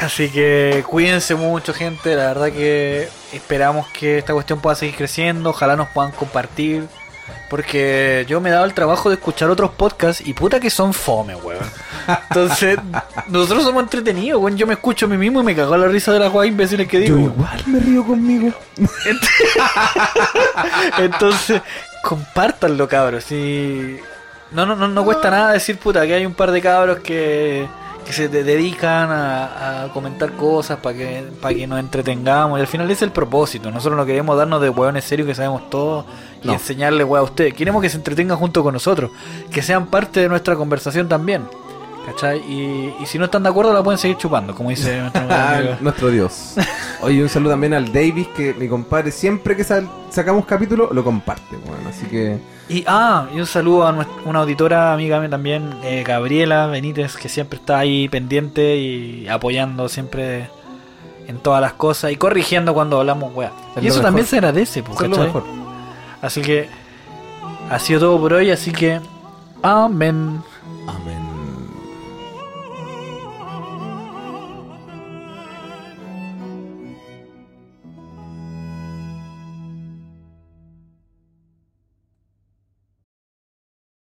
Así 0.00 0.30
que 0.30 0.84
cuídense 0.88 1.34
mucho, 1.34 1.74
gente. 1.74 2.14
La 2.16 2.28
verdad 2.28 2.50
que 2.50 3.08
esperamos 3.32 3.86
que 3.88 4.18
esta 4.18 4.32
cuestión 4.32 4.60
pueda 4.60 4.74
seguir 4.76 4.96
creciendo. 4.96 5.50
Ojalá 5.50 5.76
nos 5.76 5.88
puedan 5.88 6.12
compartir. 6.12 6.86
Porque 7.48 8.24
yo 8.28 8.40
me 8.40 8.48
he 8.48 8.52
dado 8.52 8.64
el 8.64 8.74
trabajo 8.74 9.08
de 9.08 9.16
escuchar 9.16 9.50
otros 9.50 9.70
podcasts 9.72 10.24
y 10.24 10.34
puta 10.34 10.60
que 10.60 10.70
son 10.70 10.94
fome, 10.94 11.34
weón. 11.34 11.64
Entonces, 12.28 12.78
nosotros 13.28 13.64
somos 13.64 13.82
entretenidos, 13.82 14.40
weón. 14.40 14.56
Yo 14.56 14.66
me 14.66 14.74
escucho 14.74 15.06
a 15.06 15.08
mí 15.08 15.16
mismo 15.16 15.40
y 15.40 15.44
me 15.44 15.56
cago 15.56 15.76
la 15.76 15.88
risa 15.88 16.12
de 16.12 16.20
las 16.20 16.32
weas 16.32 16.48
imbéciles 16.48 16.86
que 16.88 17.06
Yo 17.06 17.16
digo. 17.16 17.32
igual 17.34 17.62
me 17.66 17.80
río 17.80 18.04
conmigo. 18.04 18.52
Entonces, 20.98 21.60
compártanlo, 22.02 22.88
cabros. 22.88 23.30
Y 23.32 23.98
no, 24.52 24.66
no, 24.66 24.76
no, 24.76 24.88
no 24.88 25.04
cuesta 25.04 25.30
nada 25.30 25.52
decir, 25.52 25.78
puta, 25.78 26.06
que 26.06 26.14
hay 26.14 26.26
un 26.26 26.34
par 26.34 26.50
de 26.52 26.60
cabros 26.60 27.00
que, 27.00 27.66
que 28.04 28.12
se 28.12 28.28
de- 28.28 28.44
dedican 28.44 29.10
a, 29.10 29.84
a 29.84 29.88
comentar 29.92 30.32
cosas 30.32 30.78
para 30.78 30.96
que, 30.96 31.24
para 31.40 31.54
que 31.54 31.66
nos 31.66 31.78
entretengamos. 31.80 32.58
Y 32.58 32.62
al 32.62 32.66
final 32.66 32.86
ese 32.86 32.94
es 32.94 33.02
el 33.02 33.12
propósito. 33.12 33.70
Nosotros 33.70 33.96
no 33.96 34.04
queremos 34.06 34.36
darnos 34.36 34.60
de 34.60 34.68
hueones 34.70 35.04
serios 35.04 35.26
que 35.28 35.34
sabemos 35.34 35.68
todo 35.70 36.04
y 36.42 36.46
No. 36.46 36.54
enseñarle 36.54 37.04
hueá 37.04 37.20
a 37.20 37.24
ustedes. 37.24 37.54
Queremos 37.54 37.82
que 37.82 37.88
se 37.90 37.96
entretengan 37.96 38.36
junto 38.38 38.62
con 38.62 38.72
nosotros, 38.74 39.10
que 39.50 39.62
sean 39.62 39.86
parte 39.86 40.20
de 40.20 40.28
nuestra 40.28 40.56
conversación 40.56 41.08
también. 41.08 41.44
¿Cachai? 42.06 42.38
Y, 42.40 42.94
y 43.00 43.06
si 43.06 43.18
no 43.18 43.26
están 43.26 43.42
de 43.42 43.50
acuerdo, 43.50 43.72
la 43.72 43.82
pueden 43.82 43.98
seguir 43.98 44.16
chupando, 44.16 44.54
como 44.54 44.70
dice 44.70 44.98
nuestro 45.00 45.22
amigo. 45.22 45.76
Nuestro 45.80 46.10
Dios. 46.10 46.54
Oye, 47.02 47.22
un 47.22 47.28
saludo 47.28 47.52
también 47.52 47.74
al 47.74 47.92
Davis, 47.92 48.26
que 48.28 48.54
mi 48.54 48.68
compadre 48.68 49.10
siempre 49.12 49.54
que 49.56 49.64
sal- 49.64 49.88
sacamos 50.10 50.44
capítulo 50.46 50.88
lo 50.92 51.04
comparte, 51.04 51.56
bueno, 51.66 51.88
así 51.88 52.06
que 52.06 52.38
Y, 52.68 52.84
ah, 52.86 53.26
y 53.34 53.38
un 53.38 53.46
saludo 53.46 53.86
a 53.86 54.06
una 54.24 54.40
auditora 54.40 54.92
amiga 54.94 55.20
mía 55.20 55.30
también, 55.30 55.74
eh, 55.84 56.02
Gabriela 56.06 56.66
Benítez, 56.66 57.16
que 57.16 57.28
siempre 57.28 57.58
está 57.58 57.78
ahí 57.78 58.08
pendiente 58.08 58.76
y 58.76 59.28
apoyando 59.28 59.88
siempre 59.88 60.48
en 61.28 61.38
todas 61.38 61.60
las 61.60 61.74
cosas 61.74 62.10
y 62.12 62.16
corrigiendo 62.16 62.74
cuando 62.74 62.98
hablamos, 62.98 63.32
weá. 63.34 63.52
Es 63.76 63.84
Y 63.84 63.86
eso 63.88 64.00
también 64.00 64.26
se 64.26 64.36
agradece, 64.36 64.82
pues, 64.82 64.98
lo 65.00 65.08
¿cachai? 65.10 65.26
mejor. 65.26 65.44
Así 66.22 66.40
que 66.42 66.68
ha 67.70 67.78
sido 67.78 68.00
todo 68.00 68.18
por 68.20 68.32
hoy, 68.32 68.50
así 68.50 68.72
que 68.72 69.00
amén. 69.62 70.42